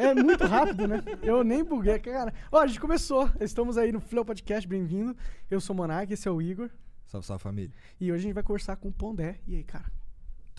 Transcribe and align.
É 0.00 0.14
muito 0.14 0.46
rápido, 0.46 0.88
né? 0.88 1.02
Eu 1.22 1.44
nem 1.44 1.62
buguei, 1.62 1.98
cara. 1.98 2.32
Ó, 2.50 2.58
a 2.58 2.66
gente 2.66 2.80
começou. 2.80 3.30
Estamos 3.38 3.76
aí 3.76 3.92
no 3.92 4.00
Flow 4.00 4.24
Podcast, 4.24 4.66
bem-vindo. 4.66 5.14
Eu 5.50 5.60
sou 5.60 5.74
o 5.74 5.76
Monark, 5.76 6.10
esse 6.10 6.26
é 6.26 6.30
o 6.30 6.40
Igor. 6.40 6.70
Salve, 7.04 7.26
salve 7.26 7.42
família. 7.42 7.70
E 8.00 8.10
hoje 8.10 8.20
a 8.20 8.22
gente 8.22 8.32
vai 8.32 8.42
conversar 8.42 8.76
com 8.76 8.88
o 8.88 8.92
Pondé. 8.92 9.40
E 9.46 9.56
aí, 9.56 9.62
cara? 9.62 9.92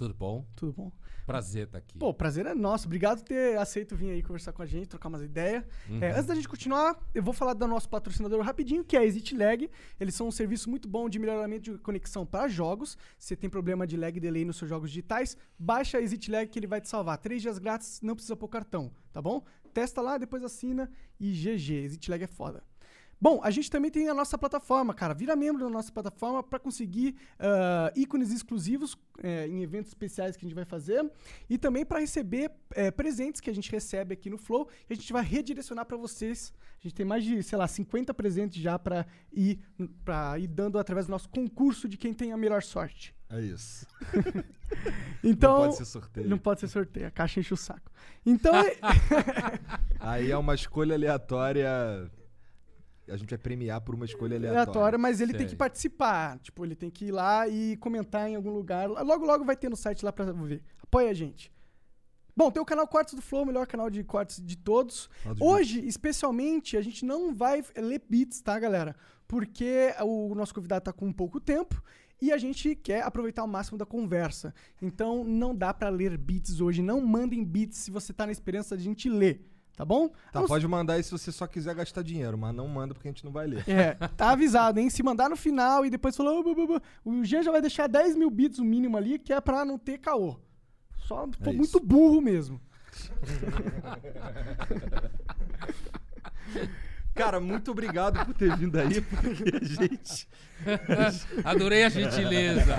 Tudo 0.02 0.16
bom? 0.16 0.44
Tudo 0.56 0.74
bom? 0.74 0.92
Prazer 1.28 1.68
estar 1.68 1.78
aqui. 1.78 1.96
Pô, 1.96 2.12
prazer 2.12 2.48
é 2.48 2.56
nosso. 2.56 2.88
Obrigado 2.88 3.20
por 3.20 3.28
ter 3.28 3.56
aceito 3.60 3.96
vir 3.96 4.10
aí 4.10 4.24
conversar 4.24 4.52
com 4.52 4.64
a 4.64 4.66
gente, 4.66 4.90
trocar 4.90 5.10
umas 5.10 5.22
ideias. 5.22 5.64
É, 6.02 6.10
antes 6.10 6.26
da 6.26 6.34
gente 6.34 6.50
continuar, 6.50 7.00
eu 7.14 7.22
vou 7.22 7.36
falar 7.36 7.54
do 7.54 7.68
nosso 7.68 7.88
patrocinador 7.88 8.42
rapidinho, 8.42 8.84
que 8.84 8.98
é 8.98 9.02
a 9.02 9.06
ExitLag. 9.06 9.70
Eles 10.00 10.16
são 10.16 10.28
um 10.28 10.32
serviço 10.32 10.72
muito 10.72 10.88
bom 10.88 11.08
de 11.08 11.20
melhoramento 11.20 11.74
de 11.74 11.78
conexão 11.78 12.26
para 12.26 12.48
jogos. 12.48 12.98
Se 13.16 13.28
você 13.28 13.36
tem 13.36 13.48
problema 13.48 13.86
de 13.86 13.96
lag 13.96 14.18
e 14.18 14.20
delay 14.20 14.44
nos 14.44 14.58
seus 14.58 14.70
jogos 14.70 14.90
digitais, 14.90 15.38
baixa 15.56 16.00
a 16.00 16.02
ExitLag 16.02 16.50
que 16.50 16.58
ele 16.58 16.66
vai 16.66 16.82
te 16.82 16.90
salvar. 16.90 17.20
Três 17.20 17.40
dias 17.40 17.60
grátis, 17.60 18.02
não 18.02 18.16
precisa 18.16 18.36
pôr 18.36 18.48
cartão, 18.48 18.92
tá 19.14 19.22
bom? 19.22 19.44
Testa 19.72 20.02
lá, 20.02 20.18
depois 20.18 20.44
assina 20.44 20.90
e 21.20 21.32
GG. 21.32 21.86
ExitLag 21.86 22.24
é 22.24 22.28
foda. 22.28 22.64
Bom, 23.22 23.40
a 23.44 23.52
gente 23.52 23.70
também 23.70 23.92
tem 23.92 24.10
a 24.10 24.14
nossa 24.16 24.36
plataforma, 24.36 24.96
cara. 24.96 25.14
Vira 25.14 25.36
membro 25.36 25.64
da 25.64 25.70
nossa 25.70 25.92
plataforma 25.92 26.42
para 26.42 26.58
conseguir 26.58 27.16
ah, 27.40 27.92
ícones 27.96 28.32
exclusivos 28.32 28.98
eh, 29.22 29.48
em 29.48 29.62
eventos 29.62 29.92
especiais 29.92 30.36
que 30.36 30.44
a 30.44 30.48
gente 30.50 30.56
vai 30.56 30.66
fazer 30.66 31.08
e 31.48 31.56
também 31.56 31.86
para 31.86 32.00
receber 32.00 32.52
eh, 32.72 32.90
presentes 32.90 33.40
que 33.40 33.50
a 33.50 33.54
gente 33.54 33.72
recebe 33.72 34.14
aqui 34.16 34.28
no 34.28 34.40
Flow 34.40 34.68
e 34.90 34.94
a 34.94 34.96
gente 34.96 35.14
vai 35.14 35.24
redirecionar 35.24 35.86
para 35.86 35.98
vocês. 35.98 36.52
A 36.80 36.82
gente 36.82 36.96
tem 36.96 37.06
mais 37.06 37.24
de, 37.24 37.44
sei 37.44 37.60
lá, 37.60 37.68
50 37.68 38.12
presentes 38.12 38.60
já 38.60 38.80
para 38.80 39.06
ir, 39.32 39.60
pra 40.04 40.40
ir 40.40 40.48
dando 40.48 40.80
através 40.80 41.06
do 41.06 41.12
nosso 41.12 41.30
concurso 41.30 41.88
de 41.88 41.98
quem 41.98 42.16
tem 42.16 42.32
a 42.32 42.38
melhor 42.38 42.64
sorte. 42.64 43.14
É 43.30 43.40
isso. 43.40 43.86
Então, 45.24 45.52
Não 45.52 45.62
pode 45.66 45.76
ser 45.78 45.86
sorteio. 45.86 46.30
Não 46.30 46.38
pode 46.38 46.60
ser 46.62 46.68
sorteio, 46.70 47.08
a 47.08 47.12
caixa 47.12 47.40
enche 47.42 47.54
o 47.54 47.58
saco. 47.58 47.92
Então, 48.26 48.56
é- 48.66 48.78
Aí 50.00 50.32
é 50.32 50.38
uma 50.38 50.56
escolha 50.56 50.96
aleatória. 50.96 52.10
A 53.12 53.18
gente 53.18 53.30
vai 53.30 53.38
premiar 53.38 53.82
por 53.82 53.94
uma 53.94 54.06
escolha 54.06 54.38
aleatória. 54.38 54.62
aleatória, 54.62 54.98
mas 54.98 55.20
ele 55.20 55.34
tem 55.34 55.42
Sei. 55.42 55.50
que 55.50 55.56
participar. 55.56 56.40
Tipo, 56.40 56.66
ele 56.66 56.76
tem 56.76 56.90
que 56.90 57.06
ir 57.06 57.12
lá 57.12 57.48
e 57.48 57.76
comentar 57.78 58.30
em 58.30 58.36
algum 58.36 58.52
lugar. 58.52 58.90
Logo, 58.90 59.26
logo 59.26 59.44
vai 59.44 59.56
ter 59.56 59.70
no 59.70 59.76
site 59.76 60.06
lá 60.06 60.12
pra 60.14 60.26
ver. 60.26 60.64
Apoia 60.82 61.10
a 61.10 61.14
gente. 61.14 61.52
Bom, 62.36 62.50
tem 62.50 62.62
o 62.62 62.66
canal 62.66 62.88
Cortes 62.88 63.14
do 63.14 63.22
Flow, 63.22 63.44
o 63.44 63.46
melhor 63.46 63.68
canal 63.68 63.90
de 63.90 64.04
cortes 64.04 64.42
de 64.42 64.56
todos. 64.56 65.10
Hoje, 65.40 65.86
especialmente, 65.86 66.78
a 66.78 66.82
gente 66.82 67.04
não 67.06 67.34
vai 67.34 67.64
ler 67.76 68.02
beats, 68.10 68.42
tá, 68.42 68.58
galera? 68.58 68.96
Porque 69.28 69.94
o 70.02 70.34
nosso 70.34 70.54
convidado 70.54 70.86
tá 70.86 70.94
com 70.94 71.12
pouco 71.12 71.40
tempo 71.40 71.84
e 72.22 72.32
a 72.32 72.38
gente 72.38 72.76
quer 72.76 73.04
aproveitar 73.04 73.44
o 73.44 73.48
máximo 73.48 73.78
da 73.78 73.86
conversa. 73.86 74.54
Então, 74.82 75.24
não 75.26 75.54
dá 75.54 75.74
pra 75.74 75.90
ler 75.90 76.18
beats 76.18 76.62
hoje. 76.62 76.82
Não 76.82 77.02
mandem 77.02 77.44
beats 77.44 77.78
se 77.80 77.92
você 77.92 78.14
tá 78.14 78.26
na 78.26 78.32
esperança 78.32 78.78
de 78.78 78.82
a 78.82 78.86
gente 78.86 79.10
ler, 79.10 79.51
tá 79.76 79.86
bom? 79.86 80.10
Tá, 80.32 80.42
não 80.42 80.48
pode 80.48 80.68
mandar 80.68 80.94
aí 80.94 81.04
se 81.04 81.12
você 81.12 81.32
só 81.32 81.48
quiser 81.48 81.74
gastar 81.76 82.04
dinheiro, 82.04 82.38
mas 82.38 82.54
não 82.54 82.68
manda 82.68 82.94
porque 82.94 83.08
a 83.08 83.12
gente 83.12 83.26
não 83.26 83.32
vai 83.32 83.48
ler. 83.48 83.68
é, 83.70 83.94
tá 84.16 84.32
avisado, 84.32 84.80
hein? 84.80 84.90
Se 84.90 85.04
mandar 85.04 85.30
no 85.30 85.36
final 85.36 85.86
e 85.86 85.90
depois 85.90 86.16
falar, 86.16 86.32
"Oh, 86.34 86.44
bu, 86.44 86.56
bu, 86.56 86.68
bu", 86.68 86.82
o 87.06 87.24
Jean 87.24 87.44
já 87.44 87.52
vai 87.52 87.62
deixar 87.62 87.88
10 87.88 88.16
mil 88.16 88.30
bits 88.30 88.60
o 88.60 88.66
mínimo 88.66 88.98
ali, 88.98 89.18
que 89.20 89.34
é 89.34 89.42
pra 89.42 89.66
não 89.66 89.78
ter 89.78 89.98
caô. 89.98 90.38
Só 90.98 91.28
tô 91.44 91.50
É 91.50 91.54
muito 91.54 91.80
burro 91.80 92.22
mesmo. 92.22 92.60
Cara, 97.14 97.40
muito 97.42 97.72
obrigado 97.72 98.26
por 98.26 98.34
ter 98.34 98.56
vindo 98.56 98.80
aí, 98.80 99.02
porque 99.02 99.28
a 99.28 99.60
gente. 99.66 100.28
Adorei 101.44 101.84
a 101.84 101.90
gentileza. 101.90 102.74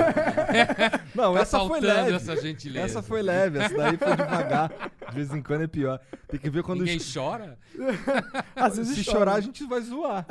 Não, 1.14 1.34
Tá 1.34 1.40
essa 1.40 1.58
foi 1.58 1.68
faltando 1.68 1.86
leve. 1.86 2.12
essa 2.14 2.36
gentileza. 2.40 2.84
Essa 2.86 3.02
foi 3.02 3.22
leve, 3.22 3.58
essa 3.58 3.76
daí 3.76 3.96
foi 3.96 4.16
devagar. 4.16 4.70
De 5.10 5.14
vez 5.16 5.34
em 5.34 5.42
quando 5.42 5.62
é 5.64 5.66
pior. 5.66 6.00
Tem 6.28 6.40
que 6.40 6.48
ver 6.48 6.62
quando. 6.62 6.78
Ninguém 6.80 6.96
os- 6.96 7.12
chora? 7.14 7.58
Às 8.56 8.76
vezes 8.78 8.96
Se 8.96 9.04
chora. 9.04 9.18
chorar, 9.18 9.34
a 9.34 9.40
gente 9.40 9.64
vai 9.66 9.80
zoar. 9.82 10.24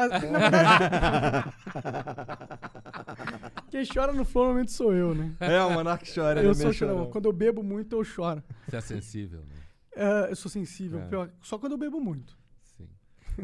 Quem 3.69 3.85
chora 3.85 4.11
no 4.13 4.25
flow 4.25 4.45
normalmente 4.45 4.71
sou 4.71 4.93
eu, 4.93 5.13
né? 5.13 5.31
É, 5.39 5.61
o 5.63 5.71
Monark 5.71 6.11
chora, 6.13 6.39
ele 6.39 6.47
é 6.47 6.49
eu 6.51 6.55
sou 6.55 6.73
chorão. 6.73 7.05
Quando 7.09 7.25
eu 7.25 7.33
bebo 7.33 7.63
muito, 7.63 7.95
eu 7.95 8.03
choro. 8.03 8.43
Você 8.67 8.77
é 8.77 8.81
sensível, 8.81 9.39
né? 9.41 9.55
É, 9.95 10.31
eu 10.31 10.35
sou 10.35 10.49
sensível, 10.49 10.99
É. 10.99 11.05
pior, 11.07 11.29
só 11.41 11.57
quando 11.57 11.73
eu 11.73 11.77
bebo 11.77 11.99
muito. 11.99 12.37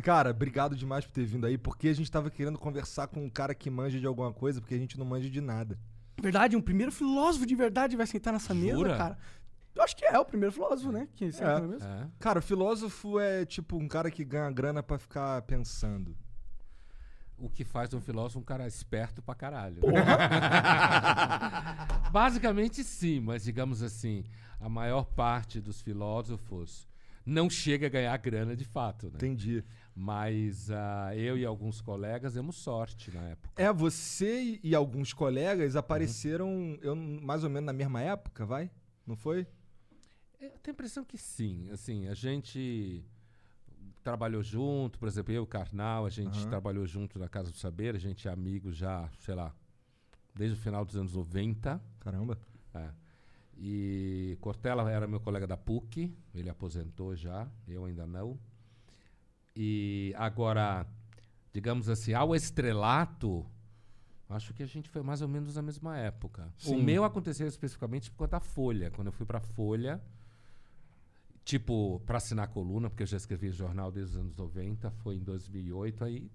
Cara, 0.03 0.31
obrigado 0.31 0.75
demais 0.75 1.05
por 1.05 1.11
ter 1.11 1.25
vindo 1.25 1.45
aí, 1.45 1.57
porque 1.57 1.87
a 1.87 1.93
gente 1.93 2.11
tava 2.11 2.29
querendo 2.29 2.57
conversar 2.57 3.07
com 3.07 3.23
um 3.23 3.29
cara 3.29 3.53
que 3.55 3.69
manja 3.69 3.99
de 3.99 4.05
alguma 4.05 4.33
coisa, 4.33 4.59
porque 4.61 4.75
a 4.75 4.77
gente 4.77 4.97
não 4.97 5.05
manja 5.05 5.29
de 5.29 5.41
nada. 5.41 5.77
Verdade, 6.21 6.55
um 6.55 6.61
primeiro 6.61 6.91
filósofo 6.91 7.45
de 7.45 7.55
verdade 7.55 7.95
vai 7.95 8.07
sentar 8.07 8.33
nessa 8.33 8.53
mesa, 8.53 8.77
Jura? 8.77 8.97
cara. 8.97 9.17
Eu 9.75 9.83
acho 9.83 9.95
que 9.95 10.03
é 10.05 10.17
o 10.17 10.25
primeiro 10.25 10.51
filósofo, 10.51 10.91
né? 10.91 11.07
Que 11.15 11.25
É. 11.25 11.61
mesa. 11.61 11.85
É. 11.87 12.07
Cara, 12.19 12.41
filósofo 12.41 13.19
é 13.19 13.45
tipo 13.45 13.77
um 13.77 13.87
cara 13.87 14.09
que 14.09 14.25
ganha 14.25 14.49
grana 14.51 14.81
pra 14.81 14.97
ficar 14.97 15.41
pensando. 15.43 16.17
O 17.37 17.47
que 17.47 17.63
faz 17.63 17.93
um 17.93 18.01
filósofo 18.01 18.39
um 18.39 18.43
cara 18.43 18.65
esperto 18.65 19.21
pra 19.21 19.35
caralho. 19.35 19.79
Basicamente 22.11 22.83
sim, 22.83 23.19
mas 23.19 23.43
digamos 23.43 23.83
assim, 23.83 24.23
a 24.59 24.67
maior 24.67 25.05
parte 25.05 25.61
dos 25.61 25.79
filósofos 25.81 26.87
não 27.27 27.49
chega 27.49 27.87
a 27.87 27.89
ganhar 27.89 28.15
grana 28.17 28.55
de 28.55 28.63
fato, 28.63 29.07
né? 29.07 29.13
Entendi. 29.15 29.63
Mas 29.93 30.71
ah, 30.71 31.11
eu 31.13 31.37
e 31.37 31.45
alguns 31.45 31.81
colegas 31.81 32.35
demos 32.35 32.55
sorte 32.55 33.11
na 33.11 33.21
época. 33.21 33.61
É, 33.61 33.71
você 33.73 34.59
e 34.63 34.73
alguns 34.73 35.11
colegas 35.11 35.75
apareceram 35.75 36.79
eu, 36.81 36.95
mais 36.95 37.43
ou 37.43 37.49
menos 37.49 37.65
na 37.65 37.73
mesma 37.73 38.01
época, 38.01 38.45
vai? 38.45 38.71
Não 39.05 39.17
foi? 39.17 39.45
Eu 40.39 40.51
tenho 40.51 40.61
a 40.67 40.71
impressão 40.71 41.03
que 41.03 41.17
sim. 41.17 41.69
Assim, 41.69 42.07
a 42.07 42.13
gente 42.13 43.03
trabalhou 44.03 44.41
junto, 44.41 44.97
por 44.97 45.09
exemplo, 45.09 45.33
eu 45.33 45.41
e 45.41 45.43
o 45.43 45.47
Karnal, 45.47 46.05
a 46.05 46.09
gente 46.09 46.39
Aham. 46.39 46.49
trabalhou 46.49 46.85
junto 46.85 47.19
na 47.19 47.27
Casa 47.27 47.51
do 47.51 47.57
Saber, 47.57 47.93
a 47.93 47.99
gente 47.99 48.25
é 48.27 48.31
amigo 48.31 48.71
já, 48.71 49.09
sei 49.19 49.35
lá, 49.35 49.53
desde 50.33 50.57
o 50.57 50.61
final 50.61 50.85
dos 50.85 50.95
anos 50.95 51.13
90. 51.13 51.81
Caramba. 51.99 52.37
é. 52.73 53.06
E 53.59 54.37
Cortella 54.39 54.89
era 54.91 55.07
meu 55.07 55.19
colega 55.19 55.47
da 55.47 55.57
PUC, 55.57 56.15
ele 56.33 56.49
aposentou 56.49 57.15
já, 57.15 57.49
eu 57.67 57.85
ainda 57.85 58.05
não. 58.05 58.39
E 59.55 60.13
agora, 60.15 60.85
digamos 61.51 61.89
assim, 61.89 62.13
ao 62.13 62.35
estrelato, 62.35 63.43
acho 64.29 64.53
que 64.53 64.61
a 64.61 64.67
gente 64.67 64.89
foi 64.89 65.01
mais 65.01 65.23
ou 65.23 65.27
menos 65.27 65.55
na 65.55 65.63
mesma 65.63 65.97
época. 65.97 66.53
Sim. 66.57 66.75
O 66.75 66.83
meu 66.83 67.03
aconteceu 67.03 67.47
especificamente 67.47 68.11
por 68.11 68.17
conta 68.17 68.31
da 68.31 68.39
Folha. 68.39 68.91
Quando 68.91 69.07
eu 69.07 69.11
fui 69.11 69.25
pra 69.25 69.39
Folha, 69.39 69.99
tipo, 71.43 71.99
pra 72.05 72.17
assinar 72.17 72.45
a 72.45 72.47
coluna, 72.47 72.91
porque 72.91 73.01
eu 73.01 73.07
já 73.07 73.17
escrevi 73.17 73.49
jornal 73.49 73.91
desde 73.91 74.17
os 74.17 74.21
anos 74.21 74.35
90, 74.35 74.91
foi 74.91 75.15
em 75.15 75.23
2008, 75.23 76.03
aí 76.03 76.29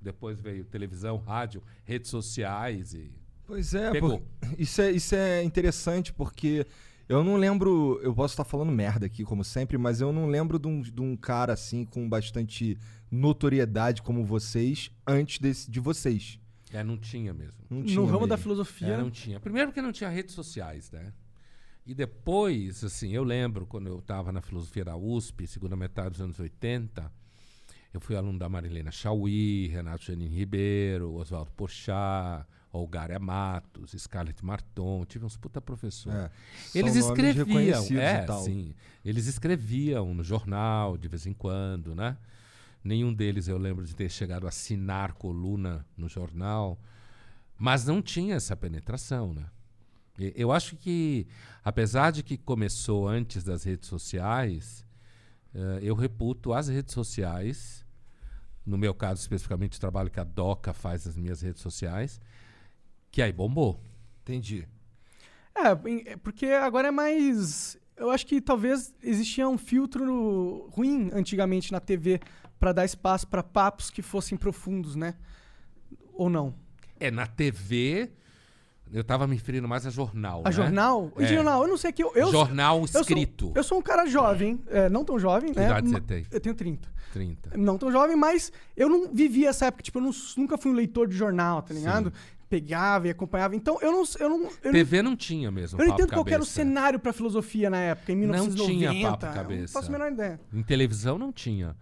depois 0.00 0.38
veio 0.38 0.64
televisão, 0.66 1.16
rádio, 1.16 1.62
redes 1.84 2.10
sociais 2.10 2.94
e 2.94 3.10
Pois 3.46 3.74
é, 3.74 3.90
Pegou. 3.90 4.18
pô, 4.20 4.24
isso 4.58 4.80
é, 4.80 4.90
isso 4.90 5.14
é 5.14 5.42
interessante 5.42 6.12
porque 6.12 6.66
eu 7.08 7.22
não 7.22 7.36
lembro, 7.36 8.00
eu 8.02 8.14
posso 8.14 8.32
estar 8.32 8.44
falando 8.44 8.72
merda 8.72 9.06
aqui 9.06 9.24
como 9.24 9.44
sempre, 9.44 9.76
mas 9.76 10.00
eu 10.00 10.12
não 10.12 10.26
lembro 10.26 10.58
de 10.58 10.66
um, 10.66 10.80
de 10.80 11.00
um 11.02 11.16
cara 11.16 11.52
assim 11.52 11.84
com 11.84 12.08
bastante 12.08 12.78
notoriedade 13.10 14.02
como 14.02 14.24
vocês 14.24 14.90
antes 15.06 15.38
desse, 15.38 15.70
de 15.70 15.78
vocês. 15.80 16.38
é, 16.72 16.82
não 16.82 16.96
tinha 16.96 17.32
mesmo. 17.34 17.62
Não 17.70 17.82
tinha 17.84 18.00
No 18.00 18.06
ramo 18.06 18.26
da 18.26 18.34
mesmo. 18.36 18.42
filosofia. 18.42 18.88
É, 18.94 18.96
não 18.96 19.10
tinha. 19.10 19.38
Primeiro 19.38 19.68
porque 19.68 19.82
não 19.82 19.92
tinha 19.92 20.08
redes 20.10 20.34
sociais, 20.34 20.90
né? 20.90 21.12
E 21.86 21.94
depois, 21.94 22.82
assim, 22.82 23.12
eu 23.12 23.22
lembro 23.22 23.66
quando 23.66 23.86
eu 23.88 23.98
estava 23.98 24.32
na 24.32 24.40
filosofia 24.40 24.84
da 24.86 24.96
USP, 24.96 25.46
segunda 25.46 25.76
metade 25.76 26.12
dos 26.12 26.20
anos 26.22 26.40
80, 26.40 27.12
eu 27.92 28.00
fui 28.00 28.16
aluno 28.16 28.38
da 28.38 28.48
Marilena 28.48 28.90
Chauí, 28.90 29.68
Renato 29.68 30.02
Janine 30.02 30.34
Ribeiro, 30.34 31.12
Oswaldo 31.12 31.50
Porchat, 31.52 32.46
Olgária 32.78 33.18
Matos, 33.18 33.92
Scarlett 33.96 34.44
Marton, 34.44 35.04
tive 35.06 35.24
uns 35.24 35.36
puta 35.36 35.60
professores. 35.60 36.18
É, 36.18 36.78
Eles 36.78 36.96
escreviam, 36.96 37.82
é, 38.00 38.16
sim. 38.44 38.74
Eles 39.04 39.26
escreviam 39.26 40.12
no 40.14 40.24
jornal 40.24 40.96
de 40.98 41.06
vez 41.08 41.26
em 41.26 41.32
quando, 41.32 41.94
né? 41.94 42.16
Nenhum 42.82 43.14
deles 43.14 43.48
eu 43.48 43.56
lembro 43.58 43.84
de 43.84 43.94
ter 43.94 44.10
chegado 44.10 44.46
a 44.46 44.48
assinar 44.48 45.12
coluna 45.14 45.86
no 45.96 46.08
jornal, 46.08 46.78
mas 47.58 47.84
não 47.86 48.02
tinha 48.02 48.34
essa 48.34 48.56
penetração, 48.56 49.32
né? 49.32 49.46
E- 50.18 50.32
Eu 50.36 50.52
acho 50.52 50.76
que, 50.76 51.26
apesar 51.64 52.10
de 52.10 52.22
que 52.22 52.36
começou 52.36 53.08
antes 53.08 53.42
das 53.44 53.64
redes 53.64 53.88
sociais, 53.88 54.84
eh, 55.54 55.78
eu 55.82 55.94
reputo 55.94 56.52
as 56.52 56.68
redes 56.68 56.92
sociais, 56.92 57.84
no 58.66 58.76
meu 58.76 58.94
caso 58.94 59.20
especificamente 59.20 59.76
o 59.76 59.80
trabalho 59.80 60.10
que 60.10 60.20
a 60.20 60.24
Doca 60.24 60.72
faz 60.72 61.06
nas 61.06 61.16
minhas 61.16 61.40
redes 61.40 61.62
sociais, 61.62 62.20
que 63.14 63.22
aí 63.22 63.32
bombou. 63.32 63.80
Entendi. 64.22 64.66
É, 65.54 66.10
é 66.12 66.16
porque 66.16 66.46
agora 66.46 66.88
é 66.88 66.90
mais. 66.90 67.78
Eu 67.96 68.10
acho 68.10 68.26
que 68.26 68.40
talvez 68.40 68.92
existia 69.00 69.48
um 69.48 69.56
filtro 69.56 70.68
ruim 70.72 71.10
antigamente 71.12 71.70
na 71.70 71.78
TV 71.78 72.18
pra 72.58 72.72
dar 72.72 72.84
espaço 72.84 73.28
pra 73.28 73.40
papos 73.40 73.88
que 73.88 74.02
fossem 74.02 74.36
profundos, 74.36 74.96
né? 74.96 75.14
Ou 76.12 76.28
não? 76.28 76.56
É, 76.98 77.08
na 77.08 77.24
TV, 77.24 78.10
eu 78.92 79.04
tava 79.04 79.28
me 79.28 79.36
referindo 79.36 79.68
mais 79.68 79.86
a 79.86 79.90
jornal. 79.90 80.40
A 80.44 80.48
né? 80.48 80.52
jornal? 80.52 81.12
É. 81.16 81.24
jornal, 81.26 81.62
eu 81.62 81.68
não 81.68 81.76
sei 81.76 81.92
que 81.92 82.02
eu. 82.02 82.10
eu 82.16 82.32
jornal 82.32 82.80
eu 82.80 82.88
sou- 82.88 83.00
escrito. 83.02 83.52
Eu 83.54 83.62
sou 83.62 83.78
um 83.78 83.82
cara 83.82 84.06
jovem, 84.06 84.60
é, 84.66 84.88
não 84.88 85.04
tão 85.04 85.20
jovem, 85.20 85.52
Que 85.52 85.60
né? 85.60 85.66
idade 85.66 85.88
você 85.88 86.00
tem? 86.00 86.26
Eu 86.32 86.40
tenho 86.40 86.54
30. 86.56 86.92
30. 87.12 87.56
Não 87.56 87.78
tão 87.78 87.92
jovem, 87.92 88.16
mas 88.16 88.50
eu 88.76 88.88
não 88.88 89.14
vivi 89.14 89.46
essa 89.46 89.66
época. 89.66 89.84
Tipo, 89.84 89.98
eu 89.98 90.02
não- 90.02 90.10
nunca 90.36 90.58
fui 90.58 90.72
um 90.72 90.74
leitor 90.74 91.06
de 91.06 91.14
jornal, 91.16 91.62
tá 91.62 91.72
ligado? 91.72 92.12
Pegava 92.48 93.06
e 93.08 93.10
acompanhava. 93.10 93.56
Então, 93.56 93.78
eu 93.80 93.90
não. 93.92 94.04
Eu 94.20 94.28
não, 94.28 94.42
eu 94.42 94.50
não, 94.64 94.72
TV 94.72 95.02
não 95.02 95.16
tinha 95.16 95.50
mesmo. 95.50 95.80
eu 95.80 95.86
não 95.86 95.94
entendo 95.94 96.12
qual 96.12 96.24
era 96.28 96.42
o 96.42 96.46
cenário 96.46 96.98
pra 96.98 97.12
filosofia 97.12 97.68
na 97.70 97.78
época, 97.78 98.12
em 98.12 98.16
Não 98.16 98.22
1990. 98.28 98.92
tinha 98.94 99.10
papo 99.10 99.34
cabeça. 99.34 99.60
Não 99.62 99.68
faço 99.68 99.88
a 99.88 99.92
menor 99.92 100.12
ideia. 100.12 100.40
Em 100.52 100.62
televisão 100.62 101.18
não 101.18 101.32
tinha. 101.32 101.76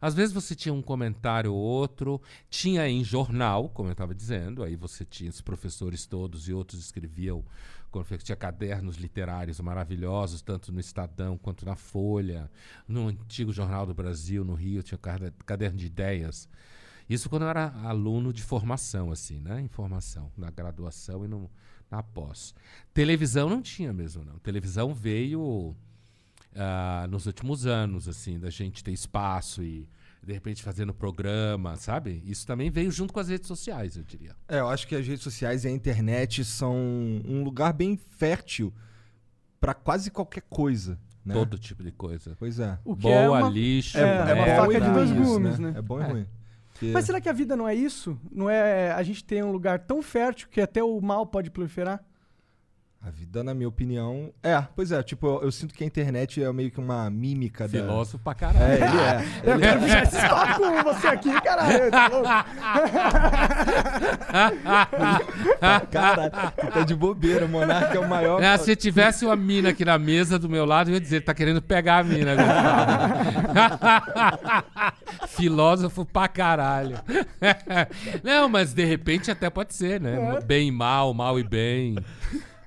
Às 0.00 0.14
vezes 0.14 0.32
você 0.32 0.54
tinha 0.56 0.74
um 0.74 0.82
comentário 0.82 1.52
ou 1.54 1.58
outro, 1.60 2.20
tinha 2.50 2.88
em 2.88 3.04
jornal, 3.04 3.68
como 3.68 3.88
eu 3.88 3.92
estava 3.92 4.12
dizendo, 4.12 4.64
aí 4.64 4.74
você 4.74 5.04
tinha 5.04 5.30
os 5.30 5.40
professores 5.40 6.06
todos 6.06 6.48
e 6.48 6.52
outros 6.52 6.80
escreviam, 6.80 7.44
tinha 8.24 8.34
cadernos 8.34 8.96
literários 8.96 9.60
maravilhosos, 9.60 10.42
tanto 10.42 10.72
no 10.72 10.80
Estadão 10.80 11.38
quanto 11.38 11.64
na 11.64 11.76
Folha, 11.76 12.50
no 12.88 13.06
antigo 13.06 13.52
Jornal 13.52 13.86
do 13.86 13.94
Brasil, 13.94 14.44
no 14.44 14.54
Rio, 14.54 14.82
tinha 14.82 14.98
cade- 14.98 15.32
caderno 15.46 15.78
de 15.78 15.86
ideias. 15.86 16.48
Isso 17.12 17.28
quando 17.28 17.42
eu 17.42 17.48
era 17.48 17.72
aluno 17.84 18.32
de 18.32 18.42
formação, 18.42 19.10
assim, 19.12 19.40
né? 19.40 19.60
Em 19.60 19.68
formação, 19.68 20.30
na 20.36 20.50
graduação 20.50 21.24
e 21.24 21.28
no, 21.28 21.50
na 21.90 22.02
pós. 22.02 22.54
Televisão 22.94 23.48
não 23.48 23.60
tinha 23.60 23.92
mesmo, 23.92 24.24
não. 24.24 24.38
Televisão 24.38 24.94
veio 24.94 25.74
ah, 26.54 27.06
nos 27.10 27.26
últimos 27.26 27.66
anos, 27.66 28.08
assim, 28.08 28.38
da 28.38 28.50
gente 28.50 28.82
ter 28.82 28.92
espaço 28.92 29.62
e 29.62 29.88
de 30.22 30.32
repente 30.32 30.62
fazendo 30.62 30.94
programa, 30.94 31.74
sabe? 31.76 32.22
Isso 32.24 32.46
também 32.46 32.70
veio 32.70 32.90
junto 32.92 33.12
com 33.12 33.18
as 33.18 33.28
redes 33.28 33.48
sociais, 33.48 33.96
eu 33.96 34.04
diria. 34.04 34.36
É, 34.46 34.60
eu 34.60 34.68
acho 34.68 34.86
que 34.86 34.94
as 34.94 35.04
redes 35.06 35.22
sociais 35.22 35.64
e 35.64 35.68
a 35.68 35.70
internet 35.70 36.44
são 36.44 36.76
um 36.76 37.42
lugar 37.42 37.72
bem 37.72 37.96
fértil 37.96 38.72
pra 39.60 39.74
quase 39.74 40.10
qualquer 40.10 40.42
coisa, 40.42 40.98
né? 41.24 41.34
Todo 41.34 41.58
tipo 41.58 41.82
de 41.82 41.90
coisa. 41.90 42.36
Pois 42.38 42.60
é. 42.60 42.78
O 42.84 42.94
que 42.94 43.02
Boa, 43.02 43.14
é 43.14 43.28
uma... 43.28 43.50
lixo, 43.50 43.98
é, 43.98 44.02
é 44.02 44.14
uma 44.14 44.34
merda. 44.44 44.56
faca 44.62 44.80
de 44.80 44.90
dois 44.92 45.10
gumes, 45.10 45.58
né? 45.58 45.74
É 45.76 45.82
bom 45.82 46.00
e 46.00 46.04
É. 46.04 46.06
ruim. 46.06 46.26
Mas 46.90 47.04
será 47.04 47.20
que 47.20 47.28
a 47.28 47.32
vida 47.32 47.56
não 47.56 47.68
é 47.68 47.74
isso? 47.74 48.18
Não 48.30 48.48
é 48.48 48.90
a 48.92 49.02
gente 49.02 49.22
tem 49.24 49.42
um 49.42 49.52
lugar 49.52 49.78
tão 49.80 50.02
fértil 50.02 50.48
que 50.50 50.60
até 50.60 50.82
o 50.82 51.00
mal 51.00 51.26
pode 51.26 51.50
proliferar? 51.50 52.02
A 53.04 53.10
vida, 53.10 53.42
na 53.42 53.52
minha 53.52 53.68
opinião. 53.68 54.32
É, 54.44 54.62
pois 54.76 54.92
é, 54.92 55.02
tipo, 55.02 55.26
eu, 55.26 55.42
eu 55.42 55.50
sinto 55.50 55.74
que 55.74 55.82
a 55.82 55.86
internet 55.86 56.40
é 56.40 56.52
meio 56.52 56.70
que 56.70 56.78
uma 56.78 57.10
mímica 57.10 57.66
da. 57.66 57.80
Filósofo 57.80 58.20
pra 58.20 58.32
caralho. 58.32 58.64
É, 58.64 58.74
ele 58.76 58.84
é. 58.84 59.24
Eu 59.42 59.54
Ele 59.54 59.62
quero 59.62 59.80
puxar 59.80 60.02
esse 60.04 60.20
papo 60.20 60.60
com 60.60 60.82
você 60.84 61.06
aqui, 61.08 61.40
caralho. 61.40 61.90
tá 61.90 62.06
louco? 62.06 62.28
é. 65.60 65.80
Caralho, 65.90 66.30
tu 66.30 66.66
tá 66.68 66.84
de 66.84 66.94
bobeira. 66.94 67.44
O 67.44 67.48
Monarca 67.48 67.96
é 67.96 68.00
o 68.00 68.08
maior. 68.08 68.40
Ah, 68.42 68.56
se 68.56 68.76
tivesse 68.76 69.24
uma 69.24 69.34
mina 69.34 69.70
aqui 69.70 69.84
na 69.84 69.98
mesa 69.98 70.38
do 70.38 70.48
meu 70.48 70.64
lado, 70.64 70.90
eu 70.90 70.94
ia 70.94 71.00
dizer, 71.00 71.16
ele 71.16 71.24
tá 71.24 71.34
querendo 71.34 71.60
pegar 71.60 71.98
a 71.98 72.04
mina. 72.04 72.36
Filósofo 75.28 76.04
pra 76.04 76.28
caralho. 76.28 76.96
Não, 78.22 78.48
mas 78.48 78.72
de 78.72 78.84
repente 78.84 79.30
até 79.30 79.50
pode 79.50 79.74
ser, 79.74 80.00
né? 80.00 80.38
Bem 80.44 80.68
e 80.68 80.72
mal, 80.72 81.12
mal 81.12 81.38
e 81.38 81.42
bem. 81.42 81.96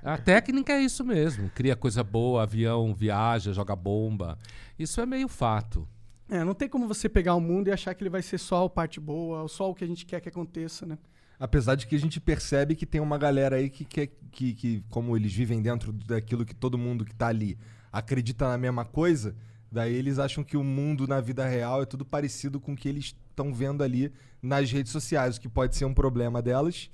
A 0.06 0.16
técnica 0.16 0.72
é 0.72 0.80
isso 0.80 1.04
mesmo. 1.04 1.50
Cria 1.50 1.74
coisa 1.74 2.04
boa, 2.04 2.44
avião 2.44 2.94
viaja, 2.94 3.52
joga 3.52 3.74
bomba. 3.74 4.38
Isso 4.78 5.00
é 5.00 5.04
meio 5.04 5.26
fato. 5.26 5.84
É, 6.28 6.44
não 6.44 6.54
tem 6.54 6.68
como 6.68 6.86
você 6.86 7.08
pegar 7.08 7.34
o 7.34 7.40
mundo 7.40 7.66
e 7.66 7.72
achar 7.72 7.92
que 7.92 8.04
ele 8.04 8.10
vai 8.10 8.22
ser 8.22 8.38
só 8.38 8.66
a 8.66 8.70
parte 8.70 9.00
boa, 9.00 9.42
ou 9.42 9.48
só 9.48 9.68
o 9.68 9.74
que 9.74 9.82
a 9.82 9.86
gente 9.86 10.06
quer 10.06 10.20
que 10.20 10.28
aconteça, 10.28 10.86
né? 10.86 10.96
Apesar 11.40 11.74
de 11.74 11.88
que 11.88 11.96
a 11.96 11.98
gente 11.98 12.20
percebe 12.20 12.76
que 12.76 12.86
tem 12.86 13.00
uma 13.00 13.18
galera 13.18 13.56
aí 13.56 13.68
que 13.68 13.84
quer 13.84 14.08
que, 14.30 14.54
que, 14.54 14.84
como 14.90 15.16
eles 15.16 15.32
vivem 15.32 15.60
dentro 15.60 15.92
daquilo 15.92 16.44
que 16.44 16.54
todo 16.54 16.78
mundo 16.78 17.04
que 17.04 17.14
tá 17.14 17.26
ali 17.26 17.58
acredita 17.92 18.46
na 18.46 18.56
mesma 18.56 18.84
coisa, 18.84 19.34
daí 19.72 19.92
eles 19.92 20.20
acham 20.20 20.44
que 20.44 20.56
o 20.56 20.62
mundo 20.62 21.08
na 21.08 21.20
vida 21.20 21.44
real 21.44 21.82
é 21.82 21.84
tudo 21.84 22.04
parecido 22.04 22.60
com 22.60 22.74
o 22.74 22.76
que 22.76 22.88
eles 22.88 23.06
estão 23.28 23.52
vendo 23.52 23.82
ali 23.82 24.12
nas 24.40 24.70
redes 24.70 24.92
sociais, 24.92 25.36
o 25.36 25.40
que 25.40 25.48
pode 25.48 25.74
ser 25.74 25.84
um 25.84 25.92
problema 25.92 26.40
delas, 26.40 26.88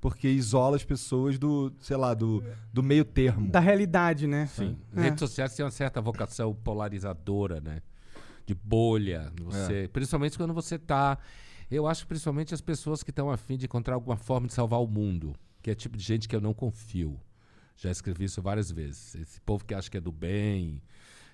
porque 0.00 0.28
isola 0.28 0.76
as 0.76 0.84
pessoas 0.84 1.38
do, 1.38 1.72
sei 1.80 1.96
lá, 1.96 2.14
do, 2.14 2.42
do 2.72 2.82
meio 2.82 3.04
termo. 3.04 3.50
Da 3.50 3.60
realidade, 3.60 4.26
né? 4.26 4.46
Sim. 4.46 4.76
É. 4.94 5.02
Redes 5.02 5.20
sociais 5.20 5.54
têm 5.54 5.64
uma 5.64 5.70
certa 5.70 6.00
vocação 6.00 6.54
polarizadora, 6.54 7.60
né? 7.60 7.82
De 8.44 8.54
bolha. 8.54 9.32
Você, 9.42 9.88
Principalmente 9.92 10.36
quando 10.36 10.54
você 10.54 10.78
tá. 10.78 11.18
Eu 11.68 11.86
acho 11.86 12.06
principalmente 12.06 12.54
as 12.54 12.60
pessoas 12.60 13.02
que 13.02 13.10
estão 13.10 13.30
afim 13.30 13.56
de 13.56 13.64
encontrar 13.64 13.94
alguma 13.94 14.16
forma 14.16 14.46
de 14.46 14.52
salvar 14.52 14.80
o 14.80 14.86
mundo. 14.86 15.34
Que 15.60 15.70
é 15.70 15.74
tipo 15.74 15.96
de 15.96 16.04
gente 16.04 16.28
que 16.28 16.36
eu 16.36 16.40
não 16.40 16.54
confio. 16.54 17.18
Já 17.76 17.90
escrevi 17.90 18.24
isso 18.24 18.40
várias 18.40 18.70
vezes. 18.70 19.14
Esse 19.16 19.40
povo 19.40 19.64
que 19.64 19.74
acha 19.74 19.90
que 19.90 19.96
é 19.96 20.00
do 20.00 20.12
bem, 20.12 20.80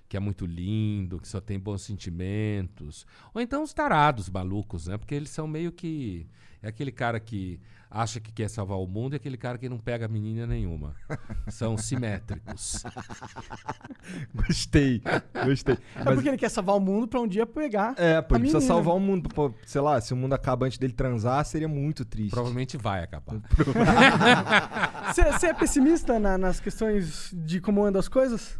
que 0.08 0.16
é 0.16 0.20
muito 0.20 0.46
lindo, 0.46 1.20
que 1.20 1.28
só 1.28 1.40
tem 1.40 1.58
bons 1.58 1.82
sentimentos. 1.82 3.06
Ou 3.32 3.40
então 3.40 3.62
os 3.62 3.72
tarados 3.72 4.28
malucos, 4.28 4.86
né? 4.86 4.96
Porque 4.96 5.14
eles 5.14 5.30
são 5.30 5.46
meio 5.46 5.70
que. 5.70 6.26
É 6.62 6.68
aquele 6.68 6.92
cara 6.92 7.18
que 7.18 7.60
acha 7.94 8.18
que 8.20 8.32
quer 8.32 8.48
salvar 8.48 8.78
o 8.78 8.86
mundo 8.86 9.12
e 9.12 9.16
aquele 9.16 9.36
cara 9.36 9.58
que 9.58 9.68
não 9.68 9.78
pega 9.78 10.08
menina 10.08 10.46
nenhuma. 10.46 10.94
São 11.48 11.76
simétricos. 11.76 12.82
Gostei, 14.34 15.02
gostei. 15.44 15.74
É 15.94 16.04
Mas- 16.04 16.14
porque 16.14 16.28
ele 16.28 16.36
quer 16.38 16.48
salvar 16.50 16.76
o 16.76 16.80
mundo 16.80 17.06
pra 17.06 17.20
um 17.20 17.28
dia 17.28 17.46
pegar. 17.46 17.94
É, 17.98 18.20
pô, 18.20 18.34
a 18.34 18.38
ele 18.38 18.48
precisa 18.50 18.66
salvar 18.66 18.94
o 18.94 19.00
mundo. 19.00 19.28
Pô, 19.28 19.52
sei 19.66 19.80
lá, 19.80 20.00
se 20.00 20.12
o 20.12 20.16
mundo 20.16 20.32
acaba 20.34 20.66
antes 20.66 20.78
dele 20.78 20.92
transar, 20.92 21.44
seria 21.44 21.68
muito 21.68 22.04
triste. 22.04 22.30
Provavelmente 22.30 22.76
vai 22.76 23.02
acabar. 23.02 23.36
Você 25.14 25.46
é 25.46 25.54
pessimista 25.54 26.18
na- 26.18 26.38
nas 26.38 26.60
questões 26.60 27.30
de 27.32 27.60
como 27.60 27.84
andam 27.84 28.00
as 28.00 28.08
coisas? 28.08 28.58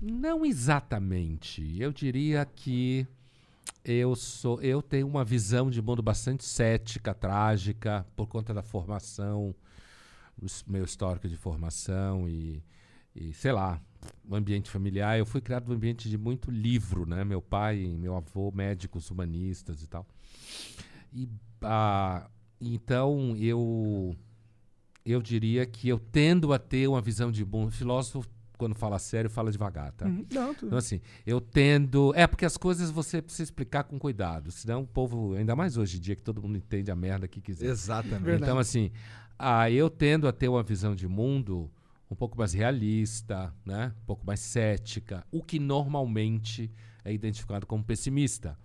Não 0.00 0.44
exatamente. 0.46 1.76
Eu 1.80 1.92
diria 1.92 2.44
que 2.46 3.06
eu 3.84 4.14
sou, 4.14 4.60
eu 4.62 4.82
tenho 4.82 5.06
uma 5.06 5.24
visão 5.24 5.70
de 5.70 5.80
mundo 5.80 6.02
bastante 6.02 6.44
cética, 6.44 7.14
trágica, 7.14 8.06
por 8.14 8.26
conta 8.26 8.52
da 8.52 8.62
formação, 8.62 9.54
meu 10.66 10.84
histórico 10.84 11.28
de 11.28 11.36
formação 11.36 12.28
e, 12.28 12.62
e 13.14 13.32
sei 13.32 13.52
lá, 13.52 13.80
o 14.28 14.34
ambiente 14.34 14.70
familiar. 14.70 15.18
Eu 15.18 15.26
fui 15.26 15.40
criado 15.40 15.68
num 15.68 15.74
ambiente 15.74 16.08
de 16.08 16.16
muito 16.16 16.50
livro, 16.50 17.06
né? 17.06 17.24
Meu 17.24 17.42
pai 17.42 17.80
e 17.80 17.98
meu 17.98 18.16
avô, 18.16 18.50
médicos 18.54 19.10
humanistas 19.10 19.82
e 19.82 19.86
tal. 19.86 20.06
E 21.12 21.28
ah, 21.62 22.28
então 22.60 23.36
eu 23.36 24.16
eu 25.04 25.22
diria 25.22 25.66
que 25.66 25.88
eu 25.88 25.98
tendo 25.98 26.52
a 26.52 26.58
ter 26.58 26.86
uma 26.86 27.00
visão 27.00 27.30
de 27.32 27.44
mundo. 27.44 27.70
Filósofo 27.70 28.28
quando 28.60 28.74
fala 28.74 28.98
sério, 28.98 29.30
fala 29.30 29.50
devagar, 29.50 29.90
tá? 29.92 30.04
Uhum. 30.04 30.26
Não, 30.30 30.54
tudo. 30.54 30.66
Então, 30.66 30.78
assim, 30.78 31.00
eu 31.26 31.40
tendo. 31.40 32.12
É, 32.14 32.26
porque 32.26 32.44
as 32.44 32.58
coisas 32.58 32.90
você 32.90 33.22
precisa 33.22 33.44
explicar 33.44 33.84
com 33.84 33.98
cuidado. 33.98 34.50
Senão 34.50 34.82
o 34.82 34.86
povo, 34.86 35.34
ainda 35.34 35.56
mais 35.56 35.78
hoje 35.78 35.96
em 35.96 36.00
dia, 36.00 36.14
que 36.14 36.22
todo 36.22 36.42
mundo 36.42 36.58
entende 36.58 36.90
a 36.90 36.94
merda 36.94 37.26
que 37.26 37.40
quiser. 37.40 37.70
Exatamente. 37.70 38.22
Verdade. 38.22 38.42
Então, 38.42 38.58
assim, 38.58 38.90
ah, 39.38 39.70
eu 39.70 39.88
tendo 39.88 40.28
a 40.28 40.32
ter 40.32 40.48
uma 40.48 40.62
visão 40.62 40.94
de 40.94 41.08
mundo 41.08 41.70
um 42.10 42.14
pouco 42.14 42.36
mais 42.36 42.52
realista, 42.52 43.50
né? 43.64 43.94
um 44.02 44.04
pouco 44.04 44.26
mais 44.26 44.40
cética, 44.40 45.24
o 45.32 45.42
que 45.42 45.58
normalmente 45.58 46.70
é 47.02 47.14
identificado 47.14 47.66
como 47.66 47.82
pessimista. 47.82 48.58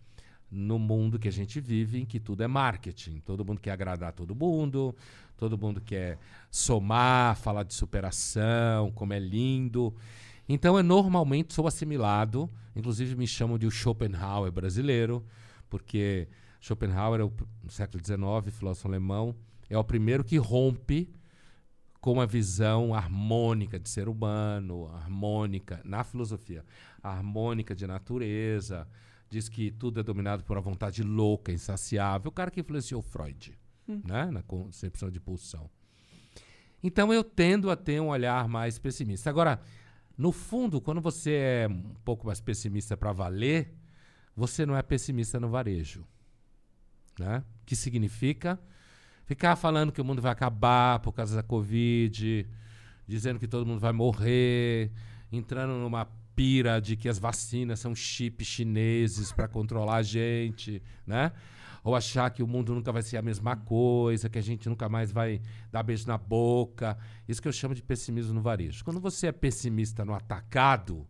No 0.49 0.79
mundo 0.79 1.19
que 1.19 1.27
a 1.27 1.31
gente 1.31 1.59
vive, 1.59 1.99
em 1.99 2.05
que 2.05 2.19
tudo 2.19 2.43
é 2.43 2.47
marketing. 2.47 3.19
Todo 3.19 3.43
mundo 3.43 3.59
quer 3.59 3.71
agradar 3.71 4.13
todo 4.13 4.35
mundo, 4.35 4.95
todo 5.35 5.57
mundo 5.57 5.81
quer 5.81 6.17
somar, 6.49 7.35
falar 7.35 7.63
de 7.63 7.73
superação, 7.73 8.91
como 8.91 9.13
é 9.13 9.19
lindo. 9.19 9.93
Então, 10.47 10.77
eu 10.77 10.83
normalmente 10.83 11.53
sou 11.53 11.67
assimilado, 11.67 12.49
inclusive 12.75 13.15
me 13.15 13.27
chamam 13.27 13.57
de 13.57 13.65
o 13.65 13.71
Schopenhauer 13.71 14.51
brasileiro, 14.51 15.25
porque 15.69 16.27
Schopenhauer, 16.61 17.21
é 17.21 17.23
no 17.63 17.71
século 17.71 18.03
XIX, 18.03 18.55
filósofo 18.55 18.87
alemão, 18.87 19.35
é 19.69 19.77
o 19.77 19.83
primeiro 19.83 20.23
que 20.23 20.37
rompe 20.37 21.09
com 21.99 22.21
a 22.21 22.25
visão 22.25 22.93
harmônica 22.93 23.79
de 23.79 23.89
ser 23.89 24.07
humano, 24.07 24.87
harmônica 24.93 25.81
na 25.83 26.03
filosofia, 26.03 26.63
harmônica 27.01 27.75
de 27.75 27.87
natureza, 27.87 28.87
diz 29.29 29.49
que 29.49 29.71
tudo 29.71 29.99
é 29.99 30.03
dominado 30.03 30.43
por 30.43 30.55
uma 30.57 30.61
vontade 30.61 31.03
louca, 31.03 31.51
insaciável, 31.51 32.29
o 32.29 32.31
cara 32.31 32.51
que 32.51 32.59
influenciou 32.59 33.01
Freud, 33.01 33.57
né, 33.87 34.25
na 34.31 34.41
concepção 34.43 35.09
de 35.09 35.19
pulsão. 35.19 35.69
Então 36.83 37.11
eu 37.11 37.23
tendo 37.23 37.71
a 37.71 37.75
ter 37.75 37.99
um 37.99 38.09
olhar 38.09 38.47
mais 38.47 38.77
pessimista. 38.77 39.29
Agora, 39.29 39.59
no 40.17 40.31
fundo, 40.31 40.79
quando 40.79 41.01
você 41.01 41.31
é 41.31 41.67
um 41.67 41.95
pouco 42.05 42.27
mais 42.27 42.39
pessimista 42.39 42.95
para 42.95 43.11
valer, 43.11 43.73
você 44.35 44.65
não 44.65 44.77
é 44.77 44.81
pessimista 44.81 45.39
no 45.39 45.49
varejo. 45.49 46.05
Né? 47.19 47.43
Que 47.65 47.75
significa 47.75 48.59
ficar 49.25 49.55
falando 49.55 49.91
que 49.91 49.99
o 49.99 50.05
mundo 50.05 50.21
vai 50.21 50.31
acabar 50.31 50.99
por 50.99 51.11
causa 51.11 51.35
da 51.35 51.43
Covid, 51.43 52.47
dizendo 53.07 53.39
que 53.39 53.47
todo 53.47 53.65
mundo 53.65 53.79
vai 53.79 53.91
morrer, 53.91 54.91
entrando 55.31 55.73
numa 55.73 56.07
pira 56.35 56.79
de 56.79 56.95
que 56.95 57.07
as 57.07 57.17
vacinas 57.17 57.79
são 57.79 57.95
chips 57.95 58.47
chineses 58.47 59.31
para 59.31 59.47
controlar 59.47 59.97
a 59.97 60.03
gente, 60.03 60.81
né? 61.07 61.31
ou 61.85 61.95
achar 61.95 62.31
que 62.31 62.41
o 62.41 62.47
mundo 62.47 62.73
nunca 62.73 62.91
vai 62.91 63.03
ser 63.03 63.15
a 63.15 63.21
mesma 63.21 63.55
coisa, 63.55 64.27
que 64.27 64.39
a 64.39 64.41
gente 64.41 64.67
nunca 64.67 64.89
mais 64.89 65.11
vai 65.11 65.39
dar 65.71 65.83
beijo 65.83 66.07
na 66.07 66.17
boca. 66.17 66.97
Isso 67.27 67.39
que 67.39 67.47
eu 67.47 67.53
chamo 67.53 67.75
de 67.75 67.83
pessimismo 67.83 68.33
no 68.33 68.41
varejo. 68.41 68.83
Quando 68.83 68.99
você 68.99 69.27
é 69.27 69.31
pessimista 69.31 70.03
no 70.03 70.15
atacado, 70.15 71.07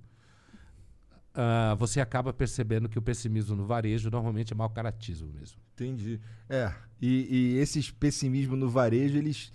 uh, 1.33 1.75
você 1.77 2.01
acaba 2.01 2.33
percebendo 2.33 2.89
que 2.89 2.99
o 2.99 3.01
pessimismo 3.01 3.55
no 3.55 3.65
varejo 3.65 4.11
normalmente 4.11 4.51
é 4.51 4.55
mau 4.55 4.69
caratismo 4.69 5.29
mesmo. 5.29 5.57
Entendi. 5.73 6.19
É, 6.49 6.73
e, 7.01 7.53
e 7.55 7.57
esses 7.57 7.89
pessimismos 7.89 8.59
no 8.59 8.69
varejo, 8.69 9.17
eles 9.17 9.53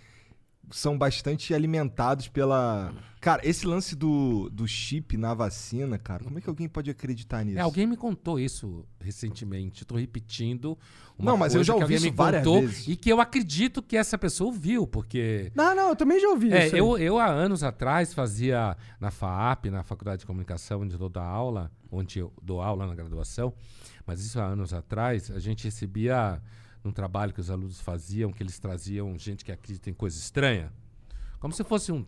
são 0.71 0.97
bastante 0.97 1.53
alimentados 1.55 2.29
pela. 2.29 2.93
Cara, 3.21 3.47
esse 3.47 3.67
lance 3.67 3.95
do, 3.95 4.49
do 4.51 4.67
chip 4.67 5.17
na 5.17 5.35
vacina, 5.35 5.99
cara, 5.99 6.25
como 6.25 6.39
é 6.39 6.41
que 6.41 6.49
alguém 6.49 6.67
pode 6.69 6.91
acreditar 6.91 7.45
nisso? 7.45 7.59
É, 7.59 7.61
alguém 7.61 7.87
me 7.87 7.97
contou 7.97 8.41
isso 8.41 8.87
recentemente. 8.99 9.83
Estou 9.83 9.99
repetindo. 9.99 10.79
não, 11.19 11.37
mas 11.37 11.55
eu 11.55 11.63
já 11.63 11.75
ouvi 11.75 11.95
isso 11.95 12.13
várias 12.13 12.43
vezes. 12.43 12.89
E 12.89 12.97
que 12.97 13.13
eu 13.13 13.21
acredito 13.21 13.83
que 13.83 13.97
essa 13.97 14.17
pessoa 14.17 14.49
ouviu, 14.49 14.87
porque. 14.87 15.53
Não, 15.55 15.75
não, 15.75 15.91
eu 15.91 15.97
também 15.97 16.19
já 16.19 16.29
ouvi 16.29 16.53
é, 16.53 16.67
isso. 16.67 16.77
Eu, 16.77 16.97
eu, 16.97 17.19
há 17.19 17.27
anos 17.27 17.63
atrás, 17.63 18.15
fazia 18.15 18.77
na 18.99 19.11
FAAP, 19.11 19.67
na 19.67 19.83
Faculdade 19.83 20.21
de 20.21 20.27
Comunicação, 20.27 20.81
onde 20.81 20.95
eu 20.95 21.09
dou 21.09 21.23
aula, 21.23 21.71
onde 21.91 22.21
eu 22.21 22.33
dou 22.43 22.63
aula 22.63 22.87
na 22.87 22.95
graduação, 22.95 23.53
mas 24.07 24.25
isso 24.25 24.41
há 24.41 24.45
anos 24.45 24.73
atrás, 24.73 25.31
a 25.31 25.39
gente 25.39 25.65
recebia 25.65 26.41
num 26.83 26.93
trabalho 26.93 27.33
que 27.33 27.41
os 27.41 27.51
alunos 27.51 27.81
faziam, 27.81 28.33
que 28.33 28.43
eles 28.43 28.59
traziam 28.59 29.17
gente 29.19 29.45
que 29.45 29.53
acredita 29.53 29.91
em 29.91 29.95
coisa 29.95 30.19
estranha, 30.19 30.73
como 31.39 31.53
se 31.53 31.65
fosse 31.65 31.91
um, 31.91 32.05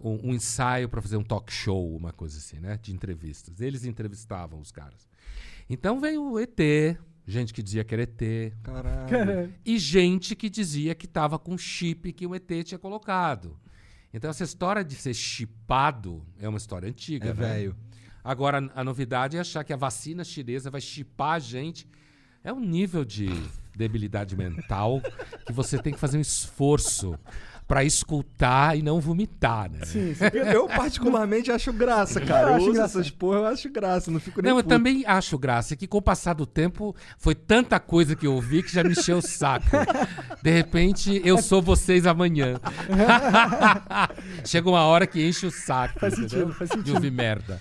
um, 0.00 0.30
um 0.30 0.34
ensaio 0.34 0.88
para 0.88 1.02
fazer 1.02 1.16
um 1.16 1.24
talk 1.24 1.52
show, 1.52 1.96
uma 1.96 2.12
coisa 2.12 2.38
assim, 2.38 2.58
né? 2.58 2.78
De 2.80 2.92
entrevistas. 2.92 3.60
Eles 3.60 3.84
entrevistavam 3.84 4.60
os 4.60 4.72
caras. 4.72 5.08
Então 5.68 6.00
veio 6.00 6.32
o 6.32 6.38
ET, 6.38 6.58
gente 7.26 7.52
que 7.52 7.62
dizia 7.62 7.84
que 7.84 7.94
era 7.94 8.02
ET. 8.02 8.52
Caralho. 8.62 9.54
E 9.64 9.78
gente 9.78 10.34
que 10.34 10.48
dizia 10.48 10.94
que 10.94 11.06
estava 11.06 11.38
com 11.38 11.56
chip 11.56 12.12
que 12.12 12.26
o 12.26 12.34
ET 12.34 12.50
tinha 12.64 12.78
colocado. 12.78 13.58
Então 14.12 14.30
essa 14.30 14.42
história 14.42 14.84
de 14.84 14.94
ser 14.94 15.14
chipado 15.14 16.26
é 16.38 16.48
uma 16.48 16.58
história 16.58 16.88
antiga, 16.88 17.30
é 17.30 17.34
né? 17.34 17.48
velho. 17.48 17.76
Agora 18.22 18.70
a 18.74 18.84
novidade 18.84 19.36
é 19.36 19.40
achar 19.40 19.64
que 19.64 19.72
a 19.72 19.76
vacina 19.76 20.24
chinesa 20.24 20.70
vai 20.70 20.80
chipar 20.80 21.34
a 21.34 21.38
gente. 21.38 21.88
É 22.42 22.52
um 22.52 22.60
nível 22.60 23.04
de 23.04 23.28
debilidade 23.76 24.36
mental 24.36 25.00
que 25.46 25.52
você 25.52 25.78
tem 25.78 25.92
que 25.92 25.98
fazer 25.98 26.18
um 26.18 26.20
esforço 26.22 27.18
para 27.70 27.84
escutar 27.84 28.76
e 28.76 28.82
não 28.82 28.98
vomitar, 29.00 29.70
né? 29.70 29.84
Sim, 29.84 30.12
sim. 30.12 30.24
Eu, 30.52 30.66
particularmente 30.66 31.52
acho 31.52 31.72
graça, 31.72 32.20
cara. 32.20 32.58
Eu, 32.58 32.66
eu 32.66 32.70
acho 32.72 32.80
essas 32.80 33.10
porra, 33.10 33.38
eu 33.38 33.46
acho 33.46 33.70
graça, 33.70 34.10
não 34.10 34.18
fico 34.18 34.42
nem 34.42 34.50
Não, 34.50 34.60
puto. 34.60 34.66
eu 34.74 34.76
também 34.76 35.04
acho 35.06 35.38
graça, 35.38 35.76
que 35.76 35.86
com 35.86 35.98
o 35.98 36.02
passar 36.02 36.34
do 36.34 36.44
tempo 36.44 36.96
foi 37.16 37.32
tanta 37.32 37.78
coisa 37.78 38.16
que 38.16 38.26
eu 38.26 38.34
ouvi 38.34 38.64
que 38.64 38.72
já 38.72 38.82
me 38.82 38.90
encheu 38.90 39.18
o 39.18 39.22
saco. 39.22 39.68
De 40.42 40.50
repente, 40.50 41.22
eu 41.24 41.38
sou 41.40 41.62
vocês 41.62 42.08
amanhã. 42.08 42.58
Chega 44.44 44.68
uma 44.68 44.82
hora 44.82 45.06
que 45.06 45.24
enche 45.24 45.46
o 45.46 45.50
saco, 45.52 46.00
faz 46.00 46.14
sentido, 46.14 46.52
faz 46.52 46.70
sentido. 46.70 46.86
de 46.86 46.92
ouvir 46.92 47.12
merda. 47.12 47.60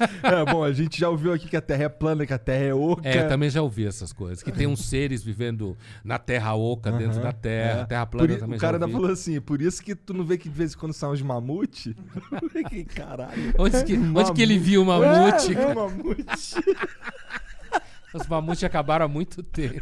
É, 0.22 0.44
bom, 0.44 0.62
a 0.62 0.72
gente 0.72 0.98
já 0.98 1.08
ouviu 1.08 1.32
aqui 1.32 1.48
que 1.48 1.56
a 1.56 1.60
Terra 1.60 1.84
é 1.84 1.88
plana, 1.88 2.26
que 2.26 2.32
a 2.32 2.38
Terra 2.38 2.64
é 2.64 2.74
oca. 2.74 3.08
É, 3.08 3.24
eu 3.24 3.28
também 3.28 3.50
já 3.50 3.62
ouvi 3.62 3.86
essas 3.86 4.12
coisas. 4.12 4.42
Que 4.42 4.52
tem 4.52 4.66
uns 4.66 4.88
seres 4.88 5.22
vivendo 5.22 5.76
na 6.04 6.18
Terra 6.18 6.54
oca, 6.54 6.92
dentro 6.92 7.20
da 7.20 7.32
Terra. 7.32 7.80
É. 7.80 7.84
Terra 7.86 8.06
plana 8.06 8.28
Por 8.28 8.38
também 8.38 8.56
O 8.56 8.60
cara 8.60 8.78
já 8.78 8.84
ainda 8.84 8.96
falou 8.96 9.10
assim, 9.10 9.40
por 9.40 9.60
isso 9.60 9.82
que 9.82 9.94
tu 9.94 10.14
não 10.14 10.24
vê 10.24 10.38
que 10.38 10.48
de 10.48 10.54
vez 10.54 10.74
em 10.74 10.76
quando 10.76 10.92
saem 10.92 11.12
uns 11.12 11.22
mamute? 11.22 11.96
que 12.70 12.84
caralho. 12.84 13.54
Onde 13.58 13.84
que, 13.84 13.96
onde 13.96 14.32
que 14.32 14.42
ele 14.42 14.58
viu 14.58 14.82
o 14.82 14.86
mamute? 14.86 15.54
É, 15.54 15.74
mamute. 15.74 16.54
Os 18.12 18.26
mamutes 18.26 18.64
acabaram 18.64 19.04
há 19.04 19.08
muito 19.08 19.42
tempo. 19.42 19.80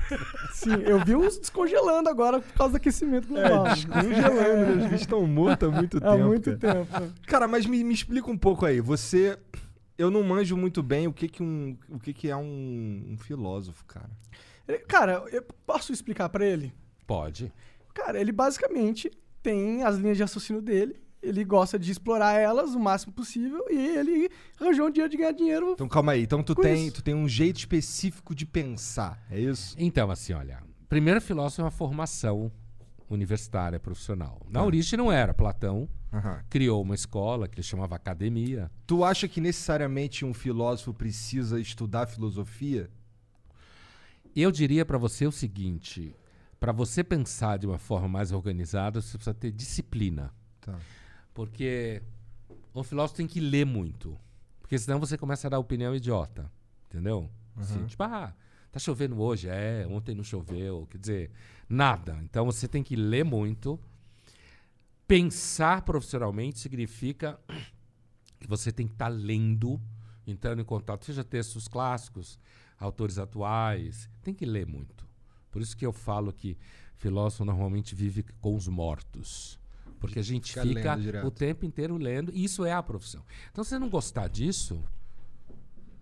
Sim, 0.53 0.75
eu 0.85 1.03
vi 1.03 1.17
uns 1.17 1.39
descongelando 1.39 2.09
agora 2.09 2.41
por 2.41 2.53
causa 2.53 2.73
do 2.73 2.77
aquecimento 2.77 3.27
global. 3.29 3.67
É, 3.67 3.75
descongelando, 3.75 4.67
né? 4.67 4.71
Os 4.71 4.83
bichos 4.85 5.01
estão 5.01 5.27
mortos 5.27 5.69
há 5.69 5.73
muito 5.73 5.97
Há 5.99 6.13
tempo. 6.13 6.27
muito 6.27 6.59
cara. 6.59 6.85
tempo. 6.85 7.13
Cara, 7.27 7.49
mas 7.49 7.65
me, 7.65 7.83
me 7.83 7.95
explica 7.95 8.31
um 8.31 8.37
pouco 8.37 8.67
aí. 8.67 8.81
Você. 8.81 9.39
Eu 9.99 10.11
não 10.11 10.23
manjo 10.23 10.57
muito 10.57 10.83
bem 10.83 11.07
o 11.09 11.13
que, 11.13 11.29
que, 11.29 11.43
um, 11.43 11.77
o 11.89 11.99
que, 11.99 12.15
que 12.15 12.31
é 12.31 12.37
um, 12.37 13.05
um 13.11 13.19
filósofo, 13.19 13.85
cara. 13.85 14.11
Ele- 14.67 14.79
Cara, 14.81 15.25
eu 15.33 15.43
posso 15.67 15.93
explicar 15.93 16.29
pra 16.29 16.47
ele? 16.47 16.73
Pode. 17.07 17.53
Cara, 17.93 18.21
ele 18.21 18.31
basicamente 18.31 19.11
tem 19.43 19.83
as 19.83 19.97
linhas 19.97 20.17
de 20.17 20.23
raciocínio 20.23 20.63
dele. 20.63 20.97
Ele 21.21 21.43
gosta 21.45 21.77
de 21.77 21.91
explorar 21.91 22.35
elas 22.39 22.77
o 22.77 22.79
máximo 22.79 23.13
possível 23.13 23.65
e 23.69 23.77
ele 23.77 24.31
arranjou 24.61 24.87
um 24.87 24.91
dia 24.91 25.09
de 25.09 25.17
ganhar 25.17 25.33
dinheiro. 25.33 25.73
Então 25.73 25.89
calma 25.89 26.13
aí. 26.13 26.23
Então 26.23 26.45
tu 26.45 26.55
tem, 26.55 26.87
isso. 26.87 26.95
tu 26.97 27.03
tem 27.03 27.15
um 27.15 27.27
jeito 27.29 27.57
específico 27.57 28.33
de 28.37 28.47
pensar, 28.47 29.21
é 29.29 29.41
isso? 29.41 29.75
Então, 29.77 30.13
assim, 30.13 30.33
olha. 30.33 30.63
Primeiro 30.89 31.21
filósofo 31.21 31.63
é 31.63 31.65
uma 31.65 31.71
formação 31.73 32.53
universitária, 33.11 33.81
profissional. 33.81 34.41
Na 34.49 34.61
Tá. 34.61 34.67
origem 34.67 34.97
não 34.97 35.11
era. 35.11 35.35
Platão 35.35 35.89
Aham. 36.13 36.43
criou 36.49 36.83
uma 36.83 36.95
escola 36.95 37.47
que 37.47 37.57
ele 37.57 37.63
chamava 37.63 37.95
academia. 37.97 38.71
Tu 38.87 39.05
acha 39.05 39.29
que 39.29 39.41
necessariamente 39.41 40.25
um 40.25 40.33
filósofo 40.33 40.95
precisa 40.95 41.61
estudar 41.61 42.07
filosofia? 42.07 42.91
Eu 44.35 44.51
diria 44.51 44.85
para 44.85 44.99
você 44.99 45.27
o 45.27 45.33
seguinte: 45.33 46.15
para 46.61 46.73
você 46.73 47.05
pensar 47.05 47.59
de 47.59 47.67
uma 47.67 47.79
forma 47.79 48.09
mais 48.09 48.33
organizada, 48.33 49.01
você 49.01 49.17
precisa 49.17 49.35
ter 49.35 49.51
disciplina. 49.51 50.33
Tá. 50.61 50.79
Porque 51.35 52.03
o 52.73 52.83
filósofo 52.83 53.17
tem 53.17 53.27
que 53.27 53.41
ler 53.41 53.65
muito. 53.67 54.19
Porque 54.61 54.79
senão 54.79 54.99
você 55.01 55.17
começa 55.17 55.47
a 55.47 55.51
dar 55.51 55.59
opinião 55.59 55.95
idiota. 55.95 56.51
Entendeu? 56.89 57.31
Assim, 57.57 57.85
tipo, 57.87 58.03
ah, 58.03 58.35
tá 58.71 58.79
chovendo 58.79 59.21
hoje? 59.21 59.49
É, 59.49 59.87
ontem 59.89 60.15
não 60.15 60.25
choveu. 60.25 60.87
Quer 60.91 60.99
dizer, 60.99 61.31
nada. 61.69 62.19
Então 62.23 62.45
você 62.45 62.69
tem 62.69 62.83
que 62.83 62.97
ler 62.97 63.25
muito. 63.25 63.79
Pensar 65.09 65.81
profissionalmente 65.83 66.59
significa 66.59 67.41
que 68.39 68.47
você 68.47 68.71
tem 68.71 68.87
que 68.87 68.93
estar 68.93 69.09
lendo, 69.09 69.81
entrando 70.27 70.61
em 70.61 70.65
contato, 70.65 71.07
seja 71.07 71.25
textos 71.25 71.67
clássicos, 71.67 72.39
autores 72.79 73.19
atuais. 73.19 74.09
Tem 74.23 74.35
que 74.35 74.45
ler 74.45 74.67
muito. 74.67 75.09
Por 75.51 75.63
isso 75.63 75.75
que 75.75 75.87
eu 75.87 75.95
falo 75.95 76.31
que 76.31 76.59
filósofo 76.99 77.47
normalmente 77.47 77.95
vive 77.95 78.23
com 78.39 78.55
os 78.55 78.69
mortos. 78.69 79.59
Porque 79.99 80.19
a 80.19 80.23
gente 80.23 80.53
Fica 80.53 80.97
fica 80.97 81.27
o 81.27 81.31
tempo 81.31 81.65
inteiro 81.65 81.97
lendo, 81.97 82.31
e 82.33 82.45
isso 82.45 82.65
é 82.65 82.73
a 82.73 82.83
profissão. 82.83 83.25
Então, 83.51 83.65
se 83.65 83.71
você 83.71 83.79
não 83.79 83.89
gostar 83.89 84.29
disso, 84.29 84.85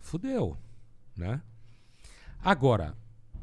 fudeu, 0.01 0.59
né? 1.17 1.41
Agora, 2.43 2.95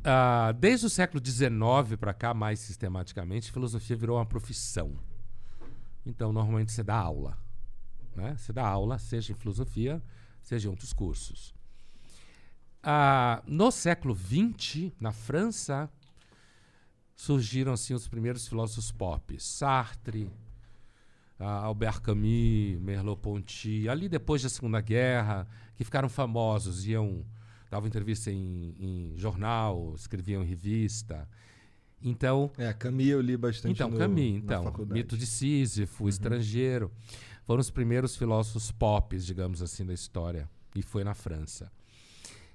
ah, 0.04 0.52
desde 0.52 0.86
o 0.86 0.90
século 0.90 1.26
XIX 1.26 1.98
para 1.98 2.14
cá, 2.14 2.34
mais 2.34 2.60
sistematicamente, 2.60 3.52
filosofia 3.52 3.96
virou 3.96 4.18
uma 4.18 4.26
profissão. 4.26 5.00
Então, 6.06 6.34
normalmente 6.34 6.72
você 6.72 6.84
dá 6.84 6.96
aula, 6.96 7.38
né? 8.16 8.36
Você 8.38 8.52
dá 8.52 8.68
aula, 8.68 8.98
seja 8.98 9.32
em 9.32 9.36
filosofia, 9.36 10.02
seja 10.42 10.68
em 10.68 10.72
outros 10.72 10.94
cursos. 10.94 11.54
Ah, 12.82 13.42
no 13.48 13.72
século 13.72 14.16
XX, 14.16 14.92
na 15.00 15.12
França, 15.12 15.90
surgiram 17.16 17.74
assim 17.74 17.94
os 17.94 18.08
primeiros 18.08 18.48
filósofos 18.48 18.92
pop, 18.92 19.40
Sartre, 19.40 20.30
ah, 21.40 21.64
Albert 21.64 22.02
Camus, 22.02 22.80
Merleau-Ponty, 22.82 23.88
ali 23.88 24.10
depois 24.10 24.44
da 24.44 24.50
Segunda 24.50 24.82
Guerra, 24.82 25.48
que 25.76 25.84
ficaram 25.84 26.10
famosos, 26.10 26.86
iam 26.86 27.26
davam 27.70 27.88
entrevista 27.88 28.30
em, 28.30 28.76
em 28.78 29.18
jornal, 29.18 29.96
escreviam 29.96 30.44
em 30.44 30.46
revista. 30.46 31.28
Então, 32.04 32.52
É, 32.58 32.74
Camus 32.74 33.06
eu 33.08 33.22
li 33.22 33.38
bastante 33.38 33.74
então, 33.74 33.90
no, 33.90 33.98
Camus, 33.98 34.20
então. 34.20 34.74
Mito 34.90 35.18
de 35.18 35.26
Sísifo, 35.26 36.10
Estrangeiro, 36.10 36.92
foram 37.46 37.62
os 37.62 37.70
primeiros 37.70 38.16
filósofos 38.16 38.72
pop, 38.72 39.18
digamos 39.18 39.62
assim, 39.62 39.86
da 39.86 39.94
história, 39.94 40.50
e 40.76 40.82
foi 40.82 41.04
na 41.04 41.14
França. 41.14 41.72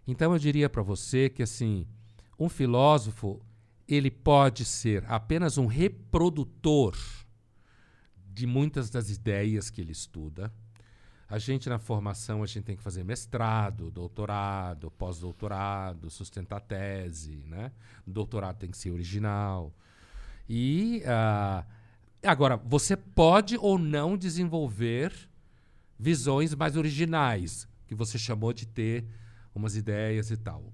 Então 0.07 0.33
eu 0.33 0.39
diria 0.39 0.69
para 0.69 0.83
você 0.83 1.29
que 1.29 1.43
assim, 1.43 1.87
um 2.39 2.49
filósofo, 2.49 3.41
ele 3.87 4.11
pode 4.11 4.65
ser 4.65 5.05
apenas 5.07 5.59
um 5.59 5.67
reprodutor 5.67 6.97
de 8.33 8.47
muitas 8.47 8.89
das 8.89 9.11
ideias 9.11 9.71
que 9.71 9.81
ele 9.81 9.93
estuda. 9.93 10.53
A 11.29 11.39
gente 11.39 11.69
na 11.69 11.79
formação, 11.79 12.43
a 12.43 12.47
gente 12.47 12.63
tem 12.63 12.77
que 12.77 12.83
fazer 12.83 13.05
mestrado, 13.05 13.91
doutorado, 13.91 14.91
pós-doutorado, 14.91 16.09
sustentar 16.09 16.61
tese, 16.61 17.43
né? 17.47 17.71
O 18.07 18.11
doutorado 18.11 18.57
tem 18.57 18.71
que 18.71 18.79
ser 18.79 18.91
original. 18.91 19.73
E 20.49 21.03
ah, 21.07 21.67
agora, 22.25 22.57
você 22.57 22.97
pode 22.97 23.59
ou 23.59 23.79
não 23.79 24.17
desenvolver 24.17 25.13
visões 25.99 26.55
mais 26.55 26.77
originais, 26.77 27.69
que 27.87 27.95
você 27.95 28.19
chamou 28.19 28.55
de 28.55 28.67
ter 28.67 29.05
umas 29.55 29.77
ideias 29.77 30.31
e 30.31 30.37
tal. 30.37 30.73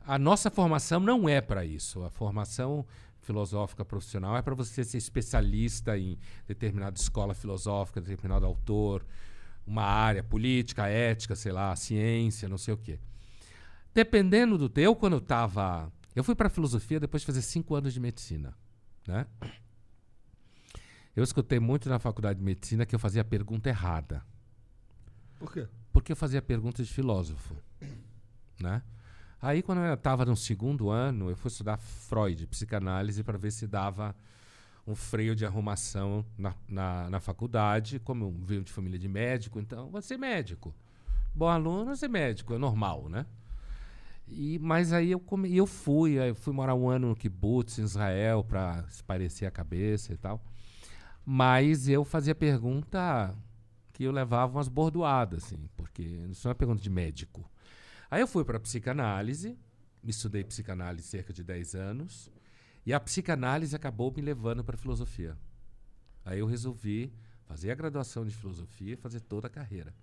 A 0.00 0.18
nossa 0.18 0.50
formação 0.50 1.00
não 1.00 1.28
é 1.28 1.40
para 1.40 1.64
isso. 1.64 2.04
A 2.04 2.10
formação 2.10 2.86
filosófica 3.20 3.84
profissional 3.84 4.36
é 4.36 4.42
para 4.42 4.54
você 4.54 4.84
ser 4.84 4.98
especialista 4.98 5.98
em 5.98 6.18
determinada 6.46 6.96
escola 6.96 7.34
filosófica, 7.34 8.00
determinado 8.00 8.46
autor, 8.46 9.04
uma 9.68 9.82
área 9.82 10.24
política, 10.24 10.88
ética, 10.88 11.36
sei 11.36 11.52
lá, 11.52 11.76
ciência, 11.76 12.48
não 12.48 12.58
sei 12.58 12.74
o 12.74 12.76
quê. 12.76 12.98
Dependendo 13.94 14.56
do 14.56 14.68
teu, 14.68 14.94
quando 14.96 15.14
eu 15.14 15.18
estava 15.18 15.92
Eu 16.14 16.24
fui 16.24 16.34
para 16.34 16.48
filosofia 16.48 16.98
depois 16.98 17.22
de 17.22 17.26
fazer 17.26 17.42
cinco 17.42 17.74
anos 17.74 17.92
de 17.92 18.00
medicina, 18.00 18.56
né? 19.06 19.26
Eu 21.14 21.22
escutei 21.22 21.60
muito 21.60 21.88
na 21.88 21.98
faculdade 21.98 22.38
de 22.38 22.44
medicina 22.44 22.86
que 22.86 22.94
eu 22.94 22.98
fazia 22.98 23.22
a 23.22 23.24
pergunta 23.24 23.68
errada. 23.68 24.24
Por 25.38 25.52
quê? 25.52 25.68
Porque 25.92 26.12
eu 26.12 26.16
fazia 26.16 26.40
perguntas 26.40 26.86
de 26.86 26.92
filósofo, 26.92 27.54
né? 28.60 28.82
Aí, 29.40 29.62
quando 29.62 29.78
eu 29.78 29.94
estava 29.94 30.24
no 30.24 30.36
segundo 30.36 30.90
ano, 30.90 31.30
eu 31.30 31.36
fui 31.36 31.48
estudar 31.48 31.76
Freud, 31.76 32.46
psicanálise, 32.48 33.22
para 33.22 33.38
ver 33.38 33.52
se 33.52 33.66
dava 33.68 34.14
um 34.88 34.94
freio 34.94 35.36
de 35.36 35.44
arrumação 35.44 36.24
na, 36.36 36.54
na, 36.66 37.10
na 37.10 37.20
faculdade. 37.20 37.98
Como 37.98 38.24
eu 38.24 38.30
venho 38.30 38.64
de 38.64 38.72
família 38.72 38.98
de 38.98 39.08
médico, 39.08 39.60
então, 39.60 39.90
vou 39.90 40.00
ser 40.00 40.16
médico. 40.16 40.74
Bom 41.34 41.48
aluno, 41.48 41.94
ser 41.94 42.08
médico, 42.08 42.54
é 42.54 42.58
normal, 42.58 43.08
né? 43.08 43.26
E, 44.26 44.58
mas 44.58 44.92
aí 44.92 45.10
eu, 45.10 45.20
come, 45.20 45.54
eu 45.54 45.66
fui, 45.66 46.14
eu 46.14 46.34
fui 46.34 46.52
morar 46.52 46.74
um 46.74 46.88
ano 46.88 47.08
no 47.08 47.16
kibbutz, 47.16 47.78
em 47.78 47.82
Israel, 47.82 48.42
para 48.42 48.84
parecer 49.06 49.46
a 49.46 49.50
cabeça 49.50 50.12
e 50.12 50.16
tal. 50.16 50.42
Mas 51.24 51.88
eu 51.88 52.04
fazia 52.04 52.34
pergunta 52.34 53.34
que 53.92 54.04
eu 54.04 54.12
levava 54.12 54.56
umas 54.56 54.68
bordoadas, 54.68 55.44
assim, 55.44 55.68
porque 55.76 56.02
isso 56.02 56.48
é 56.48 56.54
pergunta 56.54 56.82
de 56.82 56.90
médico. 56.90 57.48
Aí 58.10 58.20
eu 58.22 58.26
fui 58.26 58.44
para 58.44 58.58
psicanálise, 58.58 59.56
estudei 60.02 60.42
psicanálise 60.44 61.06
cerca 61.06 61.32
de 61.32 61.44
10 61.44 61.74
anos, 61.74 62.30
e 62.88 62.92
a 62.94 62.98
psicanálise 62.98 63.76
acabou 63.76 64.10
me 64.10 64.22
levando 64.22 64.64
para 64.64 64.74
filosofia. 64.74 65.36
Aí 66.24 66.38
eu 66.38 66.46
resolvi 66.46 67.12
fazer 67.44 67.70
a 67.70 67.74
graduação 67.74 68.24
de 68.24 68.34
filosofia 68.34 68.94
e 68.94 68.96
fazer 68.96 69.20
toda 69.20 69.46
a 69.46 69.50
carreira. 69.50 69.94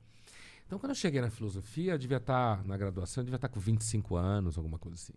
Então, 0.67 0.77
quando 0.77 0.91
eu 0.91 0.95
cheguei 0.95 1.19
na 1.19 1.31
filosofia, 1.31 1.93
eu 1.93 1.97
devia 1.97 2.17
estar, 2.17 2.63
na 2.63 2.77
graduação, 2.77 3.21
eu 3.21 3.25
devia 3.25 3.37
estar 3.37 3.49
com 3.49 3.59
25 3.59 4.15
anos, 4.15 4.55
alguma 4.55 4.77
coisa 4.77 4.93
assim. 4.93 5.15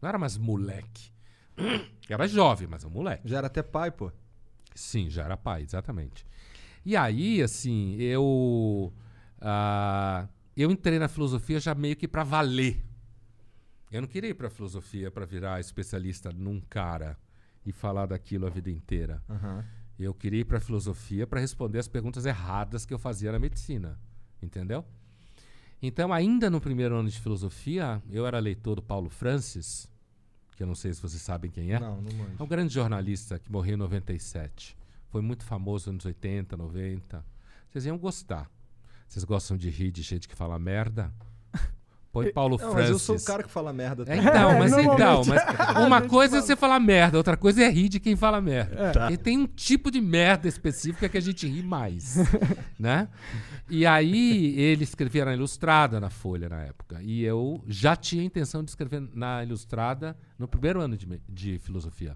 Não 0.00 0.08
era 0.08 0.16
mais 0.16 0.38
moleque. 0.38 1.12
Era 2.08 2.26
jovem, 2.26 2.66
mas 2.66 2.82
é 2.82 2.86
um 2.86 2.90
moleque. 2.90 3.28
Já 3.28 3.36
era 3.38 3.46
até 3.46 3.62
pai, 3.62 3.90
pô. 3.90 4.10
Sim, 4.74 5.10
já 5.10 5.22
era 5.24 5.36
pai, 5.36 5.62
exatamente. 5.62 6.24
E 6.82 6.96
aí, 6.96 7.42
assim, 7.42 7.94
eu. 7.96 8.90
ah, 9.38 10.26
eu 10.56 10.70
entrei 10.70 10.98
na 10.98 11.08
filosofia 11.08 11.60
já 11.60 11.74
meio 11.74 11.94
que 11.94 12.08
para 12.08 12.24
valer. 12.24 12.82
Eu 13.92 14.00
não 14.00 14.08
queria 14.08 14.30
ir 14.30 14.34
para 14.34 14.48
filosofia 14.48 15.10
para 15.10 15.26
virar 15.26 15.60
especialista 15.60 16.32
num 16.32 16.60
cara 16.62 17.18
e 17.64 17.72
falar 17.72 18.06
daquilo 18.06 18.46
a 18.46 18.50
vida 18.50 18.70
inteira. 18.70 19.22
Aham. 19.28 19.62
Eu 19.98 20.14
queria 20.14 20.40
ir 20.40 20.44
para 20.46 20.58
filosofia 20.58 21.26
para 21.26 21.38
responder 21.38 21.78
as 21.78 21.86
perguntas 21.86 22.24
erradas 22.24 22.86
que 22.86 22.94
eu 22.94 22.98
fazia 22.98 23.30
na 23.30 23.38
medicina, 23.38 24.00
entendeu? 24.42 24.82
Então, 25.80 26.10
ainda 26.10 26.48
no 26.48 26.58
primeiro 26.60 26.94
ano 26.96 27.10
de 27.10 27.20
filosofia, 27.20 28.02
eu 28.10 28.26
era 28.26 28.38
leitor 28.38 28.76
do 28.76 28.82
Paulo 28.82 29.10
Francis, 29.10 29.86
que 30.56 30.62
eu 30.62 30.66
não 30.66 30.74
sei 30.74 30.94
se 30.94 31.02
vocês 31.02 31.20
sabem 31.20 31.50
quem 31.50 31.72
é. 31.72 31.78
Não, 31.78 32.00
não 32.00 32.12
manjo. 32.12 32.36
É 32.38 32.42
um 32.42 32.46
grande 32.46 32.72
jornalista 32.72 33.38
que 33.38 33.52
morreu 33.52 33.74
em 33.74 33.78
97. 33.78 34.74
Foi 35.10 35.20
muito 35.20 35.44
famoso 35.44 35.92
nos 35.92 36.06
anos 36.06 36.06
80, 36.06 36.56
90. 36.56 37.24
Vocês 37.68 37.84
iam 37.84 37.98
gostar. 37.98 38.50
Vocês 39.06 39.24
gostam 39.24 39.56
de 39.56 39.68
rir 39.68 39.90
de 39.90 40.00
gente 40.00 40.26
que 40.26 40.34
fala 40.34 40.58
merda? 40.58 41.12
Põe 42.12 42.30
Paulo 42.30 42.58
Não, 42.58 42.66
mas 42.66 42.74
Francis. 42.74 42.90
eu 42.92 42.98
sou 42.98 43.16
o 43.16 43.24
cara 43.24 43.42
que 43.42 43.48
fala 43.50 43.72
merda. 43.72 44.02
É, 44.02 44.04
também. 44.04 44.20
então, 44.20 44.50
É, 44.50 44.58
mas 44.60 44.70
normalmente. 44.72 44.94
então, 44.94 45.22
mas 45.24 45.76
uma 45.86 46.02
coisa 46.02 46.36
é 46.36 46.40
fala. 46.40 46.46
você 46.46 46.56
falar 46.56 46.78
merda, 46.80 47.16
outra 47.16 47.36
coisa 47.38 47.62
é 47.64 47.70
rir 47.70 47.88
de 47.88 47.98
quem 47.98 48.14
fala 48.16 48.38
merda. 48.40 48.76
É. 48.78 48.90
Tá. 48.92 49.10
E 49.10 49.16
tem 49.16 49.38
um 49.38 49.46
tipo 49.46 49.90
de 49.90 49.98
merda 50.00 50.46
específica 50.46 51.08
que 51.08 51.16
a 51.16 51.20
gente 51.22 51.46
ri 51.48 51.62
mais, 51.62 52.16
né? 52.78 53.08
E 53.70 53.86
aí 53.86 54.54
ele 54.60 54.84
escrevia 54.84 55.24
na 55.24 55.32
Ilustrada 55.32 55.98
na 55.98 56.10
Folha 56.10 56.50
na 56.50 56.60
época, 56.62 57.00
e 57.02 57.22
eu 57.24 57.64
já 57.66 57.96
tinha 57.96 58.20
a 58.22 58.26
intenção 58.26 58.62
de 58.62 58.70
escrever 58.70 59.00
na 59.14 59.42
Ilustrada 59.42 60.14
no 60.38 60.46
primeiro 60.46 60.82
ano 60.82 60.96
de, 60.98 61.08
de 61.26 61.58
filosofia. 61.60 62.14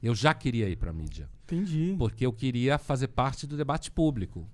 Eu 0.00 0.14
já 0.14 0.32
queria 0.34 0.68
ir 0.68 0.76
para 0.76 0.92
mídia, 0.92 1.28
Entendi. 1.44 1.96
porque 1.98 2.24
eu 2.24 2.32
queria 2.32 2.78
fazer 2.78 3.08
parte 3.08 3.44
do 3.46 3.56
debate 3.56 3.90
público. 3.90 4.48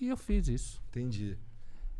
E 0.00 0.08
eu 0.08 0.16
fiz 0.16 0.48
isso. 0.48 0.80
Entendi. 0.88 1.36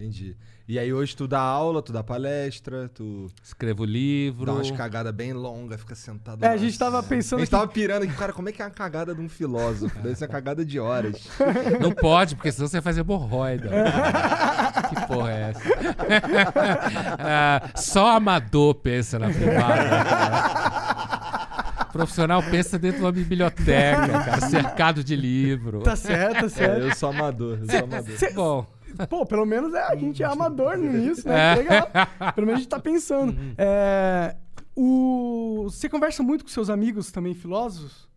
Entendi. 0.00 0.34
E 0.66 0.78
aí 0.78 0.92
hoje 0.94 1.14
tu 1.14 1.28
dá 1.28 1.40
aula, 1.40 1.82
tu 1.82 1.92
dá 1.92 2.02
palestra, 2.02 2.88
tu 2.88 3.26
Escrevo 3.42 3.84
livro. 3.84 4.46
dá 4.46 4.54
umas 4.54 4.70
cagadas 4.70 5.12
bem 5.12 5.34
longas, 5.34 5.78
fica 5.80 5.94
sentado 5.94 6.42
É, 6.42 6.48
lá. 6.48 6.54
a 6.54 6.56
gente 6.56 6.78
tava 6.78 7.00
A 7.00 7.02
pensando 7.02 7.40
gente 7.40 7.48
que... 7.48 7.50
tava 7.50 7.66
pirando 7.68 8.04
aqui, 8.04 8.14
cara, 8.14 8.32
como 8.32 8.48
é 8.48 8.52
que 8.52 8.62
é 8.62 8.64
a 8.64 8.70
cagada 8.70 9.14
de 9.14 9.20
um 9.20 9.28
filósofo? 9.28 9.94
Deve 10.00 10.14
ser 10.14 10.24
uma 10.24 10.30
cagada 10.30 10.64
de 10.64 10.80
horas. 10.80 11.28
Não 11.82 11.92
pode, 11.92 12.34
porque 12.34 12.50
senão 12.50 12.66
você 12.66 12.80
faz 12.80 12.96
hemorroida. 12.96 13.68
que 14.88 15.06
porra 15.06 15.30
é 15.32 15.50
essa? 15.50 15.60
Ah, 17.22 17.70
só 17.74 18.16
amador 18.16 18.74
pensa 18.76 19.18
na 19.18 19.28
privada. 19.28 20.04
cara. 20.04 21.86
Profissional 21.92 22.42
pensa 22.44 22.78
dentro 22.78 22.98
de 23.00 23.04
uma 23.04 23.12
biblioteca, 23.12 24.06
cara, 24.08 24.40
cercado 24.48 25.02
de 25.04 25.16
livro. 25.16 25.80
Tá 25.80 25.96
certo, 25.96 26.40
tá 26.40 26.46
É, 26.46 26.48
certo. 26.48 26.78
eu 26.86 26.94
sou 26.94 27.10
amador, 27.10 27.58
eu 27.60 27.66
sou 27.66 27.84
amador. 27.84 28.16
Cê- 28.16 28.30
Bom, 28.32 28.66
Pô, 29.08 29.24
pelo 29.26 29.44
menos 29.46 29.72
é, 29.74 29.82
a 29.82 29.94
gente 29.96 30.22
é 30.22 30.26
amador 30.26 30.76
nisso, 30.76 31.26
né? 31.28 31.52
É. 31.60 32.32
Pelo 32.32 32.46
menos 32.46 32.60
a 32.60 32.62
gente 32.62 32.68
tá 32.68 32.78
pensando. 32.80 33.34
É, 33.58 34.36
o... 34.76 35.64
Você 35.64 35.88
conversa 35.88 36.22
muito 36.22 36.44
com 36.44 36.50
seus 36.50 36.68
amigos 36.70 37.10
também 37.10 37.34
filósofos? 37.34 38.08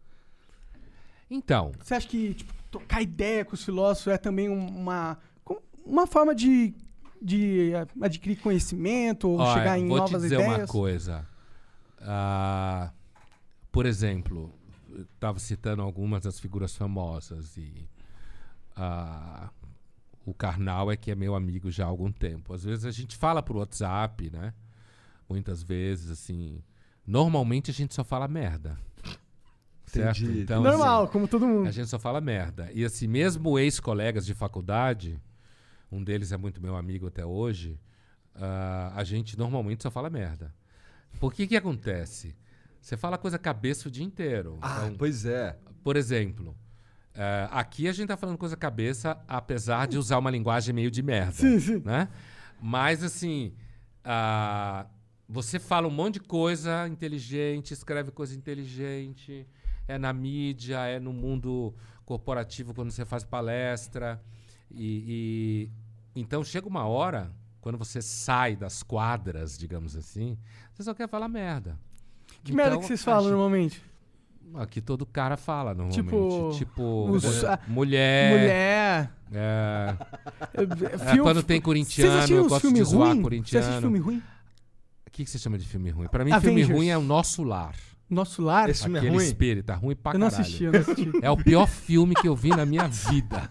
então, 1.30 1.72
Você 1.82 1.96
acha 1.96 2.08
que 2.08 2.34
tipo, 2.36 2.54
trocar 2.70 3.02
ideia 3.02 3.44
com 3.44 3.56
os 3.56 3.64
filósofos 3.64 4.14
é 4.14 4.18
também 4.18 4.50
um- 4.50 4.68
uma, 4.68 5.18
uma 5.86 6.06
forma 6.06 6.36
de, 6.36 6.74
de 7.22 7.72
adquirir 8.02 8.38
conhecimento 8.40 9.28
ou 9.30 9.40
olha, 9.40 9.54
chegar 9.60 9.80
em 9.80 9.88
vou 9.88 9.98
te 9.98 10.12
novas 10.12 10.22
dizer 10.22 10.36
ideias? 10.36 10.60
uma 10.60 10.68
coisa. 10.68 11.28
Ah, 12.02 12.92
por 13.72 13.86
exemplo, 13.88 14.54
estava 15.16 15.40
citando 15.40 15.82
algumas 15.82 16.24
das 16.24 16.40
figuras 16.40 16.76
famosas 16.76 17.58
e 17.58 17.74
ah, 18.76 19.50
o 20.26 20.34
Karnal 20.34 20.92
é 20.92 20.96
que 20.98 21.12
é 21.12 21.16
meu 21.16 21.36
amigo 21.36 21.70
já 21.70 21.86
há 21.86 21.88
algum 21.88 22.12
tempo. 22.12 22.54
Às 22.54 22.64
vezes 22.64 22.86
a 22.86 22.92
gente 22.92 23.16
fala 23.18 23.42
por 23.44 23.56
WhatsApp, 23.58 24.30
né? 24.32 24.54
Muitas 25.30 25.62
vezes, 25.64 26.12
assim. 26.12 26.62
Normalmente 27.06 27.72
a 27.72 27.74
gente 27.74 27.94
só 27.94 28.04
fala 28.04 28.28
merda. 28.28 28.78
Certo? 29.86 30.24
Entendi. 30.24 30.42
Então, 30.42 30.64
Normal, 30.64 31.04
assim, 31.04 31.12
como 31.12 31.28
todo 31.28 31.46
mundo. 31.48 31.68
a 31.68 31.72
gente 31.72 31.88
só 31.90 32.00
fala 32.00 32.22
merda. 32.22 32.70
E 32.74 32.84
assim, 32.86 33.08
mesmo 33.08 33.60
ex-colegas 33.60 34.26
de 34.26 34.34
faculdade, 34.34 35.22
um 35.92 36.04
deles 36.04 36.32
é 36.32 36.38
muito 36.38 36.62
meu 36.62 36.76
amigo 36.76 37.08
até 37.08 37.26
hoje, 37.26 37.80
ah, 38.36 38.92
a 38.96 39.04
gente 39.04 39.38
normalmente 39.38 39.84
só 39.84 39.92
fala 39.92 40.10
merda. 40.10 40.54
Por 41.20 41.34
que 41.34 41.46
que 41.46 41.56
acontece? 41.56 42.36
Você 42.82 42.98
fala 42.98 43.18
coisa 43.18 43.38
cabeça 43.38 43.88
o 43.88 43.92
dia 43.92 44.04
inteiro. 44.04 44.58
Ah, 44.62 44.84
Então, 44.86 44.98
pois 44.98 45.26
é. 45.26 45.58
por 45.84 45.96
exemplo, 45.96 46.56
eh, 47.16 47.48
aqui 47.52 47.88
a 47.88 47.92
gente 47.92 48.08
tá 48.08 48.18
falando 48.18 48.38
coisa 48.38 48.56
cabeça, 48.58 49.18
apesar 49.28 49.88
de 49.88 49.98
usar 49.98 50.18
uma 50.18 50.30
linguagem 50.32 50.74
meio 50.74 50.90
de 50.92 51.02
merda. 51.02 51.34
Sim, 51.34 51.60
sim. 51.60 51.82
Né? 51.84 52.08
Mas 52.62 53.04
assim, 53.04 53.54
ah, 54.04 54.86
você 55.28 55.60
fala 55.60 55.88
um 55.88 55.92
monte 55.92 56.16
de 56.16 56.22
coisa 56.22 56.88
inteligente, 56.88 57.72
escreve 57.74 58.12
coisa 58.12 58.36
inteligente, 58.36 59.48
é 59.88 59.98
na 59.98 60.14
mídia, 60.14 60.80
é 60.86 61.00
no 61.00 61.12
mundo 61.14 61.74
corporativo 62.06 62.74
quando 62.74 62.92
você 62.92 63.06
faz 63.06 63.24
palestra. 63.24 64.22
E, 64.72 65.70
e- 66.16 66.20
então 66.20 66.44
chega 66.44 66.68
uma 66.68 66.86
hora, 66.88 67.32
quando 67.62 67.78
você 67.78 68.02
sai 68.02 68.56
das 68.56 68.82
quadras, 68.84 69.58
digamos 69.58 69.96
assim, 69.96 70.38
você 70.74 70.84
só 70.84 70.94
quer 70.94 71.08
falar 71.08 71.28
merda. 71.28 71.80
Que 72.44 72.52
merda 72.54 72.72
Então, 72.72 72.82
que 72.82 72.88
vocês 72.88 73.04
falam 73.04 73.30
normalmente? 73.30 73.82
Aqui 74.56 74.82
todo 74.82 75.06
cara 75.06 75.36
fala 75.38 75.74
normalmente. 75.74 76.04
Tipo, 76.04 76.52
Tipo, 76.58 77.10
os- 77.10 77.44
a- 77.44 77.60
mulher. 77.68 78.32
Mulher. 78.40 79.12
é, 79.32 79.98
é, 80.54 80.62
é, 80.94 80.98
filme- 80.98 81.22
quando 81.22 81.42
tem 81.44 81.60
corintiano, 81.62 82.34
eu 82.36 82.48
gosto 82.48 82.62
filme 82.62 82.80
de 82.80 82.86
zoar 82.86 83.08
ruim? 83.10 83.16
Você 83.18 83.24
corintiano. 83.24 83.66
assiste 83.68 83.82
filme 83.82 84.00
ruim? 84.00 84.24
O 85.08 85.12
que, 85.12 85.24
que 85.24 85.30
você 85.30 85.38
chama 85.40 85.58
de 85.58 85.68
filme 85.68 85.90
ruim? 85.92 86.08
Pra 86.08 86.24
mim, 86.26 86.32
Avengers. 86.32 86.66
filme 86.68 86.74
ruim 86.80 86.90
é 86.90 86.98
o 86.98 87.02
nosso 87.02 87.44
lar. 87.44 87.76
Nosso 88.10 88.44
Lar? 88.44 88.70
Esse 88.70 88.84
filme 88.84 88.98
é 88.98 89.02
Aquele 89.02 89.16
ruim? 89.16 89.26
espírito, 89.26 89.66
tá 89.66 89.76
ruim 89.76 89.96
pra 89.96 90.14
eu 90.14 90.20
não 90.20 90.28
assisti, 90.28 90.66
eu 90.66 90.72
não 90.72 90.80
assisti. 90.82 91.12
É 91.22 91.32
o 91.32 91.38
pior 91.38 91.66
filme 91.68 92.14
que 92.14 92.28
eu 92.28 92.36
vi 92.36 92.50
na 92.50 92.64
minha 92.66 92.88
vida. 92.88 93.50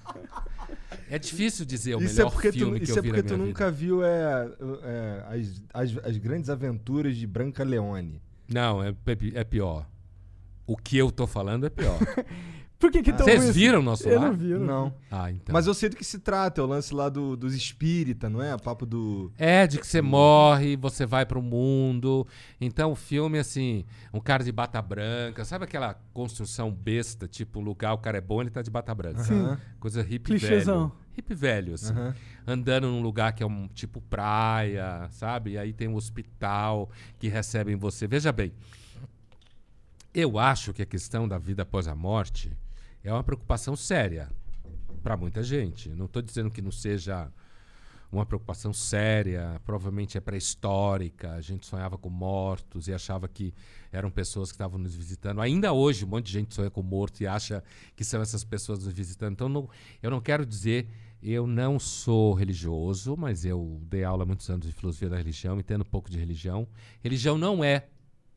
É 1.11 1.19
difícil 1.19 1.65
dizer 1.67 1.97
o 1.97 2.01
Isso 2.01 2.15
é 2.15 2.17
melhor 2.19 2.31
porque 2.33 2.53
tu, 2.53 2.59
filme 2.59 2.79
que 2.79 2.85
isso 2.85 2.93
eu 2.93 2.99
é 2.99 3.03
vi 3.03 3.09
porque 3.09 3.23
na 3.23 3.29
tu 3.29 3.35
minha 3.35 3.47
nunca 3.49 3.71
vida. 3.71 3.77
viu 3.87 4.05
é, 4.05 4.49
é, 4.85 5.25
as, 5.29 5.63
as, 5.75 6.05
as 6.07 6.17
grandes 6.17 6.49
aventuras 6.49 7.17
de 7.17 7.27
Branca 7.27 7.65
Leone. 7.65 8.23
Não, 8.49 8.83
é, 8.83 8.91
é- 8.91 9.41
é 9.41 9.45
pior. 9.45 9.85
O 10.73 10.77
que 10.77 10.97
eu 10.97 11.11
tô 11.11 11.27
falando 11.27 11.67
é 11.67 11.71
pior. 11.71 11.99
Por 12.81 12.91
que 12.91 13.01
que 13.01 13.11
é 13.11 13.17
Vocês 13.17 13.43
assim? 13.45 13.53
viram 13.53 13.79
o 13.79 13.83
nosso 13.83 14.09
Eu 14.09 14.19
lar? 14.19 14.31
não 14.31 14.37
vi, 14.37 14.51
eu 14.51 14.59
não, 14.59 14.67
Não. 14.67 14.95
Ah, 15.09 15.31
então. 15.31 15.53
Mas 15.53 15.67
eu 15.69 15.75
sei 15.75 15.89
do 15.89 15.95
que 15.95 16.03
se 16.05 16.19
trata, 16.19 16.61
é 16.61 16.65
o 16.65 16.67
lance 16.67 16.93
lá 16.93 17.09
do, 17.09 17.37
dos 17.37 17.55
espírita, 17.55 18.29
não 18.29 18.43
é? 18.43 18.53
O 18.55 18.59
papo 18.59 18.85
do. 18.85 19.31
É, 19.39 19.67
de 19.69 19.79
que 19.79 19.87
você 19.87 20.01
morre, 20.03 20.75
você 20.77 21.07
vai 21.07 21.25
pro 21.25 21.41
mundo. 21.41 22.27
Então 22.61 22.91
o 22.91 22.97
filme, 22.97 23.39
assim, 23.39 23.85
um 24.13 24.19
cara 24.19 24.43
de 24.43 24.51
bata 24.51 24.83
branca, 24.83 25.45
sabe 25.45 25.65
aquela 25.65 25.95
construção 26.13 26.73
besta, 26.73 27.29
tipo, 27.29 27.61
o 27.61 27.63
lugar, 27.63 27.93
o 27.93 27.99
cara 27.99 28.19
é 28.19 28.21
bom, 28.23 28.41
ele 28.41 28.51
tá 28.51 28.63
de 28.63 28.71
bata 28.71 28.93
branca. 28.93 29.23
Sim. 29.23 29.35
Aham. 29.39 29.61
Coisa 29.79 30.03
hippie 30.03 30.31
Clichêzão. 30.37 30.89
velho. 30.89 30.93
hippie 31.15 31.35
velho, 31.37 31.75
assim. 31.75 31.93
Aham. 31.93 32.15
Andando 32.45 32.89
num 32.89 33.01
lugar 33.03 33.33
que 33.33 33.45
é 33.45 33.47
um 33.47 33.69
tipo 33.69 34.01
praia, 34.01 35.07
sabe? 35.11 35.53
E 35.53 35.59
aí 35.59 35.73
tem 35.73 35.87
um 35.87 35.95
hospital 35.95 36.91
que 37.21 37.29
recebem 37.29 37.77
você. 37.77 38.09
Veja 38.09 38.33
bem, 38.33 38.53
eu 40.15 40.39
acho 40.39 40.73
que 40.73 40.83
a 40.83 40.87
questão 40.87 41.27
da 41.27 41.39
vida 41.39 41.63
após 41.63 41.89
a 41.89 41.95
morte 41.95 42.53
é 43.03 43.13
uma 43.13 43.25
preocupação 43.25 43.75
séria 43.75 44.29
para 45.03 45.17
muita 45.17 45.43
gente. 45.43 45.89
Não 45.91 46.07
estou 46.07 46.23
dizendo 46.23 46.51
que 46.51 46.63
não 46.63 46.71
seja 46.71 47.31
uma 48.11 48.27
preocupação 48.27 48.75
séria, 48.75 49.59
provavelmente 49.65 50.19
é 50.19 50.21
pré-histórica. 50.21 51.33
A 51.33 51.41
gente 51.41 51.65
sonhava 51.67 51.97
com 51.97 52.11
mortos 52.11 52.87
e 52.87 52.93
achava 52.93 53.27
que 53.27 53.55
eram 53.91 54.11
pessoas 54.11 54.51
que 54.51 54.55
estavam 54.55 54.79
nos 54.79 54.95
visitando. 54.95 55.41
Ainda 55.41 55.73
hoje, 55.73 56.05
um 56.05 56.09
monte 56.09 56.27
de 56.27 56.33
gente 56.33 56.55
sonha 56.55 56.71
com 56.71 56.83
morto 56.83 57.23
e 57.23 57.27
acha 57.27 57.65
que 57.97 58.05
são 58.05 58.21
essas 58.21 58.45
pessoas 58.45 58.85
nos 58.85 58.93
visitando. 58.93 59.33
Então, 59.33 59.49
não- 59.49 59.69
eu 60.03 60.11
não 60.11 60.21
quero 60.21 60.45
dizer, 60.45 60.89
eu 61.23 61.47
não 61.47 61.79
sou 61.79 62.35
religioso, 62.35 63.17
mas 63.17 63.47
eu 63.47 63.81
dei 63.85 64.05
aula 64.05 64.25
há 64.25 64.27
muitos 64.27 64.49
anos 64.51 64.67
de 64.67 64.73
filosofia 64.73 65.09
da 65.09 65.17
religião, 65.17 65.59
entendo 65.59 65.81
um 65.81 65.91
pouco 65.91 66.11
de 66.11 66.19
religião. 66.19 66.69
Religião 67.03 67.39
não 67.39 67.65
é 67.65 67.87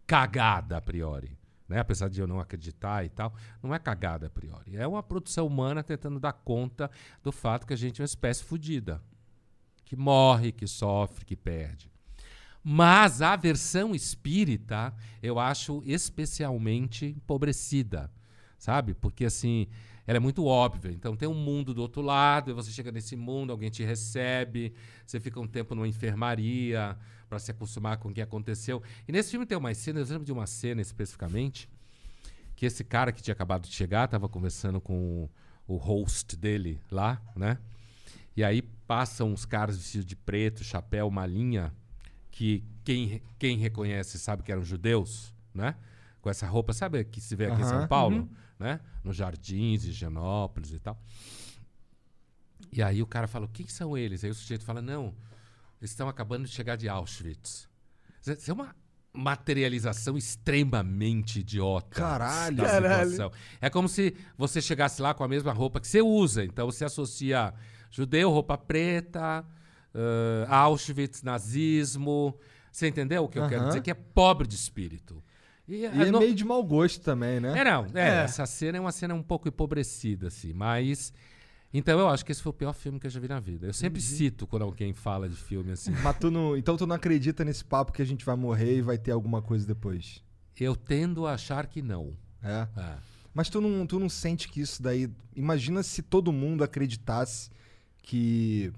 cagada 0.08 0.78
a 0.78 0.82
priori. 0.82 1.38
Né? 1.68 1.80
Apesar 1.80 2.10
de 2.10 2.22
eu 2.22 2.28
não 2.28 2.40
acreditar 2.40 3.04
e 3.04 3.10
tal, 3.10 3.34
não 3.62 3.74
é 3.74 3.80
cagada 3.80 4.28
a 4.28 4.30
priori. 4.30 4.76
É 4.76 4.88
uma 4.88 5.02
produção 5.02 5.48
humana 5.48 5.84
tentando 5.84 6.20
dar 6.20 6.34
conta 6.34 6.90
do 7.24 7.32
fato 7.32 7.66
que 7.66 7.74
a 7.74 7.78
gente 7.78 8.02
é 8.02 8.04
uma 8.04 8.06
espécie 8.06 8.44
fodida 8.44 9.02
que 9.86 9.96
morre, 9.96 10.52
que 10.52 10.68
sofre, 10.68 11.24
que 11.24 11.36
perde. 11.36 11.92
Mas 12.64 13.22
a 13.22 13.36
versão 13.36 13.94
espírita 13.94 14.94
eu 15.22 15.38
acho 15.38 15.84
especialmente 15.86 17.06
empobrecida, 17.06 18.12
sabe? 18.58 18.96
Porque 18.96 19.26
assim, 19.26 19.68
ela 20.08 20.18
é 20.18 20.20
muito 20.20 20.44
óbvia. 20.44 20.92
Então 20.92 21.16
tem 21.16 21.30
um 21.30 21.36
mundo 21.36 21.76
do 21.76 21.82
outro 21.82 22.02
lado, 22.02 22.50
e 22.50 22.54
você 22.56 22.72
chega 22.72 22.92
nesse 22.92 23.16
mundo, 23.16 23.52
alguém 23.52 23.70
te 23.70 23.84
recebe, 23.84 24.74
você 25.06 25.20
fica 25.20 25.40
um 25.40 25.48
tempo 25.48 25.76
numa 25.76 25.88
enfermaria 25.88 26.98
para 27.28 27.40
se 27.40 27.52
acostumar 27.52 27.98
com 27.98 28.10
o 28.10 28.14
que 28.14 28.22
aconteceu. 28.22 28.82
E 29.08 29.12
nesse 29.12 29.32
filme 29.32 29.46
tem 29.46 29.58
uma 29.58 29.74
cena, 29.74 30.00
eu 30.00 30.06
lembro 30.06 30.26
de 30.26 30.32
uma 30.32 30.48
cena 30.48 30.82
especificamente, 30.82 31.70
que 32.56 32.66
esse 32.66 32.84
cara 32.84 33.12
que 33.12 33.22
tinha 33.22 33.34
acabado 33.34 33.68
de 33.68 33.74
chegar 33.74 34.06
estava 34.06 34.30
conversando 34.30 34.80
com 34.80 35.30
o, 35.68 35.78
host 35.78 36.36
dele 36.38 36.80
lá, 36.90 37.22
né? 37.36 37.58
E 38.36 38.44
aí 38.44 38.62
passam 38.62 39.32
uns 39.32 39.46
caras 39.46 39.78
vestidos 39.78 40.06
de 40.06 40.16
preto, 40.16 40.64
chapéu, 40.64 41.10
malinha, 41.10 41.74
que 42.32 42.64
quem, 42.84 43.22
quem 43.40 43.58
reconhece 43.58 44.20
sabe 44.20 44.44
que 44.44 44.52
eram 44.52 44.64
judeus, 44.64 45.34
né? 45.54 45.76
Com 46.22 46.30
essa 46.30 46.48
roupa, 46.48 46.74
sabe 46.74 47.04
que 47.04 47.22
se 47.22 47.36
vê 47.36 47.46
aqui 47.46 47.62
em 47.62 47.66
São. 47.66 47.88
Paulo, 47.88 48.30
né? 48.60 48.80
Nos 49.04 49.16
jardins, 49.16 49.82
de 49.82 49.90
Higienópolis 49.90 50.72
e 50.72 50.80
tal. 50.80 51.00
E 52.72 52.82
aí 52.84 53.02
o 53.02 53.08
cara 53.08 53.28
fala, 53.28 53.48
quem 53.48 53.68
são 53.68 53.98
eles? 53.98 54.24
Aí 54.24 54.30
o 54.30 54.36
sujeito 54.36 54.66
fala, 54.66 54.82
não, 54.82 55.14
eles 55.86 55.92
estão 55.92 56.10
acabando 56.10 56.46
de 56.46 56.52
chegar 56.52 56.76
de 56.76 56.90
Auschwitz. 56.90 57.70
Isso 58.26 58.50
é 58.52 58.54
uma 58.54 58.76
materialização 59.14 60.18
extremamente 60.18 61.40
idiota 61.40 61.88
Caralho. 62.02 62.58
da 62.58 62.64
Caralho. 62.66 63.10
situação. 63.12 63.32
É 63.62 63.70
como 63.70 63.88
se 63.88 64.16
você 64.38 64.62
chegasse 64.62 65.02
lá 65.02 65.14
com 65.14 65.24
a 65.24 65.28
mesma 65.28 65.54
roupa 65.54 65.80
que 65.80 65.88
você 65.88 66.02
usa. 66.02 66.44
Então 66.44 66.66
você 66.70 66.84
associa 66.86 67.54
judeu, 67.90 68.30
roupa 68.32 68.58
preta, 68.58 69.46
ãh, 69.94 70.46
Auschwitz, 70.50 71.22
nazismo. 71.24 72.38
Você 72.72 72.88
entendeu 72.88 73.24
o 73.24 73.30
que 73.30 73.40
eu 73.40 73.48
quero 73.48 73.68
dizer? 73.68 73.82
Que 73.82 73.92
é 73.92 73.94
pobre 73.94 74.48
de 74.48 74.56
espírito. 74.56 75.24
E, 75.68 75.78
E 75.78 75.86
ah, 75.88 76.08
é 76.08 76.12
não- 76.12 76.20
meio 76.20 76.36
de 76.36 76.44
mau 76.44 76.62
gosto 76.64 77.02
também, 77.02 77.40
né? 77.40 77.58
é, 77.60 77.64
não. 77.64 77.86
É, 77.94 78.02
É. 78.02 78.24
Essa 78.24 78.46
cena 78.46 78.78
é 78.78 78.82
uma 78.82 78.92
cena 78.92 79.14
um 79.16 79.24
pouco 79.24 79.48
empobrecida, 79.48 80.28
assim. 80.28 80.52
Mas. 80.54 81.14
Então 81.78 82.00
eu 82.00 82.08
acho 82.08 82.24
que 82.24 82.32
esse 82.32 82.42
foi 82.42 82.52
o 82.52 82.54
pior 82.54 82.74
filme 82.74 83.00
que 83.00 83.06
eu 83.08 83.12
já 83.12 83.20
vi 83.20 83.28
na 83.28 83.40
vida. 83.40 83.68
Eu 83.68 83.74
sempre 83.74 84.00
Uhum. 84.00 84.06
cito 84.08 84.48
quando 84.48 84.62
alguém 84.64 84.94
fala 84.94 85.28
de 85.28 85.36
filme 85.36 85.72
assim. 85.74 85.92
Mas 86.04 86.18
tu 86.18 86.32
não, 86.32 86.56
então 86.56 86.78
tu 86.78 86.88
não 86.88 86.96
acredita 86.96 87.44
nesse 87.44 87.66
papo 87.66 87.92
que 87.92 88.02
a 88.02 88.06
gente 88.06 88.24
vai 88.24 88.36
morrer 88.36 88.78
e 88.78 88.82
vai 88.82 88.98
ter 88.98 89.12
alguma 89.12 89.42
coisa 89.42 89.68
depois? 89.68 90.24
Eu 90.58 90.76
tendo 90.76 91.28
a 91.28 91.34
achar 91.34 91.68
que 91.68 91.82
não. 91.82 92.14
É. 92.42 92.68
É. 92.78 92.96
Mas 93.34 93.50
tu 93.50 93.60
não, 93.60 93.86
tu 93.86 94.00
não 94.00 94.08
sente 94.08 94.48
que 94.48 94.62
isso 94.62 94.82
daí. 94.82 95.10
Imagina 95.36 95.84
se 95.84 96.02
todo 96.02 96.32
mundo 96.32 96.64
acreditasse 96.64 97.50
que. 98.02 98.72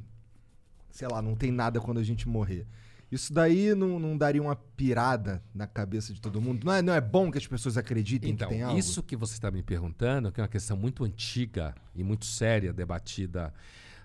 Sei 0.89 1.07
lá, 1.07 1.21
não 1.21 1.35
tem 1.35 1.51
nada 1.51 1.79
quando 1.79 1.99
a 1.99 2.03
gente 2.03 2.27
morrer. 2.27 2.65
Isso 3.11 3.33
daí 3.33 3.73
não, 3.73 3.99
não 3.99 4.17
daria 4.17 4.41
uma 4.41 4.55
pirada 4.55 5.41
na 5.53 5.65
cabeça 5.65 6.13
de 6.13 6.19
todo 6.19 6.41
mundo? 6.41 6.65
Não 6.65 6.73
é, 6.73 6.81
não 6.81 6.93
é 6.93 6.99
bom 6.99 7.31
que 7.31 7.37
as 7.37 7.47
pessoas 7.47 7.77
acreditem 7.77 8.31
Então, 8.31 8.49
que 8.49 8.55
tem 8.55 8.63
algo? 8.63 8.77
isso 8.77 9.01
que 9.01 9.15
você 9.15 9.33
está 9.33 9.49
me 9.49 9.63
perguntando, 9.63 10.31
que 10.31 10.41
é 10.41 10.43
uma 10.43 10.49
questão 10.49 10.75
muito 10.75 11.05
antiga 11.05 11.73
e 11.95 12.03
muito 12.03 12.25
séria, 12.25 12.73
debatida 12.73 13.53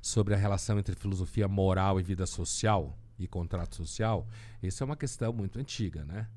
sobre 0.00 0.34
a 0.34 0.36
relação 0.36 0.78
entre 0.78 0.94
filosofia 0.94 1.48
moral 1.48 1.98
e 1.98 2.02
vida 2.02 2.26
social 2.26 2.96
e 3.18 3.26
contrato 3.26 3.74
social, 3.76 4.26
isso 4.62 4.82
é 4.82 4.86
uma 4.86 4.96
questão 4.96 5.32
muito 5.32 5.58
antiga, 5.58 6.04
né? 6.04 6.28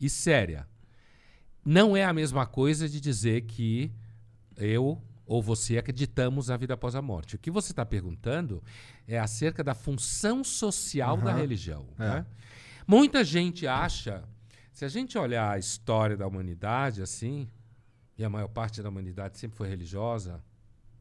E 0.00 0.08
séria. 0.08 0.66
Não 1.64 1.96
é 1.96 2.04
a 2.04 2.12
mesma 2.12 2.46
coisa 2.46 2.88
de 2.88 3.00
dizer 3.00 3.42
que 3.42 3.90
eu 4.56 5.00
ou 5.26 5.42
você 5.42 5.78
acreditamos 5.78 6.48
na 6.48 6.56
vida 6.56 6.74
após 6.74 6.94
a 6.94 7.02
morte. 7.02 7.36
O 7.36 7.38
que 7.38 7.50
você 7.50 7.72
está 7.72 7.84
perguntando 7.84 8.62
é 9.06 9.18
acerca 9.18 9.64
da 9.64 9.74
função 9.74 10.44
social 10.44 11.16
da 11.16 11.30
Aham. 11.30 11.40
religião. 11.40 11.86
É. 11.98 12.08
né? 12.08 12.26
Muita 12.86 13.24
gente 13.24 13.66
acha, 13.66 14.22
se 14.72 14.84
a 14.84 14.88
gente 14.88 15.16
olhar 15.16 15.52
a 15.52 15.58
história 15.58 16.16
da 16.16 16.26
humanidade 16.26 17.00
assim, 17.00 17.48
e 18.18 18.24
a 18.24 18.28
maior 18.28 18.48
parte 18.48 18.82
da 18.82 18.88
humanidade 18.88 19.38
sempre 19.38 19.56
foi 19.56 19.68
religiosa, 19.68 20.42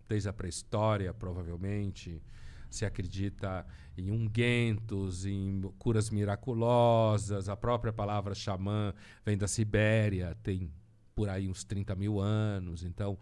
desde 0.08 0.30
a 0.30 0.34
pré-história, 0.34 1.14
provavelmente, 1.14 2.22
se 2.70 2.86
acredita 2.86 3.66
em 3.98 4.10
ungüentos, 4.10 5.26
em 5.26 5.62
curas 5.78 6.10
miraculosas, 6.10 7.50
a 7.50 7.56
própria 7.56 7.94
palavra 7.94 8.34
xamã 8.34 8.94
vem 9.24 9.38
da 9.38 9.48
Sibéria, 9.48 10.36
tem 10.42 10.72
por 11.14 11.30
aí 11.30 11.48
uns 11.48 11.64
30 11.64 11.96
mil 11.96 12.20
anos, 12.20 12.84
então 12.84 13.18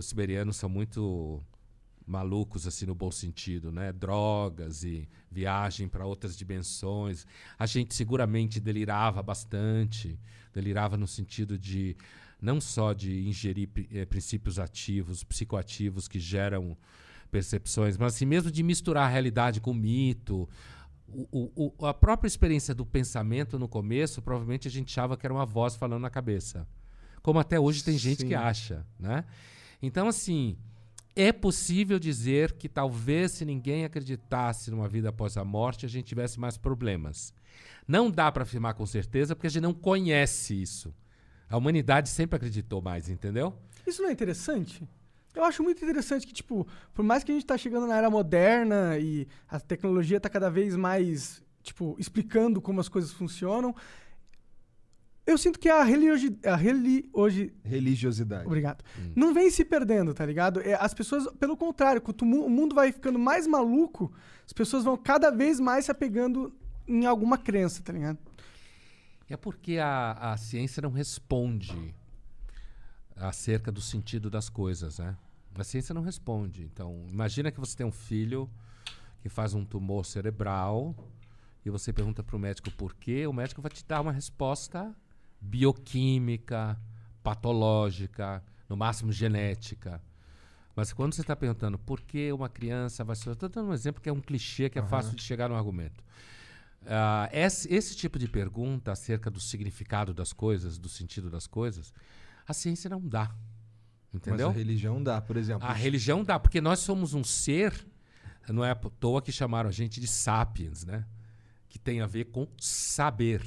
os 0.00 0.06
siberianos 0.06 0.56
são 0.56 0.68
muito 0.68 1.42
malucos 2.06 2.66
assim 2.66 2.84
no 2.86 2.94
bom 2.94 3.10
sentido, 3.10 3.72
né? 3.72 3.92
Drogas 3.92 4.84
e 4.84 5.08
viagem 5.30 5.88
para 5.88 6.04
outras 6.06 6.36
dimensões. 6.36 7.26
A 7.58 7.64
gente 7.66 7.94
seguramente 7.94 8.60
delirava 8.60 9.22
bastante, 9.22 10.18
delirava 10.52 10.96
no 10.96 11.06
sentido 11.06 11.58
de 11.58 11.96
não 12.40 12.60
só 12.60 12.92
de 12.92 13.26
ingerir 13.26 13.68
eh, 13.90 14.04
princípios 14.04 14.58
ativos, 14.58 15.24
psicoativos 15.24 16.06
que 16.06 16.20
geram 16.20 16.76
percepções, 17.30 17.96
mas 17.96 18.14
assim 18.14 18.26
mesmo 18.26 18.50
de 18.50 18.62
misturar 18.62 19.04
a 19.06 19.08
realidade 19.08 19.60
com 19.60 19.70
o 19.70 19.74
mito. 19.74 20.48
O, 21.08 21.26
o- 21.56 21.74
o- 21.78 21.86
a 21.86 21.94
própria 21.94 22.26
experiência 22.28 22.74
do 22.74 22.84
pensamento 22.84 23.58
no 23.58 23.68
começo, 23.68 24.20
provavelmente 24.20 24.68
a 24.68 24.70
gente 24.70 24.88
achava 24.90 25.16
que 25.16 25.26
era 25.26 25.32
uma 25.32 25.46
voz 25.46 25.74
falando 25.74 26.02
na 26.02 26.10
cabeça. 26.10 26.66
Como 27.22 27.38
até 27.38 27.58
hoje 27.58 27.82
tem 27.82 27.96
gente 27.96 28.22
Sim. 28.22 28.28
que 28.28 28.34
acha, 28.34 28.84
né? 28.98 29.24
Então, 29.86 30.08
assim, 30.08 30.56
é 31.14 31.32
possível 31.32 31.98
dizer 31.98 32.52
que 32.52 32.68
talvez 32.68 33.32
se 33.32 33.44
ninguém 33.44 33.84
acreditasse 33.84 34.70
numa 34.70 34.88
vida 34.88 35.10
após 35.10 35.36
a 35.36 35.44
morte, 35.44 35.86
a 35.86 35.88
gente 35.88 36.06
tivesse 36.06 36.40
mais 36.40 36.56
problemas. 36.56 37.32
Não 37.86 38.10
dá 38.10 38.32
para 38.32 38.42
afirmar 38.42 38.74
com 38.74 38.86
certeza, 38.86 39.36
porque 39.36 39.46
a 39.46 39.50
gente 39.50 39.62
não 39.62 39.74
conhece 39.74 40.60
isso. 40.60 40.94
A 41.48 41.56
humanidade 41.56 42.08
sempre 42.08 42.36
acreditou 42.36 42.80
mais, 42.80 43.08
entendeu? 43.08 43.54
Isso 43.86 44.02
não 44.02 44.08
é 44.08 44.12
interessante? 44.12 44.82
Eu 45.34 45.44
acho 45.44 45.62
muito 45.62 45.84
interessante 45.84 46.26
que, 46.26 46.32
tipo, 46.32 46.66
por 46.92 47.04
mais 47.04 47.22
que 47.22 47.30
a 47.30 47.34
gente 47.34 47.46
tá 47.46 47.58
chegando 47.58 47.86
na 47.86 47.96
era 47.96 48.08
moderna 48.08 48.96
e 48.98 49.26
a 49.48 49.60
tecnologia 49.60 50.20
tá 50.20 50.28
cada 50.28 50.48
vez 50.48 50.76
mais, 50.76 51.42
tipo, 51.62 51.94
explicando 51.98 52.60
como 52.60 52.80
as 52.80 52.88
coisas 52.88 53.12
funcionam, 53.12 53.74
eu 55.26 55.38
sinto 55.38 55.58
que 55.58 55.68
a 55.68 55.82
religiosi... 55.82 56.38
A 56.44 56.54
religi... 56.54 57.54
Religiosidade. 57.64 58.46
Obrigado. 58.46 58.84
Hum. 58.98 59.12
Não 59.16 59.32
vem 59.32 59.50
se 59.50 59.64
perdendo, 59.64 60.12
tá 60.12 60.24
ligado? 60.26 60.60
É, 60.60 60.74
as 60.74 60.92
pessoas, 60.92 61.26
pelo 61.38 61.56
contrário, 61.56 62.02
quanto 62.02 62.22
o 62.22 62.50
mundo 62.50 62.74
vai 62.74 62.92
ficando 62.92 63.18
mais 63.18 63.46
maluco, 63.46 64.12
as 64.44 64.52
pessoas 64.52 64.84
vão 64.84 64.96
cada 64.96 65.30
vez 65.30 65.58
mais 65.58 65.86
se 65.86 65.90
apegando 65.90 66.54
em 66.86 67.06
alguma 67.06 67.38
crença, 67.38 67.82
tá 67.82 67.92
ligado? 67.92 68.18
É 69.28 69.36
porque 69.36 69.78
a, 69.78 70.12
a 70.12 70.36
ciência 70.36 70.82
não 70.82 70.90
responde 70.90 71.94
acerca 73.16 73.72
do 73.72 73.80
sentido 73.80 74.28
das 74.28 74.50
coisas, 74.50 74.98
né? 74.98 75.16
A 75.54 75.64
ciência 75.64 75.94
não 75.94 76.02
responde. 76.02 76.64
Então, 76.64 77.06
imagina 77.10 77.50
que 77.50 77.60
você 77.60 77.76
tem 77.76 77.86
um 77.86 77.92
filho 77.92 78.50
que 79.22 79.30
faz 79.30 79.54
um 79.54 79.64
tumor 79.64 80.04
cerebral 80.04 80.94
e 81.64 81.70
você 81.70 81.92
pergunta 81.92 82.22
para 82.22 82.36
o 82.36 82.38
médico 82.38 82.70
por 82.72 82.94
quê, 82.94 83.26
o 83.26 83.32
médico 83.32 83.62
vai 83.62 83.70
te 83.70 83.82
dar 83.86 84.02
uma 84.02 84.12
resposta 84.12 84.94
bioquímica, 85.44 86.78
patológica, 87.22 88.42
no 88.68 88.76
máximo 88.76 89.12
genética. 89.12 90.02
Mas 90.74 90.92
quando 90.92 91.14
você 91.14 91.20
está 91.20 91.36
perguntando 91.36 91.78
por 91.78 92.00
que 92.00 92.32
uma 92.32 92.48
criança 92.48 93.04
vai 93.04 93.14
ser. 93.14 93.30
Estou 93.30 93.48
dando 93.48 93.68
um 93.70 93.72
exemplo 93.72 94.02
que 94.02 94.08
é 94.08 94.12
um 94.12 94.20
clichê 94.20 94.68
que 94.68 94.78
é 94.78 94.82
fácil 94.82 95.14
de 95.14 95.22
chegar 95.22 95.48
no 95.48 95.54
argumento. 95.54 96.02
Ah, 96.86 97.28
esse, 97.32 97.72
esse 97.72 97.96
tipo 97.96 98.18
de 98.18 98.28
pergunta 98.28 98.92
acerca 98.92 99.30
do 99.30 99.40
significado 99.40 100.12
das 100.12 100.32
coisas, 100.32 100.76
do 100.76 100.88
sentido 100.88 101.30
das 101.30 101.46
coisas, 101.46 101.92
a 102.46 102.52
ciência 102.52 102.90
não 102.90 103.00
dá. 103.00 103.34
Entendeu? 104.12 104.48
Mas 104.48 104.56
a 104.56 104.58
religião 104.58 105.02
dá, 105.02 105.20
por 105.20 105.36
exemplo. 105.36 105.66
A 105.66 105.72
religião 105.72 106.24
dá, 106.24 106.38
porque 106.38 106.60
nós 106.60 106.80
somos 106.80 107.14
um 107.14 107.24
ser 107.24 107.72
Não 108.48 108.64
é 108.64 108.70
à 108.70 108.74
toa 108.74 109.22
que 109.22 109.32
chamaram 109.32 109.68
a 109.68 109.72
gente 109.72 110.00
de 110.00 110.06
sapiens, 110.06 110.84
né? 110.84 111.06
Que 111.68 111.78
tem 111.78 112.00
a 112.00 112.06
ver 112.06 112.26
com 112.26 112.46
saber. 112.58 113.42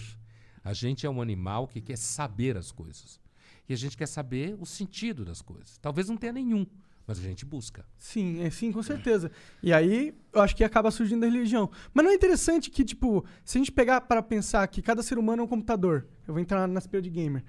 A 0.68 0.74
gente 0.74 1.06
é 1.06 1.10
um 1.10 1.22
animal 1.22 1.66
que 1.68 1.80
quer 1.80 1.98
saber 1.98 2.58
as 2.58 2.72
coisas. 2.74 3.22
E 3.70 3.74
a 3.74 3.78
gente 3.78 3.96
quer 3.96 4.06
saber 4.08 4.54
o 4.60 4.66
sentido 4.66 5.24
das 5.24 5.42
coisas. 5.42 5.78
Talvez 5.78 6.10
não 6.10 6.18
tenha 6.18 6.34
nenhum, 6.34 6.66
mas 7.06 7.18
a 7.20 7.22
gente 7.22 7.46
busca. 7.46 7.86
Sim, 7.98 8.42
é, 8.44 8.50
sim, 8.50 8.72
com 8.74 8.84
certeza. 8.84 9.32
E 9.64 9.72
aí, 9.72 10.14
eu 10.34 10.42
acho 10.42 10.54
que 10.56 10.64
acaba 10.66 10.92
surgindo 10.92 11.24
a 11.26 11.30
religião. 11.30 11.70
Mas 11.94 12.04
não 12.04 12.12
é 12.12 12.16
interessante 12.16 12.70
que, 12.70 12.84
tipo, 12.84 13.24
se 13.46 13.58
a 13.58 13.60
gente 13.60 13.72
pegar 13.72 14.02
para 14.02 14.22
pensar 14.22 14.68
que 14.68 14.82
cada 14.82 15.02
ser 15.02 15.18
humano 15.18 15.42
é 15.42 15.46
um 15.46 15.48
computador, 15.48 16.06
eu 16.28 16.34
vou 16.34 16.42
entrar 16.42 16.68
na 16.68 16.80
espelha 16.80 17.02
de 17.02 17.10
gamer. 17.10 17.44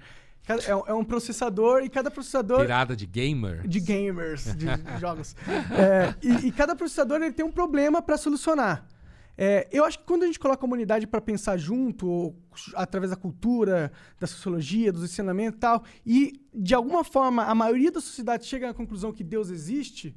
Cada- 0.45 0.63
é, 0.63 0.73
um- 0.75 0.83
é 0.87 0.93
um 0.93 1.03
processador 1.03 1.83
e 1.83 1.89
cada 1.89 2.09
processador. 2.09 2.61
Pirada 2.61 2.95
de 2.95 3.05
gamer. 3.05 3.67
De 3.67 3.79
gamers, 3.81 4.55
de 4.55 4.65
jogos. 4.99 5.35
É, 5.77 6.15
e, 6.25 6.47
e 6.47 6.51
cada 6.53 6.73
processador 6.73 7.17
ele 7.21 7.33
tem 7.33 7.45
um 7.45 7.51
problema 7.51 8.01
para 8.01 8.17
solucionar. 8.17 8.87
É, 9.41 9.69
eu 9.71 9.85
acho 9.85 9.99
que 9.99 10.03
quando 10.03 10.23
a 10.23 10.25
gente 10.25 10.37
coloca 10.37 10.65
a 10.65 10.67
humanidade 10.67 11.07
para 11.07 11.21
pensar 11.21 11.55
junto, 11.55 12.35
através 12.75 13.09
da 13.09 13.15
cultura, 13.15 13.89
da 14.19 14.27
sociologia, 14.27 14.91
dos 14.91 15.01
ensinamentos 15.01 15.55
e 15.55 15.59
tal, 15.61 15.83
e 16.05 16.41
de 16.53 16.75
alguma 16.75 17.05
forma 17.05 17.45
a 17.45 17.55
maioria 17.55 17.89
da 17.89 18.01
sociedade 18.01 18.45
chega 18.45 18.69
à 18.69 18.73
conclusão 18.73 19.13
que 19.13 19.23
Deus 19.23 19.49
existe, 19.49 20.13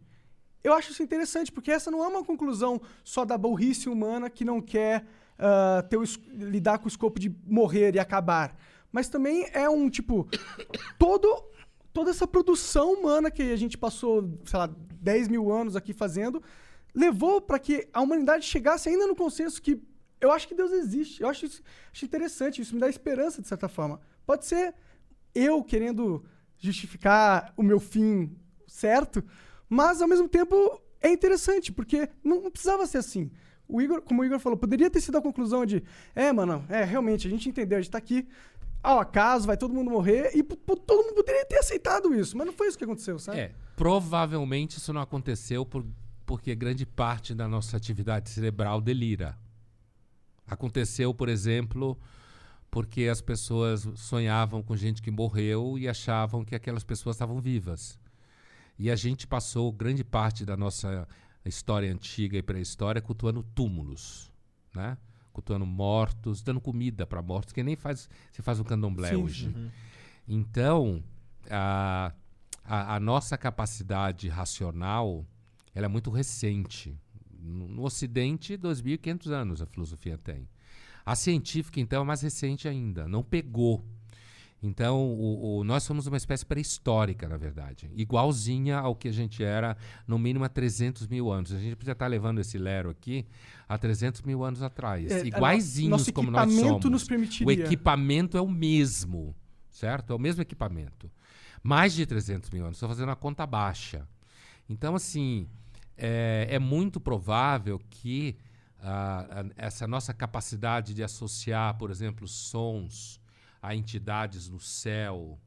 eu 0.65 0.73
acho 0.73 0.91
isso 0.91 1.05
interessante, 1.05 1.53
porque 1.53 1.71
essa 1.71 1.89
não 1.89 2.03
é 2.03 2.09
uma 2.09 2.25
conclusão 2.25 2.81
só 3.05 3.25
da 3.25 3.39
burrice 3.39 3.89
humana 3.89 4.29
que 4.29 4.45
não 4.45 4.61
quer 4.61 5.07
ah, 5.39 5.85
ter 5.89 5.99
o 5.99 6.05
lidar 6.35 6.79
com 6.79 6.87
o 6.87 6.89
escopo 6.89 7.21
de 7.21 7.33
morrer 7.47 7.95
e 7.95 8.01
acabar. 8.01 8.57
Mas 8.91 9.09
também 9.09 9.47
é 9.53 9.71
um, 9.71 9.89
tipo, 9.89 10.29
todo, 10.99 11.45
toda 11.93 12.11
essa 12.11 12.27
produção 12.27 12.95
humana 12.95 13.31
que 13.31 13.43
a 13.43 13.57
gente 13.57 13.79
passou, 13.79 14.37
sei 14.45 14.59
lá, 14.59 14.69
10 15.01 15.29
mil 15.29 15.53
anos 15.53 15.77
aqui 15.77 15.93
fazendo, 15.93 16.43
levou 16.95 17.41
para 17.41 17.59
que 17.59 17.89
a 17.93 18.01
humanidade 18.01 18.45
chegasse 18.45 18.89
ainda 18.89 19.07
no 19.07 19.17
consenso 19.17 19.61
que 19.61 19.83
eu 20.21 20.31
acho 20.31 20.47
que 20.47 20.55
Deus 20.55 20.73
existe. 20.73 21.23
Eu 21.23 21.29
acho 21.29 21.47
isso 21.47 21.63
acho 21.93 22.05
interessante, 22.05 22.63
isso 22.63 22.75
me 22.75 22.81
dá 22.81 22.89
esperança, 22.89 23.43
de 23.43 23.49
certa 23.49 23.69
forma. 23.69 24.01
Pode 24.25 24.47
ser 24.47 24.75
eu 25.35 25.63
querendo 25.63 26.25
justificar 26.59 27.53
o 27.57 27.63
meu 27.63 27.81
fim 27.81 28.37
certo, 28.67 29.25
mas 29.69 30.01
ao 30.01 30.09
mesmo 30.09 30.29
tempo 30.29 30.81
é 31.01 31.11
interessante, 31.11 31.73
porque 31.73 32.09
não, 32.23 32.43
não 32.43 32.51
precisava 32.51 32.87
ser 32.87 32.99
assim. 32.99 33.31
O 33.67 33.81
Igor, 33.81 34.03
como 34.03 34.23
o 34.23 34.25
Igor 34.25 34.39
falou, 34.39 34.57
poderia 34.57 34.91
ter 34.91 35.01
sido 35.01 35.19
a 35.19 35.23
conclusão 35.23 35.67
de, 35.67 35.83
é, 36.15 36.33
mano, 36.33 36.65
é, 36.69 36.85
realmente, 36.85 37.27
a 37.27 37.31
gente 37.31 37.49
entendeu, 37.49 37.79
a 37.79 37.81
gente 37.81 37.91
tá 37.91 37.99
aqui 37.99 38.29
ao 38.83 38.99
acaso, 38.99 39.47
vai 39.47 39.57
todo 39.57 39.73
mundo 39.73 39.91
morrer, 39.91 40.31
e 40.35 40.43
todo 40.43 41.05
mundo 41.05 41.15
poderia 41.15 41.45
ter 41.47 41.59
aceitado 41.59 42.15
isso, 42.15 42.37
mas 42.37 42.47
não 42.47 42.53
foi 42.53 42.69
isso 42.69 42.77
que 42.77 42.85
aconteceu, 42.85 43.19
sabe? 43.19 43.39
É, 43.39 43.53
provavelmente 43.77 44.79
isso 44.79 44.93
não 44.93 45.01
aconteceu 45.01 45.65
por, 45.65 45.85
porque 46.25 46.55
grande 46.55 46.87
parte 46.87 47.35
da 47.35 47.49
nossa 47.49 47.77
atividade 47.77 48.31
cerebral 48.31 48.81
delira. 48.81 49.39
Aconteceu, 50.47 51.15
por 51.15 51.29
exemplo, 51.29 51.99
porque 52.71 53.05
as 53.05 53.21
pessoas 53.21 53.87
sonhavam 53.97 54.63
com 54.63 54.77
gente 54.77 55.03
que 55.03 55.11
morreu 55.11 55.79
e 55.79 55.89
achavam 55.89 56.45
que 56.45 56.55
aquelas 56.55 56.85
pessoas 56.85 57.17
estavam 57.17 57.41
vivas. 57.41 57.99
E 58.79 58.91
a 58.91 58.97
gente 58.97 59.27
passou 59.27 59.71
grande 59.71 60.03
parte 60.03 60.45
da 60.45 60.57
nossa 60.57 61.07
história 61.45 61.93
antiga 61.93 62.37
e 62.37 62.43
pré-história 62.43 63.01
cultuando 63.03 63.43
túmulos, 63.43 64.33
né? 64.75 64.97
Cultuando 65.33 65.67
mortos, 65.67 66.43
dando 66.43 66.61
comida 66.61 67.07
para 67.07 67.23
mortos, 67.23 67.53
que 67.53 67.63
nem 67.63 67.77
faz, 67.77 68.09
se 68.31 68.43
faz 68.43 68.61
o 68.61 68.65
candomblé 68.65 69.11
Sim, 69.11 69.17
hoje. 69.17 69.71
Então, 70.29 71.03
a, 71.51 72.13
a, 72.65 72.97
a 72.97 73.01
nossa 73.01 73.37
capacidade 73.39 74.29
racional 74.29 75.27
ela 75.75 75.87
é 75.87 75.89
muito 75.89 76.11
recente. 76.11 76.97
No, 77.41 77.67
no 77.69 77.83
Ocidente, 77.85 78.57
2.500 78.57 79.31
anos 79.31 79.63
a 79.63 79.67
filosofia 79.67 80.17
tem. 80.19 80.49
A 81.05 81.17
científica, 81.17 81.81
então, 81.81 82.03
é 82.03 82.07
mais 82.07 82.23
recente 82.23 82.69
ainda. 82.69 83.09
Não 83.09 83.23
pegou. 83.23 83.85
Então, 84.63 85.01
o, 85.11 85.59
o- 85.59 85.65
nós 85.65 85.83
somos 85.83 86.07
uma 86.07 86.17
espécie 86.17 86.47
pré-histórica, 86.47 87.29
na 87.29 87.37
verdade. 87.37 87.91
Igualzinha 87.97 88.79
ao 88.79 88.95
que 88.95 89.09
a 89.09 89.13
gente 89.13 89.43
era, 89.43 89.77
no 90.07 90.17
mínimo, 90.21 90.45
há 90.45 90.49
300 90.49 91.09
mil 91.09 91.33
anos. 91.33 91.51
A 91.53 91.59
gente 91.59 91.75
podia 91.75 91.91
estar 91.95 92.07
levando 92.07 92.39
esse 92.39 92.57
lero 92.59 92.89
aqui 92.89 93.27
há 93.69 93.77
300 93.77 94.23
mil 94.23 94.45
anos 94.45 94.63
atrás. 94.63 95.11
É, 95.11 95.27
Iguaizinhos 95.27 96.09
como 96.13 96.31
nós 96.31 96.45
equipamento 96.49 96.83
somos. 96.83 96.91
nos 96.93 97.03
O 97.03 97.09
permitiria. 97.09 97.65
equipamento 97.65 98.37
é 98.37 98.41
o 98.41 98.49
mesmo, 98.49 99.35
certo? 99.69 100.13
É 100.13 100.17
o 100.17 100.19
mesmo 100.21 100.41
equipamento. 100.43 101.11
Mais 101.61 101.93
de 101.93 102.07
300 102.07 102.49
mil 102.51 102.63
anos. 102.65 102.77
Estou 102.77 102.89
fazendo 102.89 103.11
a 103.11 103.17
conta 103.17 103.45
baixa. 103.45 104.07
Então, 104.69 104.95
assim, 104.95 105.49
é, 105.97 106.47
é 106.51 106.59
muito 106.59 107.01
provável 107.01 107.79
que 107.91 108.37
ah, 108.81 109.45
essa 109.57 109.87
nossa 109.87 110.13
capacidade 110.13 110.95
de 110.95 111.03
associar, 111.03 111.77
por 111.79 111.91
exemplo, 111.91 112.27
sons 112.27 113.21
a 113.61 113.75
entidades 113.75 114.49
no 114.49 114.59
céu, 114.59 115.39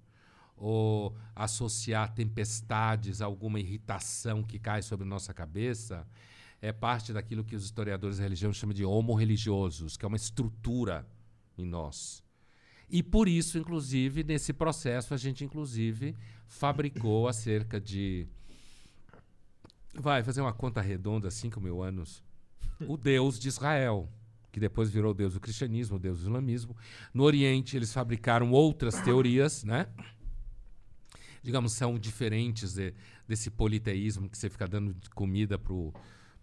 ou 0.57 1.15
associar 1.35 2.13
tempestades 2.13 3.21
a 3.21 3.25
alguma 3.25 3.59
irritação 3.59 4.41
que 4.41 4.57
cai 4.57 4.81
sobre 4.81 5.05
nossa 5.05 5.33
cabeça, 5.33 6.07
é 6.61 6.71
parte 6.71 7.11
daquilo 7.11 7.43
que 7.43 7.55
os 7.55 7.65
historiadores 7.65 8.17
da 8.17 8.23
religião 8.23 8.53
chamam 8.53 8.73
de 8.73 8.85
homo 8.85 9.13
religiosos, 9.13 9.97
que 9.97 10.05
é 10.05 10.07
uma 10.07 10.15
estrutura 10.15 11.05
em 11.57 11.65
nós. 11.65 12.23
E 12.89 13.03
por 13.03 13.27
isso, 13.27 13.57
inclusive, 13.57 14.23
nesse 14.23 14.53
processo, 14.53 15.13
a 15.13 15.17
gente, 15.17 15.43
inclusive, 15.43 16.15
fabricou 16.47 17.27
há 17.27 17.33
cerca 17.33 17.79
de. 17.81 18.27
Vai 19.97 20.23
fazer 20.23 20.41
uma 20.41 20.53
conta 20.53 20.81
redonda, 20.81 21.31
5 21.31 21.59
mil 21.61 21.81
anos. 21.81 22.23
O 22.87 22.97
Deus 22.97 23.39
de 23.39 23.47
Israel, 23.47 24.09
que 24.51 24.59
depois 24.59 24.89
virou 24.89 25.11
o 25.11 25.13
Deus 25.13 25.33
do 25.33 25.39
cristianismo, 25.39 25.95
o 25.95 25.99
Deus 25.99 26.19
do 26.19 26.23
islamismo. 26.23 26.75
No 27.13 27.23
Oriente, 27.23 27.75
eles 27.77 27.93
fabricaram 27.93 28.51
outras 28.51 28.99
teorias, 29.01 29.63
né? 29.63 29.87
Digamos, 31.41 31.73
são 31.73 31.97
diferentes 31.97 32.73
de- 32.73 32.93
desse 33.27 33.49
politeísmo 33.49 34.29
que 34.29 34.37
você 34.37 34.49
fica 34.49 34.67
dando 34.67 34.95
comida 35.13 35.57
pro 35.57 35.93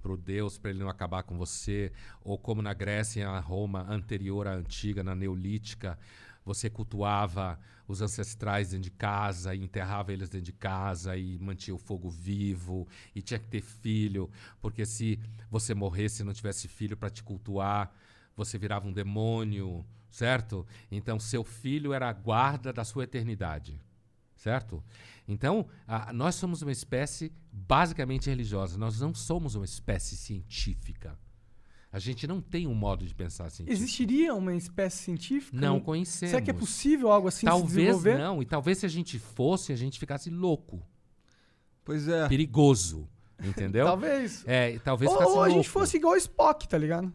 pro 0.01 0.17
Deus 0.17 0.59
para 0.59 0.71
ele 0.71 0.81
não 0.81 0.89
acabar 0.89 1.23
com 1.23 1.39
você, 1.39 1.93
ou 2.25 2.37
como 2.37 2.61
na 2.61 2.75
Grécia 2.75 3.25
na 3.25 3.39
Roma 3.39 3.87
anterior 3.89 4.49
à 4.49 4.53
antiga, 4.55 5.01
na 5.05 5.15
neolítica, 5.15 5.97
você 6.45 6.69
cultuava 6.71 7.59
os 7.87 8.01
ancestrais 8.01 8.71
dentro 8.71 8.85
de 8.85 8.91
casa 8.91 9.55
e 9.55 9.63
enterrava 9.63 10.13
eles 10.13 10.29
dentro 10.29 10.47
de 10.47 10.53
casa 10.53 11.17
e 11.17 11.39
mantinha 11.39 11.75
o 11.75 11.79
fogo 11.79 12.09
vivo 12.09 12.87
e 13.15 13.21
tinha 13.23 13.39
que 13.39 13.49
ter 13.49 13.61
filho, 13.61 14.31
porque 14.61 14.85
se 14.87 15.19
você 15.51 15.75
morresse 15.75 16.23
e 16.23 16.25
não 16.25 16.33
tivesse 16.33 16.69
filho 16.69 16.97
para 16.97 17.11
te 17.11 17.23
cultuar, 17.23 17.93
você 18.37 18.57
virava 18.59 18.87
um 18.89 18.93
demônio, 18.93 19.85
certo? 20.11 20.67
Então 20.91 21.19
seu 21.19 21.45
filho 21.45 21.93
era 21.93 22.09
a 22.09 22.13
guarda 22.13 22.73
da 22.73 22.85
sua 22.85 23.05
eternidade 23.05 23.81
certo? 24.43 24.83
Então, 25.29 25.69
a- 25.87 26.13
nós 26.13 26.35
somos 26.35 26.63
uma 26.63 26.73
espécie 26.73 27.33
basicamente 27.53 28.29
religiosa, 28.29 28.77
nós 28.77 29.01
não 29.01 29.15
somos 29.15 29.55
uma 29.55 29.65
espécie 29.65 30.17
científica. 30.17 31.17
A 31.93 31.99
gente 31.99 32.27
não 32.27 32.41
tem 32.41 32.67
um 32.67 32.75
modo 32.75 33.07
de 33.07 33.15
pensar 33.15 33.51
científico. 33.51 33.83
Existiria 33.83 34.35
uma 34.35 34.55
espécie 34.55 34.97
científica? 34.97 35.59
Não 35.61 35.79
conhecemos. 35.79 36.31
Será 36.31 36.41
que 36.41 36.51
é 36.51 36.55
possível 36.55 37.13
algo 37.13 37.29
assim 37.29 37.41
se 37.41 37.45
Talvez 37.47 38.03
não, 38.03 38.41
e 38.41 38.47
talvez 38.47 38.79
se 38.79 38.87
a 38.87 38.89
gente 38.89 39.19
fosse, 39.19 39.75
a 39.75 39.77
gente 39.77 39.99
ficasse 39.99 40.31
louco, 40.31 40.83
Pois 41.85 42.09
é. 42.09 42.27
perigoso, 42.29 43.07
entendeu? 43.45 43.85
Talvez. 43.87 44.43
É, 44.47 44.71
e 44.71 44.79
talvez 44.79 45.11
Ou, 45.11 45.19
ficasse 45.19 45.37
ou 45.37 45.43
a 45.43 45.51
gente 45.51 45.69
fosse 45.69 45.99
igual 45.99 46.15
o 46.15 46.17
Spock, 46.17 46.67
tá 46.67 46.79
ligado? 46.79 47.13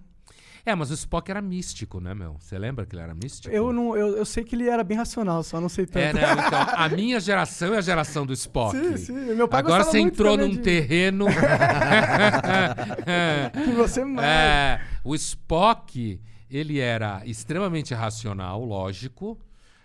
É, 0.70 0.76
mas 0.76 0.92
o 0.92 0.94
Spock 0.96 1.32
era 1.32 1.42
místico, 1.42 2.02
né, 2.02 2.14
meu? 2.14 2.36
Você 2.42 2.60
lembra 2.60 2.86
que 2.86 2.94
ele 2.94 3.02
era 3.02 3.16
místico? 3.16 3.56
Eu, 3.56 3.72
não, 3.72 3.96
eu, 3.96 4.18
eu 4.18 4.26
sei 4.26 4.44
que 4.44 4.54
ele 4.54 4.68
era 4.68 4.84
bem 4.84 4.98
racional, 4.98 5.42
só 5.42 5.62
não 5.62 5.70
sei 5.70 5.86
tanto. 5.86 5.98
É, 5.98 6.14
não, 6.14 6.20
então, 6.46 6.60
a 6.76 6.90
minha 6.90 7.22
geração 7.22 7.74
é 7.74 7.78
a 7.78 7.82
geração 7.82 8.26
do 8.26 8.34
Spock. 8.34 8.76
Sim, 8.76 8.98
sim. 8.98 9.14
Meu 9.14 9.48
pai 9.48 9.62
Agora 9.62 9.86
você 9.86 10.00
entrou 10.00 10.36
num 10.36 10.50
de- 10.50 10.58
terreno. 10.60 11.26
Que 13.66 13.72
você 13.72 14.04
mais. 14.04 14.28
É, 14.28 14.82
o 15.04 15.16
Spock, 15.16 16.22
ele 16.50 16.80
era 16.80 17.22
extremamente 17.26 17.94
racional, 17.94 18.64
lógico. 18.64 19.40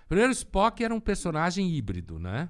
Primeiro, 0.08 0.30
o 0.30 0.34
Spock 0.34 0.82
era 0.82 0.94
um 0.94 1.00
personagem 1.00 1.68
híbrido, 1.70 2.18
né? 2.18 2.48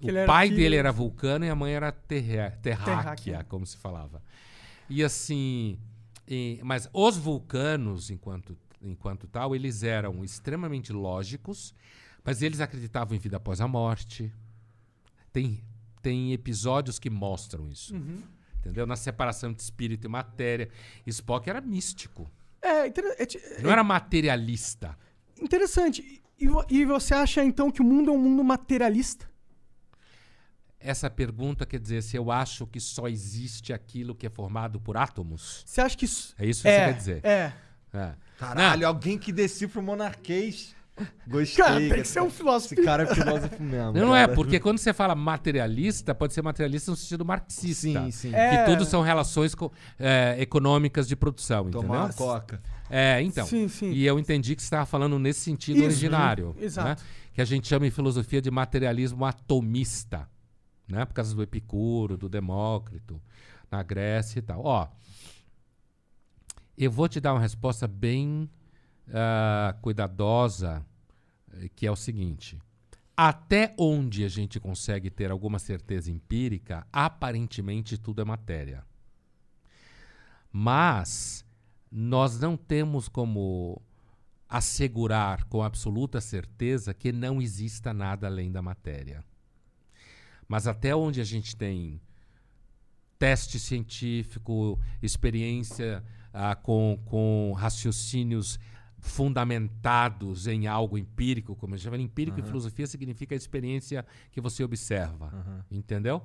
O 0.00 0.26
pai 0.26 0.48
filho- 0.48 0.60
dele 0.60 0.76
era 0.76 0.90
vulcano 0.90 1.44
e 1.44 1.50
a 1.50 1.54
mãe 1.54 1.72
era 1.74 1.92
terré- 1.92 2.50
terráquea, 2.62 2.96
Terráquea. 2.96 3.46
como 3.48 3.64
se 3.66 3.76
falava. 3.76 4.22
E 4.88 5.02
assim, 5.02 5.78
e- 6.32 6.60
mas 6.62 6.88
os 6.92 7.16
vulcanos, 7.16 8.10
enquanto, 8.10 8.56
enquanto 8.80 9.26
tal, 9.26 9.54
eles 9.54 9.82
eram 9.82 10.24
extremamente 10.24 10.92
lógicos, 10.92 11.74
mas 12.24 12.40
eles 12.40 12.60
acreditavam 12.60 13.14
em 13.16 13.20
vida 13.20 13.36
após 13.36 13.60
a 13.60 13.68
morte. 13.68 14.32
Tem, 15.32 15.62
tem 16.00 16.32
episódios 16.32 16.98
que 16.98 17.10
mostram 17.10 17.68
isso. 17.68 17.94
Uhum. 17.94 18.22
Entendeu? 18.58 18.86
Na 18.86 18.96
separação 18.96 19.52
de 19.52 19.60
espírito 19.60 20.06
e 20.06 20.08
matéria. 20.10 20.70
Spock 21.06 21.50
era 21.50 21.60
místico. 21.60 22.30
É, 22.62 22.86
é 22.86 22.92
não 23.60 23.70
era 23.70 23.82
materialista. 23.82 24.96
interessante. 25.40 26.22
E, 26.38 26.46
e 26.70 26.84
você 26.84 27.12
acha 27.14 27.44
então 27.44 27.70
que 27.70 27.82
o 27.82 27.84
mundo 27.84 28.10
é 28.10 28.14
um 28.14 28.18
mundo 28.18 28.44
materialista? 28.44 29.31
Essa 30.84 31.08
pergunta 31.10 31.64
quer 31.66 31.78
dizer 31.80 32.02
se 32.02 32.16
eu 32.16 32.30
acho 32.30 32.66
que 32.66 32.80
só 32.80 33.08
existe 33.08 33.72
aquilo 33.72 34.14
que 34.14 34.26
é 34.26 34.30
formado 34.30 34.80
por 34.80 34.96
átomos? 34.96 35.62
Você 35.66 35.80
acha 35.80 35.96
que 35.96 36.04
isso. 36.04 36.34
É 36.38 36.46
isso 36.46 36.62
que 36.62 36.68
é, 36.68 36.78
você 36.78 36.84
quer 36.92 36.98
dizer? 36.98 37.20
É. 37.24 37.52
É. 37.94 38.12
Caralho, 38.38 38.86
alguém 38.86 39.18
que 39.18 39.30
decifra 39.32 39.80
o 39.80 39.82
monarquês. 39.82 40.74
Gostei. 41.26 41.64
Cara, 41.64 41.78
tem 41.80 42.02
que 42.02 42.04
ser 42.08 42.20
um 42.20 42.28
filósofo. 42.30 42.74
Esse 42.74 42.84
cara 42.84 43.04
é 43.04 43.14
filósofo 43.14 43.62
mesmo. 43.62 43.92
Não, 43.92 44.08
não 44.08 44.16
é, 44.16 44.28
porque 44.28 44.60
quando 44.60 44.76
você 44.78 44.92
fala 44.92 45.14
materialista, 45.14 46.14
pode 46.14 46.34
ser 46.34 46.42
materialista 46.42 46.90
no 46.90 46.96
sentido 46.96 47.24
marxista. 47.24 47.88
Sim, 48.04 48.10
sim. 48.10 48.34
É. 48.34 48.58
Que 48.64 48.70
tudo 48.70 48.84
são 48.84 49.00
relações 49.00 49.54
co- 49.54 49.72
é, 49.98 50.36
econômicas 50.38 51.08
de 51.08 51.16
produção, 51.16 51.70
Tomar 51.70 51.84
entendeu? 51.84 52.00
uma 52.04 52.12
coca. 52.12 52.62
É, 52.90 53.22
então. 53.22 53.46
Sim, 53.46 53.68
sim. 53.68 53.90
E 53.90 54.04
eu 54.06 54.18
entendi 54.18 54.54
que 54.54 54.60
você 54.62 54.66
estava 54.66 54.84
falando 54.84 55.18
nesse 55.18 55.40
sentido 55.40 55.76
Isso, 55.78 55.86
originário. 55.86 56.54
exato. 56.60 56.88
né? 56.88 56.96
Que 57.32 57.40
a 57.40 57.44
gente 57.46 57.66
chama 57.66 57.86
em 57.86 57.90
filosofia 57.90 58.42
de 58.42 58.50
materialismo 58.50 59.24
atomista. 59.24 60.28
Né? 60.88 61.04
Por 61.04 61.14
causa 61.14 61.34
do 61.34 61.42
Epicuro, 61.42 62.16
do 62.16 62.28
Demócrito, 62.28 63.20
na 63.70 63.82
Grécia 63.82 64.38
e 64.38 64.42
tal. 64.42 64.64
Ó, 64.64 64.88
eu 66.76 66.90
vou 66.90 67.08
te 67.08 67.20
dar 67.20 67.32
uma 67.32 67.40
resposta 67.40 67.86
bem 67.86 68.48
ah, 69.12 69.76
cuidadosa, 69.80 70.84
eh, 71.52 71.68
que 71.74 71.86
é 71.86 71.90
o 71.90 71.96
seguinte. 71.96 72.58
Até 73.16 73.74
onde 73.78 74.24
a 74.24 74.28
gente 74.28 74.58
consegue 74.58 75.10
ter 75.10 75.30
alguma 75.30 75.58
certeza 75.58 76.10
empírica, 76.10 76.86
aparentemente 76.92 77.98
tudo 77.98 78.22
é 78.22 78.24
matéria. 78.24 78.84
Mas 80.50 81.44
nós 81.90 82.40
não 82.40 82.56
temos 82.56 83.08
como 83.08 83.80
assegurar 84.48 85.44
com 85.44 85.62
absoluta 85.62 86.20
certeza 86.20 86.92
que 86.92 87.12
não 87.12 87.40
exista 87.40 87.92
nada 87.92 88.26
além 88.26 88.50
da 88.50 88.60
matéria. 88.60 89.24
Mas 90.52 90.66
até 90.66 90.94
onde 90.94 91.18
a 91.18 91.24
gente 91.24 91.56
tem 91.56 91.98
teste 93.18 93.58
científico, 93.58 94.78
experiência 95.02 96.04
ah, 96.30 96.54
com, 96.54 97.00
com 97.06 97.54
raciocínios 97.56 98.60
fundamentados 98.98 100.46
em 100.46 100.66
algo 100.66 100.98
empírico, 100.98 101.56
como 101.56 101.72
a 101.72 101.78
gente 101.78 101.84
chama, 101.84 101.96
empírico 101.96 102.38
em 102.38 102.42
filosofia 102.42 102.86
significa 102.86 103.34
a 103.34 103.36
experiência 103.36 104.04
que 104.30 104.42
você 104.42 104.62
observa, 104.62 105.64
entendeu? 105.70 106.22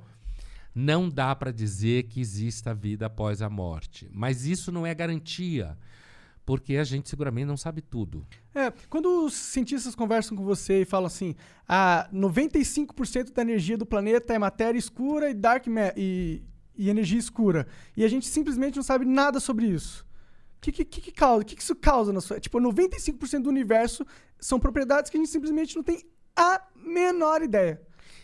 Não 0.76 1.08
dá 1.08 1.34
para 1.34 1.50
dizer 1.50 2.04
que 2.04 2.20
exista 2.20 2.76
vida 2.76 3.06
após 3.06 3.42
a 3.42 3.50
morte, 3.50 4.10
mas 4.12 4.46
isso 4.46 4.74
não 4.74 4.86
é 4.86 4.94
garantia, 4.94 5.78
porque 6.48 6.78
a 6.78 6.84
gente 6.86 7.10
seguramente 7.10 7.46
não 7.46 7.58
sabe 7.58 7.82
tudo. 7.82 8.26
É, 8.56 8.72
quando 8.90 9.26
os 9.26 9.34
cientistas 9.34 9.94
conversam 9.94 10.38
com 10.38 10.46
você 10.46 10.84
e 10.84 10.86
falam 10.86 11.08
assim, 11.08 11.36
ah, 11.68 12.10
95% 12.14 13.34
da 13.34 13.42
energia 13.42 13.78
do 13.78 13.86
planeta 13.86 14.34
é 14.34 14.40
matéria 14.40 14.80
escura 14.80 15.30
e 15.30 15.34
dark 15.34 15.66
e, 15.98 16.42
e 16.74 16.90
energia 16.90 17.20
escura, 17.20 17.68
e 17.98 18.06
a 18.06 18.08
gente 18.08 18.26
simplesmente 18.26 18.78
não 18.78 18.84
sabe 18.84 19.04
nada 19.04 19.42
sobre 19.42 19.66
isso. 19.66 20.06
O 20.56 20.62
que, 20.62 20.72
que, 20.72 20.86
que, 20.86 21.12
causa? 21.12 21.42
O 21.42 21.46
que, 21.46 21.54
que 21.54 21.62
isso 21.62 21.76
causa 21.76 22.14
na 22.14 22.22
sua. 22.22 22.40
Tipo, 22.40 22.62
95% 22.62 23.42
do 23.42 23.50
universo 23.50 24.08
são 24.40 24.58
propriedades 24.58 25.12
que 25.12 25.18
a 25.18 25.20
gente 25.20 25.30
simplesmente 25.30 25.76
não 25.76 25.84
tem 25.84 26.02
a 26.34 26.62
menor 26.78 27.42
ideia. 27.42 27.82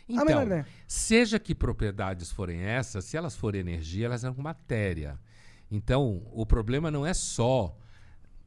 a 0.07 0.23
menor 0.23 0.29
Então, 0.29 0.43
ideia. 0.43 0.67
seja 0.87 1.37
que 1.37 1.53
propriedades 1.53 2.31
forem 2.31 2.61
essas, 2.61 3.03
se 3.03 3.17
elas 3.17 3.35
forem 3.35 3.59
energia, 3.59 4.05
elas 4.05 4.21
são 4.21 4.33
matéria. 4.37 5.19
Então, 5.69 6.25
o 6.31 6.45
problema 6.45 6.89
não 6.89 7.05
é 7.05 7.13
só. 7.13 7.77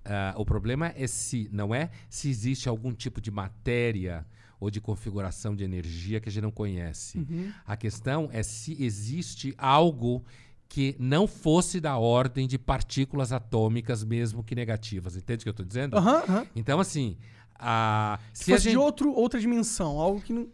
Ah, 0.09 0.35
o 0.37 0.45
problema 0.45 0.93
é 0.97 1.07
se 1.07 1.49
não 1.53 1.75
é 1.75 1.91
se 2.09 2.29
existe 2.29 2.69
algum 2.69 2.93
tipo 2.93 3.21
de 3.21 3.31
matéria 3.31 4.27
ou 4.59 4.71
de 4.71 4.81
configuração 4.81 5.55
de 5.55 5.65
energia 5.65 6.19
que 6.21 6.29
a 6.29 6.33
gente 6.33 6.43
não 6.43 6.51
conhece. 6.51 7.27
A 7.67 7.77
questão 7.77 8.29
é 8.33 8.43
se 8.43 8.83
existe 8.83 9.55
algo 9.59 10.25
que 10.69 10.97
não 10.99 11.27
fosse 11.27 11.79
da 11.81 11.97
ordem 11.99 12.49
de 12.49 12.59
partículas 12.59 13.33
atômicas, 13.33 14.03
mesmo 14.03 14.43
que 14.43 14.55
negativas. 14.55 15.15
Entende 15.17 15.41
o 15.41 15.45
que 15.45 15.49
eu 15.49 15.53
estou 15.53 15.67
dizendo? 15.67 15.97
Aham, 15.97 16.23
aham. 16.29 16.47
Então, 16.57 16.81
assim, 16.81 17.17
a, 17.55 18.19
Se 18.33 18.51
fosse 18.51 18.65
gente... 18.65 18.73
de 18.73 18.79
outro, 18.79 19.13
outra 19.13 19.39
dimensão, 19.39 19.99
algo 20.01 20.21
que 20.21 20.33
não. 20.33 20.49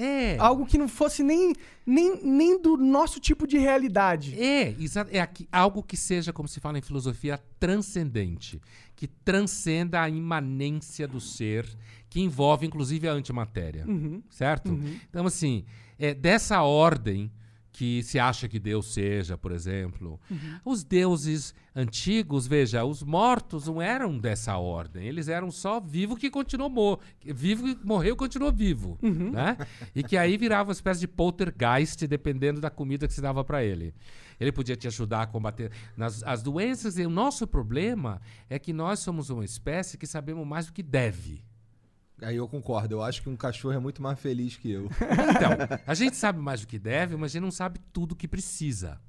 É, 0.00 0.38
Algo 0.38 0.64
que 0.64 0.78
não 0.78 0.86
fosse 0.86 1.24
nem, 1.24 1.52
nem, 1.84 2.22
nem 2.24 2.62
do 2.62 2.76
nosso 2.76 3.18
tipo 3.18 3.48
de 3.48 3.58
realidade. 3.58 4.40
É, 4.40 4.72
é 5.10 5.20
aqui- 5.20 5.48
algo 5.50 5.82
que 5.82 5.96
seja, 5.96 6.32
como 6.32 6.46
se 6.46 6.60
fala 6.60 6.78
em 6.78 6.80
filosofia, 6.82 7.36
transcendente, 7.58 8.60
que 8.98 9.06
transcenda 9.06 10.02
a 10.02 10.08
imanência 10.08 11.06
do 11.06 11.20
ser, 11.20 11.64
que 12.10 12.20
envolve 12.20 12.66
inclusive 12.66 13.06
a 13.08 13.12
antimatéria, 13.12 13.84
certo? 14.28 14.72
Então, 15.08 15.24
assim, 15.24 15.64
é 15.96 16.12
dessa 16.12 16.62
ordem 16.62 17.30
que 17.72 18.02
se 18.02 18.18
acha 18.18 18.48
que 18.48 18.58
Deus 18.58 18.92
seja, 18.92 19.36
por 19.36 19.52
exemplo. 19.52 20.20
Os 20.64 20.82
deuses 20.82 21.54
antigos, 21.74 22.46
veja, 22.46 22.84
os 22.84 23.02
mortos 23.02 23.66
não 23.66 23.80
eram 23.80 24.18
dessa 24.18 24.56
ordem. 24.56 25.06
Eles 25.06 25.28
eram 25.28 25.50
só 25.50 25.78
vivo 25.78 26.16
que 26.16 26.30
continuou 26.30 26.70
morto. 26.70 27.04
Vivo 27.24 27.74
que 27.74 27.86
morreu 27.86 28.16
continuou 28.16 28.52
vivo. 28.52 28.98
Né? 29.32 29.56
E 29.94 30.02
que 30.02 30.16
aí 30.16 30.36
virava 30.36 30.68
uma 30.68 30.72
espécie 30.72 31.00
de 31.00 31.08
poltergeist, 31.08 32.06
dependendo 32.06 32.60
da 32.60 32.70
comida 32.70 33.06
que 33.06 33.14
se 33.14 33.20
dava 33.20 33.44
para 33.44 33.62
ele. 33.62 33.94
Ele 34.40 34.52
podia 34.52 34.76
te 34.76 34.86
ajudar 34.86 35.22
a 35.22 35.26
combater 35.26 35.70
nas, 35.96 36.22
as 36.22 36.42
doenças. 36.42 36.98
E 36.98 37.06
o 37.06 37.10
nosso 37.10 37.46
problema 37.46 38.20
é 38.48 38.58
que 38.58 38.72
nós 38.72 39.00
somos 39.00 39.30
uma 39.30 39.44
espécie 39.44 39.98
que 39.98 40.06
sabemos 40.06 40.46
mais 40.46 40.66
do 40.66 40.72
que 40.72 40.82
deve. 40.82 41.44
Aí 42.22 42.36
eu 42.36 42.48
concordo. 42.48 42.96
Eu 42.96 43.02
acho 43.02 43.22
que 43.22 43.28
um 43.28 43.36
cachorro 43.36 43.74
é 43.74 43.78
muito 43.78 44.02
mais 44.02 44.18
feliz 44.18 44.56
que 44.56 44.70
eu. 44.70 44.88
Então, 45.36 45.50
a 45.86 45.94
gente 45.94 46.16
sabe 46.16 46.40
mais 46.40 46.60
do 46.60 46.66
que 46.66 46.78
deve, 46.78 47.16
mas 47.16 47.30
a 47.30 47.32
gente 47.34 47.42
não 47.42 47.50
sabe 47.50 47.80
tudo 47.92 48.12
o 48.12 48.16
que 48.16 48.26
precisa 48.26 49.00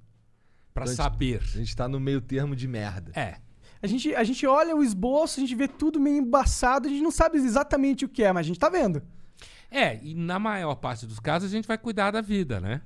para 0.74 0.84
Então, 0.84 0.96
saber. 0.96 1.42
A 1.42 1.58
gente 1.58 1.76
tá 1.76 1.88
no 1.88 2.00
meio 2.00 2.22
termo 2.22 2.56
de 2.56 2.68
merda. 2.68 3.12
É. 3.20 3.38
A 3.82 3.88
gente, 3.88 4.14
a 4.14 4.24
gente 4.24 4.46
olha 4.46 4.76
o 4.76 4.84
esboço, 4.84 5.40
a 5.40 5.42
gente 5.42 5.56
vê 5.56 5.68
tudo 5.68 6.00
meio 6.00 6.18
embaçado, 6.18 6.88
a 6.88 6.90
gente 6.92 7.02
não 7.02 7.12
sabe 7.12 7.38
exatamente 7.38 8.04
o 8.06 8.10
que 8.10 8.24
é, 8.24 8.32
mas 8.32 8.46
a 8.46 8.48
gente 8.48 8.60
tá 8.60 8.70
vendo. 8.70 9.02
É, 9.72 10.00
e 10.04 10.14
na 10.14 10.38
maior 10.38 10.76
parte 10.76 11.06
dos 11.06 11.20
casos 11.20 11.50
a 11.50 11.56
gente 11.56 11.68
vai 11.68 11.78
cuidar 11.78 12.12
da 12.12 12.22
vida, 12.22 12.60
né? 12.60 12.82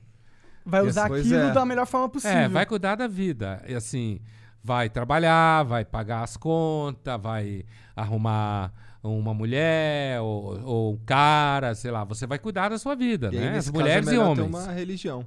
Vai 0.66 0.82
Yes, 0.82 0.92
usar 0.92 1.06
aquilo 1.06 1.36
é. 1.36 1.52
da 1.52 1.66
melhor 1.66 1.86
forma 1.86 2.08
possível. 2.10 2.38
É, 2.38 2.48
vai 2.48 2.66
cuidar 2.66 2.96
da 2.96 3.08
vida. 3.08 3.64
E 3.68 3.74
assim, 3.74 4.22
vai 4.64 4.90
trabalhar, 4.90 5.64
vai 5.64 5.84
pagar 5.84 6.24
as 6.24 6.38
contas, 6.38 7.20
vai 7.22 7.66
arrumar 7.96 8.72
uma 9.04 9.34
mulher 9.34 10.22
ou, 10.22 10.62
ou 10.64 10.94
um 10.94 10.98
cara, 11.06 11.76
sei 11.76 11.92
lá. 11.92 12.04
Você 12.06 12.26
vai 12.26 12.40
cuidar 12.40 12.70
da 12.70 12.78
sua 12.78 12.96
vida, 12.96 13.30
E 13.34 13.36
né? 13.38 13.58
As 13.58 13.70
mulheres 13.70 14.08
é 14.08 14.12
e 14.12 14.14
melhor 14.18 14.36
ter 14.36 14.42
homens. 14.42 14.56
uma 14.66 14.72
religião. 14.72 15.26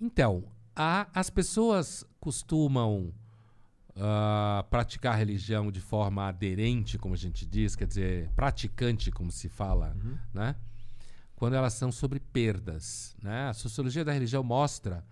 Então, 0.00 0.44
a- 0.74 1.06
as 1.14 1.28
pessoas 1.30 2.04
costumam 2.20 3.12
ah, 3.98 4.64
praticar 4.70 5.14
a 5.14 5.16
religião 5.16 5.70
de 5.72 5.80
forma 5.80 6.28
aderente, 6.28 6.98
como 6.98 7.14
a 7.14 7.16
gente 7.16 7.46
diz, 7.46 7.74
quer 7.74 7.86
dizer, 7.86 8.28
praticante, 8.36 9.10
como 9.10 9.32
se 9.32 9.48
fala, 9.48 9.96
né? 10.34 10.54
Quando 11.34 11.54
elas 11.54 11.72
são 11.74 11.90
sobre 11.92 12.20
perdas, 12.20 13.16
né? 13.22 13.48
A 13.48 13.52
sociologia 13.54 14.04
da 14.04 14.12
religião 14.12 14.42
mostra 14.42 15.02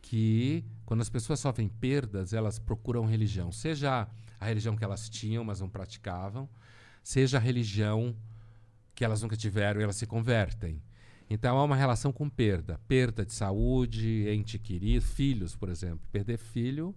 que 0.00 0.64
quando 0.86 1.00
as 1.02 1.08
pessoas 1.10 1.38
sofrem 1.40 1.68
perdas, 1.68 2.32
elas 2.32 2.58
procuram 2.58 3.04
religião, 3.06 3.50
seja 3.52 4.06
a 4.40 4.44
religião 4.46 4.76
que 4.76 4.84
elas 4.84 5.08
tinham, 5.08 5.42
mas 5.44 5.60
não 5.60 5.68
praticavam, 5.68 6.48
seja 7.04 7.36
a 7.36 7.40
religião 7.40 8.16
que 8.94 9.04
elas 9.04 9.22
nunca 9.22 9.36
tiveram 9.36 9.80
e 9.80 9.84
elas 9.84 9.96
se 9.96 10.06
convertem. 10.06 10.82
Então 11.30 11.56
há 11.56 11.64
uma 11.64 11.76
relação 11.76 12.12
com 12.12 12.28
perda, 12.28 12.80
perda 12.88 13.24
de 13.24 13.32
saúde, 13.32 14.26
ente 14.28 14.58
querido, 14.58 15.04
filhos, 15.04 15.54
por 15.54 15.68
exemplo. 15.68 16.00
Perder 16.10 16.38
filho 16.38 16.94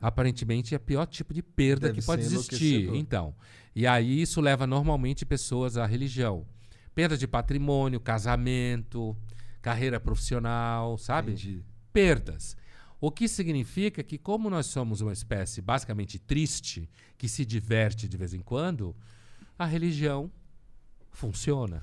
aparentemente 0.00 0.74
é 0.74 0.76
o 0.76 0.80
pior 0.80 1.06
tipo 1.06 1.34
de 1.34 1.42
perda 1.42 1.88
Deve 1.88 2.00
que 2.00 2.06
pode 2.06 2.22
existir. 2.22 2.94
Então, 2.94 3.34
e 3.74 3.86
aí 3.86 4.22
isso 4.22 4.40
leva 4.40 4.66
normalmente 4.66 5.26
pessoas 5.26 5.76
à 5.76 5.86
religião. 5.86 6.46
Perda 6.94 7.16
de 7.16 7.26
patrimônio, 7.26 8.00
casamento, 8.00 9.16
carreira 9.60 10.00
profissional, 10.00 10.96
sabe? 10.98 11.32
Entendi. 11.32 11.62
perdas. 11.92 12.56
O 13.00 13.10
que 13.10 13.28
significa 13.28 14.02
que, 14.02 14.18
como 14.18 14.50
nós 14.50 14.66
somos 14.66 15.00
uma 15.00 15.12
espécie 15.12 15.62
basicamente 15.62 16.18
triste, 16.18 16.88
que 17.16 17.28
se 17.28 17.44
diverte 17.44 18.08
de 18.08 18.16
vez 18.16 18.34
em 18.34 18.40
quando, 18.40 18.94
a 19.58 19.64
religião 19.64 20.30
funciona. 21.12 21.82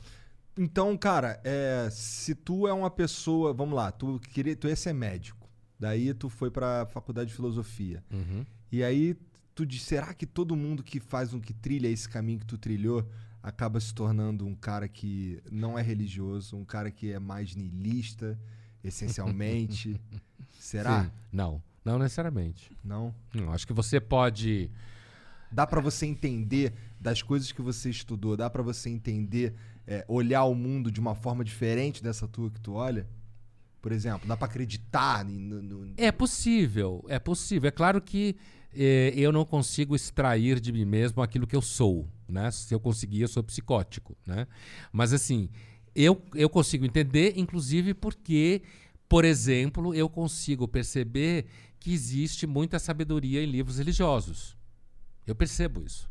Então, 0.58 0.98
cara, 0.98 1.40
é, 1.44 1.90
se 1.92 2.34
tu 2.34 2.68
é 2.68 2.74
uma 2.74 2.90
pessoa, 2.90 3.54
vamos 3.54 3.76
lá, 3.76 3.92
tu 3.92 4.20
queria, 4.20 4.56
tu 4.56 4.68
ia 4.68 4.76
ser 4.76 4.94
médico. 4.94 5.50
Daí 5.78 6.14
tu 6.14 6.30
foi 6.30 6.50
pra 6.50 6.86
faculdade 6.86 7.30
de 7.30 7.36
filosofia. 7.36 8.04
E 8.72 8.84
aí 8.84 9.18
tu 9.54 9.66
diz, 9.66 9.84
será 9.84 10.14
que 10.14 10.26
todo 10.26 10.56
mundo 10.56 10.84
que 10.84 11.00
faz 11.00 11.34
um 11.34 11.40
que 11.40 11.54
trilha 11.54 11.88
esse 11.88 12.08
caminho 12.08 12.40
que 12.40 12.46
tu 12.46 12.58
trilhou 12.58 13.06
acaba 13.44 13.80
se 13.80 13.94
tornando 13.94 14.46
um 14.46 14.56
cara 14.56 14.88
que 14.88 15.42
não 15.52 15.78
é 15.78 15.82
religioso, 15.82 16.58
um 16.58 16.66
cara 16.66 16.90
que 16.90 17.12
é 17.12 17.20
mais 17.20 17.56
niilista, 17.56 18.40
essencialmente? 18.84 20.00
Será? 20.66 21.04
Sim. 21.04 21.12
Não, 21.32 21.62
não 21.84 21.98
necessariamente. 22.00 22.72
Não. 22.84 23.14
Não, 23.34 23.52
acho 23.52 23.66
que 23.68 23.74
você 23.74 24.00
pode 24.00 24.70
Dá 25.52 25.66
pra 25.66 25.80
você 25.80 26.06
entender 26.06 26.74
das 27.00 27.22
coisas 27.22 27.52
que 27.52 27.62
você 27.62 27.90
estudou, 27.90 28.36
dá 28.36 28.50
pra 28.50 28.62
você 28.64 28.90
entender, 28.90 29.54
é, 29.88 30.04
olhar 30.08 30.44
o 30.46 30.56
mundo 30.56 30.92
de 30.92 31.00
uma 31.00 31.16
forma 31.16 31.44
diferente 31.46 32.04
dessa 32.04 32.28
tua 32.28 32.50
que 32.50 32.60
tu 32.60 32.74
olha? 32.74 33.08
Por 33.82 33.92
exemplo, 33.92 34.28
dá 34.28 34.36
pra 34.36 34.48
acreditar 34.48 35.24
no, 35.24 35.62
no- 35.62 35.94
É 35.96 36.12
possível, 36.12 37.06
é 37.08 37.20
possível. 37.20 37.68
É 37.68 37.72
claro 37.72 38.02
que 38.02 38.36
eh, 38.74 39.14
eu 39.16 39.32
não 39.32 39.46
consigo 39.46 39.96
extrair 39.96 40.60
de 40.60 40.74
mim 40.74 40.84
mesmo 40.84 41.22
aquilo 41.22 41.46
que 41.48 41.56
eu 41.56 41.62
sou, 41.62 42.06
né? 42.28 42.50
Se 42.52 42.74
eu 42.74 42.80
conseguir, 42.80 43.22
eu 43.22 43.28
sou 43.28 43.44
psicótico, 43.44 44.18
né? 44.26 44.48
Mas 44.92 45.14
assim, 45.14 45.48
eu, 45.96 46.22
eu 46.34 46.50
consigo 46.50 46.84
entender, 46.86 47.34
inclusive 47.38 47.94
porque, 47.94 48.64
por 49.08 49.24
exemplo, 49.24 49.94
eu 49.94 50.10
consigo 50.10 50.68
perceber 50.68 51.46
que 51.80 51.94
existe 51.94 52.48
muita 52.48 52.80
sabedoria 52.80 53.44
em 53.44 53.46
livros 53.46 53.78
religiosos. 53.78 54.58
Eu 55.26 55.36
percebo 55.36 55.84
isso. 55.84 56.10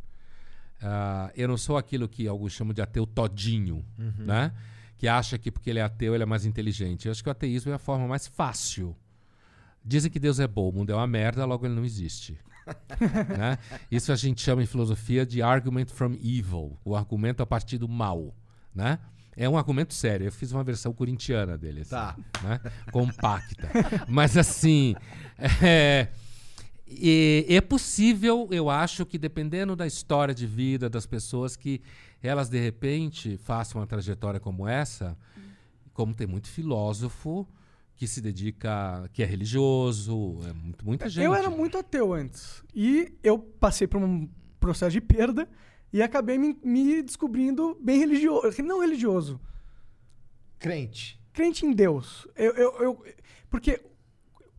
Ah, 0.81 1.33
eu 1.35 1.49
não 1.49 1.57
sou 1.57 1.77
aquilo 1.77 2.09
que 2.09 2.29
alguns 2.29 2.53
chamam 2.53 2.75
de 2.75 2.83
ateu 2.83 3.07
todinho, 3.07 3.85
né? 4.19 4.53
Que 4.97 5.09
acha 5.09 5.39
que 5.39 5.51
porque 5.51 5.71
ele 5.71 5.79
é 5.79 5.83
ateu 5.83 6.15
ele 6.15 6.23
é 6.23 6.27
mais 6.27 6.45
inteligente. 6.45 7.07
Eu 7.07 7.13
acho 7.13 7.23
que 7.23 7.29
o 7.29 7.33
ateísmo 7.33 7.73
é 7.73 7.75
a 7.75 7.79
forma 7.79 8.07
mais 8.07 8.27
fácil. 8.27 8.97
Dizem 9.85 10.11
que 10.11 10.19
Deus 10.19 10.41
é 10.41 10.47
bom, 10.47 10.69
o 10.69 10.73
mundo 10.73 10.91
é 10.91 10.95
uma 10.95 11.07
merda, 11.07 11.45
logo 11.45 11.67
ele 11.67 11.75
não 11.75 11.85
existe. 11.85 12.39
né? 13.37 13.59
Isso 13.91 14.13
a 14.13 14.17
gente 14.17 14.41
chama 14.41 14.63
em 14.63 14.67
filosofia 14.67 15.27
de 15.27 15.43
argument 15.43 15.87
from 15.87 16.15
evil, 16.15 16.79
o 16.85 16.97
argumento 16.97 17.43
a 17.43 17.47
partir 17.47 17.79
do 17.79 17.89
mal, 17.89 18.35
né? 18.75 18.99
É 19.37 19.49
um 19.49 19.57
argumento 19.57 19.93
sério. 19.95 20.27
Eu 20.27 20.33
fiz 20.33 20.53
uma 20.53 20.63
versão 20.65 20.93
corintiana 20.93 21.59
dele, 21.59 21.81
assim, 21.81 21.91
Tá. 21.91 22.17
né? 22.43 22.61
Compacta. 22.93 23.69
Mas 24.09 24.37
assim, 24.37 24.95
é, 25.63 26.09
e 26.87 27.47
é 27.49 27.61
possível, 27.61 28.49
eu 28.51 28.71
acho 28.71 29.05
que 29.05 29.19
dependendo 29.19 29.75
da 29.75 29.87
história 29.87 30.35
de 30.35 30.47
vida 30.47 30.89
das 30.89 31.07
pessoas, 31.07 31.57
que 31.57 31.81
elas 32.23 32.49
de 32.49 32.59
repente 32.61 33.37
façam 33.39 33.81
uma 33.81 33.87
trajetória 33.87 34.39
como 34.39 34.67
essa, 34.69 35.17
como 35.93 36.15
tem 36.15 36.27
muito 36.27 36.49
filósofo 36.49 37.47
que 37.97 38.07
se 38.09 38.21
dedica, 38.21 39.09
que 39.13 39.23
é 39.23 39.27
religioso, 39.27 40.41
é 40.49 40.53
muito, 40.53 40.85
muita 40.85 41.09
gente. 41.09 41.25
Eu 41.25 41.35
era 41.35 41.49
muito 41.49 41.79
ateu 41.79 42.13
antes. 42.13 42.63
E 42.75 43.15
eu 43.23 43.39
passei 43.39 43.87
por 43.87 44.03
um 44.03 44.29
processo 44.59 44.93
de 44.93 45.01
perda 45.01 45.49
e 45.95 46.03
acabei 46.03 46.37
me, 46.37 46.59
me 46.65 47.01
descobrindo 47.03 47.79
bem 47.81 47.99
religioso. 48.01 48.51
Não 48.63 48.81
religioso, 48.81 49.41
crente. 50.59 51.21
crente 51.33 51.65
em 51.65 51.73
Deus. 51.73 52.27
Eu, 52.37 52.53
eu, 52.55 52.73
eu- 52.83 53.05
porque 53.49 53.81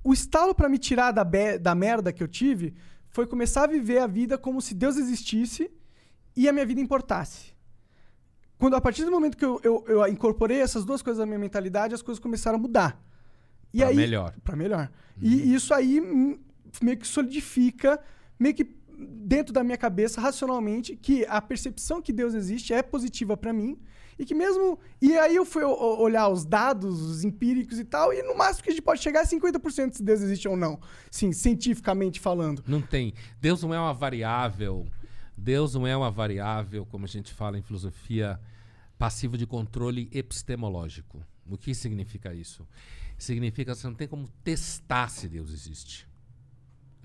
o 0.03 0.13
estalo 0.13 0.55
pra 0.55 0.69
me 0.69 0.77
tirar 0.77 1.11
da, 1.11 1.23
be- 1.23 1.57
da 1.57 1.75
merda 1.75 2.13
que 2.13 2.23
eu 2.23 2.27
tive 2.27 2.73
foi 3.09 3.27
começar 3.27 3.63
a 3.63 3.67
viver 3.67 3.99
a 3.99 4.07
vida 4.07 4.38
como 4.38 4.61
se 4.61 4.73
Deus 4.73 4.97
existisse 4.97 5.69
e 6.36 6.47
a 6.47 6.53
minha 6.53 6.65
vida 6.65 6.81
importasse. 6.81 7.53
Quando 8.57 8.75
a 8.75 8.81
partir 8.81 9.03
do 9.03 9.11
momento 9.11 9.36
que 9.38 9.43
eu, 9.43 9.59
eu, 9.63 9.83
eu 9.88 10.07
incorporei 10.07 10.61
essas 10.61 10.86
duas 10.86 11.01
coisas 11.01 11.19
na 11.19 11.25
minha 11.25 11.39
mentalidade, 11.39 11.93
as 11.93 12.01
coisas 12.01 12.21
começaram 12.21 12.57
a 12.57 12.61
mudar. 12.61 13.01
E 13.73 13.79
Pra 13.79 13.88
aí, 13.89 13.95
melhor. 13.95 14.33
Pra 14.43 14.55
melhor. 14.55 14.89
E 15.21 15.53
isso 15.53 15.73
aí 15.73 15.99
meio 16.81 16.97
que 16.97 17.05
solidifica, 17.07 17.99
meio 18.39 18.55
que 18.55 18.63
dentro 18.97 19.53
da 19.53 19.63
minha 19.63 19.77
cabeça, 19.77 20.21
racionalmente, 20.21 20.95
que 20.95 21.25
a 21.25 21.41
percepção 21.41 22.01
que 22.01 22.13
Deus 22.13 22.33
existe 22.33 22.73
é 22.73 22.81
positiva 22.81 23.35
pra 23.35 23.53
mim. 23.53 23.77
E 24.17 24.23
que 24.23 24.33
mesmo. 24.33 24.79
E 25.01 25.17
aí 25.17 25.35
eu 25.35 25.45
fui 25.45 25.63
olhar 25.63 26.29
os 26.29 26.45
dados, 26.45 27.01
os 27.01 27.23
empíricos 27.23 27.79
e 27.79 27.83
tal, 27.83 28.13
e 28.13 28.23
no 28.23 28.37
máximo 28.37 28.63
que 28.63 28.69
a 28.69 28.73
gente 28.73 28.81
pode 28.81 29.01
chegar 29.01 29.21
é 29.21 29.25
50% 29.25 29.93
se 29.93 30.03
Deus 30.03 30.21
existe 30.21 30.47
ou 30.47 30.55
não. 30.55 30.79
Sim, 31.11 31.33
cientificamente 31.33 32.19
falando. 32.19 32.63
Não 32.65 32.81
tem. 32.81 33.13
Deus 33.41 33.61
não 33.61 33.73
é 33.73 33.79
uma 33.79 33.93
variável. 33.93 34.87
Deus 35.37 35.73
não 35.73 35.85
é 35.85 35.95
uma 35.95 36.09
variável, 36.09 36.85
como 36.85 37.03
a 37.03 37.09
gente 37.09 37.33
fala 37.33 37.57
em 37.57 37.61
filosofia, 37.61 38.39
passivo 38.97 39.37
de 39.37 39.45
controle 39.45 40.09
epistemológico. 40.13 41.21
O 41.49 41.57
que 41.57 41.75
significa 41.75 42.33
isso? 42.33 42.65
Significa 43.17 43.73
que 43.73 43.77
você 43.77 43.87
não 43.87 43.95
tem 43.95 44.07
como 44.07 44.29
testar 44.43 45.09
se 45.09 45.27
Deus 45.27 45.51
existe. 45.51 46.07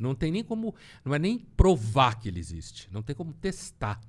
Não 0.01 0.15
tem 0.15 0.31
nem 0.31 0.43
como. 0.43 0.75
Não 1.05 1.15
é 1.15 1.19
nem 1.19 1.39
provar 1.39 2.19
que 2.19 2.29
ele 2.29 2.41
existe. 2.41 2.89
Não 2.93 3.03
tem 3.03 3.15
como 3.15 3.33
testar. 3.33 4.01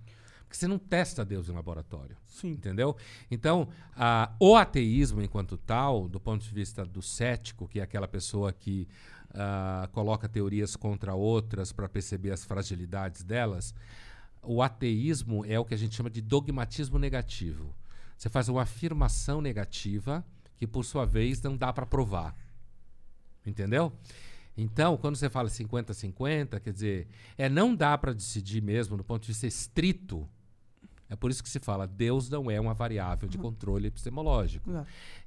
Porque 0.42 0.58
você 0.58 0.68
não 0.68 0.78
testa 0.78 1.24
Deus 1.24 1.48
em 1.48 1.54
laboratório. 1.54 2.18
Sim. 2.28 2.50
Entendeu? 2.50 2.96
Então, 3.30 3.70
ah, 3.96 4.34
o 4.40 4.56
ateísmo, 4.56 5.22
enquanto 5.22 5.58
tal, 5.58 6.10
do 6.10 6.20
ponto 6.20 6.44
de 6.44 6.54
vista 6.54 6.84
do 6.84 7.02
cético, 7.02 7.68
que 7.68 7.80
é 7.80 7.84
aquela 7.84 8.08
pessoa 8.08 8.52
que 8.52 8.88
ah, 9.34 9.88
coloca 9.94 10.28
teorias 10.28 10.76
contra 10.76 11.14
outras 11.14 11.72
para 11.72 11.88
perceber 11.88 12.32
as 12.32 12.44
fragilidades 12.44 13.24
delas, 13.24 13.74
o 14.44 14.62
ateísmo 14.62 15.46
é 15.46 15.60
o 15.60 15.64
que 15.66 15.74
a 15.74 15.78
gente 15.78 15.96
chama 15.96 16.10
de 16.10 16.22
dogmatismo 16.22 17.00
negativo. 17.00 17.74
Você 18.18 18.30
faz 18.30 18.50
uma 18.50 18.64
afirmação 18.64 19.42
negativa 19.42 20.26
que, 20.58 20.68
por 20.68 20.84
sua 20.84 21.06
vez, 21.06 21.42
não 21.42 21.56
dá 21.56 21.72
para 21.72 21.86
provar. 21.86 22.36
Entendeu? 23.46 23.94
Então, 24.58 24.98
quando 24.98 25.16
você 25.16 25.30
fala 25.30 25.50
50-50, 25.50 26.60
quer 26.60 26.74
dizer, 26.74 27.08
é 27.38 27.48
não 27.50 27.76
dá 27.76 27.98
para 27.98 28.14
decidir 28.14 28.62
mesmo 28.62 28.98
do 28.98 29.04
ponto 29.04 29.22
de 29.24 29.28
vista 29.30 29.48
estrito. 29.48 30.28
É 31.10 31.16
por 31.16 31.30
isso 31.30 31.44
que 31.44 31.50
se 31.50 31.60
fala, 31.60 31.86
Deus 31.86 32.30
não 32.30 32.50
é 32.50 32.60
uma 32.60 32.74
variável 32.74 33.28
de 33.28 33.38
controle 33.38 33.88
epistemológico. 33.88 34.72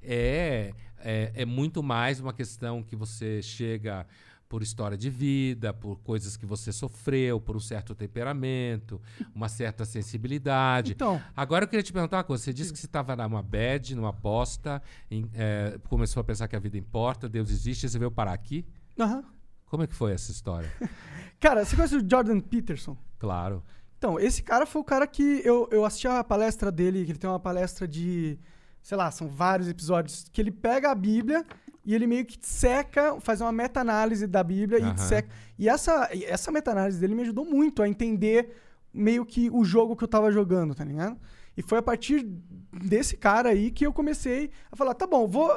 É, 0.01 0.73
é, 0.97 1.31
é 1.35 1.45
muito 1.45 1.83
mais 1.83 2.19
uma 2.19 2.33
questão 2.33 2.81
que 2.81 2.95
você 2.95 3.41
chega 3.41 4.05
por 4.49 4.61
história 4.61 4.95
de 4.97 5.09
vida, 5.09 5.73
por 5.73 5.97
coisas 5.99 6.37
que 6.37 6.45
você 6.45 6.71
sofreu, 6.71 7.39
por 7.41 7.55
um 7.55 7.59
certo 7.59 7.93
temperamento, 7.95 9.01
uma 9.33 9.49
certa 9.49 9.85
sensibilidade. 9.85 10.91
Então, 10.93 11.21
Agora 11.35 11.65
eu 11.65 11.67
queria 11.67 11.83
te 11.83 11.91
perguntar 11.91 12.17
uma 12.17 12.23
coisa. 12.23 12.43
Você 12.43 12.53
disse 12.53 12.71
que 12.71 12.79
você 12.79 12.85
estava 12.85 13.15
numa 13.15 13.41
bad, 13.43 13.95
numa 13.95 14.09
aposta, 14.09 14.81
em- 15.09 15.29
é, 15.33 15.79
começou 15.89 16.21
a 16.21 16.23
pensar 16.23 16.47
que 16.47 16.55
a 16.55 16.59
vida 16.59 16.77
importa, 16.77 17.27
Deus 17.27 17.49
existe, 17.49 17.89
você 17.89 17.97
veio 17.99 18.11
parar 18.11 18.33
aqui? 18.33 18.63
Aham. 18.99 19.23
Como 19.65 19.83
é 19.83 19.87
que 19.87 19.95
foi 19.95 20.11
essa 20.13 20.31
história? 20.31 20.71
Cara, 21.39 21.65
você 21.65 21.75
conhece 21.75 21.95
o 21.95 22.09
Jordan 22.09 22.39
Peterson? 22.39 22.97
claro. 23.19 23.63
Então, 23.97 24.19
esse 24.19 24.43
cara 24.43 24.65
foi 24.67 24.81
o 24.81 24.85
cara 24.85 25.07
que 25.07 25.41
eu, 25.43 25.67
eu 25.71 25.83
assisti 25.83 26.07
a 26.07 26.23
palestra 26.23 26.71
dele, 26.71 27.05
que 27.05 27.11
ele 27.11 27.17
tem 27.17 27.29
uma 27.29 27.39
palestra 27.39 27.87
de, 27.87 28.37
sei 28.83 28.95
lá, 28.97 29.09
são 29.09 29.27
vários 29.27 29.67
episódios, 29.67 30.27
que 30.31 30.39
ele 30.39 30.51
pega 30.51 30.91
a 30.91 30.95
Bíblia 30.95 31.43
e 31.83 31.95
ele 31.95 32.05
meio 32.05 32.23
que 32.25 32.37
seca, 32.41 33.19
faz 33.21 33.41
uma 33.41 33.51
meta-análise 33.53 34.27
da 34.27 34.43
Bíblia 34.43 34.79
Aham. 34.83 34.93
e 34.93 34.99
seca. 34.99 35.29
E 35.57 35.67
essa, 35.67 36.09
essa 36.25 36.51
meta-análise 36.51 36.99
dele 36.99 37.15
me 37.15 37.23
ajudou 37.23 37.45
muito 37.45 37.81
a 37.81 37.87
entender 37.87 38.55
meio 38.93 39.25
que 39.25 39.49
o 39.49 39.63
jogo 39.63 39.95
que 39.95 40.03
eu 40.03 40.07
tava 40.07 40.31
jogando, 40.31 40.75
tá 40.75 40.83
ligado? 40.83 41.17
E 41.57 41.63
foi 41.63 41.79
a 41.79 41.81
partir 41.81 42.21
desse 42.73 43.17
cara 43.17 43.49
aí 43.49 43.71
que 43.71 43.87
eu 43.87 43.93
comecei 43.93 44.51
a 44.71 44.75
falar, 44.75 44.93
tá 44.93 45.07
bom, 45.07 45.25
vou 45.25 45.49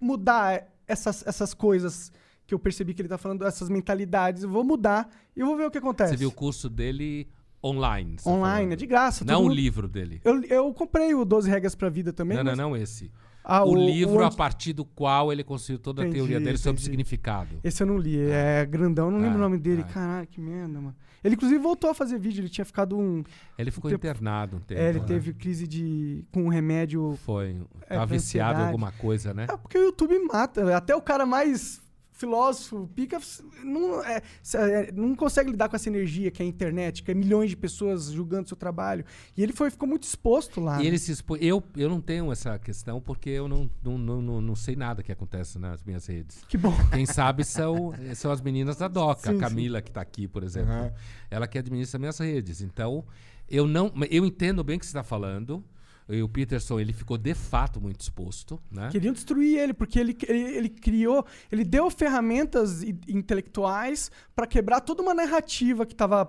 mudar 0.00 0.66
essas, 0.88 1.24
essas 1.26 1.54
coisas 1.54 2.10
que 2.46 2.54
eu 2.54 2.58
percebi 2.58 2.94
que 2.94 3.02
ele 3.02 3.08
tá 3.08 3.18
falando, 3.18 3.44
essas 3.44 3.68
mentalidades, 3.68 4.42
eu 4.44 4.48
vou 4.50 4.62
mudar 4.64 5.08
e 5.36 5.42
vou 5.42 5.56
ver 5.56 5.66
o 5.66 5.70
que 5.70 5.78
acontece. 5.78 6.12
Você 6.12 6.16
viu 6.16 6.28
o 6.28 6.32
curso 6.32 6.68
dele 6.68 7.28
online? 7.64 8.16
tá 8.22 8.30
Online, 8.30 8.72
é 8.72 8.76
de 8.76 8.86
graça. 8.86 9.24
Não 9.24 9.40
o 9.40 9.42
mundo- 9.44 9.54
livro 9.54 9.88
dele. 9.88 10.20
Eu, 10.24 10.42
eu 10.44 10.72
comprei 10.74 11.14
o 11.14 11.24
12 11.24 11.50
Regras 11.50 11.74
pra 11.74 11.88
Vida 11.88 12.12
também. 12.12 12.36
Não, 12.36 12.44
mas- 12.44 12.56
não, 12.56 12.70
não 12.70 12.76
esse. 12.76 13.10
Ah, 13.48 13.64
o, 13.64 13.76
livro 13.76 14.22
a 14.24 14.26
onde- 14.26 14.36
partir 14.36 14.72
do 14.72 14.84
qual 14.84 15.32
ele 15.32 15.44
construiu 15.44 15.78
toda 15.78 16.02
a 16.02 16.04
Entendi, 16.04 16.16
teoria 16.18 16.40
dele 16.40 16.58
sobre 16.58 16.80
o 16.80 16.84
significado. 16.84 17.60
Esse 17.62 17.80
eu 17.80 17.86
não 17.86 17.96
li, 17.96 18.18
é 18.18 18.66
grandão, 18.66 19.08
não 19.08 19.18
lembro 19.20 19.34
Ah, 19.34 19.36
o 19.36 19.40
nome 19.42 19.56
dele. 19.58 19.82
ah. 19.86 19.92
Caralho, 19.92 20.26
que 20.26 20.40
merda, 20.40 20.80
mano. 20.80 20.96
Ele 21.22 21.34
inclusive 21.36 21.58
voltou 21.60 21.88
a 21.90 21.94
fazer 21.94 22.18
vídeo, 22.18 22.40
ele 22.42 22.48
tinha 22.48 22.64
ficado 22.64 22.98
um. 22.98 23.22
Ele 23.56 23.70
ficou 23.70 23.88
tempo- 23.88 24.04
internado 24.04 24.56
um 24.56 24.60
tempo. 24.60 24.80
é, 24.80 24.88
ele 24.90 24.98
né? 25.00 25.04
teve 25.06 25.32
crise 25.32 25.66
de. 25.66 26.24
com 26.32 26.42
um 26.44 26.48
remédio. 26.48 27.16
Foi. 27.24 27.50
É, 27.82 27.94
Tava 27.94 28.06
pra 28.08 28.16
viciado 28.16 28.60
em 28.60 28.64
alguma 28.64 28.90
coisa, 28.92 29.32
né? 29.32 29.46
É 29.48 29.56
porque 29.56 29.78
o 29.78 29.82
YouTube 29.84 30.18
mata. 30.26 30.76
Até 30.76 30.94
o 30.96 31.00
cara 31.00 31.24
mais 31.24 31.80
filósofo, 32.16 32.88
pica, 32.94 33.20
não, 33.62 34.02
é, 34.02 34.22
é, 34.54 34.92
não 34.92 35.14
consegue 35.14 35.50
lidar 35.50 35.68
com 35.68 35.76
essa 35.76 35.88
energia 35.88 36.30
que 36.30 36.42
é 36.42 36.46
a 36.46 36.48
internet, 36.48 37.02
que 37.02 37.10
é 37.10 37.14
milhões 37.14 37.50
de 37.50 37.56
pessoas 37.56 38.10
julgando 38.10 38.48
seu 38.48 38.56
trabalho. 38.56 39.04
E 39.36 39.42
ele 39.42 39.52
foi, 39.52 39.70
ficou 39.70 39.88
muito 39.88 40.04
exposto 40.04 40.60
lá. 40.60 40.76
E 40.76 40.82
né? 40.82 40.86
ele 40.86 40.98
se 40.98 41.12
expôs. 41.12 41.40
Eu, 41.42 41.62
eu 41.76 41.88
não 41.88 42.00
tenho 42.00 42.32
essa 42.32 42.58
questão 42.58 43.00
porque 43.00 43.28
eu 43.30 43.46
não, 43.46 43.70
não, 43.84 43.98
não, 43.98 44.40
não, 44.40 44.56
sei 44.56 44.74
nada 44.74 45.02
que 45.02 45.12
acontece 45.12 45.58
nas 45.58 45.84
minhas 45.84 46.06
redes. 46.06 46.42
Que 46.48 46.56
bom. 46.56 46.74
Quem 46.90 47.04
sabe 47.04 47.44
são, 47.44 47.92
são 48.16 48.30
as 48.32 48.40
meninas 48.40 48.76
da 48.76 48.88
DOCA. 48.88 49.32
Sim, 49.32 49.36
a 49.36 49.40
Camila, 49.40 49.82
que 49.82 49.90
está 49.90 50.00
aqui, 50.00 50.26
por 50.26 50.42
exemplo. 50.42 50.72
Aham. 50.72 50.92
Ela 51.30 51.46
que 51.46 51.58
administra 51.58 51.98
minhas 51.98 52.18
redes. 52.18 52.62
Então, 52.62 53.04
eu 53.48 53.66
não. 53.66 53.92
Eu 54.10 54.24
entendo 54.24 54.64
bem 54.64 54.76
o 54.76 54.80
que 54.80 54.86
você 54.86 54.90
está 54.90 55.04
falando. 55.04 55.62
E 56.08 56.22
o 56.22 56.28
Peterson, 56.28 56.78
ele 56.78 56.92
ficou 56.92 57.18
de 57.18 57.34
fato 57.34 57.80
muito 57.80 58.00
exposto, 58.00 58.60
né? 58.70 58.88
Queriam 58.92 59.12
destruir 59.12 59.58
ele, 59.58 59.74
porque 59.74 59.98
ele, 59.98 60.16
ele, 60.28 60.56
ele 60.56 60.68
criou, 60.68 61.26
ele 61.50 61.64
deu 61.64 61.90
ferramentas 61.90 62.84
intelectuais 63.08 64.10
para 64.34 64.46
quebrar 64.46 64.80
toda 64.82 65.02
uma 65.02 65.12
narrativa 65.12 65.84
que 65.84 65.94
estava 65.94 66.24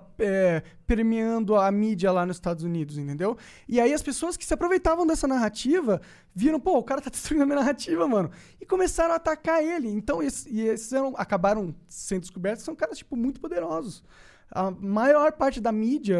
permeando 0.86 1.56
a 1.56 1.70
mídia 1.70 2.10
lá 2.10 2.24
nos 2.26 2.36
Estados 2.36 2.64
Unidos, 2.64 2.98
entendeu? 2.98 3.36
E 3.68 3.80
aí 3.80 3.92
as 3.92 4.02
pessoas 4.02 4.36
que 4.36 4.44
se 4.44 4.54
aproveitavam 4.54 5.06
dessa 5.06 5.28
narrativa 5.28 6.00
viram, 6.34 6.58
pô, 6.58 6.78
o 6.78 6.82
cara 6.82 7.00
tá 7.00 7.10
destruindo 7.10 7.42
a 7.44 7.46
minha 7.46 7.58
narrativa, 7.58 8.06
mano. 8.08 8.30
E 8.60 8.66
começaram 8.66 9.12
a 9.12 9.16
atacar 9.16 9.62
ele. 9.62 9.88
Então, 9.88 10.22
esse- 10.22 10.48
e 10.50 10.62
esses 10.62 10.92
eram- 10.92 11.14
acabaram 11.16 11.74
sendo 11.86 12.22
descobertos, 12.22 12.64
são 12.64 12.74
caras, 12.74 12.98
tipo, 12.98 13.16
muito 13.16 13.40
poderosos. 13.40 14.02
a 14.50 14.70
maior 14.70 15.30
parte 15.32 15.60
da 15.60 15.70
mídia 15.70 16.18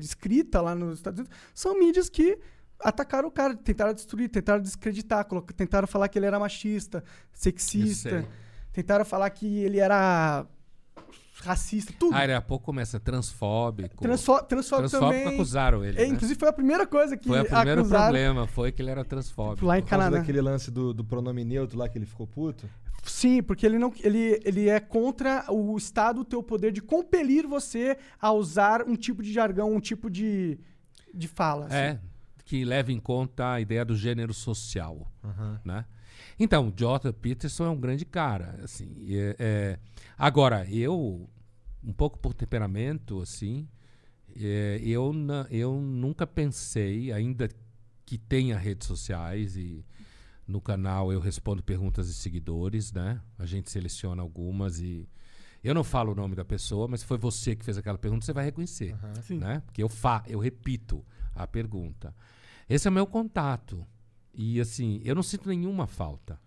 escrita 0.00 0.62
lá 0.62 0.74
nos 0.74 0.98
Estados 0.98 1.20
Unidos 1.20 1.36
são 1.54 1.78
mídias 1.78 2.08
que 2.08 2.38
atacaram 2.80 3.28
o 3.28 3.30
cara, 3.30 3.54
tentaram 3.54 3.94
destruir, 3.94 4.28
tentaram 4.28 4.60
descreditar, 4.60 5.26
tentaram 5.56 5.86
falar 5.86 6.08
que 6.08 6.18
ele 6.18 6.26
era 6.26 6.38
machista, 6.38 7.02
sexista, 7.32 8.26
tentaram 8.72 9.04
falar 9.04 9.30
que 9.30 9.58
ele 9.58 9.78
era 9.78 10.46
racista, 11.42 11.92
tudo. 11.98 12.14
Ah, 12.14 12.20
daqui 12.20 12.32
a 12.32 12.40
pouco 12.40 12.64
começa 12.64 12.98
transfóbico. 12.98 14.02
Transfó 14.02 14.40
transfóbico 14.40 14.88
transfóbico 14.88 15.20
também. 15.22 15.34
acusaram 15.34 15.84
ele. 15.84 15.98
É, 15.98 16.06
né? 16.06 16.08
Inclusive 16.08 16.38
foi 16.38 16.48
a 16.48 16.52
primeira 16.52 16.86
coisa 16.86 17.16
que 17.16 17.28
Foi 17.28 17.40
o 17.40 17.44
primeiro 17.44 17.80
acusaram 17.80 18.04
problema, 18.04 18.46
foi 18.46 18.72
que 18.72 18.82
ele 18.82 18.90
era 18.90 19.04
transfóbico. 19.04 19.66
lá 19.66 19.78
em 19.78 19.82
Por 19.82 19.90
causa 19.90 20.10
daquele 20.10 20.40
lance 20.40 20.70
do, 20.70 20.94
do 20.94 21.04
pronome 21.04 21.44
neutro 21.44 21.78
lá 21.78 21.88
que 21.88 21.98
ele 21.98 22.06
ficou 22.06 22.26
puto. 22.26 22.68
Sim, 23.04 23.42
porque 23.42 23.64
ele 23.64 23.78
não 23.78 23.92
ele, 24.02 24.40
ele 24.44 24.68
é 24.68 24.80
contra 24.80 25.44
o 25.48 25.76
Estado 25.76 26.24
ter 26.24 26.36
o 26.36 26.42
poder 26.42 26.72
de 26.72 26.82
compelir 26.82 27.46
você 27.46 27.96
a 28.20 28.32
usar 28.32 28.82
um 28.82 28.96
tipo 28.96 29.22
de 29.22 29.32
jargão, 29.32 29.72
um 29.72 29.80
tipo 29.80 30.10
de, 30.10 30.58
de 31.14 31.28
fala. 31.28 31.66
assim. 31.66 31.76
É, 31.76 32.00
que 32.46 32.64
leva 32.64 32.92
em 32.92 33.00
conta 33.00 33.52
a 33.54 33.60
ideia 33.60 33.84
do 33.84 33.94
gênero 33.96 34.32
social, 34.32 35.12
né? 35.64 35.84
Então, 36.38 36.72
Jordan 36.74 37.12
Peterson 37.12 37.66
é 37.66 37.70
um 37.70 37.78
grande 37.78 38.04
cara, 38.06 38.58
assim. 38.62 38.94
e 38.98 39.16
é- 39.18 39.36
é- 39.38 39.78
Agora, 40.16 40.64
eu, 40.70 41.28
um 41.84 41.92
pouco 41.92 42.18
por 42.18 42.32
temperamento, 42.32 43.20
assim, 43.20 43.68
é, 44.34 44.80
eu, 44.82 45.12
na- 45.12 45.46
eu 45.50 45.78
nunca 45.80 46.26
pensei, 46.26 47.12
ainda 47.12 47.48
que 48.06 48.16
tenha 48.16 48.56
redes 48.56 48.86
sociais 48.86 49.56
e 49.56 49.84
no 50.46 50.60
canal 50.60 51.12
eu 51.12 51.18
respondo 51.20 51.62
perguntas 51.62 52.06
de 52.06 52.14
seguidores, 52.14 52.92
né? 52.92 53.20
A 53.36 53.44
gente 53.44 53.68
seleciona 53.70 54.22
algumas 54.22 54.78
e 54.78 55.08
eu 55.64 55.74
não 55.74 55.82
falo 55.82 56.12
o 56.12 56.14
nome 56.14 56.36
da 56.36 56.44
pessoa, 56.44 56.86
mas 56.86 57.00
se 57.00 57.06
foi 57.06 57.18
você 57.18 57.56
que 57.56 57.64
fez 57.64 57.76
aquela 57.76 57.98
pergunta, 57.98 58.24
você 58.24 58.32
vai 58.32 58.44
reconhecer, 58.44 58.94
Sim. 59.22 59.38
né? 59.38 59.60
Porque 59.66 59.82
eu 59.82 59.88
fa 59.88 60.22
eu 60.28 60.38
repito 60.38 61.04
a 61.34 61.44
pergunta. 61.46 62.14
Esse 62.68 62.88
é 62.88 62.90
o 62.90 62.94
meu 62.94 63.06
contato. 63.06 63.86
E 64.34 64.60
assim, 64.60 65.00
eu 65.04 65.14
não 65.14 65.22
sinto 65.22 65.48
nenhuma 65.48 65.86
falta. 65.86 66.38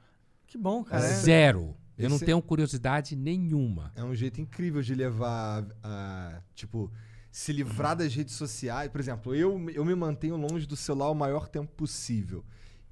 Que 0.45 0.57
bom, 0.57 0.84
cara. 0.84 1.05
é. 1.05 1.13
Zero. 1.13 1.76
Eu 1.97 2.09
não 2.09 2.17
tenho 2.17 2.41
curiosidade 2.41 3.13
nenhuma. 3.13 3.91
É 3.93 4.03
um 4.03 4.15
jeito 4.15 4.39
incrível 4.39 4.82
de 4.82 4.95
levar 4.95 5.65
a. 5.84 6.41
Tipo, 6.55 6.89
se 7.32 7.51
livrar 7.51 7.95
das 7.95 8.13
redes 8.13 8.36
sociais. 8.36 8.89
Por 8.89 9.01
exemplo, 9.01 9.36
eu, 9.36 9.70
eu 9.72 9.84
me 9.84 9.93
mantenho 9.95 10.38
longe 10.38 10.65
do 10.65 10.76
celular 10.78 11.09
o 11.09 11.15
maior 11.15 11.49
tempo 11.49 11.72
possível. 11.76 12.43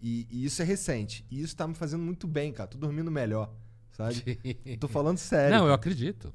E, 0.02 0.28
e 0.30 0.46
isso 0.46 0.62
é 0.62 0.66
recente. 0.66 1.26
E 1.32 1.42
isso 1.42 1.56
tá 1.56 1.68
me 1.68 1.74
fazendo 1.74 2.04
muito 2.04 2.28
bem, 2.28 2.52
cara. 2.52 2.70
Tô 2.70 2.78
dormindo 2.78 3.10
melhor, 3.10 3.54
sabe? 3.92 4.40
Tô 4.80 4.88
falando 4.88 5.18
sério. 5.18 5.56
não, 5.56 5.68
eu 5.68 5.78
cara. 5.78 6.34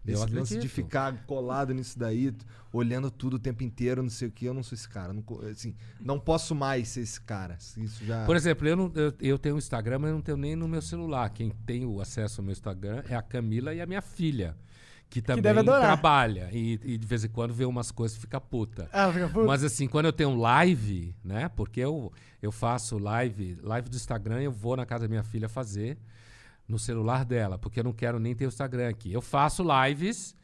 Acredito. 0.00 0.08
Eu 0.08 0.14
Esse 0.14 0.34
lance 0.34 0.54
acredito. 0.54 0.62
de 0.62 0.68
ficar 0.68 1.24
colado 1.26 1.74
nisso 1.74 1.98
daí, 1.98 2.34
olhando 2.72 3.10
tudo 3.10 3.34
o 3.34 3.38
tempo 3.38 3.62
inteiro, 3.62 4.02
não 4.02 4.10
sei 4.10 4.28
o 4.28 4.30
que, 4.30 4.46
eu 4.46 4.54
não 4.54 4.62
sou 4.62 4.74
esse 4.76 4.88
cara. 4.88 5.12
Não, 5.12 5.24
assim, 5.50 5.74
não 6.00 6.18
posso 6.18 6.54
mais 6.54 6.88
ser 6.88 7.00
esse 7.00 7.20
cara. 7.20 7.56
Isso 7.76 8.04
já. 8.04 8.24
Por 8.24 8.36
exemplo, 8.36 8.66
eu, 8.66 8.76
não, 8.76 8.92
eu, 8.94 9.12
eu 9.20 9.38
tenho 9.38 9.56
o 9.56 9.58
Instagram, 9.58 9.98
mas 10.00 10.10
eu 10.10 10.14
não 10.14 10.22
tenho 10.22 10.36
nem 10.36 10.56
no 10.56 10.66
meu 10.66 10.82
celular. 10.82 11.30
Quem 11.30 11.50
tem 11.66 11.84
o 11.84 12.00
acesso 12.00 12.40
ao 12.40 12.44
meu 12.44 12.52
Instagram 12.52 13.02
é 13.08 13.14
a 13.14 13.22
Camila 13.22 13.74
e 13.74 13.80
a 13.80 13.86
minha 13.86 14.02
filha. 14.02 14.56
Que 15.08 15.20
também 15.20 15.42
deve 15.42 15.58
adorar. 15.58 15.80
trabalha. 15.82 16.48
E, 16.52 16.78
e 16.84 16.96
de 16.96 17.04
vez 17.04 17.24
em 17.24 17.28
quando 17.28 17.52
vê 17.52 17.64
umas 17.64 17.90
coisas 17.90 18.16
e 18.16 18.20
fica 18.20 18.40
puta. 18.40 18.88
Ah, 18.92 19.12
fica 19.12 19.28
puto. 19.28 19.44
Mas 19.44 19.64
assim, 19.64 19.88
quando 19.88 20.06
eu 20.06 20.12
tenho 20.12 20.36
live, 20.36 21.16
né? 21.24 21.48
Porque 21.48 21.80
eu, 21.80 22.12
eu 22.40 22.52
faço 22.52 22.96
live, 22.96 23.58
live 23.60 23.88
do 23.88 23.96
Instagram, 23.96 24.40
eu 24.40 24.52
vou 24.52 24.76
na 24.76 24.86
casa 24.86 25.06
da 25.06 25.08
minha 25.08 25.24
filha 25.24 25.48
fazer 25.48 25.98
no 26.70 26.78
celular 26.78 27.24
dela, 27.24 27.58
porque 27.58 27.80
eu 27.80 27.84
não 27.84 27.92
quero 27.92 28.18
nem 28.18 28.34
ter 28.34 28.46
o 28.46 28.48
Instagram 28.48 28.88
aqui. 28.88 29.12
Eu 29.12 29.20
faço 29.20 29.64
lives 29.84 30.36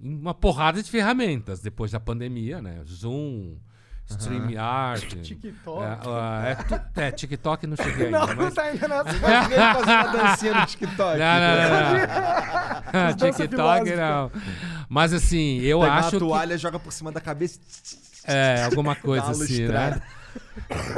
em 0.00 0.14
uma 0.14 0.34
porrada 0.34 0.82
de 0.82 0.90
ferramentas 0.90 1.60
depois 1.60 1.90
da 1.90 2.00
pandemia, 2.00 2.60
né? 2.62 2.82
Zoom, 2.86 3.56
StreamYard. 4.08 5.20
TikTok. 5.22 5.82
É, 5.82 5.98
ah, 6.08 6.42
é, 6.46 6.54
tu- 6.54 7.00
é, 7.00 7.10
TikTok 7.10 7.66
não 7.66 7.76
cheguei 7.76 8.06
ainda, 8.06 8.18
Não, 8.18 8.26
não 8.26 8.36
mas... 8.36 8.54
tá 8.54 8.62
ainda 8.62 8.88
nessa. 8.88 9.16
Imaginei 9.16 9.58
ele 9.58 9.74
fazendo 9.74 9.90
uma 9.90 10.12
dancinha 10.12 10.54
no 10.54 10.66
TikTok. 10.66 11.18
Não, 11.18 11.40
não, 11.40 11.56
não, 11.70 13.10
não. 13.10 13.16
dança 13.16 13.48
TikTok 13.48 13.96
não. 13.96 14.30
Mas 14.88 15.12
assim, 15.12 15.60
eu 15.60 15.80
Pega 15.80 15.92
acho 15.92 16.04
uma 16.06 16.10
que... 16.10 16.18
toalha, 16.18 16.58
joga 16.58 16.78
por 16.78 16.92
cima 16.92 17.12
da 17.12 17.20
cabeça. 17.20 17.60
É, 18.24 18.64
alguma 18.64 18.96
coisa 18.96 19.26
uma 19.26 19.32
assim, 19.32 19.68
né? 19.68 20.00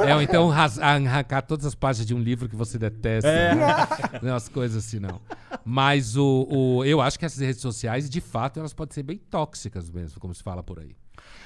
É, 0.05 0.15
ou 0.15 0.21
então 0.21 0.51
arrancar 0.51 1.41
todas 1.41 1.65
as 1.65 1.75
páginas 1.75 2.05
de 2.07 2.13
um 2.13 2.19
livro 2.19 2.47
que 2.49 2.55
você 2.55 2.77
detesta. 2.77 3.27
É. 3.29 3.55
né? 3.55 3.65
Não, 4.21 4.35
as 4.35 4.47
coisas 4.49 4.85
assim, 4.85 4.99
não. 4.99 5.21
Mas 5.65 6.15
o, 6.15 6.47
o- 6.49 6.85
eu 6.85 7.01
acho 7.01 7.17
que 7.19 7.25
essas 7.25 7.39
redes 7.39 7.61
sociais, 7.61 8.09
de 8.09 8.21
fato, 8.21 8.59
elas 8.59 8.73
podem 8.73 8.93
ser 8.93 9.03
bem 9.03 9.17
tóxicas 9.17 9.89
mesmo, 9.89 10.19
como 10.19 10.33
se 10.33 10.41
fala 10.43 10.63
por 10.63 10.79
aí. 10.79 10.95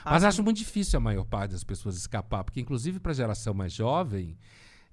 Mas 0.06 0.24
acho 0.24 0.44
muito 0.44 0.58
difícil 0.58 0.98
a 0.98 1.00
maior 1.00 1.24
parte 1.24 1.52
das 1.52 1.64
pessoas 1.64 1.96
escapar, 1.96 2.44
porque 2.44 2.60
inclusive 2.60 3.00
para 3.00 3.12
a 3.12 3.16
geração 3.16 3.54
mais 3.54 3.72
jovem, 3.74 4.38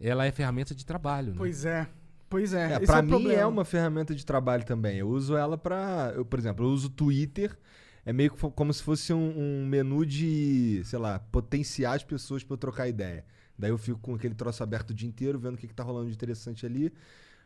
ela 0.00 0.24
é 0.24 0.30
ferramenta 0.32 0.74
de 0.74 0.84
trabalho. 0.84 1.28
Né? 1.30 1.34
Pois 1.36 1.64
é. 1.64 1.86
Pois 2.28 2.52
é. 2.54 2.74
É, 2.74 2.78
pra 2.80 2.98
é 2.98 3.02
mim 3.02 3.08
problema. 3.08 3.40
é 3.40 3.46
uma 3.46 3.64
ferramenta 3.64 4.14
de 4.14 4.24
trabalho 4.24 4.64
também. 4.64 4.98
Eu 4.98 5.08
uso 5.08 5.36
ela 5.36 5.58
pra. 5.58 6.12
Eu, 6.14 6.24
por 6.24 6.38
exemplo, 6.38 6.64
eu 6.64 6.70
uso 6.70 6.86
o 6.86 6.90
Twitter. 6.90 7.58
É 8.04 8.12
meio 8.12 8.30
como 8.30 8.72
se 8.72 8.82
fosse 8.82 9.12
um, 9.12 9.62
um 9.62 9.66
menu 9.66 10.06
de, 10.06 10.82
sei 10.84 10.98
lá, 10.98 11.18
potenciar 11.18 11.94
as 11.94 12.02
pessoas 12.02 12.42
pra 12.42 12.54
eu 12.54 12.58
trocar 12.58 12.88
ideia. 12.88 13.24
Daí 13.58 13.70
eu 13.70 13.78
fico 13.78 13.98
com 14.00 14.14
aquele 14.14 14.34
troço 14.34 14.62
aberto 14.62 14.90
o 14.90 14.94
dia 14.94 15.08
inteiro, 15.08 15.38
vendo 15.38 15.54
o 15.54 15.58
que, 15.58 15.68
que 15.68 15.74
tá 15.74 15.82
rolando 15.82 16.08
de 16.08 16.14
interessante 16.14 16.64
ali. 16.64 16.92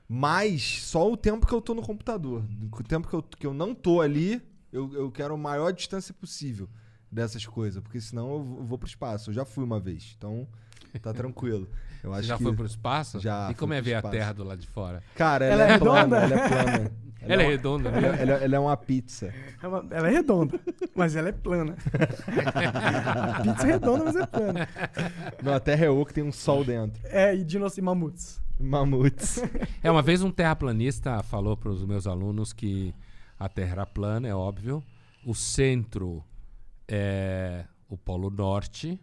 Mas 0.08 0.82
só 0.82 1.10
o 1.10 1.16
tempo 1.16 1.46
que 1.46 1.52
eu 1.52 1.60
tô 1.60 1.74
no 1.74 1.82
computador. 1.82 2.44
O 2.72 2.82
tempo 2.84 3.08
que 3.08 3.14
eu, 3.14 3.22
que 3.22 3.46
eu 3.46 3.54
não 3.54 3.74
tô 3.74 4.00
ali, 4.00 4.40
eu, 4.72 4.92
eu 4.94 5.10
quero 5.10 5.34
a 5.34 5.36
maior 5.36 5.72
distância 5.72 6.14
possível 6.14 6.68
dessas 7.10 7.44
coisas. 7.46 7.82
Porque 7.82 8.00
senão 8.00 8.32
eu 8.32 8.64
vou 8.64 8.78
pro 8.78 8.88
espaço. 8.88 9.30
Eu 9.30 9.34
já 9.34 9.44
fui 9.44 9.64
uma 9.64 9.80
vez. 9.80 10.14
Então, 10.16 10.46
tá 11.02 11.12
tranquilo. 11.12 11.68
Eu 12.04 12.10
Você 12.10 12.18
acho 12.20 12.28
já 12.28 12.36
que... 12.36 12.42
foi 12.44 12.52
para 12.52 12.62
o 12.62 12.66
espaço? 12.66 13.18
Já 13.18 13.50
E 13.50 13.54
como 13.54 13.72
é 13.72 13.76
pro 13.78 13.84
ver 13.86 13.94
a. 13.94 14.02
Terra 14.02 14.32
do 14.34 14.44
lado 14.44 14.60
de 14.60 14.66
fora? 14.68 15.02
Cara, 15.16 15.44
Ela 15.46 15.62
ela, 15.64 15.72
é 15.72 15.74
é 15.74 15.78
plana, 15.78 16.18
redonda? 16.20 16.34
ela 16.34 16.34
é 16.44 16.48
plana. 16.48 16.92
Ela 17.26 17.40
é 17.42 17.46
uma- 17.46 17.50
redonda, 17.52 17.88
Ela, 17.88 18.00
né? 18.12 18.18
ela- 18.20 18.32
ela 18.44 18.56
é 18.56 18.58
uma 18.58 18.76
pizza. 18.76 19.32
É 19.62 19.66
uma- 19.66 19.86
Ela 19.90 20.08
é 20.08 20.10
redonda, 20.10 20.60
mas 20.94 21.16
ela 21.16 21.30
é 21.30 21.32
plana. 21.32 21.74
A 22.54 23.40
pizza 23.40 23.66
é 23.66 23.70
redonda, 23.72 24.04
mas 24.04 24.16
é 24.16 24.26
plana. 24.26 24.68
Não, 25.42 25.54
a 25.54 25.58
Terra 25.60 25.86
é 25.86 25.88
oca, 25.88 26.12
tem 26.12 26.22
um 26.22 26.30
sol 26.30 26.62
dentro. 26.62 27.00
É, 27.06 27.34
e 27.34 27.42
dinossauros 27.42 27.78
e 27.78 27.80
mamutes. 27.80 28.40
Mamutes. 28.60 29.42
É, 29.82 29.90
uma 29.90 30.02
vez 30.02 30.22
um 30.22 30.30
terraplanista 30.30 31.22
falou 31.22 31.56
para 31.56 31.70
os 31.70 31.82
meus 31.86 32.06
alunos 32.06 32.52
que 32.52 32.94
a 33.40 33.48
Terra 33.48 33.72
era 33.72 33.86
plana, 33.86 34.28
é 34.28 34.34
óbvio. 34.34 34.84
O 35.24 35.34
centro 35.34 36.22
é 36.86 37.64
o 37.88 37.96
Polo 37.96 38.28
Norte 38.28 39.00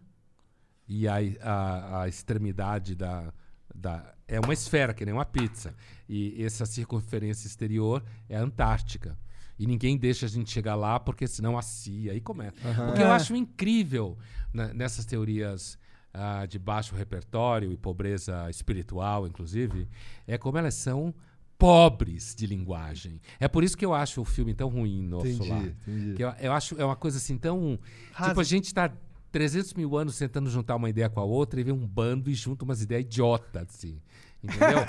e 0.88 1.08
a, 1.08 1.16
a, 1.42 2.02
a 2.04 2.08
extremidade 2.08 2.96
da, 2.96 3.34
da. 3.74 4.14
É 4.28 4.40
uma 4.40 4.54
esfera, 4.54 4.94
que 4.94 5.04
nem 5.06 5.14
uma 5.14 5.26
pizza. 5.26 5.74
E 6.08 6.44
essa 6.44 6.66
circunferência 6.66 7.48
exterior 7.48 8.04
é 8.30 8.38
a 8.38 8.42
Antártica. 8.42 9.18
E 9.60 9.68
ninguém 9.68 9.98
deixa 9.98 10.26
a 10.26 10.30
gente 10.30 10.50
chegar 10.50 10.76
lá 10.76 11.00
porque 11.00 11.28
senão 11.28 11.58
assia. 11.58 12.14
Aí 12.14 12.20
começa. 12.22 12.56
O 12.90 12.94
que 12.94 13.02
eu 13.02 13.08
É. 13.08 13.12
acho 13.12 13.36
incrível 13.36 14.18
na- 14.54 14.74
nessas 14.74 15.06
teorias 15.06 15.78
ah, 16.14 16.46
de 16.46 16.58
baixo 16.60 16.96
repertório 16.96 17.72
e 17.72 17.78
pobreza 17.78 18.50
espiritual, 18.50 19.26
inclusive, 19.28 19.88
é 20.28 20.38
como 20.38 20.58
elas 20.58 20.74
são 20.74 21.14
pobres 21.58 22.34
de 22.36 22.48
linguagem. 22.48 23.22
É 23.40 23.48
por 23.48 23.64
isso 23.64 23.78
que 23.78 23.86
eu 23.86 23.94
acho 23.94 24.20
o 24.22 24.26
filme 24.26 24.54
tão 24.54 24.68
ruim, 24.68 25.08
Nosso 25.08 25.28
Entendi, 25.28 25.50
Lar. 25.50 25.64
entendi. 25.66 26.14
Que 26.16 26.24
eu, 26.24 26.30
eu 26.40 26.52
acho 26.54 26.76
é 26.82 26.84
uma 26.84 26.96
coisa 26.96 27.18
assim 27.18 27.38
tão. 27.38 27.78
Rasa. 28.12 28.32
Tipo, 28.32 28.42
a 28.42 28.44
gente 28.44 28.74
tá 28.74 28.92
300 29.32 29.74
mil 29.74 29.98
anos 29.98 30.18
tentando 30.18 30.50
juntar 30.50 30.76
uma 30.76 30.90
ideia 30.90 31.10
com 31.10 31.20
a 31.20 31.24
outra 31.24 31.60
e 31.60 31.64
vem 31.64 31.74
um 31.74 31.88
bando 31.88 32.30
e 32.30 32.34
junta 32.34 32.66
umas 32.66 32.82
ideias 32.82 33.06
idiotas, 33.06 33.68
assim. 33.70 34.00
Entendeu? 34.44 34.80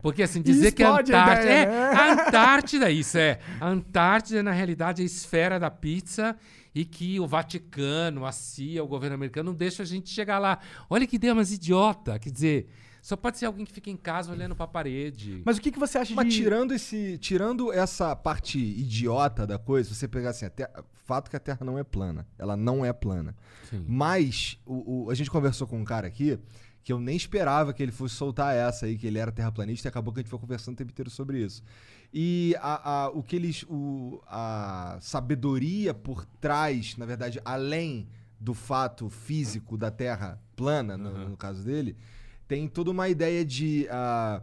Porque 0.00 0.22
assim, 0.22 0.40
dizer 0.42 0.72
que 0.72 0.82
a 0.82 0.88
explode 0.88 1.12
a 1.12 1.22
Antártida. 1.22 1.44
ideia, 1.44 1.62
é, 1.62 1.66
né? 1.66 1.92
a 1.94 2.12
Antártida, 2.12 2.90
isso 2.90 3.18
é. 3.18 3.40
A 3.60 3.68
Antártida, 3.68 4.42
na 4.42 4.52
realidade, 4.52 5.02
é 5.02 5.04
a 5.04 5.06
esfera 5.06 5.58
da 5.58 5.70
pizza 5.70 6.36
e 6.74 6.84
que 6.84 7.18
o 7.18 7.26
Vaticano, 7.26 8.24
a 8.24 8.32
CIA, 8.32 8.82
o 8.82 8.86
governo 8.86 9.14
americano 9.14 9.50
não 9.50 9.56
deixa 9.56 9.82
a 9.82 9.86
gente 9.86 10.08
chegar 10.08 10.38
lá. 10.38 10.58
Olha 10.88 11.06
que 11.06 11.16
ideia 11.16 11.34
mais 11.34 11.52
idiota. 11.52 12.18
Quer 12.18 12.30
dizer, 12.30 12.68
só 13.02 13.16
pode 13.16 13.38
ser 13.38 13.46
alguém 13.46 13.64
que 13.64 13.72
fica 13.72 13.90
em 13.90 13.96
casa 13.96 14.30
olhando 14.32 14.54
pra 14.54 14.66
parede. 14.66 15.42
Mas 15.44 15.56
o 15.56 15.60
que, 15.60 15.70
que 15.72 15.78
você 15.78 15.98
acha 15.98 16.14
Mas 16.14 16.28
de... 16.32 16.36
tirando 16.40 16.72
esse. 16.72 17.16
Tirando 17.18 17.72
essa 17.72 18.14
parte 18.14 18.58
idiota 18.58 19.46
da 19.46 19.58
coisa, 19.58 19.92
você 19.94 20.06
pegar 20.08 20.30
assim, 20.30 20.46
a 20.46 20.50
Terra- 20.50 20.84
fato 21.04 21.28
que 21.30 21.36
a 21.36 21.40
Terra 21.40 21.64
não 21.64 21.78
é 21.78 21.82
plana. 21.84 22.26
Ela 22.38 22.56
não 22.56 22.84
é 22.84 22.92
plana. 22.92 23.34
Sim. 23.68 23.84
Mas 23.88 24.58
o, 24.66 25.06
o- 25.06 25.10
a 25.10 25.14
gente 25.14 25.30
conversou 25.30 25.66
com 25.66 25.78
um 25.80 25.84
cara 25.84 26.06
aqui 26.06 26.38
que 26.82 26.92
eu 26.92 26.98
nem 26.98 27.14
esperava 27.16 27.74
que 27.74 27.82
ele 27.82 27.92
fosse 27.92 28.14
soltar 28.14 28.54
essa 28.56 28.86
aí, 28.86 28.96
que 28.96 29.06
ele 29.06 29.18
era 29.18 29.30
terraplanista, 29.30 29.86
e 29.86 29.90
acabou 29.90 30.14
que 30.14 30.20
a 30.20 30.22
gente 30.22 30.30
foi 30.30 30.38
conversando 30.38 30.74
o 30.74 30.76
tempo 30.78 30.90
inteiro 30.92 31.10
sobre 31.10 31.38
isso. 31.44 31.62
E 32.12 32.54
a, 32.60 33.04
a- 33.04 33.08
o 33.10 33.22
que 33.22 33.36
eles. 33.36 33.64
O, 33.68 34.20
a 34.26 34.96
sabedoria 35.00 35.92
por 35.94 36.24
trás, 36.40 36.96
na 36.96 37.04
verdade, 37.06 37.40
além 37.44 38.08
do 38.40 38.54
fato 38.54 39.10
físico 39.10 39.76
da 39.76 39.90
Terra 39.90 40.40
plana, 40.56 40.96
no, 40.96 41.10
Uhum. 41.10 41.28
no 41.30 41.36
caso 41.36 41.62
dele, 41.62 41.94
tem 42.50 42.66
toda 42.66 42.90
uma 42.90 43.08
ideia 43.08 43.44
de. 43.44 43.86
ah, 43.90 44.42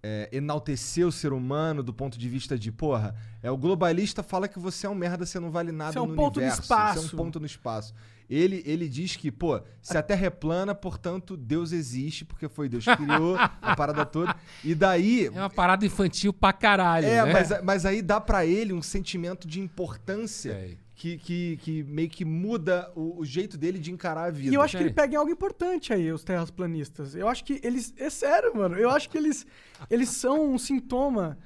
é, 0.00 0.28
enaltecer 0.30 1.04
o 1.04 1.10
ser 1.10 1.32
humano 1.32 1.82
do 1.82 1.92
ponto 1.92 2.16
de 2.16 2.28
vista 2.28 2.56
de, 2.56 2.70
porra, 2.70 3.16
é 3.42 3.50
o 3.50 3.56
globalista 3.56 4.22
fala 4.22 4.46
que 4.46 4.56
você 4.56 4.86
é 4.86 4.88
um 4.88 4.94
merda, 4.94 5.26
você 5.26 5.40
não 5.40 5.50
vale 5.50 5.72
nada 5.72 5.94
Você 5.94 5.98
é 5.98 6.02
um 6.02 6.06
no 6.06 6.14
ponto 6.14 6.36
no 6.36 6.42
universo. 6.42 6.62
espaço. 6.62 7.00
Você 7.00 7.06
é 7.06 7.14
um 7.14 7.18
ponto 7.18 7.40
no 7.40 7.46
espaço. 7.46 7.92
Ele, 8.30 8.62
ele 8.64 8.88
diz 8.88 9.16
que, 9.16 9.32
pô, 9.32 9.60
se 9.82 9.98
a 9.98 10.02
Terra 10.02 10.26
é 10.26 10.30
plana, 10.30 10.76
portanto, 10.76 11.36
Deus 11.36 11.72
existe, 11.72 12.24
porque 12.24 12.48
foi 12.48 12.68
Deus 12.68 12.84
que 12.84 12.96
criou 12.96 13.36
a 13.36 13.74
parada 13.74 14.06
toda. 14.06 14.36
E 14.62 14.76
daí. 14.76 15.26
É 15.34 15.40
uma 15.40 15.50
parada 15.50 15.84
infantil 15.84 16.32
pra 16.32 16.52
caralho, 16.52 17.06
É, 17.06 17.24
né? 17.24 17.32
mas, 17.32 17.62
mas 17.64 17.84
aí 17.86 18.00
dá 18.00 18.20
pra 18.20 18.46
ele 18.46 18.72
um 18.72 18.82
sentimento 18.82 19.48
de 19.48 19.60
importância 19.60 20.54
Sei. 20.54 20.78
Que, 20.96 21.18
que, 21.18 21.58
que 21.58 21.82
meio 21.84 22.08
que 22.08 22.24
muda 22.24 22.90
o, 22.96 23.20
o 23.20 23.24
jeito 23.24 23.56
dele 23.58 23.78
de 23.78 23.92
encarar 23.92 24.24
a 24.24 24.30
vida. 24.30 24.50
E 24.50 24.54
eu 24.54 24.62
acho 24.62 24.76
que 24.76 24.82
ele 24.82 24.92
pega 24.94 25.14
em 25.14 25.16
algo 25.18 25.30
importante 25.30 25.92
aí, 25.92 26.10
os 26.10 26.24
terraplanistas. 26.24 27.14
Eu 27.14 27.28
acho 27.28 27.44
que 27.44 27.60
eles. 27.62 27.92
É 27.98 28.08
sério, 28.10 28.56
mano. 28.56 28.76
Eu 28.76 28.88
acho 28.90 29.08
que 29.10 29.18
eles, 29.18 29.46
eles 29.90 30.08
são 30.08 30.52
um 30.54 30.58
sintoma 30.58 31.38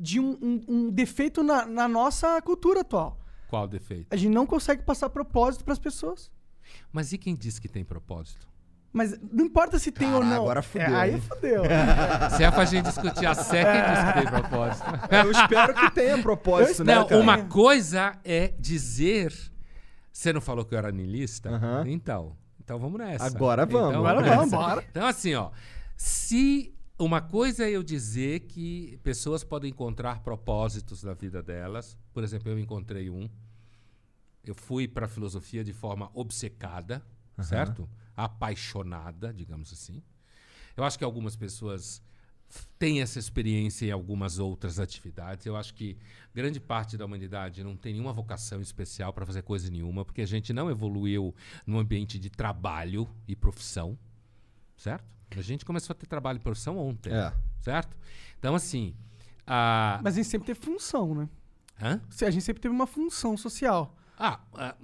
de 0.00 0.18
um, 0.18 0.30
um- 0.42 0.64
um 0.66 0.90
defeito 0.90 1.42
na, 1.42 1.66
na 1.66 1.86
nossa 1.86 2.40
cultura 2.40 2.80
atual. 2.80 3.20
Qual 3.48 3.68
defeito? 3.68 4.06
A 4.10 4.16
gente 4.16 4.32
não 4.32 4.46
consegue 4.46 4.82
passar 4.82 5.10
propósito 5.10 5.62
pras 5.64 5.78
pessoas. 5.78 6.30
Mas 6.90 7.12
e 7.12 7.18
quem 7.18 7.36
disse 7.36 7.60
que 7.60 7.68
tem 7.68 7.84
propósito? 7.84 8.48
Mas 8.96 9.14
não 9.30 9.44
importa 9.44 9.78
se 9.78 9.92
tem 9.92 10.08
ou 10.08 10.20
Caralho, 10.20 10.34
não. 10.34 10.42
agora 10.42 10.62
fudeu, 10.62 10.86
É, 10.86 10.94
aí 10.94 11.20
fudeu. 11.20 11.62
Se 12.34 12.42
é 12.42 12.50
pra 12.50 12.64
gente 12.64 12.86
discutir 12.86 13.26
a 13.26 13.34
sé, 13.34 13.62
quem 13.62 13.82
disse 13.92 14.06
que 14.06 14.12
tem 14.14 14.40
propósito? 14.40 14.84
Eu 15.10 15.30
espero 15.30 15.74
que 15.74 15.90
tenha 15.90 16.22
propósito, 16.22 16.82
né, 16.82 16.94
Não, 16.94 17.06
cara? 17.06 17.20
uma 17.20 17.44
coisa 17.44 18.18
é 18.24 18.54
dizer. 18.58 19.34
Você 20.10 20.32
não 20.32 20.40
falou 20.40 20.64
que 20.64 20.74
eu 20.74 20.78
era 20.78 20.90
niilista? 20.90 21.50
Aham. 21.50 21.84
Então. 21.88 22.34
Então 22.58 22.78
vamos 22.78 22.98
nessa. 22.98 23.26
Agora 23.26 23.66
vamos. 23.66 23.90
Então, 23.90 24.06
Agora 24.06 24.34
vamos, 24.34 24.50
bora. 24.50 24.82
Então, 24.90 25.06
assim, 25.06 25.34
ó. 25.34 25.50
Se 25.94 26.74
uma 26.98 27.20
coisa 27.20 27.64
é 27.66 27.70
eu 27.72 27.82
dizer 27.82 28.40
que 28.48 28.98
pessoas 29.02 29.44
podem 29.44 29.70
encontrar 29.70 30.20
propósitos 30.20 31.02
na 31.02 31.12
vida 31.12 31.42
delas, 31.42 31.98
por 32.14 32.24
exemplo, 32.24 32.50
eu 32.50 32.58
encontrei 32.58 33.10
um. 33.10 33.28
Eu 34.42 34.54
fui 34.54 34.88
para 34.88 35.06
filosofia 35.06 35.62
de 35.62 35.74
forma 35.74 36.10
obcecada, 36.14 37.02
certo? 37.42 37.86
Apaixonada, 38.16 39.32
digamos 39.32 39.72
assim. 39.72 40.02
Eu 40.76 40.84
acho 40.84 40.98
que 40.98 41.04
algumas 41.04 41.36
pessoas 41.36 42.02
têm 42.78 43.00
essa 43.02 43.18
experiência 43.18 43.86
em 43.86 43.90
algumas 43.90 44.38
outras 44.38 44.78
atividades. 44.78 45.44
Eu 45.46 45.56
acho 45.56 45.74
que 45.74 45.98
grande 46.34 46.60
parte 46.60 46.96
da 46.96 47.04
humanidade 47.04 47.64
não 47.64 47.76
tem 47.76 47.92
nenhuma 47.92 48.12
vocação 48.12 48.60
especial 48.60 49.12
para 49.12 49.26
fazer 49.26 49.42
coisa 49.42 49.68
nenhuma, 49.70 50.04
porque 50.04 50.22
a 50.22 50.26
gente 50.26 50.52
não 50.52 50.70
evoluiu 50.70 51.34
no 51.66 51.78
ambiente 51.78 52.18
de 52.18 52.30
trabalho 52.30 53.08
e 53.26 53.34
profissão, 53.34 53.98
certo? 54.76 55.04
A 55.36 55.42
gente 55.42 55.64
começou 55.64 55.92
a 55.92 55.96
ter 55.96 56.06
trabalho 56.06 56.36
e 56.36 56.40
profissão 56.40 56.78
ontem, 56.78 57.12
É. 57.12 57.32
certo? 57.60 57.96
Então, 58.38 58.54
assim. 58.54 58.94
A... 59.46 60.00
Mas 60.02 60.14
a 60.14 60.16
gente 60.18 60.28
sempre 60.28 60.46
teve 60.46 60.60
função, 60.60 61.14
né? 61.14 61.28
Hã? 61.82 62.00
Se 62.08 62.24
A 62.24 62.30
gente 62.30 62.44
sempre 62.44 62.62
teve 62.62 62.74
uma 62.74 62.86
função 62.86 63.36
social. 63.36 63.94
Ah, 64.18 64.40
ah, 64.54 64.74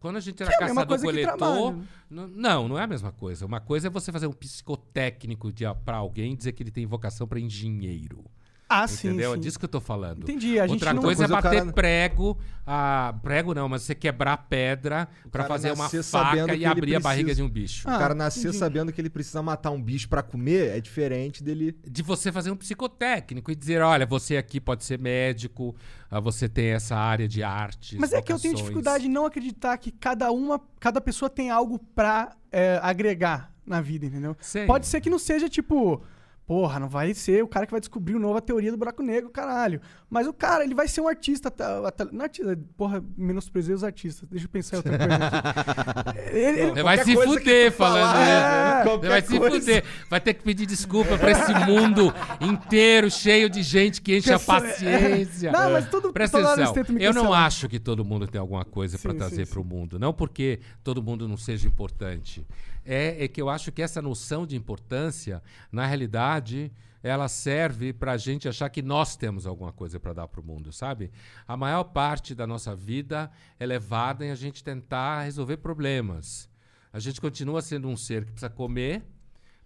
quando 0.00 0.16
a 0.16 0.20
gente 0.20 0.42
era 0.42 0.52
é 0.52 0.58
caçador-coletor. 0.58 1.76
Não, 2.10 2.68
não 2.68 2.78
é 2.78 2.82
a 2.82 2.86
mesma 2.86 3.12
coisa. 3.12 3.46
Uma 3.46 3.60
coisa 3.60 3.88
é 3.88 3.90
você 3.90 4.12
fazer 4.12 4.26
um 4.26 4.32
psicotécnico 4.32 5.52
de, 5.52 5.64
pra 5.84 5.96
alguém 5.96 6.36
dizer 6.36 6.52
que 6.52 6.62
ele 6.62 6.70
tem 6.70 6.86
vocação 6.86 7.26
para 7.26 7.40
engenheiro. 7.40 8.24
Ah, 8.68 8.88
sim. 8.88 9.08
entendeu? 9.08 9.34
É 9.34 9.36
disso 9.36 9.58
que 9.58 9.64
eu 9.64 9.68
tô 9.68 9.80
falando. 9.80 10.22
Entendi. 10.22 10.58
A 10.58 10.66
gente 10.66 10.74
Outra 10.76 10.92
não... 10.94 11.02
coisa 11.02 11.24
é 11.24 11.28
coisa 11.28 11.38
o 11.38 11.42
bater 11.42 11.58
cara- 11.60 11.72
prego. 11.72 12.38
Ah, 12.66 13.14
prego 13.22 13.52
não, 13.54 13.68
mas 13.68 13.82
você 13.82 13.94
quebrar 13.94 14.38
pedra 14.48 15.06
pra 15.30 15.42
cara 15.42 15.48
fazer 15.54 15.72
uma 15.72 15.84
nascer 15.84 16.02
sabendo 16.02 16.32
faca 16.40 16.46
que 16.46 16.52
e 16.52 16.56
ele 16.56 16.66
abrir 16.66 16.96
a 16.96 17.00
barriga 17.00 17.26
precisa. 17.26 17.42
de 17.46 17.50
um 17.50 17.52
bicho. 17.52 17.86
O 17.86 17.90
Ah, 17.90 17.98
cara 17.98 18.14
nascer 18.14 18.40
entendi. 18.40 18.56
sabendo 18.56 18.90
que 18.92 19.00
ele 19.00 19.10
precisa 19.10 19.42
matar 19.42 19.70
um 19.70 19.80
bicho 19.82 20.08
pra 20.08 20.22
comer 20.22 20.70
é 20.76 20.80
diferente 20.80 21.44
dele. 21.44 21.76
de 21.86 22.02
você 22.02 22.32
fazer 22.32 22.50
um 22.50 22.56
psicotécnico 22.56 23.50
e 23.50 23.54
dizer, 23.54 23.82
olha, 23.82 24.06
você 24.06 24.38
aqui 24.38 24.58
pode 24.60 24.82
ser 24.82 24.98
médico, 24.98 25.76
ah, 26.10 26.20
você 26.20 26.48
tem 26.48 26.68
essa 26.68 26.96
área 26.96 27.28
de 27.28 27.42
artes. 27.42 27.98
Mas 27.98 28.14
é 28.14 28.22
que 28.22 28.32
eu 28.32 28.38
tenho 28.40 28.54
dificuldade 28.54 29.06
em 29.06 29.10
não 29.10 29.26
acreditar 29.26 29.76
que 29.76 29.90
cada 29.92 30.30
uma, 30.32 30.58
cada 30.80 31.02
pessoa 31.02 31.28
tem 31.28 31.50
algo 31.50 31.78
pra 31.94 32.34
é, 32.50 32.80
agregar 32.82 33.52
na 33.66 33.80
vida, 33.82 34.06
entendeu? 34.06 34.34
Pode 34.66 34.86
ser 34.86 35.00
que 35.02 35.10
não 35.10 35.18
seja 35.18 35.48
tipo, 35.50 36.02
porra, 36.46 36.78
não 36.78 36.88
vai 36.88 37.14
ser 37.14 37.42
o 37.42 37.48
cara 37.48 37.64
que 37.66 37.72
vai 37.72 37.80
descobrir 37.80 38.14
uma 38.14 38.20
nova 38.20 38.40
teoria 38.42 38.70
do 38.70 38.76
buraco 38.76 39.02
negro, 39.02 39.30
caralho. 39.30 39.80
Mas 40.10 40.26
o 40.26 40.32
cara, 40.32 40.62
ele 40.62 40.74
vai 40.74 40.86
ser 40.86 41.00
um 41.00 41.08
artista, 41.08 41.50
tá- 41.50 41.90
tá- 41.90 42.06
não 42.12 42.22
artista, 42.22 42.58
porra, 42.76 43.02
menosprezei 43.16 43.74
os 43.74 43.82
artistas. 43.82 44.28
Deixa 44.28 44.44
eu 44.44 44.50
pensar 44.50 44.76
em 44.76 44.78
outra 44.78 44.98
coisa 44.98 45.14
aqui. 45.14 46.18
ele, 46.36 46.60
ele- 46.60 46.82
vai 46.82 46.98
se 47.02 47.14
fuder 47.16 47.72
falando 47.72 48.12
falar, 48.12 48.22
isso. 48.22 48.30
é, 48.30 48.76
Você 48.78 48.88
qualquer 48.88 49.08
vai 49.08 49.22
se 49.22 49.38
coisa. 49.38 49.58
fuder. 49.60 49.84
Vai 50.10 50.20
ter 50.20 50.34
que 50.34 50.42
pedir 50.44 50.66
desculpa 50.66 51.16
pra 51.18 51.30
esse 51.30 51.54
mundo 51.66 52.12
inteiro, 52.40 53.10
cheio 53.10 53.48
de 53.48 53.62
gente 53.62 54.00
que 54.02 54.18
enche 54.18 54.32
a 54.32 54.38
Pessoa- 54.38 54.60
paciência. 54.60 55.50
Não, 55.52 55.70
mas 55.72 55.88
todo- 55.88 56.12
Presta 56.12 56.38
atenção. 56.38 56.74
Eu 57.00 57.12
não 57.14 57.32
acho 57.32 57.68
que 57.68 57.78
todo 57.80 58.04
mundo 58.04 58.26
tem 58.26 58.40
alguma 58.40 58.64
coisa 58.64 58.98
pra 58.98 59.12
Sim, 59.12 59.18
trazer 59.18 59.46
sim, 59.46 59.52
pro 59.52 59.64
mundo. 59.64 59.98
Não 59.98 60.12
porque 60.12 60.60
todo 60.82 61.02
mundo 61.02 61.26
não 61.26 61.36
seja 61.36 61.66
importante. 61.66 62.46
É, 62.84 63.24
é 63.24 63.28
que 63.28 63.40
eu 63.40 63.48
acho 63.48 63.72
que 63.72 63.82
essa 63.82 64.02
noção 64.02 64.46
de 64.46 64.56
importância, 64.56 65.42
na 65.72 65.86
realidade, 65.86 66.70
ela 67.02 67.28
serve 67.28 67.92
pra 67.92 68.16
gente 68.16 68.48
achar 68.48 68.70
que 68.70 68.80
nós 68.80 69.14
temos 69.14 69.46
alguma 69.46 69.70
coisa 69.70 70.00
pra 70.00 70.14
dar 70.14 70.26
pro 70.26 70.42
mundo, 70.42 70.72
sabe? 70.72 71.10
A 71.46 71.54
maior 71.54 71.84
parte 71.84 72.34
da 72.34 72.46
nossa 72.46 72.74
vida 72.74 73.30
é 73.60 73.66
levada 73.66 74.24
em 74.24 74.30
a 74.30 74.34
gente 74.34 74.64
tentar 74.64 75.22
resolver 75.22 75.58
problemas. 75.58 76.48
A 76.90 76.98
gente 76.98 77.20
continua 77.20 77.60
sendo 77.60 77.88
um 77.88 77.96
ser 77.96 78.24
que 78.24 78.32
precisa 78.32 78.48
comer, 78.48 79.02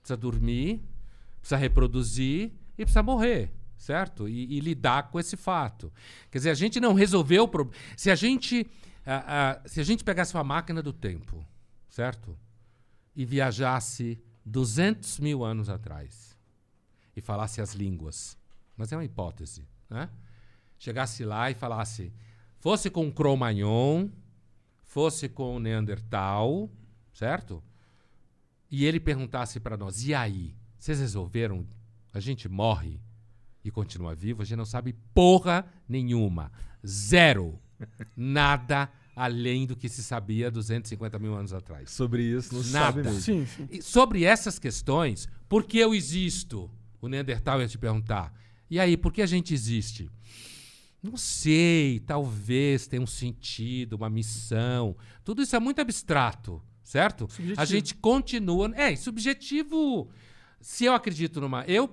precisa 0.00 0.16
dormir, 0.16 0.82
precisa 1.40 1.56
reproduzir 1.56 2.52
e 2.76 2.84
precisa 2.84 3.04
morrer, 3.04 3.52
certo? 3.76 4.28
E, 4.28 4.56
e 4.56 4.58
lidar 4.58 5.10
com 5.10 5.20
esse 5.20 5.36
fato. 5.36 5.92
Quer 6.32 6.38
dizer, 6.38 6.50
a 6.50 6.54
gente 6.54 6.80
não 6.80 6.92
resolveu 6.92 7.44
o 7.44 7.48
problema. 7.48 7.80
Se 7.96 8.10
a 8.10 8.16
gente, 8.16 8.66
ah, 9.06 9.60
ah, 9.62 9.68
se 9.68 9.80
a 9.80 9.84
gente 9.84 10.02
pegasse 10.02 10.34
uma 10.34 10.42
máquina 10.42 10.82
do 10.82 10.92
tempo, 10.92 11.46
certo? 11.88 12.36
E 13.18 13.26
viajasse 13.26 14.22
200 14.46 15.18
mil 15.18 15.44
anos 15.44 15.68
atrás 15.68 16.38
e 17.16 17.20
falasse 17.20 17.60
as 17.60 17.74
línguas, 17.74 18.38
mas 18.76 18.92
é 18.92 18.96
uma 18.96 19.04
hipótese, 19.04 19.66
né? 19.90 20.08
Chegasse 20.78 21.24
lá 21.24 21.50
e 21.50 21.54
falasse, 21.54 22.12
fosse 22.60 22.88
com 22.88 23.10
Cro-Magnon, 23.10 24.08
fosse 24.84 25.28
com 25.28 25.56
o 25.56 25.58
Neandertal, 25.58 26.70
certo? 27.12 27.60
E 28.70 28.84
ele 28.84 29.00
perguntasse 29.00 29.58
para 29.58 29.76
nós: 29.76 30.04
e 30.04 30.14
aí? 30.14 30.54
Vocês 30.78 31.00
resolveram? 31.00 31.66
A 32.14 32.20
gente 32.20 32.48
morre 32.48 33.00
e 33.64 33.70
continua 33.70 34.14
vivo? 34.14 34.42
A 34.42 34.44
gente 34.44 34.58
não 34.58 34.64
sabe 34.64 34.92
porra 35.12 35.66
nenhuma. 35.88 36.52
Zero. 36.86 37.58
Nada 38.16 38.90
além 39.18 39.66
do 39.66 39.74
que 39.76 39.88
se 39.88 40.02
sabia 40.02 40.50
250 40.50 41.18
mil 41.18 41.34
anos 41.34 41.52
atrás. 41.52 41.90
Sobre 41.90 42.22
isso, 42.22 42.54
não 42.54 42.62
Nada. 42.64 42.70
sabe 42.86 43.02
mesmo. 43.02 43.20
Sim, 43.20 43.46
sim. 43.46 43.68
E 43.70 43.82
sobre 43.82 44.24
essas 44.24 44.58
questões, 44.58 45.28
por 45.48 45.64
que 45.64 45.78
eu 45.78 45.94
existo? 45.94 46.70
O 47.00 47.08
Neandertal 47.08 47.60
ia 47.60 47.68
te 47.68 47.76
perguntar. 47.78 48.32
E 48.70 48.78
aí, 48.78 48.96
por 48.96 49.12
que 49.12 49.22
a 49.22 49.26
gente 49.26 49.52
existe? 49.54 50.10
Não 51.02 51.16
sei, 51.16 52.00
talvez 52.00 52.86
tenha 52.86 53.02
um 53.02 53.06
sentido, 53.06 53.94
uma 53.94 54.10
missão. 54.10 54.96
Tudo 55.24 55.42
isso 55.42 55.54
é 55.54 55.60
muito 55.60 55.80
abstrato, 55.80 56.60
certo? 56.82 57.28
Subjetivo. 57.30 57.60
A 57.60 57.64
gente 57.64 57.94
continua. 57.94 58.70
É, 58.74 58.94
subjetivo. 58.96 60.08
Se 60.60 60.84
eu 60.86 60.92
acredito 60.94 61.40
numa. 61.40 61.64
Eu. 61.66 61.88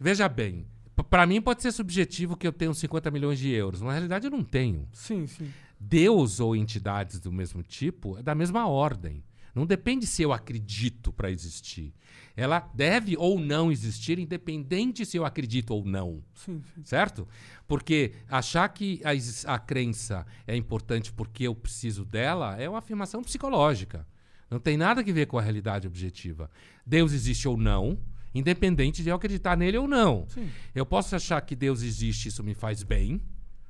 Veja 0.00 0.28
bem, 0.28 0.66
p- 0.96 1.02
pra 1.04 1.26
mim 1.26 1.40
pode 1.40 1.62
ser 1.62 1.72
subjetivo 1.72 2.36
que 2.36 2.46
eu 2.46 2.52
tenho 2.52 2.74
50 2.74 3.10
milhões 3.10 3.38
de 3.38 3.50
euros. 3.50 3.80
Na 3.80 3.92
realidade, 3.92 4.26
eu 4.26 4.30
não 4.30 4.42
tenho. 4.44 4.88
Sim, 4.92 5.26
sim. 5.26 5.48
Deus 5.80 6.40
ou 6.40 6.56
entidades 6.56 7.20
do 7.20 7.32
mesmo 7.32 7.62
tipo 7.62 8.18
é 8.18 8.22
da 8.22 8.34
mesma 8.34 8.66
ordem. 8.66 9.22
Não 9.54 9.66
depende 9.66 10.06
se 10.06 10.22
eu 10.22 10.32
acredito 10.32 11.12
para 11.12 11.30
existir. 11.30 11.92
Ela 12.36 12.60
deve 12.74 13.16
ou 13.16 13.40
não 13.40 13.72
existir, 13.72 14.18
independente 14.18 15.04
se 15.04 15.16
eu 15.16 15.24
acredito 15.24 15.72
ou 15.72 15.84
não. 15.84 16.22
Sim, 16.34 16.62
sim. 16.74 16.84
Certo? 16.84 17.26
Porque 17.66 18.12
achar 18.28 18.68
que 18.68 19.00
a, 19.04 19.54
a 19.54 19.58
crença 19.58 20.24
é 20.46 20.54
importante 20.54 21.12
porque 21.12 21.44
eu 21.44 21.54
preciso 21.54 22.04
dela 22.04 22.56
é 22.56 22.68
uma 22.68 22.78
afirmação 22.78 23.22
psicológica. 23.22 24.06
Não 24.50 24.60
tem 24.60 24.76
nada 24.76 25.02
que 25.02 25.12
ver 25.12 25.26
com 25.26 25.38
a 25.38 25.42
realidade 25.42 25.86
objetiva. 25.86 26.50
Deus 26.86 27.12
existe 27.12 27.48
ou 27.48 27.56
não, 27.56 27.98
independente 28.34 29.02
de 29.02 29.08
eu 29.08 29.16
acreditar 29.16 29.56
nele 29.56 29.76
ou 29.78 29.88
não. 29.88 30.26
Sim. 30.28 30.48
Eu 30.74 30.86
posso 30.86 31.16
achar 31.16 31.40
que 31.40 31.56
Deus 31.56 31.82
existe, 31.82 32.28
isso 32.28 32.44
me 32.44 32.54
faz 32.54 32.82
bem, 32.82 33.20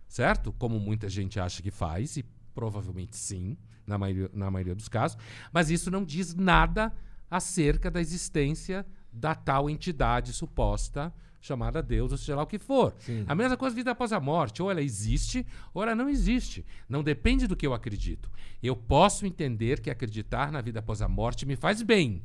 certo? 0.08 0.52
Como 0.52 0.80
muita 0.80 1.08
gente 1.08 1.38
acha 1.38 1.62
que 1.62 1.70
faz, 1.70 2.16
e 2.16 2.24
provavelmente 2.54 3.16
sim, 3.16 3.56
na 3.86 3.96
maioria, 3.96 4.30
na 4.32 4.50
maioria 4.50 4.74
dos 4.74 4.88
casos, 4.88 5.16
mas 5.52 5.70
isso 5.70 5.90
não 5.90 6.04
diz 6.04 6.34
nada 6.34 6.92
acerca 7.30 7.90
da 7.90 8.00
existência 8.00 8.84
da 9.12 9.34
tal 9.34 9.68
entidade 9.68 10.32
suposta 10.32 11.12
chamada 11.40 11.82
Deus, 11.82 12.10
ou 12.10 12.18
seja 12.18 12.36
lá 12.36 12.42
o 12.42 12.46
que 12.46 12.58
for. 12.58 12.94
A 13.26 13.34
mesma 13.34 13.56
coisa 13.56 13.74
vida 13.74 13.92
após 13.92 14.12
a 14.12 14.20
morte, 14.20 14.62
ou 14.62 14.70
ela 14.70 14.82
existe, 14.82 15.46
ou 15.72 15.82
ela 15.82 15.94
não 15.94 16.08
existe. 16.08 16.66
Não 16.88 17.02
depende 17.02 17.46
do 17.46 17.56
que 17.56 17.66
eu 17.66 17.72
acredito. 17.72 18.30
Eu 18.62 18.74
posso 18.74 19.24
entender 19.24 19.80
que 19.80 19.90
acreditar 19.90 20.50
na 20.50 20.60
vida 20.60 20.80
após 20.80 21.00
a 21.00 21.08
morte 21.08 21.46
me 21.46 21.56
faz 21.56 21.80
bem. 21.80 22.22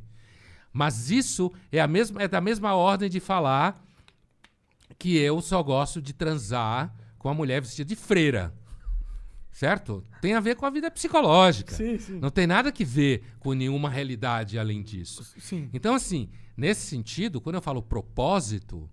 Mas 0.72 1.10
isso 1.10 1.52
é, 1.70 1.80
a 1.80 1.86
mesma, 1.86 2.22
é 2.22 2.28
da 2.28 2.40
mesma 2.40 2.74
ordem 2.74 3.08
de 3.08 3.20
falar 3.20 3.82
que 4.98 5.16
eu 5.16 5.40
só 5.40 5.62
gosto 5.62 6.02
de 6.02 6.12
transar 6.12 6.92
com 7.24 7.30
a 7.30 7.34
mulher 7.34 7.62
vestida 7.62 7.88
de 7.88 7.96
freira. 7.96 8.52
Certo? 9.50 10.04
Tem 10.20 10.34
a 10.34 10.40
ver 10.40 10.56
com 10.56 10.66
a 10.66 10.70
vida 10.70 10.90
psicológica. 10.90 11.74
Sim, 11.74 11.98
sim. 11.98 12.18
Não 12.18 12.28
tem 12.28 12.46
nada 12.46 12.70
que 12.70 12.84
ver 12.84 13.24
com 13.40 13.54
nenhuma 13.54 13.88
realidade 13.88 14.58
além 14.58 14.82
disso. 14.82 15.24
Sim. 15.38 15.70
Então, 15.72 15.94
assim, 15.94 16.28
nesse 16.54 16.82
sentido, 16.82 17.40
quando 17.40 17.54
eu 17.54 17.62
falo 17.62 17.80
propósito, 17.80 18.90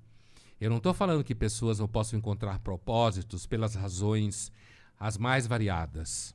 eu 0.61 0.69
não 0.69 0.77
estou 0.77 0.93
falando 0.93 1.25
que 1.25 1.35
pessoas 1.35 1.79
não 1.79 1.89
possam 1.89 2.17
encontrar 2.17 2.59
propósitos 2.59 3.45
pelas 3.45 3.75
razões 3.75 4.49
as 4.97 5.17
mais 5.17 5.45
variadas. 5.45 6.33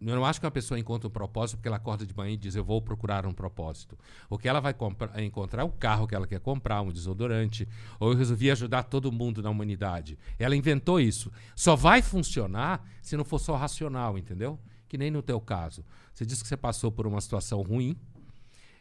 Eu 0.00 0.14
não 0.14 0.24
acho 0.24 0.38
que 0.38 0.46
uma 0.46 0.52
pessoa 0.52 0.78
encontra 0.78 1.08
um 1.08 1.10
propósito 1.10 1.56
porque 1.56 1.66
ela 1.66 1.76
acorda 1.76 2.06
de 2.06 2.16
manhã 2.16 2.32
e 2.32 2.36
diz 2.36 2.54
eu 2.54 2.62
vou 2.64 2.80
procurar 2.80 3.26
um 3.26 3.32
propósito. 3.32 3.98
O 4.30 4.38
que 4.38 4.48
ela 4.48 4.60
vai 4.60 4.72
comprar- 4.72 5.20
encontrar 5.20 5.62
é 5.62 5.64
o 5.64 5.70
carro 5.72 6.06
que 6.06 6.14
ela 6.14 6.26
quer 6.26 6.38
comprar, 6.38 6.80
um 6.82 6.92
desodorante, 6.92 7.66
ou 7.98 8.12
eu 8.12 8.16
resolvi 8.16 8.48
ajudar 8.50 8.84
todo 8.84 9.10
mundo 9.10 9.42
na 9.42 9.50
humanidade. 9.50 10.16
Ela 10.38 10.54
inventou 10.54 11.00
isso. 11.00 11.32
Só 11.56 11.74
vai 11.74 12.00
funcionar 12.00 12.88
se 13.02 13.16
não 13.16 13.24
for 13.24 13.40
só 13.40 13.56
racional, 13.56 14.16
entendeu? 14.16 14.58
Que 14.88 14.96
nem 14.96 15.10
no 15.10 15.20
teu 15.20 15.40
caso. 15.40 15.84
Você 16.14 16.24
disse 16.24 16.42
que 16.42 16.48
você 16.48 16.56
passou 16.56 16.92
por 16.92 17.06
uma 17.06 17.20
situação 17.20 17.60
ruim, 17.62 17.96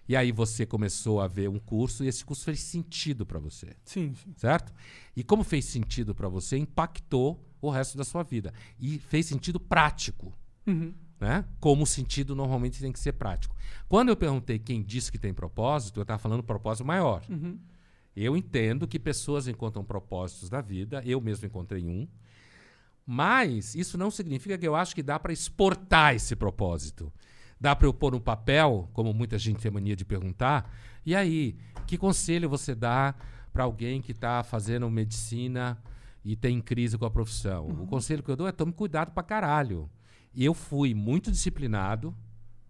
e 0.07 0.15
aí 0.15 0.31
você 0.31 0.65
começou 0.65 1.19
a 1.19 1.27
ver 1.27 1.49
um 1.49 1.59
curso 1.59 2.03
e 2.03 2.07
esse 2.07 2.23
curso 2.23 2.45
fez 2.45 2.61
sentido 2.61 3.25
para 3.25 3.39
você 3.39 3.75
Sim, 3.83 4.13
sim. 4.15 4.33
certo? 4.37 4.71
E 5.15 5.21
como 5.23 5.43
fez 5.43 5.65
sentido 5.65 6.15
para 6.15 6.29
você, 6.29 6.57
impactou 6.57 7.43
o 7.59 7.69
resto 7.69 7.97
da 7.97 8.05
sua 8.05 8.23
vida. 8.23 8.53
E 8.79 8.99
fez 8.99 9.25
sentido 9.25 9.59
prático, 9.59 10.31
Uhum. 10.67 10.93
né? 11.19 11.45
Como 11.59 11.83
o 11.83 11.87
sentido 11.87 12.35
normalmente 12.35 12.81
tem 12.81 12.91
que 12.91 12.99
ser 12.99 13.13
prático. 13.13 13.55
Quando 13.87 14.09
eu 14.09 14.15
perguntei 14.15 14.59
quem 14.59 14.83
disse 14.83 15.11
que 15.11 15.17
tem 15.17 15.33
propósito, 15.33 15.99
eu 15.99 16.03
estava 16.03 16.19
falando 16.19 16.43
propósito 16.43 16.85
maior. 16.85 17.23
Uhum. 17.29 17.57
Eu 18.15 18.35
entendo 18.35 18.87
que 18.87 18.99
pessoas 18.99 19.47
encontram 19.47 19.83
propósitos 19.83 20.49
da 20.49 20.59
vida, 20.59 21.01
eu 21.05 21.21
mesmo 21.21 21.45
encontrei 21.45 21.87
um, 21.87 22.07
mas 23.05 23.75
isso 23.75 23.97
não 23.97 24.11
significa 24.11 24.57
que 24.57 24.67
eu 24.67 24.75
acho 24.75 24.93
que 24.93 25.01
dá 25.01 25.17
para 25.17 25.31
exportar 25.31 26.15
esse 26.15 26.35
propósito. 26.35 27.13
Dá 27.59 27.75
para 27.75 27.87
eu 27.87 27.93
pôr 27.93 28.11
no 28.11 28.19
papel, 28.19 28.89
como 28.91 29.13
muita 29.13 29.37
gente 29.37 29.61
tem 29.61 29.71
mania 29.71 29.95
de 29.95 30.03
perguntar, 30.03 30.71
e 31.05 31.15
aí, 31.15 31.55
que 31.87 31.97
conselho 31.97 32.49
você 32.49 32.75
dá 32.75 33.15
para 33.53 33.63
alguém 33.63 34.01
que 34.01 34.11
está 34.11 34.43
fazendo 34.43 34.89
medicina 34.89 35.81
e 36.23 36.35
tem 36.35 36.59
crise 36.59 36.97
com 36.97 37.05
a 37.05 37.09
profissão? 37.09 37.69
O 37.69 37.87
conselho 37.87 38.21
que 38.21 38.29
eu 38.29 38.35
dou 38.35 38.47
é 38.47 38.51
tome 38.51 38.73
cuidado 38.73 39.11
para 39.11 39.23
caralho. 39.23 39.89
E 40.37 40.45
eu 40.45 40.53
fui 40.53 40.93
muito 40.93 41.31
disciplinado, 41.31 42.15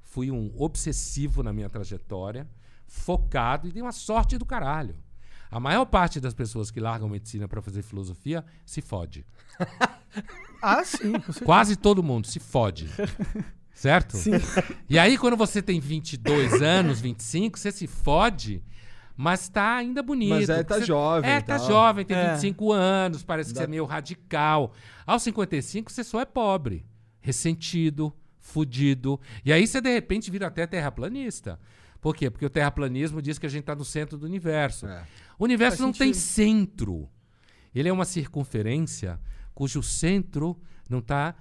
fui 0.01 0.31
um 0.31 0.53
obsessivo 0.55 1.43
na 1.43 1.51
minha 1.51 1.69
trajetória, 1.69 2.47
focado 2.87 3.67
e 3.67 3.71
dei 3.73 3.81
uma 3.83 3.91
sorte 3.91 4.37
do 4.37 4.45
caralho. 4.45 4.95
A 5.51 5.59
maior 5.59 5.83
parte 5.85 6.21
das 6.21 6.33
pessoas 6.33 6.71
que 6.71 6.79
largam 6.79 7.09
medicina 7.09 7.45
para 7.45 7.61
fazer 7.61 7.81
filosofia 7.81 8.43
se 8.65 8.81
fode. 8.81 9.25
Ah, 10.59 10.83
sim. 10.83 11.13
Quase 11.45 11.75
todo 11.75 12.01
mundo 12.01 12.25
se 12.25 12.39
fode. 12.39 12.89
Certo? 13.71 14.17
Sim. 14.17 14.31
E 14.89 14.97
aí, 14.97 15.15
quando 15.15 15.37
você 15.37 15.61
tem 15.61 15.79
22 15.79 16.63
anos, 16.63 16.99
25, 16.99 17.59
você 17.59 17.71
se 17.71 17.85
fode, 17.85 18.63
mas 19.15 19.47
tá 19.49 19.75
ainda 19.75 20.01
bonito. 20.01 20.29
Mas 20.31 20.49
é, 20.49 20.63
tá 20.63 20.75
Você- 20.79 20.85
jovem 20.85 21.29
É, 21.29 21.39
tá 21.41 21.57
tal. 21.59 21.67
jovem, 21.67 22.03
tem 22.05 22.17
É. 22.17 22.31
25 22.33 22.71
anos, 22.73 23.21
parece 23.23 23.49
que 23.49 23.53
Dá- 23.55 23.61
você 23.61 23.65
é 23.65 23.69
meio 23.69 23.85
radical. 23.85 24.73
Aos 25.05 25.21
55, 25.21 25.91
você 25.91 26.03
só 26.03 26.19
é 26.19 26.25
pobre, 26.25 26.83
ressentido, 27.27 28.13
fudido. 28.39 29.19
E 29.43 29.51
aí 29.51 29.67
você, 29.67 29.81
de 29.81 29.93
repente, 29.93 30.31
vira 30.31 30.47
até 30.47 30.65
terraplanista. 30.65 31.59
Por 31.99 32.15
quê? 32.15 32.29
Porque 32.29 32.45
o 32.45 32.49
terraplanismo 32.49 33.21
diz 33.21 33.37
que 33.37 33.45
a 33.45 33.49
gente 33.49 33.65
tá 33.65 33.75
no 33.75 33.83
centro 33.83 34.17
do 34.17 34.25
universo. 34.25 34.87
É. 34.87 35.03
O 35.37 35.43
universo 35.43 35.77
Faz 35.77 35.85
não 35.87 35.91
tem 35.91 36.13
sentido. 36.13 36.57
centro. 36.59 37.09
Ele 37.75 37.89
é 37.89 37.93
uma 37.93 38.05
circunferência 38.05 39.19
cujo 39.53 39.83
centro 39.83 40.57
não 40.89 40.99
está 40.99 41.35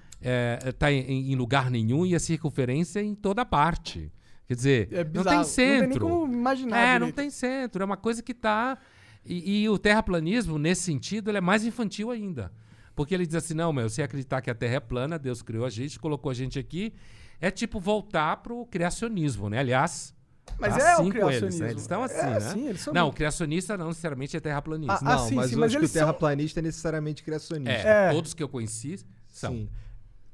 tá 0.79 0.91
em, 0.91 1.31
em 1.33 1.37
lugar 1.37 1.71
nenhum 1.71 2.05
e 2.05 2.15
a 2.15 2.19
circunferência 2.19 3.01
em 3.03 3.15
toda 3.15 3.45
parte. 3.45 4.11
Quer 4.49 4.55
dizer, 4.55 4.89
É 4.93 5.05
não 5.05 5.11
tem 5.13 5.15
Não 5.15 5.25
tem 5.25 5.37
nem 5.37 5.45
centro. 5.45 6.01
como 6.09 6.33
imaginar 6.33 6.79
é, 6.79 6.93
não 6.99 7.07
direito. 7.09 7.15
tem 7.17 7.31
centro. 7.31 7.83
É 7.83 7.85
uma 7.85 7.97
coisa 7.97 8.23
que 8.23 8.33
está. 8.33 8.77
E, 9.25 9.63
e 9.63 9.69
o 9.69 9.79
terraplanismo, 9.79 10.59
nesse 10.59 10.83
sentido, 10.83 11.31
ele 11.31 11.39
é 11.39 11.41
mais 11.41 11.65
infantil 11.65 12.11
ainda. 12.11 12.51
Porque 12.97 13.15
ele 13.15 13.25
diz 13.27 13.37
assim: 13.37 13.55
não, 13.55 13.73
meu, 13.73 13.89
você 13.89 14.03
acreditar 14.03 14.41
que 14.41 14.51
a 14.51 14.55
Terra 14.55 14.75
é 14.77 14.81
plana, 14.81 15.19
Deus 15.19 15.43
criou 15.43 15.65
a 15.67 15.71
gente, 15.71 16.01
colocou 16.01 16.31
a 16.31 16.35
gente 16.35 16.59
aqui. 16.59 16.93
É 17.41 17.51
tipo 17.51 17.79
voltar 17.79 18.39
pro 18.39 18.65
criacionismo, 18.67 19.51
né? 19.51 19.59
Aliás, 19.59 20.15
Mas 20.59 20.75
é 20.79 20.93
assim 20.95 21.03
o 21.03 21.05
com 21.05 21.11
criacionismo. 21.11 21.47
Eles, 21.47 21.61
né? 21.61 21.71
eles 21.71 21.83
estão 21.83 22.03
assim, 22.03 22.17
é, 22.19 22.31
né? 22.31 22.41
Sim, 22.41 22.69
eles 22.69 22.81
são 22.81 22.95
Não, 22.95 23.03
o 23.03 23.05
muito- 23.07 23.17
criacionista 23.17 23.77
não 23.77 23.89
necessariamente 23.89 24.37
é 24.37 24.41
terraplanista. 24.41 24.99
Ah, 25.03 25.17
Não, 25.17 25.29
sim, 25.29 25.35
mas 25.35 25.49
sim, 25.51 25.55
eu 25.55 25.61
mas 25.61 25.67
acho 25.67 25.77
que 25.77 25.81
eles 25.83 25.91
o 25.91 25.93
são- 25.93 26.01
terraplanista 26.03 26.61
é 26.61 26.63
necessariamente 26.63 27.23
criacionista. 27.23 27.73
É, 27.73 28.09
É. 28.09 28.11
todos 28.13 28.33
que 28.33 28.43
eu 28.43 28.49
conheci 28.49 28.99
são 29.29 29.53
Sim. 29.53 29.69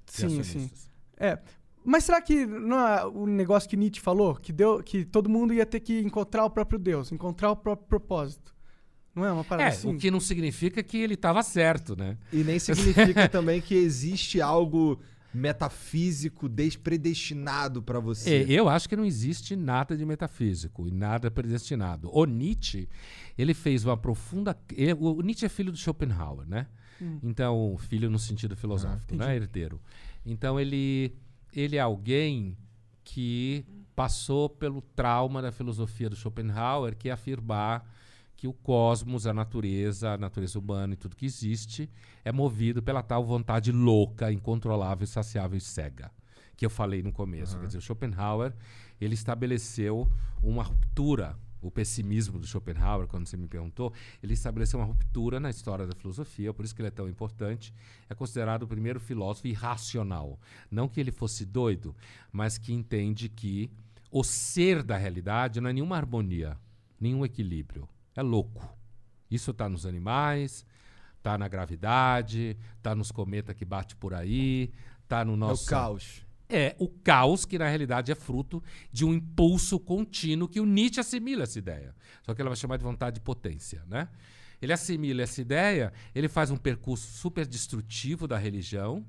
Sim, 0.06 0.42
sim. 0.44 0.70
É. 1.16 1.38
Mas 1.84 2.04
será 2.04 2.20
que 2.22 2.46
não 2.46 2.78
é 2.78 3.04
o 3.06 3.26
negócio 3.26 3.68
que 3.68 3.76
Nietzsche 3.76 4.00
falou? 4.00 4.36
Que, 4.36 4.52
deu, 4.52 4.80
que 4.82 5.04
todo 5.04 5.28
mundo 5.28 5.52
ia 5.52 5.66
ter 5.66 5.80
que 5.80 5.98
encontrar 6.00 6.44
o 6.44 6.50
próprio 6.50 6.78
Deus, 6.78 7.10
encontrar 7.10 7.50
o 7.50 7.56
próprio 7.56 7.88
propósito. 7.88 8.54
Não 9.14 9.24
é 9.24 9.32
uma 9.32 9.44
parada 9.44 9.68
É, 9.68 9.72
assim? 9.72 9.94
o 9.94 9.98
que 9.98 10.10
não 10.10 10.20
significa 10.20 10.82
que 10.82 10.96
ele 10.96 11.14
estava 11.14 11.42
certo, 11.42 11.94
né? 11.96 12.16
E 12.32 12.42
nem 12.44 12.58
significa 12.60 13.28
também 13.28 13.60
que 13.60 13.74
existe 13.74 14.40
algo 14.40 14.98
metafísico 15.34 16.48
despredestinado 16.48 17.82
pra 17.82 17.98
É, 17.98 18.00
você. 18.00 18.46
eu 18.48 18.68
acho 18.68 18.88
que 18.88 18.96
não 18.96 19.04
existe 19.04 19.56
nada 19.56 19.96
de 19.96 20.04
metafísico 20.04 20.86
e 20.86 20.90
nada 20.90 21.30
predestinado. 21.30 22.10
O 22.12 22.24
Nietzsche, 22.24 22.88
ele 23.36 23.54
fez 23.54 23.84
uma 23.84 23.96
profunda. 23.96 24.56
o 24.98 25.22
Nietzsche 25.22 25.46
é 25.46 25.48
filho 25.48 25.72
do 25.72 25.78
Schopenhauer, 25.78 26.46
né? 26.46 26.66
Então, 27.22 27.76
filho 27.78 28.08
no 28.08 28.18
sentido 28.18 28.54
filosófico, 28.54 29.16
né? 29.16 29.34
Herdeiro. 29.34 29.80
Então, 30.24 30.60
ele, 30.60 31.16
ele 31.52 31.76
é 31.76 31.80
alguém 31.80 32.56
que 33.02 33.64
passou 33.96 34.48
pelo 34.48 34.80
trauma 34.80 35.42
da 35.42 35.50
filosofia 35.50 36.08
do 36.08 36.14
Schopenhauer, 36.14 36.96
que 36.96 37.08
é 37.08 37.12
afirmar 37.12 37.84
que 38.42 38.48
o 38.48 38.52
cosmos, 38.52 39.24
a 39.24 39.32
natureza, 39.32 40.14
a 40.14 40.18
natureza 40.18 40.58
humana 40.58 40.94
e 40.94 40.96
tudo 40.96 41.14
que 41.14 41.24
existe 41.24 41.88
é 42.24 42.32
movido 42.32 42.82
pela 42.82 43.00
tal 43.00 43.24
vontade 43.24 43.70
louca, 43.70 44.32
incontrolável, 44.32 45.06
saciável 45.06 45.56
e 45.56 45.60
cega, 45.60 46.10
que 46.56 46.66
eu 46.66 46.70
falei 46.70 47.04
no 47.04 47.12
começo. 47.12 47.56
Quer 47.56 47.66
dizer, 47.66 47.78
o 47.78 47.80
Schopenhauer, 47.80 48.52
ele 49.00 49.14
estabeleceu 49.14 50.10
uma 50.42 50.64
ruptura, 50.64 51.38
o 51.60 51.70
pessimismo 51.70 52.36
do 52.36 52.44
Schopenhauer, 52.44 53.06
quando 53.06 53.28
você 53.28 53.36
me 53.36 53.46
perguntou, 53.46 53.92
ele 54.20 54.34
estabeleceu 54.34 54.80
uma 54.80 54.86
ruptura 54.86 55.38
na 55.38 55.48
história 55.48 55.86
da 55.86 55.94
filosofia, 55.94 56.52
por 56.52 56.64
isso 56.64 56.74
que 56.74 56.82
ele 56.82 56.88
é 56.88 56.90
tão 56.90 57.08
importante. 57.08 57.72
É 58.10 58.14
considerado 58.16 58.64
o 58.64 58.66
primeiro 58.66 58.98
filósofo 58.98 59.46
irracional. 59.46 60.36
Não 60.68 60.88
que 60.88 60.98
ele 60.98 61.12
fosse 61.12 61.46
doido, 61.46 61.94
mas 62.32 62.58
que 62.58 62.72
entende 62.72 63.28
que 63.28 63.70
o 64.10 64.24
ser 64.24 64.82
da 64.82 64.96
realidade 64.96 65.60
não 65.60 65.70
é 65.70 65.72
nenhuma 65.72 65.96
harmonia, 65.96 66.58
nenhum 66.98 67.24
equilíbrio. 67.24 67.88
É 68.14 68.22
louco. 68.22 68.66
Isso 69.30 69.50
está 69.52 69.68
nos 69.68 69.86
animais, 69.86 70.64
está 71.16 71.38
na 71.38 71.48
gravidade, 71.48 72.56
está 72.76 72.94
nos 72.94 73.10
cometas 73.10 73.54
que 73.56 73.64
bate 73.64 73.96
por 73.96 74.12
aí, 74.14 74.70
está 75.02 75.24
no 75.24 75.34
É 75.34 75.36
nosso 75.36 75.64
o 75.64 75.68
caos. 75.68 76.22
é 76.48 76.76
o 76.78 76.88
caos 76.88 77.44
que 77.46 77.58
na 77.58 77.66
realidade 77.68 78.12
é 78.12 78.14
fruto 78.14 78.62
de 78.92 79.04
um 79.04 79.14
impulso 79.14 79.80
contínuo 79.80 80.48
que 80.48 80.60
o 80.60 80.66
Nietzsche 80.66 81.00
assimila 81.00 81.44
essa 81.44 81.58
ideia. 81.58 81.94
Só 82.22 82.34
que 82.34 82.40
ela 82.42 82.50
vai 82.50 82.56
chamar 82.56 82.76
de 82.76 82.84
vontade 82.84 83.14
de 83.14 83.20
potência, 83.20 83.82
né? 83.86 84.08
Ele 84.60 84.72
assimila 84.72 85.22
essa 85.22 85.40
ideia, 85.40 85.92
ele 86.14 86.28
faz 86.28 86.50
um 86.50 86.56
percurso 86.56 87.06
super 87.18 87.46
destrutivo 87.46 88.28
da 88.28 88.38
religião, 88.38 89.04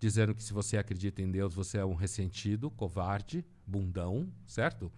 dizendo 0.00 0.34
que 0.34 0.42
se 0.42 0.52
você 0.52 0.76
acredita 0.78 1.22
em 1.22 1.30
Deus, 1.30 1.54
você 1.54 1.78
é 1.78 1.84
um 1.84 1.94
ressentido, 1.94 2.70
covarde, 2.70 3.44
bundão, 3.66 4.28
certo? 4.46 4.90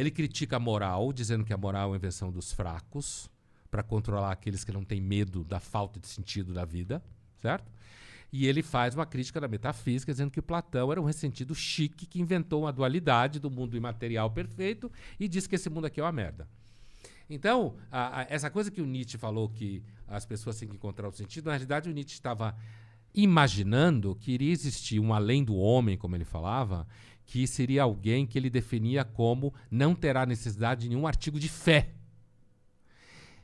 Ele 0.00 0.10
critica 0.10 0.56
a 0.56 0.58
moral, 0.58 1.12
dizendo 1.12 1.44
que 1.44 1.52
a 1.52 1.56
moral 1.58 1.82
é 1.84 1.86
uma 1.90 1.96
invenção 1.96 2.32
dos 2.32 2.52
fracos, 2.52 3.30
para 3.70 3.82
controlar 3.82 4.32
aqueles 4.32 4.64
que 4.64 4.72
não 4.72 4.82
têm 4.82 5.00
medo 5.00 5.44
da 5.44 5.60
falta 5.60 6.00
de 6.00 6.08
sentido 6.08 6.52
da 6.52 6.64
vida, 6.64 7.02
certo? 7.40 7.70
E 8.32 8.46
ele 8.46 8.62
faz 8.62 8.94
uma 8.94 9.04
crítica 9.04 9.40
da 9.40 9.46
metafísica, 9.46 10.10
dizendo 10.12 10.30
que 10.30 10.40
Platão 10.40 10.90
era 10.90 11.00
um 11.00 11.04
ressentido 11.04 11.54
chique 11.54 12.06
que 12.06 12.20
inventou 12.20 12.62
uma 12.62 12.72
dualidade 12.72 13.38
do 13.38 13.50
mundo 13.50 13.76
imaterial 13.76 14.30
perfeito 14.30 14.90
e 15.18 15.28
disse 15.28 15.48
que 15.48 15.54
esse 15.56 15.68
mundo 15.68 15.84
aqui 15.86 16.00
é 16.00 16.02
uma 16.02 16.12
merda. 16.12 16.48
Então, 17.28 17.76
a- 17.90 18.20
a- 18.22 18.26
essa 18.28 18.50
coisa 18.50 18.70
que 18.70 18.80
o 18.80 18.86
Nietzsche 18.86 19.18
falou 19.18 19.48
que 19.48 19.82
as 20.08 20.24
pessoas 20.24 20.58
têm 20.58 20.68
que 20.68 20.74
encontrar 20.74 21.08
o 21.08 21.12
sentido, 21.12 21.44
na 21.46 21.52
realidade 21.52 21.90
o 21.90 21.92
Nietzsche 21.92 22.14
estava 22.14 22.56
imaginando 23.14 24.14
que 24.14 24.32
iria 24.32 24.52
existir 24.52 24.98
um 25.00 25.12
além 25.12 25.44
do 25.44 25.54
homem, 25.56 25.96
como 25.96 26.14
ele 26.16 26.24
falava, 26.24 26.86
que 27.30 27.46
seria 27.46 27.84
alguém 27.84 28.26
que 28.26 28.36
ele 28.36 28.50
definia 28.50 29.04
como 29.04 29.54
não 29.70 29.94
terá 29.94 30.26
necessidade 30.26 30.80
de 30.82 30.88
nenhum 30.88 31.06
artigo 31.06 31.38
de 31.38 31.48
fé. 31.48 31.90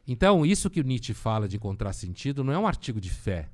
Então, 0.05 0.45
isso 0.45 0.69
que 0.69 0.81
o 0.81 0.85
Nietzsche 0.85 1.15
fala 1.15 1.47
de 1.47 1.55
encontrar 1.55 1.93
sentido 1.93 2.43
não 2.43 2.53
é 2.53 2.59
um 2.59 2.67
artigo 2.67 3.01
de 3.01 3.09
fé. 3.09 3.49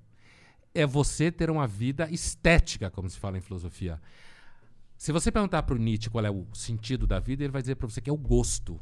É 0.74 0.87
você 0.87 1.30
ter 1.30 1.51
uma 1.51 1.66
vida 1.66 2.11
estética, 2.11 2.91
como 2.91 3.11
se 3.11 3.18
fala 3.18 3.37
em 3.37 3.43
filosofia. 3.43 4.01
Se 4.97 5.12
você 5.12 5.30
perguntar 5.30 5.64
para 5.64 5.74
o 5.74 5.78
Nietzsche 5.78 6.09
qual 6.09 6.24
é 6.24 6.30
o 6.30 6.47
sentido 6.55 7.07
da 7.07 7.20
vida, 7.20 7.45
ele 7.45 7.53
vai 7.53 7.61
dizer 7.61 7.74
para 7.74 7.87
você 7.87 8.01
que 8.01 8.09
é 8.09 8.12
o 8.12 8.16
gosto. 8.16 8.80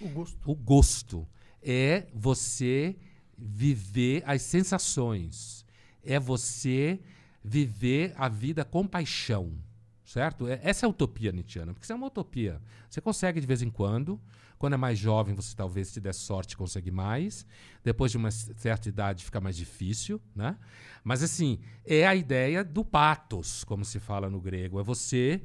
O 0.00 0.08
gosto. 0.08 0.38
O 0.48 0.54
gosto 0.54 1.28
é 1.60 2.06
você 2.14 2.96
viver 3.36 4.22
as 4.24 4.42
sensações. 4.42 5.66
É 6.00 6.20
você 6.20 7.00
viver 7.42 8.14
a 8.16 8.28
vida 8.28 8.64
com 8.64 8.86
paixão. 8.86 9.66
Certo? 10.08 10.48
É, 10.48 10.58
essa 10.62 10.86
é 10.86 10.86
a 10.86 10.90
utopia 10.90 11.30
nietzschiana, 11.30 11.74
porque 11.74 11.84
isso 11.84 11.92
é 11.92 11.94
uma 11.94 12.06
utopia. 12.06 12.62
Você 12.88 12.98
consegue 12.98 13.42
de 13.42 13.46
vez 13.46 13.60
em 13.60 13.68
quando. 13.68 14.18
Quando 14.58 14.72
é 14.72 14.76
mais 14.78 14.98
jovem, 14.98 15.34
você 15.34 15.54
talvez, 15.54 15.88
se 15.88 16.00
der 16.00 16.14
sorte, 16.14 16.56
consegue 16.56 16.90
mais. 16.90 17.44
Depois 17.84 18.10
de 18.10 18.16
uma 18.16 18.30
certa 18.30 18.88
idade, 18.88 19.22
fica 19.22 19.38
mais 19.38 19.54
difícil. 19.54 20.18
Né? 20.34 20.56
Mas, 21.04 21.22
assim, 21.22 21.58
é 21.84 22.06
a 22.06 22.14
ideia 22.14 22.64
do 22.64 22.82
patos, 22.82 23.64
como 23.64 23.84
se 23.84 24.00
fala 24.00 24.30
no 24.30 24.40
grego. 24.40 24.80
É 24.80 24.82
você 24.82 25.42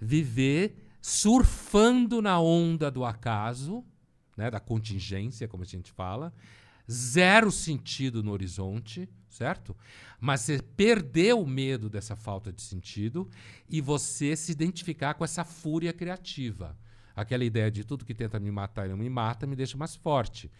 viver 0.00 0.76
surfando 1.02 2.22
na 2.22 2.38
onda 2.38 2.92
do 2.92 3.04
acaso, 3.04 3.84
né, 4.36 4.48
da 4.48 4.60
contingência, 4.60 5.48
como 5.48 5.64
a 5.64 5.66
gente 5.66 5.90
fala, 5.90 6.32
zero 6.88 7.50
sentido 7.50 8.22
no 8.22 8.30
horizonte, 8.30 9.08
certo? 9.34 9.76
Mas 10.20 10.42
você 10.42 10.62
perder 10.62 11.34
o 11.34 11.46
medo 11.46 11.88
dessa 11.88 12.16
falta 12.16 12.52
de 12.52 12.62
sentido 12.62 13.28
e 13.68 13.80
você 13.80 14.36
se 14.36 14.52
identificar 14.52 15.14
com 15.14 15.24
essa 15.24 15.44
fúria 15.44 15.92
criativa. 15.92 16.76
Aquela 17.16 17.44
ideia 17.44 17.70
de 17.70 17.84
tudo 17.84 18.04
que 18.04 18.14
tenta 18.14 18.40
me 18.40 18.50
matar 18.50 18.86
e 18.86 18.88
não 18.88 18.96
me 18.96 19.08
mata 19.08 19.46
me 19.46 19.54
deixa 19.54 19.76
mais 19.76 19.94
forte. 19.94 20.50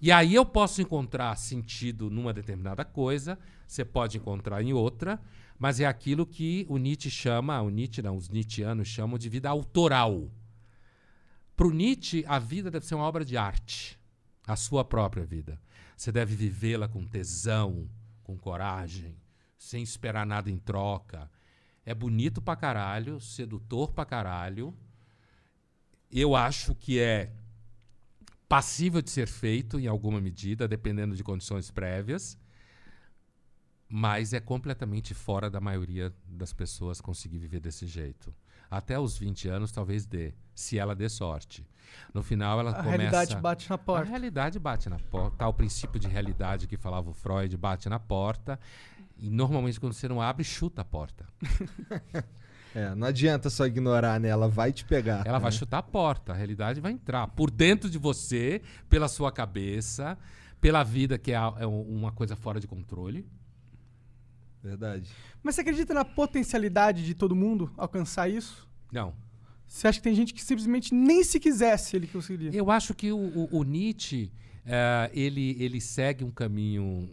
E 0.00 0.12
aí 0.12 0.34
eu 0.34 0.44
posso 0.44 0.82
encontrar 0.82 1.34
sentido 1.36 2.10
numa 2.10 2.32
determinada 2.32 2.84
coisa, 2.84 3.38
você 3.66 3.84
pode 3.84 4.18
encontrar 4.18 4.62
em 4.62 4.72
outra, 4.72 5.18
mas 5.58 5.80
é 5.80 5.86
aquilo 5.86 6.26
que 6.26 6.66
o 6.68 6.76
Nietzsche 6.76 7.10
chama, 7.10 7.60
o 7.62 7.70
Nietzsche 7.70 8.02
não, 8.02 8.16
os 8.16 8.28
Nietzscheanos 8.28 8.88
chamam 8.88 9.16
de 9.16 9.28
vida 9.28 9.48
autoral. 9.48 10.30
Para 11.56 11.66
o 11.66 11.72
Nietzsche, 11.72 12.24
a 12.26 12.38
vida 12.38 12.70
deve 12.70 12.84
ser 12.84 12.94
uma 12.94 13.04
obra 13.04 13.24
de 13.24 13.36
arte, 13.36 13.98
a 14.46 14.56
sua 14.56 14.84
própria 14.84 15.24
vida. 15.24 15.58
Você 15.96 16.10
deve 16.10 16.34
vivê-la 16.34 16.88
com 16.88 17.06
tesão, 17.06 17.88
com 18.22 18.36
coragem, 18.36 19.16
sem 19.58 19.82
esperar 19.82 20.26
nada 20.26 20.50
em 20.50 20.58
troca. 20.58 21.30
É 21.84 21.94
bonito 21.94 22.40
pra 22.40 22.56
caralho, 22.56 23.20
sedutor 23.20 23.92
pra 23.92 24.04
caralho. 24.04 24.74
Eu 26.10 26.36
acho 26.36 26.74
que 26.74 26.98
é 27.00 27.32
passível 28.48 29.00
de 29.00 29.10
ser 29.10 29.26
feito 29.26 29.78
em 29.80 29.86
alguma 29.86 30.20
medida, 30.20 30.68
dependendo 30.68 31.16
de 31.16 31.24
condições 31.24 31.70
prévias 31.70 32.38
mas 33.94 34.32
é 34.32 34.40
completamente 34.40 35.12
fora 35.12 35.50
da 35.50 35.60
maioria 35.60 36.10
das 36.26 36.50
pessoas 36.54 36.98
conseguir 36.98 37.36
viver 37.36 37.60
desse 37.60 37.86
jeito. 37.86 38.34
Até 38.70 38.98
os 38.98 39.18
20 39.18 39.48
anos 39.48 39.70
talvez 39.70 40.06
dê, 40.06 40.32
se 40.54 40.78
ela 40.78 40.94
dê 40.94 41.10
sorte. 41.10 41.62
No 42.12 42.22
final 42.22 42.60
ela 42.60 42.70
a 42.70 42.74
começa... 42.74 42.88
A 42.88 42.96
realidade 42.96 43.36
bate 43.36 43.70
na 43.70 43.78
porta. 43.78 44.06
A 44.06 44.10
realidade 44.10 44.58
bate 44.58 44.88
na 44.88 44.98
porta. 44.98 45.36
Tá 45.36 45.48
o 45.48 45.52
princípio 45.52 45.98
de 45.98 46.08
realidade 46.08 46.66
que 46.66 46.76
falava 46.76 47.10
o 47.10 47.12
Freud, 47.12 47.56
bate 47.56 47.88
na 47.88 47.98
porta. 47.98 48.58
E 49.18 49.30
normalmente 49.30 49.78
quando 49.78 49.92
você 49.92 50.08
não 50.08 50.20
abre, 50.20 50.44
chuta 50.44 50.82
a 50.82 50.84
porta. 50.84 51.26
é, 52.74 52.94
não 52.94 53.06
adianta 53.06 53.48
só 53.48 53.66
ignorar, 53.66 54.18
né? 54.18 54.28
Ela 54.28 54.48
vai 54.48 54.72
te 54.72 54.84
pegar. 54.84 55.26
Ela 55.26 55.38
né? 55.38 55.42
vai 55.42 55.52
chutar 55.52 55.78
a 55.78 55.82
porta, 55.82 56.32
a 56.32 56.34
realidade 56.34 56.80
vai 56.80 56.92
entrar 56.92 57.28
por 57.28 57.50
dentro 57.50 57.88
de 57.88 57.98
você, 57.98 58.60
pela 58.88 59.08
sua 59.08 59.30
cabeça, 59.30 60.18
pela 60.60 60.82
vida 60.82 61.18
que 61.18 61.32
é, 61.32 61.36
é 61.36 61.66
uma 61.66 62.12
coisa 62.12 62.34
fora 62.36 62.58
de 62.58 62.66
controle. 62.66 63.26
Verdade. 64.62 65.10
Mas 65.42 65.56
você 65.56 65.62
acredita 65.62 65.92
na 65.92 66.04
potencialidade 66.04 67.04
de 67.04 67.14
todo 67.14 67.34
mundo 67.34 67.72
alcançar 67.76 68.28
isso? 68.28 68.68
Não. 68.92 69.12
Você 69.72 69.88
acha 69.88 69.98
que 69.98 70.04
tem 70.04 70.14
gente 70.14 70.34
que 70.34 70.44
simplesmente 70.44 70.94
nem 70.94 71.24
se 71.24 71.40
quisesse 71.40 71.96
ele 71.96 72.06
conseguiria? 72.06 72.50
Eu 72.52 72.70
acho 72.70 72.92
que 72.92 73.10
o, 73.10 73.16
o, 73.16 73.60
o 73.60 73.62
Nietzsche 73.62 74.30
uh, 74.66 75.10
ele, 75.14 75.56
ele 75.58 75.80
segue 75.80 76.22
um 76.22 76.30
caminho. 76.30 77.08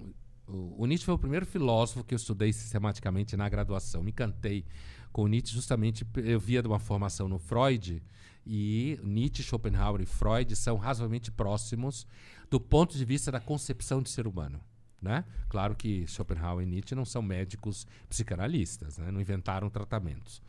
O, 0.46 0.84
o, 0.84 0.86
Nietzsche 0.86 1.06
foi 1.06 1.16
o 1.16 1.18
primeiro 1.18 1.46
filósofo 1.46 2.04
que 2.04 2.14
eu 2.14 2.18
estudei 2.18 2.52
sistematicamente 2.52 3.38
na 3.38 3.48
graduação. 3.48 4.04
Me 4.04 4.12
encantei 4.12 4.66
com 5.10 5.24
o 5.24 5.28
Nietzsche 5.28 5.56
justamente 5.56 6.06
eu 6.18 6.38
via 6.38 6.62
de 6.62 6.68
uma 6.68 6.80
formação 6.80 7.30
no 7.30 7.40
Freud 7.40 8.04
e 8.46 9.00
Nietzsche, 9.02 9.42
Schopenhauer 9.42 10.02
e 10.02 10.06
Freud 10.06 10.54
são 10.58 10.76
razoavelmente 10.76 11.32
próximos 11.32 12.06
do 12.52 12.60
ponto 12.60 12.98
de 12.98 13.06
vista 13.06 13.32
da 13.32 13.40
concepção 13.40 14.02
de 14.02 14.10
ser 14.10 14.28
humano. 14.28 14.60
Né? 15.02 15.24
Claro 15.48 15.78
que 15.78 16.06
Schopenhauer 16.08 16.68
e 16.68 16.70
Nietzsche 16.70 16.94
não 16.94 17.06
são 17.06 17.22
médicos 17.22 17.88
psicanalistas, 18.10 18.98
né? 18.98 19.10
não 19.12 19.22
inventaram 19.22 19.70
tratamentos. 19.70 20.42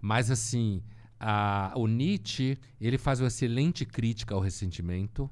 Mas, 0.00 0.30
assim, 0.30 0.82
a, 1.24 1.72
o 1.76 1.86
Nietzsche 1.86 2.58
ele 2.80 2.98
faz 2.98 3.20
uma 3.20 3.28
excelente 3.28 3.86
crítica 3.86 4.34
ao 4.34 4.40
ressentimento. 4.40 5.30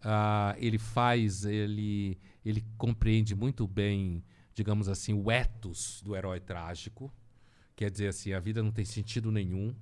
Uh, 0.00 0.54
ele 0.56 0.78
faz, 0.78 1.44
ele, 1.44 2.16
ele 2.44 2.64
compreende 2.78 3.34
muito 3.34 3.66
bem, 3.66 4.24
digamos 4.54 4.88
assim, 4.88 5.12
o 5.12 5.30
ethos 5.30 6.00
do 6.04 6.14
herói 6.14 6.38
trágico. 6.38 7.12
Quer 7.74 7.90
dizer 7.90 8.08
assim, 8.08 8.32
a 8.32 8.38
vida 8.38 8.62
não 8.62 8.70
tem 8.70 8.84
sentido 8.84 9.32
nenhum, 9.32 9.74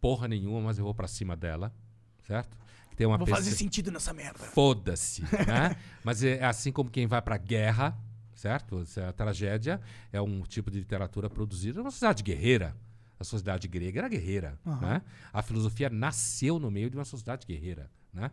porra 0.00 0.28
nenhuma, 0.28 0.60
mas 0.60 0.78
eu 0.78 0.84
vou 0.84 0.94
para 0.94 1.08
cima 1.08 1.34
dela, 1.34 1.74
certo? 2.22 2.56
tem 2.94 3.06
uma 3.06 3.16
Vou 3.16 3.28
fazer 3.28 3.52
sentido 3.52 3.92
nessa 3.92 4.12
merda. 4.12 4.40
Foda-se, 4.40 5.22
né? 5.46 5.76
Mas 6.02 6.22
é 6.24 6.44
assim 6.44 6.72
como 6.72 6.90
quem 6.90 7.06
vai 7.06 7.22
pra 7.22 7.38
guerra, 7.38 7.96
certo? 8.34 8.84
A 9.08 9.12
tragédia 9.12 9.80
é 10.12 10.20
um 10.20 10.42
tipo 10.42 10.68
de 10.68 10.80
literatura 10.80 11.30
produzida 11.30 11.78
numa 11.78 11.92
sociedade 11.92 12.24
guerreira. 12.24 12.76
A 13.18 13.24
sociedade 13.24 13.66
grega 13.66 14.00
era 14.00 14.08
guerreira, 14.08 14.58
uhum. 14.64 14.80
né? 14.80 15.02
A 15.32 15.42
filosofia 15.42 15.90
nasceu 15.90 16.58
no 16.58 16.70
meio 16.70 16.88
de 16.88 16.96
uma 16.96 17.04
sociedade 17.04 17.46
guerreira, 17.46 17.90
né? 18.12 18.30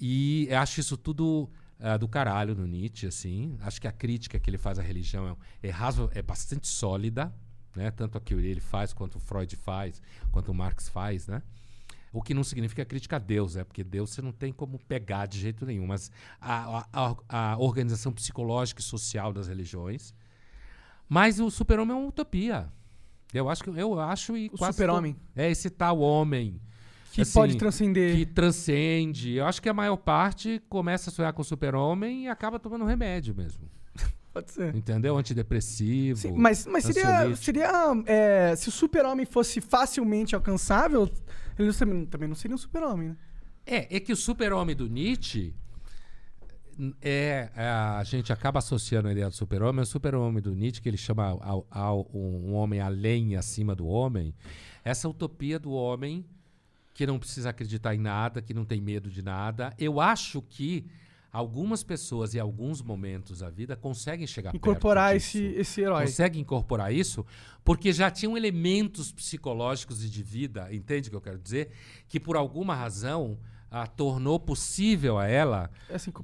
E 0.00 0.48
acho 0.52 0.80
isso 0.80 0.96
tudo 0.96 1.50
uh, 1.80 1.98
do 1.98 2.08
caralho 2.08 2.54
no 2.54 2.66
Nietzsche, 2.66 3.06
assim. 3.06 3.56
Acho 3.60 3.80
que 3.80 3.88
a 3.88 3.92
crítica 3.92 4.38
que 4.38 4.48
ele 4.48 4.58
faz 4.58 4.78
à 4.78 4.82
religião 4.82 5.36
é, 5.62 5.68
é, 5.68 5.70
raso, 5.70 6.10
é 6.14 6.22
bastante 6.22 6.66
sólida, 6.66 7.34
né? 7.74 7.90
Tanto 7.90 8.16
a 8.18 8.20
que 8.20 8.34
ele 8.34 8.60
faz, 8.60 8.92
quanto 8.92 9.16
o 9.16 9.20
Freud 9.20 9.54
faz, 9.56 10.02
quanto 10.30 10.50
o 10.50 10.54
Marx 10.54 10.88
faz, 10.88 11.26
né? 11.26 11.42
O 12.12 12.22
que 12.22 12.32
não 12.32 12.42
significa 12.42 12.84
crítica 12.84 13.16
a 13.16 13.18
Deus, 13.18 13.56
é 13.56 13.64
porque 13.64 13.84
Deus 13.84 14.10
você 14.10 14.22
não 14.22 14.32
tem 14.32 14.50
como 14.50 14.78
pegar 14.78 15.26
de 15.26 15.38
jeito 15.38 15.66
nenhum. 15.66 15.86
Mas 15.86 16.10
a, 16.40 16.86
a, 16.90 17.16
a 17.28 17.58
organização 17.58 18.12
psicológica 18.12 18.80
e 18.80 18.84
social 18.84 19.32
das 19.32 19.48
religiões. 19.48 20.14
Mas 21.08 21.38
o 21.38 21.50
super-homem 21.50 21.94
é 21.94 21.98
uma 21.98 22.08
utopia. 22.08 22.72
Eu 23.38 23.48
acho 23.48 23.62
que 23.62 23.70
eu 23.70 24.00
acho 24.00 24.36
e 24.36 24.50
o 24.52 24.56
super-homem 24.56 25.16
é 25.34 25.50
esse 25.50 25.70
tal 25.70 25.98
homem 26.00 26.60
que 27.12 27.22
assim, 27.22 27.32
pode 27.32 27.56
transcender, 27.56 28.14
que 28.14 28.26
transcende. 28.26 29.32
Eu 29.34 29.46
acho 29.46 29.60
que 29.62 29.68
a 29.68 29.74
maior 29.74 29.96
parte 29.96 30.62
começa 30.68 31.08
a 31.08 31.12
sonhar 31.12 31.32
com 31.32 31.40
o 31.40 31.44
super-homem 31.44 32.24
e 32.24 32.28
acaba 32.28 32.58
tomando 32.58 32.84
remédio 32.84 33.34
mesmo. 33.34 33.70
Pode 34.34 34.52
ser. 34.52 34.76
Entendeu? 34.76 35.16
Antidepressivo. 35.16 36.20
Sim, 36.20 36.32
mas 36.32 36.66
mas 36.66 36.84
seria, 36.84 37.34
seria 37.36 37.70
é, 38.04 38.54
se 38.54 38.68
o 38.68 38.72
super-homem 38.72 39.24
fosse 39.24 39.62
facilmente 39.62 40.34
alcançável, 40.34 41.10
ele 41.58 41.72
também 42.06 42.28
não 42.28 42.34
seria 42.34 42.54
um 42.54 42.58
super-homem, 42.58 43.08
né? 43.08 43.16
É, 43.64 43.96
é 43.96 43.98
que 43.98 44.12
o 44.12 44.16
super-homem 44.16 44.76
do 44.76 44.86
Nietzsche 44.86 45.54
é, 47.00 47.50
é, 47.56 47.68
a 47.68 48.02
gente 48.04 48.32
acaba 48.32 48.58
associando 48.58 49.08
a 49.08 49.12
ideia 49.12 49.28
do 49.28 49.34
super-homem 49.34 49.82
o 49.82 49.86
super-homem 49.86 50.42
do 50.42 50.54
Nietzsche, 50.54 50.82
que 50.82 50.88
ele 50.88 50.96
chama 50.96 51.38
ao, 51.40 51.66
ao, 51.70 52.10
um 52.12 52.54
homem 52.54 52.80
além 52.80 53.32
e 53.32 53.36
acima 53.36 53.74
do 53.74 53.86
homem, 53.86 54.34
essa 54.84 55.08
utopia 55.08 55.58
do 55.58 55.72
homem 55.72 56.24
que 56.92 57.06
não 57.06 57.18
precisa 57.18 57.50
acreditar 57.50 57.94
em 57.94 57.98
nada, 57.98 58.40
que 58.40 58.54
não 58.54 58.64
tem 58.64 58.80
medo 58.80 59.10
de 59.10 59.22
nada. 59.22 59.74
Eu 59.78 60.00
acho 60.00 60.40
que 60.42 60.86
algumas 61.32 61.82
pessoas 61.82 62.34
em 62.34 62.38
alguns 62.38 62.80
momentos 62.80 63.40
da 63.40 63.50
vida 63.50 63.76
conseguem 63.76 64.26
chegar 64.26 64.54
incorporar 64.54 65.12
perto 65.12 65.24
esse 65.24 65.44
esse 65.44 65.80
herói. 65.82 66.06
Conseguem 66.06 66.40
incorporar 66.40 66.92
isso 66.92 67.24
porque 67.62 67.92
já 67.92 68.10
tinham 68.10 68.36
elementos 68.36 69.12
psicológicos 69.12 70.02
e 70.04 70.08
de 70.08 70.22
vida 70.22 70.72
entende 70.72 71.08
o 71.08 71.10
que 71.10 71.16
eu 71.16 71.20
quero 71.20 71.38
dizer? 71.38 71.70
Que 72.08 72.18
por 72.18 72.36
alguma 72.36 72.74
razão 72.74 73.38
a 73.82 73.86
tornou 73.86 74.40
possível 74.40 75.18
a 75.18 75.26
ela 75.26 75.70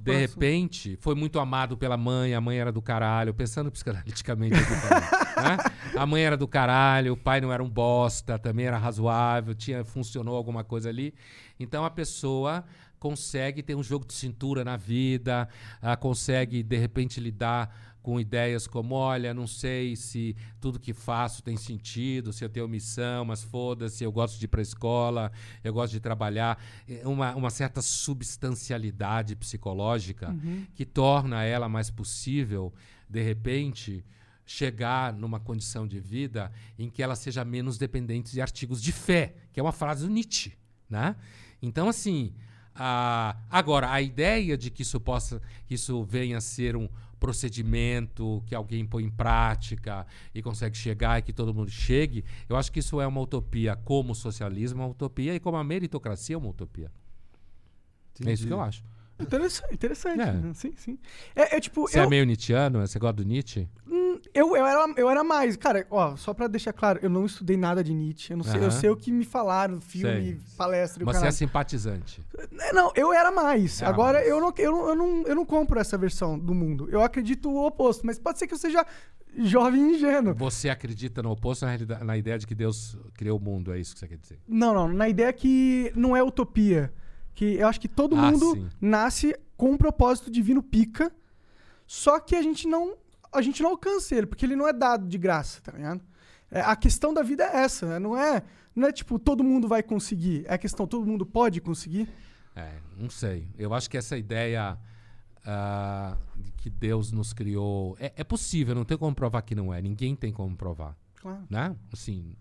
de 0.00 0.16
repente 0.16 0.96
foi 1.00 1.14
muito 1.14 1.38
amado 1.38 1.76
pela 1.76 1.96
mãe 1.96 2.34
a 2.34 2.40
mãe 2.40 2.58
era 2.58 2.72
do 2.72 2.80
caralho 2.80 3.34
pensando 3.34 3.70
psicanaliticamente 3.70 4.54
aqui 4.54 4.70
né? 4.70 5.56
a 5.96 6.06
mãe 6.06 6.22
era 6.22 6.36
do 6.36 6.48
caralho 6.48 7.12
o 7.12 7.16
pai 7.16 7.40
não 7.40 7.52
era 7.52 7.62
um 7.62 7.68
bosta 7.68 8.38
também 8.38 8.66
era 8.66 8.78
razoável 8.78 9.54
tinha 9.54 9.84
funcionou 9.84 10.36
alguma 10.36 10.64
coisa 10.64 10.88
ali 10.88 11.14
então 11.60 11.84
a 11.84 11.90
pessoa 11.90 12.64
consegue 12.98 13.64
ter 13.64 13.74
um 13.74 13.82
jogo 13.82 14.06
de 14.06 14.12
cintura 14.12 14.64
na 14.64 14.76
vida, 14.76 15.48
uh, 15.82 15.98
consegue 15.98 16.62
de 16.62 16.76
repente 16.76 17.18
lidar 17.18 17.91
com 18.02 18.18
ideias 18.18 18.66
como, 18.66 18.96
olha, 18.96 19.32
não 19.32 19.46
sei 19.46 19.94
se 19.94 20.36
tudo 20.60 20.80
que 20.80 20.92
faço 20.92 21.42
tem 21.42 21.56
sentido, 21.56 22.32
se 22.32 22.44
eu 22.44 22.48
tenho 22.48 22.66
missão, 22.68 23.24
mas 23.24 23.42
foda-se, 23.42 24.02
eu 24.02 24.10
gosto 24.10 24.38
de 24.38 24.44
ir 24.44 24.48
para 24.48 24.60
a 24.60 24.62
escola, 24.62 25.30
eu 25.62 25.72
gosto 25.72 25.92
de 25.92 26.00
trabalhar. 26.00 26.60
É 26.88 27.06
uma, 27.06 27.34
uma 27.34 27.50
certa 27.50 27.80
substancialidade 27.80 29.36
psicológica 29.36 30.30
uhum. 30.30 30.66
que 30.74 30.84
torna 30.84 31.44
ela 31.44 31.68
mais 31.68 31.90
possível, 31.90 32.72
de 33.08 33.22
repente, 33.22 34.04
chegar 34.44 35.12
numa 35.12 35.38
condição 35.38 35.86
de 35.86 36.00
vida 36.00 36.50
em 36.76 36.90
que 36.90 37.02
ela 37.02 37.14
seja 37.14 37.44
menos 37.44 37.78
dependente 37.78 38.32
de 38.32 38.40
artigos 38.40 38.82
de 38.82 38.90
fé, 38.90 39.34
que 39.52 39.60
é 39.60 39.62
uma 39.62 39.72
frase 39.72 40.04
do 40.06 40.12
Nietzsche. 40.12 40.52
Né? 40.90 41.14
Então, 41.62 41.88
assim, 41.88 42.34
Ah, 42.74 43.36
agora, 43.50 43.92
a 43.92 44.00
ideia 44.00 44.56
de 44.56 44.70
que 44.70 44.80
isso 44.80 44.98
possa, 44.98 45.42
que 45.66 45.74
isso 45.74 46.02
venha 46.04 46.38
a 46.38 46.40
ser 46.40 46.74
um 46.74 46.88
procedimento 47.22 48.42
que 48.46 48.52
alguém 48.52 48.84
põe 48.84 49.04
em 49.04 49.10
prática 49.10 50.04
e 50.34 50.42
consegue 50.42 50.76
chegar 50.76 51.20
e 51.20 51.22
que 51.22 51.32
todo 51.32 51.54
mundo 51.54 51.70
chegue, 51.70 52.24
eu 52.48 52.56
acho 52.56 52.72
que 52.72 52.80
isso 52.80 53.00
é 53.00 53.06
uma 53.06 53.20
utopia, 53.20 53.76
como 53.76 54.10
o 54.10 54.14
socialismo 54.14 54.82
é 54.82 54.84
uma 54.84 54.90
utopia 54.90 55.32
e 55.32 55.38
como 55.38 55.56
a 55.56 55.62
meritocracia 55.62 56.34
é 56.34 56.36
uma 56.36 56.48
utopia. 56.48 56.90
É 58.26 58.32
isso 58.32 58.44
que 58.44 58.52
eu 58.52 58.60
acho. 58.60 58.84
Interessante, 59.20 59.72
interessante. 59.72 60.20
É. 60.20 60.32
né? 60.32 60.52
Sim, 60.52 60.72
sim. 60.76 60.98
É, 61.36 61.56
é 61.56 61.60
tipo, 61.60 61.82
Você 61.82 62.00
eu, 62.00 62.02
é 62.02 62.08
meio 62.08 62.26
Nietzscheano? 62.26 62.80
Você 62.80 62.98
gosta 62.98 63.14
do 63.14 63.24
Nietzsche? 63.24 63.68
hum, 63.86 64.01
eu, 64.34 64.56
eu, 64.56 64.66
era, 64.66 64.92
eu 64.96 65.10
era 65.10 65.22
mais. 65.24 65.56
Cara, 65.56 65.86
ó, 65.90 66.16
só 66.16 66.32
pra 66.34 66.46
deixar 66.46 66.72
claro, 66.72 66.98
eu 67.02 67.10
não 67.10 67.24
estudei 67.26 67.56
nada 67.56 67.82
de 67.82 67.92
Nietzsche. 67.94 68.32
Eu, 68.32 68.36
não 68.36 68.44
sei, 68.44 68.62
eu 68.64 68.70
sei 68.70 68.90
o 68.90 68.96
que 68.96 69.10
me 69.12 69.24
falaram, 69.24 69.80
filme, 69.80 70.22
Sei. 70.32 70.40
palestra 70.56 71.02
e 71.02 71.04
o 71.04 71.06
Mas 71.06 71.16
você 71.16 71.18
é 71.18 71.20
caralho. 71.22 71.36
simpatizante. 71.36 72.22
É, 72.60 72.72
Não, 72.72 72.92
eu 72.94 73.12
era 73.12 73.30
mais. 73.30 73.80
Era 73.82 73.90
Agora 73.90 74.18
mais. 74.18 74.28
Eu, 74.28 74.40
não, 74.40 74.52
eu, 74.56 74.72
não, 74.72 74.88
eu, 74.88 74.94
não, 74.96 75.22
eu 75.26 75.34
não 75.34 75.44
compro 75.44 75.78
essa 75.78 75.96
versão 75.98 76.38
do 76.38 76.54
mundo. 76.54 76.88
Eu 76.90 77.02
acredito 77.02 77.50
o 77.50 77.66
oposto. 77.66 78.04
Mas 78.06 78.18
pode 78.18 78.38
ser 78.38 78.46
que 78.46 78.54
eu 78.54 78.58
seja 78.58 78.84
jovem 79.38 79.90
e 79.92 79.94
ingênuo. 79.96 80.34
Você 80.34 80.68
acredita 80.68 81.22
no 81.22 81.30
oposto 81.30 81.64
na, 81.64 82.04
na 82.04 82.16
ideia 82.16 82.38
de 82.38 82.46
que 82.46 82.54
Deus 82.54 82.96
criou 83.14 83.38
o 83.38 83.42
mundo, 83.42 83.72
é 83.72 83.78
isso 83.80 83.94
que 83.94 84.00
você 84.00 84.08
quer 84.08 84.18
dizer? 84.18 84.38
Não, 84.46 84.72
não. 84.74 84.88
Na 84.88 85.08
ideia 85.08 85.32
que 85.32 85.92
não 85.96 86.16
é 86.16 86.22
utopia. 86.22 86.92
Que 87.34 87.54
eu 87.56 87.66
acho 87.66 87.80
que 87.80 87.88
todo 87.88 88.14
Ah, 88.14 88.30
mundo 88.30 88.52
sim. 88.54 88.68
nasce 88.80 89.34
com 89.56 89.70
um 89.70 89.76
propósito 89.76 90.30
divino 90.30 90.62
pica. 90.62 91.10
Só 91.86 92.20
que 92.20 92.34
a 92.36 92.42
gente 92.42 92.66
não. 92.68 92.94
A 93.32 93.40
gente 93.40 93.62
não 93.62 93.70
alcança 93.70 94.14
ele, 94.14 94.26
porque 94.26 94.44
ele 94.44 94.56
não 94.56 94.68
é 94.68 94.72
dado 94.72 95.06
de 95.06 95.16
graça, 95.18 95.60
tá 95.62 95.72
ligado? 95.72 96.00
É, 96.50 96.60
a 96.60 96.76
questão 96.76 97.14
da 97.14 97.22
vida 97.22 97.44
é 97.44 97.64
essa. 97.64 97.98
Não 97.98 98.16
é, 98.16 98.42
não 98.76 98.86
é 98.86 98.92
tipo, 98.92 99.18
todo 99.18 99.42
mundo 99.42 99.66
vai 99.66 99.82
conseguir. 99.82 100.44
É 100.46 100.54
a 100.54 100.58
questão, 100.58 100.86
todo 100.86 101.06
mundo 101.06 101.24
pode 101.24 101.60
conseguir. 101.60 102.08
É, 102.54 102.74
não 102.96 103.08
sei. 103.08 103.48
Eu 103.58 103.72
acho 103.72 103.88
que 103.88 103.96
essa 103.96 104.16
ideia 104.16 104.78
ah, 105.44 106.16
de 106.36 106.52
que 106.52 106.70
Deus 106.70 107.10
nos 107.10 107.32
criou. 107.32 107.96
É, 107.98 108.12
é 108.16 108.24
possível, 108.24 108.74
não 108.74 108.84
tem 108.84 108.98
como 108.98 109.14
provar 109.14 109.42
que 109.42 109.54
não 109.54 109.72
é. 109.72 109.80
Ninguém 109.80 110.14
tem 110.14 110.32
como 110.32 110.54
provar. 110.56 110.96
Claro. 111.16 111.42
Né? 111.48 111.74
Assim, 111.92 112.36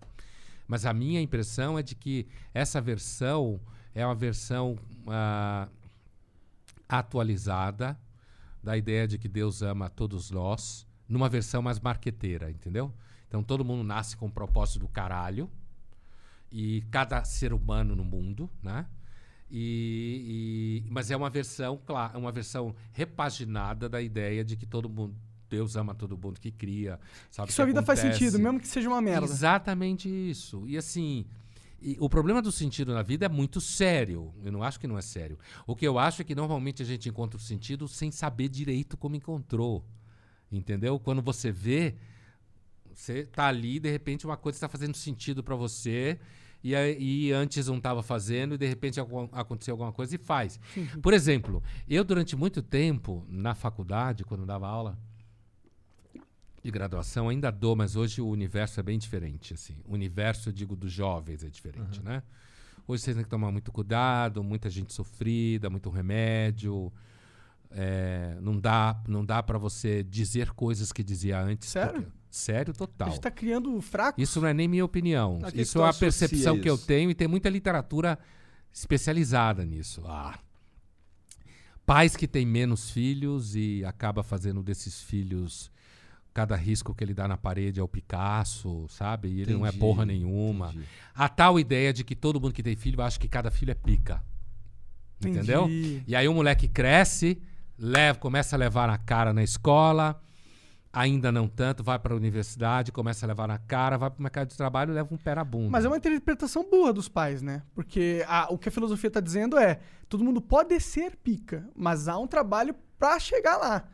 mas 0.68 0.84
a 0.84 0.92
minha 0.92 1.20
impressão 1.20 1.78
é 1.78 1.82
de 1.82 1.94
que 1.94 2.26
essa 2.52 2.80
versão 2.80 3.60
é 3.94 4.04
uma 4.04 4.14
versão 4.14 4.78
ah, 5.06 5.68
atualizada 6.88 7.98
da 8.62 8.76
ideia 8.76 9.06
de 9.08 9.18
que 9.18 9.28
Deus 9.28 9.62
ama 9.62 9.88
todos 9.90 10.30
nós, 10.30 10.86
numa 11.08 11.28
versão 11.28 11.60
mais 11.62 11.80
marqueteira, 11.80 12.50
entendeu? 12.50 12.92
Então 13.28 13.42
todo 13.42 13.64
mundo 13.64 13.82
nasce 13.82 14.16
com 14.16 14.26
o 14.26 14.30
propósito 14.30 14.80
do 14.80 14.88
caralho 14.88 15.50
e 16.50 16.82
cada 16.90 17.24
ser 17.24 17.52
humano 17.52 17.96
no 17.96 18.04
mundo, 18.04 18.48
né? 18.62 18.86
E, 19.50 20.82
e- 20.86 20.90
mas 20.90 21.10
é 21.10 21.16
uma 21.16 21.28
versão, 21.28 21.78
claro, 21.84 22.18
uma 22.18 22.32
versão 22.32 22.74
repaginada 22.92 23.88
da 23.88 24.00
ideia 24.00 24.44
de 24.44 24.56
que 24.56 24.64
todo 24.66 24.88
mundo 24.88 25.14
Deus 25.48 25.76
ama 25.76 25.94
todo 25.94 26.16
mundo 26.16 26.40
que 26.40 26.50
cria, 26.50 26.98
sabe? 27.30 27.46
Que 27.48 27.52
que 27.52 27.56
sua 27.56 27.66
vida 27.66 27.82
faz 27.82 27.98
sentido, 27.98 28.38
mesmo 28.38 28.58
que 28.58 28.66
seja 28.66 28.88
uma 28.88 29.02
merda. 29.02 29.26
Exatamente 29.26 30.08
isso. 30.08 30.64
E 30.66 30.78
assim, 30.78 31.26
e 31.82 31.96
o 32.00 32.08
problema 32.08 32.40
do 32.40 32.52
sentido 32.52 32.94
na 32.94 33.02
vida 33.02 33.26
é 33.26 33.28
muito 33.28 33.60
sério. 33.60 34.32
Eu 34.42 34.52
não 34.52 34.62
acho 34.62 34.78
que 34.78 34.86
não 34.86 34.96
é 34.96 35.02
sério. 35.02 35.38
O 35.66 35.74
que 35.74 35.86
eu 35.86 35.98
acho 35.98 36.22
é 36.22 36.24
que 36.24 36.34
normalmente 36.34 36.82
a 36.82 36.86
gente 36.86 37.08
encontra 37.08 37.36
o 37.36 37.40
sentido 37.40 37.88
sem 37.88 38.10
saber 38.10 38.48
direito 38.48 38.96
como 38.96 39.16
encontrou. 39.16 39.84
Entendeu? 40.50 40.98
Quando 40.98 41.20
você 41.22 41.50
vê, 41.50 41.94
você 42.94 43.24
tá 43.24 43.46
ali, 43.46 43.80
de 43.80 43.90
repente 43.90 44.26
uma 44.26 44.36
coisa 44.36 44.56
está 44.56 44.68
fazendo 44.68 44.96
sentido 44.96 45.42
para 45.42 45.56
você. 45.56 46.18
E, 46.64 46.74
e 46.74 47.32
antes 47.32 47.66
não 47.66 47.78
estava 47.78 48.04
fazendo, 48.04 48.54
e 48.54 48.58
de 48.58 48.68
repente 48.68 49.00
algum- 49.00 49.28
aconteceu 49.32 49.72
alguma 49.72 49.92
coisa 49.92 50.14
e 50.14 50.18
faz. 50.18 50.60
Por 51.02 51.12
exemplo, 51.12 51.60
eu 51.88 52.04
durante 52.04 52.36
muito 52.36 52.62
tempo, 52.62 53.26
na 53.28 53.52
faculdade, 53.52 54.24
quando 54.24 54.46
dava 54.46 54.68
aula, 54.68 54.96
de 56.62 56.70
graduação 56.70 57.28
ainda 57.28 57.50
dou, 57.50 57.74
mas 57.74 57.96
hoje 57.96 58.20
o 58.20 58.28
universo 58.28 58.78
é 58.78 58.82
bem 58.82 58.98
diferente, 58.98 59.52
assim. 59.54 59.76
O 59.84 59.94
universo, 59.94 60.48
eu 60.48 60.52
digo, 60.52 60.76
dos 60.76 60.92
jovens 60.92 61.42
é 61.42 61.48
diferente, 61.48 62.00
né? 62.02 62.22
Hoje 62.86 63.02
vocês 63.02 63.16
têm 63.16 63.24
que 63.24 63.30
tomar 63.30 63.50
muito 63.50 63.72
cuidado, 63.72 64.42
muita 64.44 64.70
gente 64.70 64.92
sofrida, 64.92 65.68
muito 65.70 65.90
remédio. 65.90 66.92
é, 67.74 68.36
não 68.42 68.60
dá, 68.60 69.02
não 69.08 69.24
dá 69.24 69.42
para 69.42 69.56
você 69.56 70.02
dizer 70.02 70.50
coisas 70.50 70.92
que 70.92 71.02
dizia 71.02 71.40
antes. 71.40 71.70
Sério? 71.70 72.02
porque- 72.02 72.12
sério, 72.30 72.70
A 72.70 72.74
total. 72.76 73.08
gente 73.08 73.20
tá 73.22 73.30
criando 73.30 73.80
fraco. 73.80 74.20
Isso 74.20 74.40
não 74.42 74.48
é 74.48 74.52
nem 74.52 74.68
minha 74.68 74.84
opinião. 74.84 75.38
A 75.42 75.48
isso 75.58 75.82
é 75.82 75.88
a 75.88 75.92
percepção 75.94 76.60
que 76.60 76.68
eu 76.68 76.76
tenho 76.76 77.10
e 77.10 77.14
tem 77.14 77.26
muita 77.26 77.48
literatura 77.48 78.18
especializada 78.70 79.64
nisso. 79.64 80.02
Ah. 80.06 80.38
Pais 81.86 82.14
que 82.14 82.28
têm 82.28 82.44
menos 82.46 82.90
filhos 82.90 83.56
e 83.56 83.82
acaba 83.86 84.22
fazendo 84.22 84.62
desses 84.62 85.00
filhos 85.00 85.70
cada 86.34 86.56
risco 86.56 86.94
que 86.94 87.04
ele 87.04 87.12
dá 87.14 87.28
na 87.28 87.36
parede 87.36 87.78
é 87.78 87.82
o 87.82 87.88
Picasso, 87.88 88.86
sabe? 88.88 89.28
E 89.28 89.40
ele 89.42 89.52
não 89.52 89.64
é 89.66 89.68
Entendi, 89.68 89.78
porra 89.80 90.04
nenhuma. 90.06 90.68
entendi. 90.70 90.86
A 91.14 91.28
tal 91.28 91.58
ideia 91.60 91.92
de 91.92 92.02
que 92.04 92.14
todo 92.16 92.40
mundo 92.40 92.52
que 92.54 92.62
tem 92.62 92.74
filho 92.76 93.00
acha 93.02 93.18
que 93.18 93.28
cada 93.28 93.50
filho 93.50 93.70
é 93.70 93.74
pica. 93.74 94.22
Entendi. 95.20 95.38
Entendeu? 95.38 95.68
E 96.06 96.16
aí 96.16 96.26
o 96.26 96.34
moleque 96.34 96.66
cresce, 96.68 97.40
leva, 97.78 98.18
começa 98.18 98.56
a 98.56 98.58
levar 98.58 98.88
na 98.88 98.98
cara 98.98 99.32
na 99.32 99.42
escola, 99.42 100.20
ainda 100.92 101.30
não 101.30 101.46
tanto, 101.48 101.82
vai 101.82 101.98
para 101.98 102.12
a 102.12 102.16
universidade, 102.16 102.90
começa 102.92 103.24
a 103.24 103.28
levar 103.28 103.46
na 103.46 103.58
cara, 103.58 103.96
vai 103.96 104.10
para 104.10 104.18
o 104.18 104.22
mercado 104.22 104.48
de 104.48 104.56
trabalho 104.56 104.90
e 104.92 104.94
leva 104.94 105.14
um 105.14 105.16
pé 105.16 105.34
na 105.34 105.44
bunda. 105.44 105.70
Mas 105.70 105.84
é 105.84 105.88
uma 105.88 105.96
interpretação 105.96 106.68
burra 106.68 106.92
dos 106.92 107.08
pais, 107.08 107.40
né? 107.40 107.62
Porque 107.74 108.24
a- 108.26 108.48
o 108.50 108.58
que 108.58 108.68
a 108.68 108.72
filosofia 108.72 109.10
tá 109.10 109.20
dizendo 109.20 109.56
é: 109.58 109.80
todo 110.08 110.24
mundo 110.24 110.40
pode 110.40 110.78
ser 110.80 111.16
pica, 111.16 111.68
mas 111.76 112.08
há 112.08 112.18
um 112.18 112.26
trabalho 112.26 112.74
pra 112.98 113.18
chegar 113.18 113.56
lá. 113.56 113.84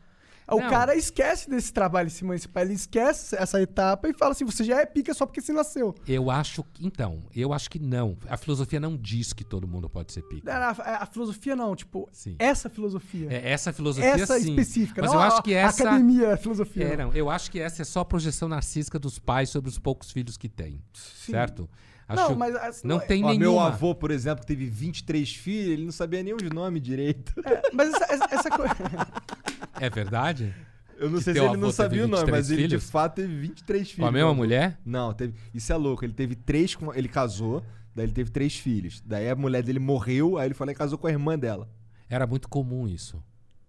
O 0.51 0.59
Não. 0.59 0.69
cara 0.69 0.95
esquece 0.95 1.49
desse 1.49 1.71
trabalho 1.71 2.07
em 2.07 2.09
cima 2.09 2.33
desse 2.33 2.47
pai, 2.47 2.63
ele 2.63 2.73
esquece 2.73 3.35
essa 3.35 3.61
etapa 3.61 4.07
e 4.09 4.13
fala 4.13 4.31
assim: 4.31 4.45
você 4.45 4.63
já 4.63 4.79
é 4.81 4.85
pica 4.85 5.13
só 5.13 5.25
porque 5.25 5.41
você 5.41 5.53
nasceu. 5.53 5.93
Eu 6.07 6.29
acho 6.31 6.63
que. 6.63 6.85
Então, 6.85 7.23
eu 7.35 7.53
acho 7.53 7.69
que 7.69 7.79
não. 7.79 8.17
A 8.27 8.35
filosofia 8.37 8.79
não 8.79 8.97
diz 8.97 9.31
que 9.33 9.43
todo 9.43 9.67
mundo 9.67 9.89
pode 9.89 10.11
ser 10.11 10.21
pica. 10.23 10.51
A, 10.53 10.69
a- 10.71 11.03
a 11.03 11.05
filosofia 11.05 11.55
não, 11.55 11.75
tipo, 11.75 12.07
Sim. 12.11 12.35
essa 12.39 12.69
filosofia. 12.69 13.27
É, 13.31 13.51
essa 13.51 13.71
filosofia 13.73 14.09
essa 14.09 14.39
sim. 14.39 14.51
específica. 14.51 15.01
Mas 15.01 15.11
não 15.11 15.19
eu 15.19 15.23
a- 15.23 15.27
acho 15.27 15.43
que 15.43 15.53
a 15.55 15.59
essa. 15.59 15.83
academia, 15.83 16.33
a 16.33 16.37
filosofia. 16.37 16.83
É, 16.85 16.97
não, 16.97 17.13
eu 17.13 17.29
acho 17.29 17.51
que 17.51 17.59
essa 17.59 17.81
é 17.81 17.85
só 17.85 17.99
a 18.01 18.05
projeção 18.05 18.47
narcísica 18.49 18.97
dos 18.97 19.19
pais 19.19 19.49
sobre 19.49 19.69
os 19.69 19.77
poucos 19.79 20.11
filhos 20.11 20.37
que 20.37 20.49
têm. 20.49 20.81
Sim. 20.93 21.31
Certo? 21.33 21.69
Não, 22.11 22.23
Acho- 22.25 22.35
mas 22.35 22.55
as- 22.55 22.81
não 22.83 22.97
tem 22.99 23.23
Ó, 23.23 23.27
nenhuma. 23.27 23.39
meu 23.39 23.59
avô, 23.59 23.93
por 23.93 24.09
exemplo, 24.09 24.41
que 24.41 24.47
teve 24.47 24.65
23 24.65 25.31
filhos, 25.35 25.73
ele 25.73 25.85
não 25.85 25.91
sabia 25.91 26.23
nem 26.23 26.33
os 26.33 26.41
nomes 26.41 26.81
direito. 26.81 27.33
É, 27.45 27.61
mas 27.71 27.93
essa, 27.93 28.13
essa, 28.13 28.27
essa 28.31 28.49
coisa. 28.49 28.73
É 29.79 29.89
verdade? 29.89 30.53
Eu 30.97 31.09
não 31.09 31.17
Que 31.19 31.23
sei 31.23 31.33
se 31.33 31.39
ele 31.39 31.57
não 31.57 31.71
sabia 31.71 32.03
o 32.03 32.07
nome, 32.07 32.25
23 32.25 32.37
mas 32.37 32.51
ele 32.51 32.63
filhos? 32.63 32.83
de 32.83 32.91
fato 32.91 33.15
teve 33.15 33.33
23 33.35 33.81
filhos. 33.91 33.99
Com 34.01 34.05
a 34.05 34.11
mesma 34.11 34.33
mulher? 34.33 34.77
Não, 34.85 35.13
teve. 35.13 35.33
Isso 35.53 35.71
é 35.71 35.75
louco. 35.77 36.03
Ele 36.03 36.13
teve 36.13 36.35
três. 36.35 36.75
Com... 36.75 36.93
Ele 36.93 37.07
casou, 37.07 37.63
daí 37.95 38.05
ele 38.05 38.11
teve 38.11 38.29
três 38.31 38.57
filhos. 38.57 39.01
Daí 39.05 39.29
a 39.29 39.35
mulher 39.35 39.63
dele 39.63 39.79
morreu, 39.79 40.37
aí 40.37 40.47
ele 40.47 40.53
foi 40.53 40.65
lá 40.65 40.73
e 40.73 40.75
casou 40.75 40.97
com 40.97 41.07
a 41.07 41.11
irmã 41.11 41.39
dela. 41.39 41.69
Era 42.09 42.27
muito 42.27 42.49
comum 42.49 42.87
isso. 42.87 43.15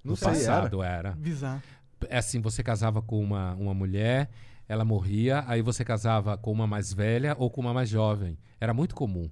Não 0.03 0.13
no 0.13 0.17
sei, 0.17 0.29
passado 0.29 0.83
era. 0.83 1.13
Bizarro. 1.13 1.63
É 2.09 2.19
assim, 2.19 2.41
você 2.41 2.63
casava 2.63 3.01
com 3.03 3.23
uma, 3.23 3.55
uma 3.55 3.75
mulher, 3.75 4.31
ela 4.67 4.85
morria, 4.85 5.45
aí 5.47 5.61
você 5.61 5.85
casava 5.85 6.37
com 6.39 6.51
uma 6.51 6.67
mais 6.67 6.93
velha 6.93 7.37
ou 7.39 7.51
com 7.51 7.61
uma 7.61 7.75
mais 7.75 7.89
jovem. 7.91 8.39
Era 8.59 8.73
muito 8.73 8.95
comum. 8.95 9.31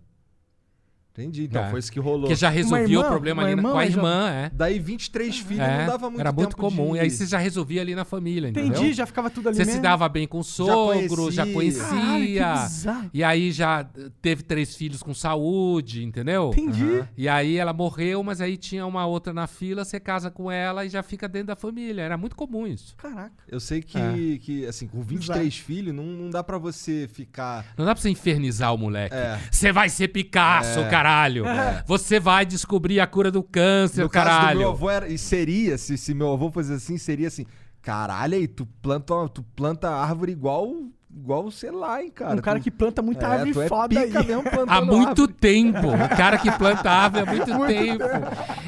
Entendi. 1.19 1.45
Então 1.45 1.65
É. 1.65 1.71
foi 1.71 1.81
isso 1.81 1.91
que 1.91 1.99
rolou. 1.99 2.21
Porque 2.23 2.35
já 2.37 2.49
resolvia 2.49 2.85
irmã? 2.97 3.01
o 3.07 3.09
problema 3.09 3.43
ali 3.43 3.51
irmã 3.53 3.73
com 3.73 3.79
a 3.79 3.87
irmã, 3.87 4.31
é. 4.31 4.51
Daí 4.55 4.79
23 4.79 5.39
filhos 5.39 5.63
É, 5.65 5.79
não 5.81 5.87
dava 5.87 6.09
muito 6.11 6.21
Era 6.21 6.33
muito 6.33 6.51
tempo 6.51 6.63
comum. 6.63 6.93
de- 6.93 6.99
E 6.99 7.01
aí 7.01 7.11
você 7.11 7.27
já 7.27 7.39
resolvia 7.39 7.81
ali 7.81 7.95
na 7.95 8.05
família, 8.05 8.49
entendeu? 8.49 8.71
Entendi, 8.79 8.93
já 8.93 9.05
ficava 9.07 9.29
tudo 9.29 9.49
ali 9.49 9.57
Você 9.57 9.65
mesmo. 9.65 9.77
se 9.77 9.83
dava 9.83 10.09
bem 10.09 10.27
com 10.29 10.39
o 10.39 10.45
sogro, 10.45 11.31
já 11.31 11.45
conhecia. 11.47 11.83
conhecia. 11.85 12.41
Caralho, 12.85 13.11
que 13.11 13.19
e 13.19 13.25
aí 13.25 13.51
já 13.53 13.85
teve 14.23 14.43
três 14.43 14.75
filhos 14.77 15.03
com 15.03 15.13
saúde, 15.13 16.05
entendeu? 16.05 16.51
Entendi. 16.53 17.05
E 17.17 17.29
aí 17.29 17.57
ela 17.57 17.73
morreu, 17.73 18.23
mas 18.23 18.41
aí 18.41 18.57
tinha 18.57 18.87
uma 18.87 19.07
outra 19.07 19.33
na 19.33 19.47
fila, 19.47 19.85
você 19.85 19.99
casa 19.99 20.31
com 20.31 20.51
ela 20.51 20.85
e 20.85 20.89
já 20.89 21.03
fica 21.03 21.29
dentro 21.29 21.49
da 21.49 21.57
família. 21.57 22.03
Era 22.03 22.17
muito 22.17 22.37
comum 22.37 22.67
isso. 22.67 22.95
Caraca. 22.97 23.33
Eu 23.49 23.61
sei 23.61 23.83
que, 23.83 23.99
É. 23.99 24.39
que 24.39 24.67
assim, 24.67 24.87
com 24.87 25.01
23 25.03 25.57
filhos, 25.57 25.95
não, 25.95 26.05
não 26.05 26.31
dá 26.31 26.43
pra 26.45 26.59
você 26.59 27.09
ficar. 27.13 27.65
Não 27.77 27.85
dá 27.85 27.95
pra 27.95 28.01
você 28.03 28.11
infernizar 28.11 28.75
o 28.75 28.79
moleque. 28.79 29.15
É. 29.15 29.39
Você 29.51 29.73
vai 29.73 29.89
ser 29.89 30.09
Picasso, 30.09 30.81
É. 30.81 30.89
caralho. 31.09 31.45
Você 31.87 32.21
vai 32.21 32.45
descobrir 32.47 33.01
a 33.01 33.07
cura 33.07 33.31
do 33.31 33.43
câncer, 33.43 34.03
No 34.03 34.09
caso 34.11 34.27
do 34.27 34.31
caralho. 34.31 34.59
meu 34.61 34.69
avô 34.71 34.91
era. 34.91 35.09
E 35.09 35.17
seria, 35.19 35.77
se, 35.79 35.97
se 35.97 36.15
meu 36.15 36.33
avô 36.33 36.51
fosse 36.51 36.73
assim, 36.73 36.99
seria 36.99 37.29
assim. 37.29 37.47
Caralho, 37.83 38.35
aí 38.35 38.47
tu 38.49 38.67
planta, 38.83 39.15
tu 39.29 39.43
planta 39.43 39.89
árvore 39.91 40.33
igual. 40.33 40.71
Igual, 41.11 41.51
sei 41.51 41.71
lá, 41.71 42.03
hein, 42.03 42.11
cara. 42.11 42.35
um 42.35 42.39
cara 42.43 42.61
Tu- 42.61 42.65
que 42.65 42.71
planta 42.71 43.01
muita 43.01 43.25
é, 43.27 43.31
árvore 43.31 43.53
tu 43.55 43.63
é 43.63 43.69
foda 43.69 43.89
pica 44.05 44.21
aí. 44.21 44.27
mesmo 44.27 44.43
plantando 44.51 44.71
Há 44.71 44.85
muito 44.85 45.09
árvore. 45.23 45.33
tempo. 45.33 45.89
O 45.89 46.09
cara 46.17 46.39
que 46.39 46.51
planta 46.53 46.91
árvore 46.91 47.23
há 47.23 47.33
muito, 47.57 47.67
tempo. 47.67 48.05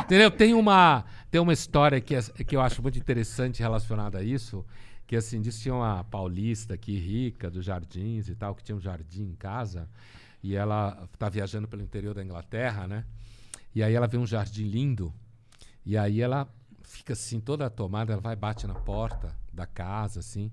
Entendeu? 0.00 0.30
Tem 0.30 0.54
uma, 0.54 1.04
tem 1.30 1.40
uma 1.40 1.52
história 1.52 2.00
que, 2.00 2.14
é- 2.14 2.22
que 2.22 2.56
eu 2.56 2.60
acho 2.62 2.80
muito 2.82 2.98
interessante 2.98 3.60
relacionada 3.60 4.18
a 4.18 4.22
isso. 4.22 4.64
Que 5.06 5.16
assim, 5.16 5.40
diz 5.40 5.56
que 5.56 5.62
tinha 5.64 5.74
uma 5.74 6.02
paulista 6.04 6.74
aqui, 6.74 6.96
rica, 6.98 7.50
dos 7.50 7.64
jardins 7.64 8.28
e 8.28 8.34
tal, 8.34 8.54
que 8.54 8.62
tinha 8.64 8.74
um 8.76 8.80
jardim 8.80 9.24
em 9.24 9.34
casa. 9.34 9.86
E 10.42 10.54
ela 10.54 11.08
tá 11.18 11.28
viajando 11.28 11.68
pelo 11.68 11.82
interior 11.82 12.14
da 12.14 12.22
Inglaterra, 12.22 12.86
né? 12.86 13.04
E 13.74 13.82
aí 13.82 13.94
ela 13.94 14.06
vê 14.06 14.16
um 14.16 14.26
jardim 14.26 14.64
lindo. 14.64 15.12
E 15.84 15.96
aí 15.96 16.20
ela 16.20 16.48
fica 16.82 17.12
assim, 17.12 17.40
toda 17.40 17.68
tomada, 17.70 18.12
ela 18.12 18.20
vai 18.20 18.34
bate 18.34 18.66
na 18.66 18.74
porta 18.74 19.36
da 19.52 19.66
casa, 19.66 20.20
assim. 20.20 20.50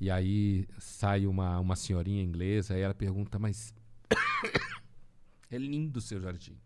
E 0.00 0.10
aí 0.10 0.66
sai 0.78 1.26
uma, 1.26 1.60
uma 1.60 1.76
senhorinha 1.76 2.22
inglesa, 2.22 2.74
aí 2.74 2.80
ela 2.80 2.94
pergunta, 2.94 3.38
mas 3.38 3.74
é 5.50 5.56
lindo 5.56 5.98
o 5.98 6.02
seu 6.02 6.20
jardim. 6.20 6.58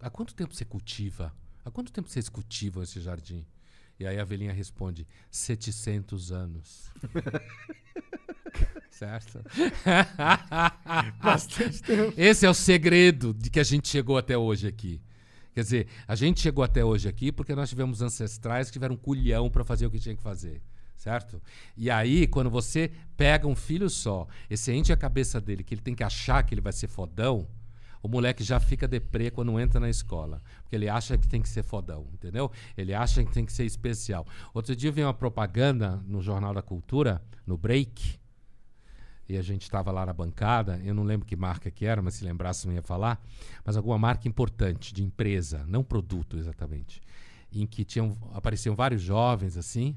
Há 0.00 0.10
quanto 0.10 0.34
tempo 0.34 0.54
você 0.54 0.64
cultiva? 0.64 1.32
Há 1.64 1.70
quanto 1.70 1.92
tempo 1.92 2.08
vocês 2.08 2.28
cultivam 2.28 2.82
esse 2.82 3.00
jardim? 3.00 3.46
E 3.98 4.06
aí 4.06 4.18
a 4.18 4.24
velhinha 4.24 4.52
responde: 4.52 5.06
700 5.30 6.32
anos. 6.32 6.90
certo? 8.90 9.40
Bastante 11.22 11.82
tempo. 11.82 12.14
Esse 12.16 12.46
é 12.46 12.50
o 12.50 12.54
segredo 12.54 13.32
de 13.34 13.50
que 13.50 13.60
a 13.60 13.64
gente 13.64 13.88
chegou 13.88 14.18
até 14.18 14.36
hoje 14.36 14.66
aqui. 14.66 15.00
Quer 15.52 15.62
dizer, 15.62 15.86
a 16.06 16.14
gente 16.14 16.40
chegou 16.40 16.62
até 16.62 16.84
hoje 16.84 17.08
aqui 17.08 17.32
porque 17.32 17.54
nós 17.54 17.68
tivemos 17.68 18.02
ancestrais 18.02 18.68
que 18.68 18.74
tiveram 18.74 18.96
culhão 18.96 19.50
para 19.50 19.64
fazer 19.64 19.86
o 19.86 19.90
que 19.90 19.98
tinha 19.98 20.14
que 20.14 20.22
fazer. 20.22 20.62
Certo? 20.96 21.40
E 21.76 21.90
aí, 21.90 22.26
quando 22.26 22.50
você 22.50 22.90
pega 23.16 23.48
um 23.48 23.54
filho 23.54 23.88
só 23.88 24.28
e 24.50 24.56
você 24.56 24.74
enche 24.74 24.92
a 24.92 24.96
cabeça 24.96 25.40
dele 25.40 25.64
que 25.64 25.72
ele 25.72 25.80
tem 25.80 25.94
que 25.94 26.04
achar 26.04 26.42
que 26.42 26.52
ele 26.52 26.60
vai 26.60 26.74
ser 26.74 26.88
fodão, 26.88 27.48
o 28.02 28.08
moleque 28.08 28.44
já 28.44 28.60
fica 28.60 28.86
deprê 28.86 29.30
quando 29.30 29.58
entra 29.58 29.80
na 29.80 29.88
escola. 29.88 30.42
Porque 30.62 30.76
ele 30.76 30.90
acha 30.90 31.16
que 31.16 31.26
tem 31.26 31.40
que 31.40 31.48
ser 31.48 31.62
fodão, 31.62 32.06
entendeu? 32.12 32.50
Ele 32.76 32.92
acha 32.92 33.24
que 33.24 33.32
tem 33.32 33.46
que 33.46 33.52
ser 33.52 33.64
especial. 33.64 34.26
Outro 34.52 34.76
dia 34.76 34.92
vi 34.92 35.02
uma 35.02 35.14
propaganda 35.14 36.02
no 36.06 36.20
Jornal 36.20 36.52
da 36.52 36.62
Cultura, 36.62 37.22
no 37.46 37.56
Break, 37.56 38.19
e 39.30 39.38
a 39.38 39.42
gente 39.42 39.62
estava 39.62 39.92
lá 39.92 40.04
na 40.04 40.12
bancada, 40.12 40.80
eu 40.82 40.92
não 40.92 41.04
lembro 41.04 41.24
que 41.24 41.36
marca 41.36 41.70
que 41.70 41.86
era, 41.86 42.02
mas 42.02 42.14
se 42.14 42.24
lembrasse 42.24 42.66
não 42.66 42.74
ia 42.74 42.82
falar, 42.82 43.24
mas 43.64 43.76
alguma 43.76 43.96
marca 43.96 44.26
importante 44.26 44.92
de 44.92 45.04
empresa, 45.04 45.64
não 45.68 45.84
produto 45.84 46.36
exatamente, 46.36 47.00
em 47.52 47.64
que 47.64 47.84
tinham 47.84 48.18
apareciam 48.34 48.74
vários 48.74 49.00
jovens 49.00 49.56
assim, 49.56 49.96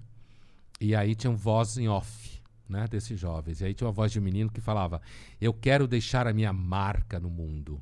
e 0.79 0.95
aí 0.95 1.15
tinha 1.15 1.31
um 1.31 1.35
voz 1.35 1.79
em 1.79 1.87
off, 1.87 2.43
né, 2.69 2.87
desses 2.87 3.19
jovens. 3.19 3.59
E 3.59 3.65
aí 3.65 3.73
tinha 3.73 3.87
uma 3.87 3.93
voz 3.93 4.11
de 4.11 4.19
um 4.19 4.21
menino 4.21 4.51
que 4.51 4.61
falava: 4.61 5.01
"Eu 5.41 5.51
quero 5.51 5.87
deixar 5.87 6.27
a 6.27 6.33
minha 6.33 6.53
marca 6.53 7.19
no 7.19 7.29
mundo". 7.29 7.81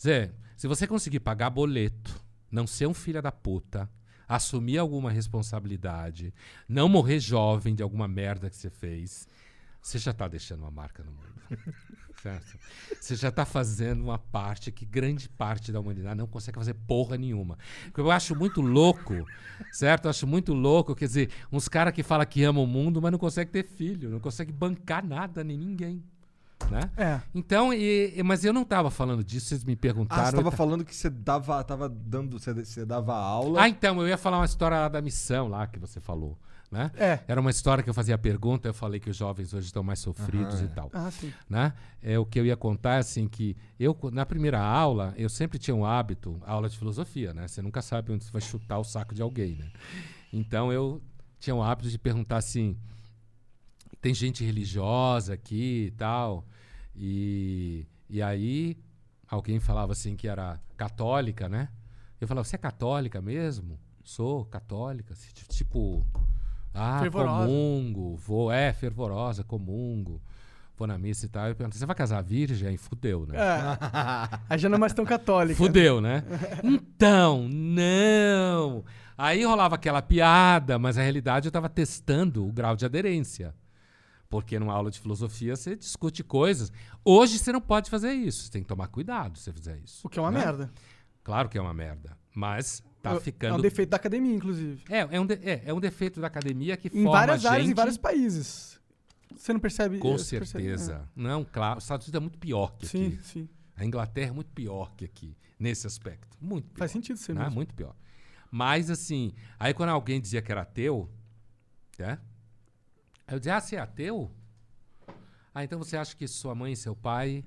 Zé, 0.00 0.32
se 0.56 0.66
você 0.66 0.86
conseguir 0.86 1.20
pagar 1.20 1.50
boleto, 1.50 2.18
não 2.50 2.66
ser 2.66 2.86
um 2.86 2.94
filho 2.94 3.20
da 3.20 3.32
puta, 3.32 3.90
assumir 4.26 4.78
alguma 4.78 5.10
responsabilidade, 5.10 6.32
não 6.66 6.88
morrer 6.88 7.20
jovem 7.20 7.74
de 7.74 7.82
alguma 7.82 8.08
merda 8.08 8.48
que 8.48 8.56
você 8.56 8.70
fez, 8.70 9.28
você 9.88 9.98
já 9.98 10.10
está 10.10 10.28
deixando 10.28 10.60
uma 10.60 10.70
marca 10.70 11.02
no 11.02 11.10
mundo. 11.10 11.28
certo? 12.22 12.58
Você 13.00 13.14
já 13.14 13.28
está 13.28 13.44
fazendo 13.44 14.02
uma 14.02 14.18
parte 14.18 14.72
que 14.72 14.84
grande 14.84 15.28
parte 15.28 15.70
da 15.70 15.78
humanidade 15.80 16.16
não 16.18 16.26
consegue 16.26 16.58
fazer 16.58 16.74
porra 16.74 17.16
nenhuma. 17.16 17.56
Eu 17.96 18.10
acho 18.10 18.34
muito 18.34 18.60
louco, 18.60 19.24
certo? 19.72 20.06
Eu 20.06 20.10
acho 20.10 20.26
muito 20.26 20.52
louco, 20.52 20.94
quer 20.96 21.06
dizer, 21.06 21.30
uns 21.52 21.68
caras 21.68 21.94
que 21.94 22.02
falam 22.02 22.26
que 22.26 22.42
amam 22.42 22.64
o 22.64 22.66
mundo, 22.66 23.00
mas 23.00 23.12
não 23.12 23.18
conseguem 23.18 23.52
ter 23.52 23.64
filho, 23.64 24.10
não 24.10 24.18
conseguem 24.20 24.54
bancar 24.54 25.04
nada 25.06 25.44
nem 25.44 25.56
ninguém. 25.56 26.02
Né? 26.70 26.80
É. 26.96 27.20
Então, 27.32 27.72
e- 27.72 28.12
e- 28.16 28.22
mas 28.24 28.44
eu 28.44 28.52
não 28.52 28.62
estava 28.62 28.90
falando 28.90 29.22
disso, 29.22 29.46
vocês 29.46 29.62
me 29.64 29.76
perguntaram. 29.76 30.22
Ah, 30.22 30.26
você 30.26 30.32
eu 30.34 30.38
tava 30.38 30.50
ta- 30.50 30.56
falando 30.56 30.84
que 30.84 30.94
você 30.94 31.08
dava, 31.08 31.62
tava 31.62 31.88
dando, 31.88 32.38
você, 32.38 32.52
você 32.52 32.84
dava 32.84 33.14
aula. 33.14 33.62
Ah, 33.62 33.68
então, 33.68 34.00
eu 34.02 34.08
ia 34.08 34.18
falar 34.18 34.38
uma 34.38 34.44
história 34.44 34.76
lá 34.76 34.88
da 34.88 35.00
missão 35.00 35.46
lá 35.48 35.66
que 35.68 35.78
você 35.78 36.00
falou. 36.00 36.36
Né? 36.70 36.90
É. 36.96 37.20
Era 37.26 37.40
uma 37.40 37.50
história 37.50 37.82
que 37.82 37.88
eu 37.88 37.94
fazia 37.94 38.14
a 38.14 38.18
pergunta, 38.18 38.68
eu 38.68 38.74
falei 38.74 39.00
que 39.00 39.08
os 39.08 39.16
jovens 39.16 39.54
hoje 39.54 39.66
estão 39.68 39.82
mais 39.82 40.00
sofridos 40.00 40.56
Aham. 40.56 40.64
e 40.64 40.68
tal. 40.68 40.90
Ah, 40.92 41.10
sim. 41.10 41.32
né? 41.48 41.72
É 42.02 42.18
o 42.18 42.26
que 42.26 42.38
eu 42.38 42.44
ia 42.44 42.56
contar 42.58 42.96
é 42.96 42.98
assim 42.98 43.26
que 43.26 43.56
eu 43.80 43.96
na 44.12 44.26
primeira 44.26 44.60
aula 44.60 45.14
eu 45.16 45.30
sempre 45.30 45.58
tinha 45.58 45.74
um 45.74 45.84
hábito, 45.86 46.38
aula 46.44 46.68
de 46.68 46.76
filosofia, 46.76 47.32
né? 47.32 47.48
Você 47.48 47.62
nunca 47.62 47.80
sabe 47.80 48.12
onde 48.12 48.24
você 48.24 48.30
vai 48.30 48.42
chutar 48.42 48.78
o 48.78 48.84
saco 48.84 49.14
de 49.14 49.22
alguém, 49.22 49.54
né? 49.56 49.70
Então 50.30 50.70
eu 50.70 51.00
tinha 51.40 51.56
o 51.56 51.62
hábito 51.62 51.88
de 51.88 51.98
perguntar 51.98 52.36
assim: 52.36 52.76
tem 54.00 54.12
gente 54.14 54.44
religiosa 54.44 55.34
aqui 55.34 55.86
e 55.86 55.90
tal, 55.92 56.44
e 56.94 57.86
e 58.10 58.20
aí 58.22 58.76
alguém 59.26 59.58
falava 59.60 59.92
assim 59.92 60.16
que 60.16 60.28
era 60.28 60.60
católica, 60.76 61.48
né? 61.48 61.68
Eu 62.20 62.28
falava: 62.28 62.46
você 62.46 62.56
é 62.56 62.58
católica 62.58 63.20
mesmo? 63.22 63.78
Sou 64.04 64.44
católica, 64.46 65.14
ti- 65.14 65.46
tipo 65.48 66.06
ah, 66.78 67.00
Fervorosa. 67.00 67.46
comungo, 67.46 68.16
vou, 68.16 68.52
é, 68.52 68.72
fervorosa, 68.72 69.42
comungo, 69.42 70.22
vou 70.76 70.86
na 70.86 70.96
missa 70.96 71.26
e 71.26 71.28
tal. 71.28 71.48
Eu 71.48 71.56
perguntei, 71.56 71.78
você 71.78 71.86
vai 71.86 71.96
casar 71.96 72.22
virgem? 72.22 72.68
Aí 72.68 72.76
fudeu, 72.76 73.26
né? 73.26 73.36
É. 73.36 74.38
Aí 74.48 74.58
já 74.58 74.68
não 74.68 74.76
é 74.76 74.78
mais 74.78 74.92
tão 74.92 75.04
católica. 75.04 75.56
Fudeu, 75.56 76.00
né? 76.00 76.22
Então, 76.62 77.48
não. 77.48 78.84
Aí 79.16 79.44
rolava 79.44 79.74
aquela 79.74 80.00
piada, 80.00 80.78
mas 80.78 80.96
na 80.96 81.02
realidade 81.02 81.46
eu 81.46 81.50
estava 81.50 81.68
testando 81.68 82.46
o 82.46 82.52
grau 82.52 82.76
de 82.76 82.84
aderência. 82.84 83.54
Porque 84.30 84.58
numa 84.58 84.74
aula 84.74 84.90
de 84.90 85.00
filosofia 85.00 85.56
você 85.56 85.74
discute 85.74 86.22
coisas. 86.22 86.70
Hoje 87.04 87.38
você 87.38 87.50
não 87.50 87.60
pode 87.60 87.90
fazer 87.90 88.12
isso. 88.12 88.44
Você 88.44 88.50
tem 88.50 88.62
que 88.62 88.68
tomar 88.68 88.88
cuidado 88.88 89.38
se 89.38 89.44
você 89.44 89.52
fizer 89.52 89.78
isso. 89.78 90.06
O 90.06 90.10
que 90.10 90.18
é 90.18 90.22
uma 90.22 90.30
né? 90.30 90.44
merda. 90.44 90.70
Claro 91.24 91.48
que 91.48 91.56
é 91.56 91.60
uma 91.60 91.74
merda. 91.74 92.16
Mas 92.34 92.82
tá 93.02 93.12
É- 93.12 93.16
É 93.16 93.20
ficando. 93.20 93.58
um 93.58 93.60
defeito 93.60 93.90
da 93.90 93.96
academia, 93.96 94.34
inclusive. 94.34 94.82
É, 94.88 94.98
é, 95.16 95.20
um 95.20 95.26
de- 95.26 95.34
é, 95.48 95.62
é 95.66 95.72
um 95.74 95.80
defeito 95.80 96.20
da 96.20 96.26
academia 96.26 96.76
que 96.76 96.88
Em 96.88 97.02
forma 97.04 97.10
várias 97.12 97.42
gente... 97.42 97.50
áreas, 97.52 97.68
em 97.70 97.74
vários 97.74 97.96
países. 97.98 98.78
Você 99.36 99.52
não 99.52 99.60
percebe 99.60 99.98
Com 99.98 100.16
você 100.18 100.38
percebe- 100.38 100.64
certeza. 100.64 101.08
Não, 101.14 101.44
claro. 101.44 101.78
Os 101.78 101.84
Estados 101.84 102.06
Unidos 102.06 102.18
é 102.18 102.20
muito 102.20 102.38
pior 102.38 102.72
é. 102.74 102.80
que 102.80 102.86
Sim, 102.86 103.06
aqui. 103.06 103.18
sim. 103.24 103.48
A 103.76 103.84
Inglaterra 103.84 104.30
é 104.30 104.32
muito 104.32 104.50
pior 104.50 104.92
que 104.96 105.04
aqui, 105.04 105.36
nesse 105.58 105.86
aspecto. 105.86 106.36
Muito 106.40 106.66
pior. 106.70 106.78
Faz 106.78 106.90
sentido 106.90 107.16
ser 107.16 107.34
né? 107.34 107.42
mesmo. 107.42 107.54
Muito 107.54 107.72
pior. 107.74 107.94
Mas, 108.50 108.90
assim, 108.90 109.32
aí 109.58 109.72
quando 109.74 109.90
alguém 109.90 110.20
dizia 110.20 110.42
que 110.42 110.50
era 110.50 110.62
ateu, 110.62 111.08
né? 111.98 112.18
Aí 113.26 113.34
eu 113.34 113.38
dizia, 113.38 113.56
ah, 113.56 113.60
você 113.60 113.76
é 113.76 113.78
ateu? 113.80 114.32
Ah, 115.54 115.62
então 115.62 115.78
você 115.78 115.96
acha 115.96 116.16
que 116.16 116.26
sua 116.26 116.54
mãe 116.54 116.72
e 116.72 116.76
seu 116.76 116.96
pai, 116.96 117.44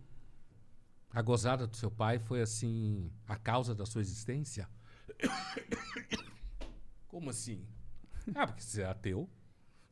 a 1.13 1.21
gozada 1.21 1.65
do 1.67 1.75
seu 1.75 1.89
pai 1.91 2.19
foi, 2.19 2.41
assim, 2.41 3.11
a 3.27 3.35
causa 3.35 3.73
da 3.75 3.85
sua 3.85 3.99
existência? 4.01 4.69
Como 7.07 7.29
assim? 7.29 7.65
Ah, 8.33 8.47
porque 8.47 8.61
você 8.61 8.81
é 8.81 8.85
ateu, 8.85 9.29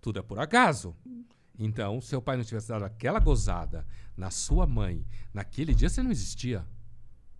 tudo 0.01 0.19
é 0.19 0.21
por 0.21 0.39
acaso. 0.39 0.95
Então, 1.57 1.99
se 1.99 2.07
seu 2.07 2.21
pai 2.21 2.38
não 2.38 2.43
tivesse 2.43 2.69
dado 2.69 2.86
aquela 2.86 3.19
gozada 3.19 3.86
na 4.15 4.32
sua 4.32 4.65
mãe, 4.65 5.05
naquele 5.34 5.73
dia 5.73 5.89
você 5.89 6.01
não 6.01 6.11
existia. 6.11 6.65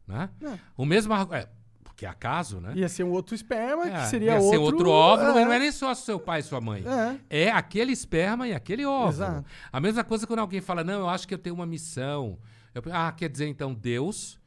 Né? 0.06 0.30
É. 0.42 0.60
O 0.76 0.86
mesmo. 0.86 1.14
É, 1.34 1.48
porque 1.84 2.06
é 2.06 2.10
acaso, 2.10 2.60
né? 2.60 2.74
Ia 2.76 2.90
ser 2.90 3.04
um 3.04 3.12
outro 3.12 3.34
esperma, 3.36 3.88
É, 3.88 4.02
que 4.02 4.08
seria 4.10 4.32
ia 4.32 4.40
outro... 4.40 4.50
ser 4.50 4.58
outro 4.58 4.90
óvulo, 4.90 5.30
é. 5.30 5.34
mas 5.34 5.46
não 5.46 5.54
é 5.54 5.60
nem 5.60 5.72
só 5.72 5.94
seu 5.94 6.20
pai 6.20 6.42
e 6.42 6.44
sua 6.44 6.60
mãe. 6.60 6.84
É. 7.30 7.46
É 7.48 7.52
aquele 7.52 7.92
esperma 7.92 8.48
e 8.48 8.54
aquele 8.54 8.86
óvulo. 8.86 9.10
Exato. 9.10 9.46
A 9.72 9.80
mesma 9.80 10.04
coisa 10.04 10.28
quando 10.28 10.40
alguém 10.40 10.62
fala, 10.62 10.84
não, 10.84 11.00
eu 11.00 11.10
acho 11.10 11.28
que 11.28 11.34
eu 11.34 11.38
tenho 11.38 11.56
uma 11.56 11.66
missão. 11.66 12.38
Eu, 12.74 12.84
ah, 12.92 13.12
quer 13.12 13.30
dizer, 13.30 13.48
então, 13.48 13.74
Deus 13.74 14.40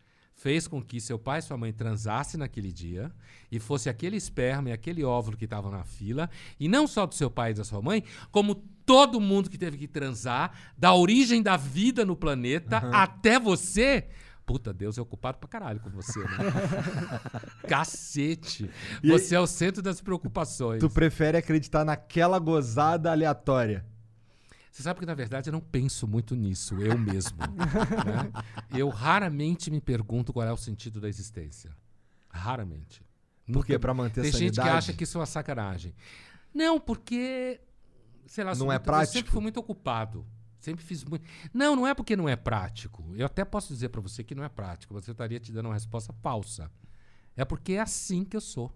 fez 0.43 0.67
com 0.67 0.83
que 0.83 1.01
seu 1.01 1.21
pai 1.21 1.39
e 1.39 1.43
sua 1.43 1.57
mãe 1.57 1.73
transassem 1.73 2.41
naquele 2.41 2.73
dia 2.73 3.13
e 3.51 3.61
fosse 3.61 3.89
aquele 3.89 4.17
esperma 4.17 4.71
e 4.71 4.73
aquele 4.73 5.05
óvulo 5.05 5.37
que 5.37 5.45
estavam 5.45 5.71
na 5.71 5.85
fila, 5.85 6.29
e 6.59 6.69
não 6.69 6.89
só 6.89 7.07
do 7.07 7.15
seu 7.15 7.31
pai 7.31 7.53
e 7.53 7.55
da 7.55 7.63
sua 7.63 7.81
mãe, 7.81 8.03
como 8.33 8.57
todo 8.85 9.21
mundo 9.21 9.49
que 9.49 9.57
teve 9.57 9.79
que 9.79 9.87
transar, 9.87 10.53
da 10.77 10.93
origem 10.95 11.41
da 11.41 11.57
vida 11.57 12.05
no 12.05 12.17
planeta 12.17 12.79
até 12.93 13.39
você. 13.39 14.09
Puta, 14.45 14.73
Deus 14.73 14.99
é 14.99 15.01
ocupado 15.01 15.39
pra 15.39 15.49
caralho 15.49 15.79
com 15.79 15.91
você, 15.91 16.19
né? 16.19 16.37
Cacete. 17.69 18.69
E 19.01 19.09
Você 19.09 19.37
é 19.37 19.41
o 19.41 19.47
centro 19.47 19.81
das 19.81 20.01
preocupações. 20.01 20.81
Tu 20.81 20.91
prefere 20.91 21.39
acreditar 21.39 21.85
naquela 21.85 22.41
gozada 22.41 23.13
aleatória. 23.13 23.87
Você 24.73 24.83
sabe 24.83 25.01
que, 25.01 25.07
na 25.07 25.13
verdade, 25.15 25.51
eu 25.51 25.53
não 25.53 25.61
penso 25.61 26.09
muito 26.09 26.35
nisso, 26.35 26.81
eu 26.81 26.97
mesmo. 26.99 27.37
né? 28.07 28.33
Eu 28.71 28.89
raramente 28.89 29.71
me 29.71 29.83
pergunto 29.83 30.33
qual 30.33 30.47
é 30.49 30.53
o 30.53 30.57
sentido 30.57 30.99
da 30.99 31.11
existência. 31.11 31.77
Raramente. 32.31 33.03
Por 33.53 33.67
quê? 33.67 33.73
Nunca- 33.75 33.79
Pra 33.81 33.93
manter 33.93 34.21
a 34.21 34.23
Tem 34.23 34.33
gente 34.33 34.51
que 34.51 34.57
sanidade? 34.57 34.79
acha 34.79 34.93
que 34.95 35.05
isso 35.05 35.19
é 35.19 35.21
uma 35.21 35.27
sacanagem. 35.27 35.95
Não, 36.55 36.81
porque. 36.81 37.61
Sei 38.27 38.43
lá, 38.43 38.55
Não 38.55 38.67
é 38.73 38.77
muito- 38.77 38.81
Eu 38.81 38.85
prático? 38.85 39.13
sempre 39.13 39.31
fui 39.31 39.43
muito 39.43 39.59
ocupado. 39.61 40.27
Sempre 40.59 40.83
fiz 40.85 41.05
muito. 41.05 41.25
Não, 41.53 41.77
não 41.77 41.87
é 41.87 41.93
porque 41.93 42.17
não 42.17 42.27
é 42.29 42.37
prático. 42.37 43.05
Eu 43.15 43.27
até 43.27 43.45
posso 43.45 43.75
dizer 43.75 43.91
pra 43.91 44.01
você 44.01 44.25
que 44.25 44.35
não 44.35 44.43
é 44.45 44.49
prático. 44.49 44.95
Você 44.95 45.11
estaria 45.11 45.39
te 45.39 45.53
dando 45.53 45.67
uma 45.67 45.75
resposta 45.75 46.15
falsa. 46.23 46.71
É 47.37 47.45
porque 47.45 47.75
é 47.75 47.81
assim 47.81 48.25
que 48.25 48.37
eu 48.37 48.41
sou. 48.41 48.73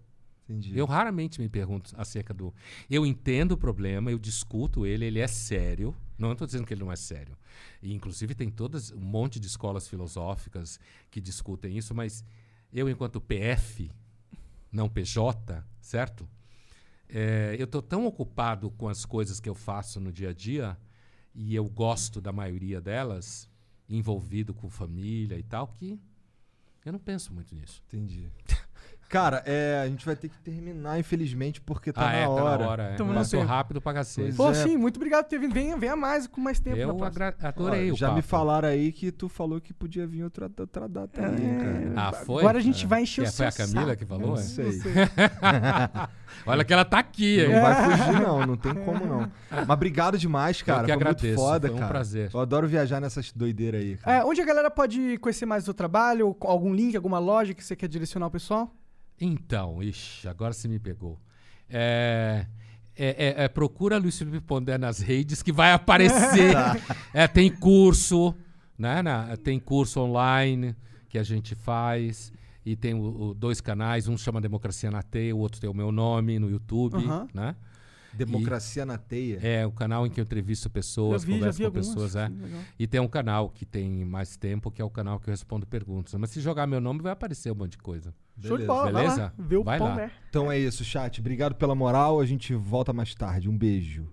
Entendi. 0.47 0.77
Eu 0.77 0.85
raramente 0.85 1.41
me 1.41 1.49
pergunto 1.49 1.93
acerca 1.97 2.33
do. 2.33 2.53
Eu 2.89 3.05
entendo 3.05 3.51
o 3.51 3.57
problema, 3.57 4.09
eu 4.09 4.17
discuto 4.17 4.85
ele, 4.85 5.05
ele 5.05 5.19
é 5.19 5.27
sério. 5.27 5.93
Não 6.17 6.31
estou 6.31 6.47
dizendo 6.47 6.65
que 6.65 6.73
ele 6.73 6.83
não 6.83 6.91
é 6.91 6.95
sério. 6.95 7.37
E, 7.81 7.93
inclusive, 7.93 8.33
tem 8.33 8.49
todas 8.49 8.91
um 8.91 8.99
monte 8.99 9.39
de 9.39 9.47
escolas 9.47 9.87
filosóficas 9.87 10.79
que 11.11 11.19
discutem 11.19 11.77
isso, 11.77 11.93
mas 11.93 12.23
eu, 12.71 12.89
enquanto 12.89 13.19
PF, 13.19 13.91
não 14.71 14.87
PJ, 14.87 15.63
certo? 15.81 16.27
É, 17.09 17.55
eu 17.59 17.65
estou 17.65 17.81
tão 17.81 18.05
ocupado 18.05 18.71
com 18.71 18.87
as 18.87 19.05
coisas 19.05 19.39
que 19.39 19.49
eu 19.49 19.55
faço 19.55 19.99
no 19.99 20.11
dia 20.11 20.29
a 20.29 20.33
dia, 20.33 20.77
e 21.35 21.53
eu 21.53 21.65
gosto 21.65 22.19
da 22.19 22.31
maioria 22.31 22.81
delas, 22.81 23.49
envolvido 23.87 24.53
com 24.53 24.69
família 24.69 25.37
e 25.37 25.43
tal, 25.43 25.67
que 25.67 25.99
Eu 26.85 26.93
não 26.93 26.99
penso 26.99 27.33
muito 27.33 27.53
nisso. 27.53 27.83
Entendi. 27.87 28.29
Cara, 29.09 29.41
é, 29.45 29.81
a 29.83 29.87
gente 29.87 30.05
vai 30.05 30.17
ter 30.17 30.27
que 30.27 30.37
terminar, 30.39 30.99
infelizmente, 30.99 31.61
porque 31.61 31.93
tá 31.93 32.01
ah, 32.01 32.05
na 32.11 32.13
é, 32.17 32.27
hora. 32.27 32.57
tá 32.57 32.63
na 32.63 32.69
hora. 32.69 32.83
É. 32.83 32.97
No 33.03 33.13
Passou 33.13 33.39
tempo. 33.39 33.49
rápido 33.51 33.81
pra 33.81 33.93
cacete. 33.93 34.35
Pô, 34.35 34.49
é. 34.49 34.53
sim, 34.53 34.75
muito 34.75 34.97
obrigado 34.97 35.23
por 35.23 35.29
ter 35.29 35.39
vindo. 35.39 35.53
Venha, 35.53 35.77
venha 35.77 35.95
mais, 35.95 36.27
com 36.27 36.41
mais 36.41 36.59
tempo. 36.59 36.75
Eu 36.77 37.03
agra- 37.03 37.33
adorei 37.41 37.89
Ó, 37.89 37.93
o 37.93 37.97
já 37.97 38.09
me 38.09 38.15
papo. 38.15 38.27
falaram 38.27 38.67
aí 38.67 38.91
que 38.91 39.09
tu 39.11 39.29
falou 39.29 39.61
que 39.61 39.73
podia 39.73 40.05
vir 40.05 40.23
outra, 40.23 40.51
outra 40.59 40.89
data 40.89 41.25
aí, 41.25 41.35
É. 41.45 41.57
cara. 41.57 41.93
Ah, 41.95 42.11
foi? 42.11 42.39
Agora 42.43 42.57
a 42.57 42.61
gente 42.61 42.83
É. 42.83 42.87
vai 42.87 43.03
encher 43.03 43.23
Que 43.23 43.29
o 43.29 43.33
Foi 43.33 43.45
a 43.45 43.51
seu 43.51 43.65
Camila 43.65 43.85
saco. 43.91 43.97
que 43.99 44.05
falou? 44.05 44.27
Não 44.27 44.35
é? 44.35 44.41
sei. 44.43 44.71
Olha 46.45 46.63
que 46.63 46.73
ela 46.73 46.85
tá 46.85 46.99
aqui, 46.99 47.39
hein? 47.39 47.49
Não 47.53 47.61
vai 47.61 47.75
fugir, 47.97 48.21
não, 48.21 48.45
não 48.45 48.57
tem 48.57 48.73
como 48.73 49.05
não. 49.05 49.31
Mas 49.49 49.69
obrigado 49.69 50.17
demais, 50.17 50.61
cara. 50.61 50.79
eu 50.79 50.85
que 50.85 50.87
Foi 50.91 50.95
agradeço. 50.95 51.25
muito 51.27 51.39
foda, 51.39 51.67
foi 51.67 51.75
um 51.75 51.79
cara. 51.79 51.91
prazer. 51.91 52.29
Eu 52.33 52.39
adoro 52.39 52.67
viajar 52.67 52.99
nessas 52.99 53.31
doideiras 53.31 53.81
aí, 53.81 53.97
cara. 53.97 54.17
É, 54.17 54.25
onde 54.25 54.41
a 54.41 54.45
galera 54.45 54.69
pode 54.69 55.17
conhecer 55.19 55.45
mais 55.45 55.63
do 55.63 55.65
seu 55.67 55.73
trabalho? 55.73 56.35
Algum 56.41 56.73
link, 56.73 56.95
alguma 56.95 57.19
loja 57.19 57.53
que 57.53 57.63
você 57.63 57.75
quer 57.75 57.87
direcionar 57.87 58.27
o 58.27 58.31
pessoal? 58.31 58.71
Então, 59.19 59.81
ixi, 59.81 60.27
agora 60.27 60.53
você 60.53 60.67
me 60.67 60.79
pegou. 60.79 61.19
É, 61.69 62.45
é- 62.95 63.25
é- 63.41 63.43
é, 63.43 63.47
procura 63.47 63.97
Luiz 63.97 64.17
Felipe 64.17 64.39
Pondé 64.41 64.77
nas 64.77 64.99
redes 64.99 65.41
que 65.43 65.51
vai 65.51 65.71
aparecer. 65.73 66.53
É, 67.13 67.27
tem 67.27 67.51
curso, 67.51 68.35
né? 68.77 69.01
na- 69.01 69.35
tem 69.37 69.59
curso 69.59 69.99
online 70.01 70.75
que 71.09 71.17
a 71.17 71.23
gente 71.23 71.55
faz. 71.55 72.31
E 72.65 72.75
tem 72.75 72.93
o- 72.93 73.29
o- 73.29 73.33
dois 73.33 73.61
canais, 73.61 74.07
um 74.07 74.17
chama 74.17 74.41
Democracia 74.41 74.91
na 74.91 75.01
Teia, 75.01 75.33
o 75.35 75.39
outro 75.39 75.59
tem 75.59 75.69
o 75.69 75.73
meu 75.73 75.91
nome 75.91 76.37
no 76.37 76.49
YouTube, 76.49 76.97
Aham. 76.97 77.27
né? 77.33 77.55
Democracia 78.17 78.85
na 78.85 78.97
teia. 78.97 79.39
É 79.41 79.65
o 79.65 79.71
canal 79.71 80.05
em 80.05 80.09
que 80.09 80.19
eu 80.19 80.23
entrevisto 80.23 80.69
pessoas, 80.69 81.21
já 81.21 81.27
vi, 81.27 81.33
converso 81.33 81.59
com 81.59 81.65
algumas. 81.65 81.87
pessoas, 81.87 82.15
é. 82.15 82.27
Sim. 82.27 82.39
E 82.79 82.87
tem 82.87 82.99
um 82.99 83.07
canal 83.07 83.49
que 83.49 83.65
tem 83.65 84.03
mais 84.05 84.35
tempo, 84.37 84.69
que 84.71 84.81
é 84.81 84.85
o 84.85 84.89
canal 84.89 85.19
que 85.19 85.29
eu 85.29 85.31
respondo 85.31 85.65
perguntas. 85.65 86.13
Mas 86.15 86.29
se 86.31 86.41
jogar 86.41 86.67
meu 86.67 86.81
nome, 86.81 87.01
vai 87.01 87.11
aparecer 87.11 87.51
um 87.51 87.55
monte 87.55 87.71
de 87.71 87.77
coisa. 87.79 88.13
Show 88.39 88.57
de 88.57 88.63
Beleza. 88.63 88.67
bola, 88.67 88.91
vai 88.91 88.93
lá. 88.93 88.99
Beleza? 89.01 89.33
Vê 89.37 89.57
o 89.57 89.63
Vai 89.63 89.79
pão, 89.79 89.87
lá. 89.87 89.95
né? 89.95 90.11
Então 90.29 90.51
é 90.51 90.59
isso, 90.59 90.83
chat. 90.83 91.19
Obrigado 91.19 91.55
pela 91.55 91.73
moral. 91.73 92.19
A 92.19 92.25
gente 92.25 92.53
volta 92.53 92.93
mais 92.93 93.15
tarde. 93.15 93.49
Um 93.49 93.57
beijo. 93.57 94.07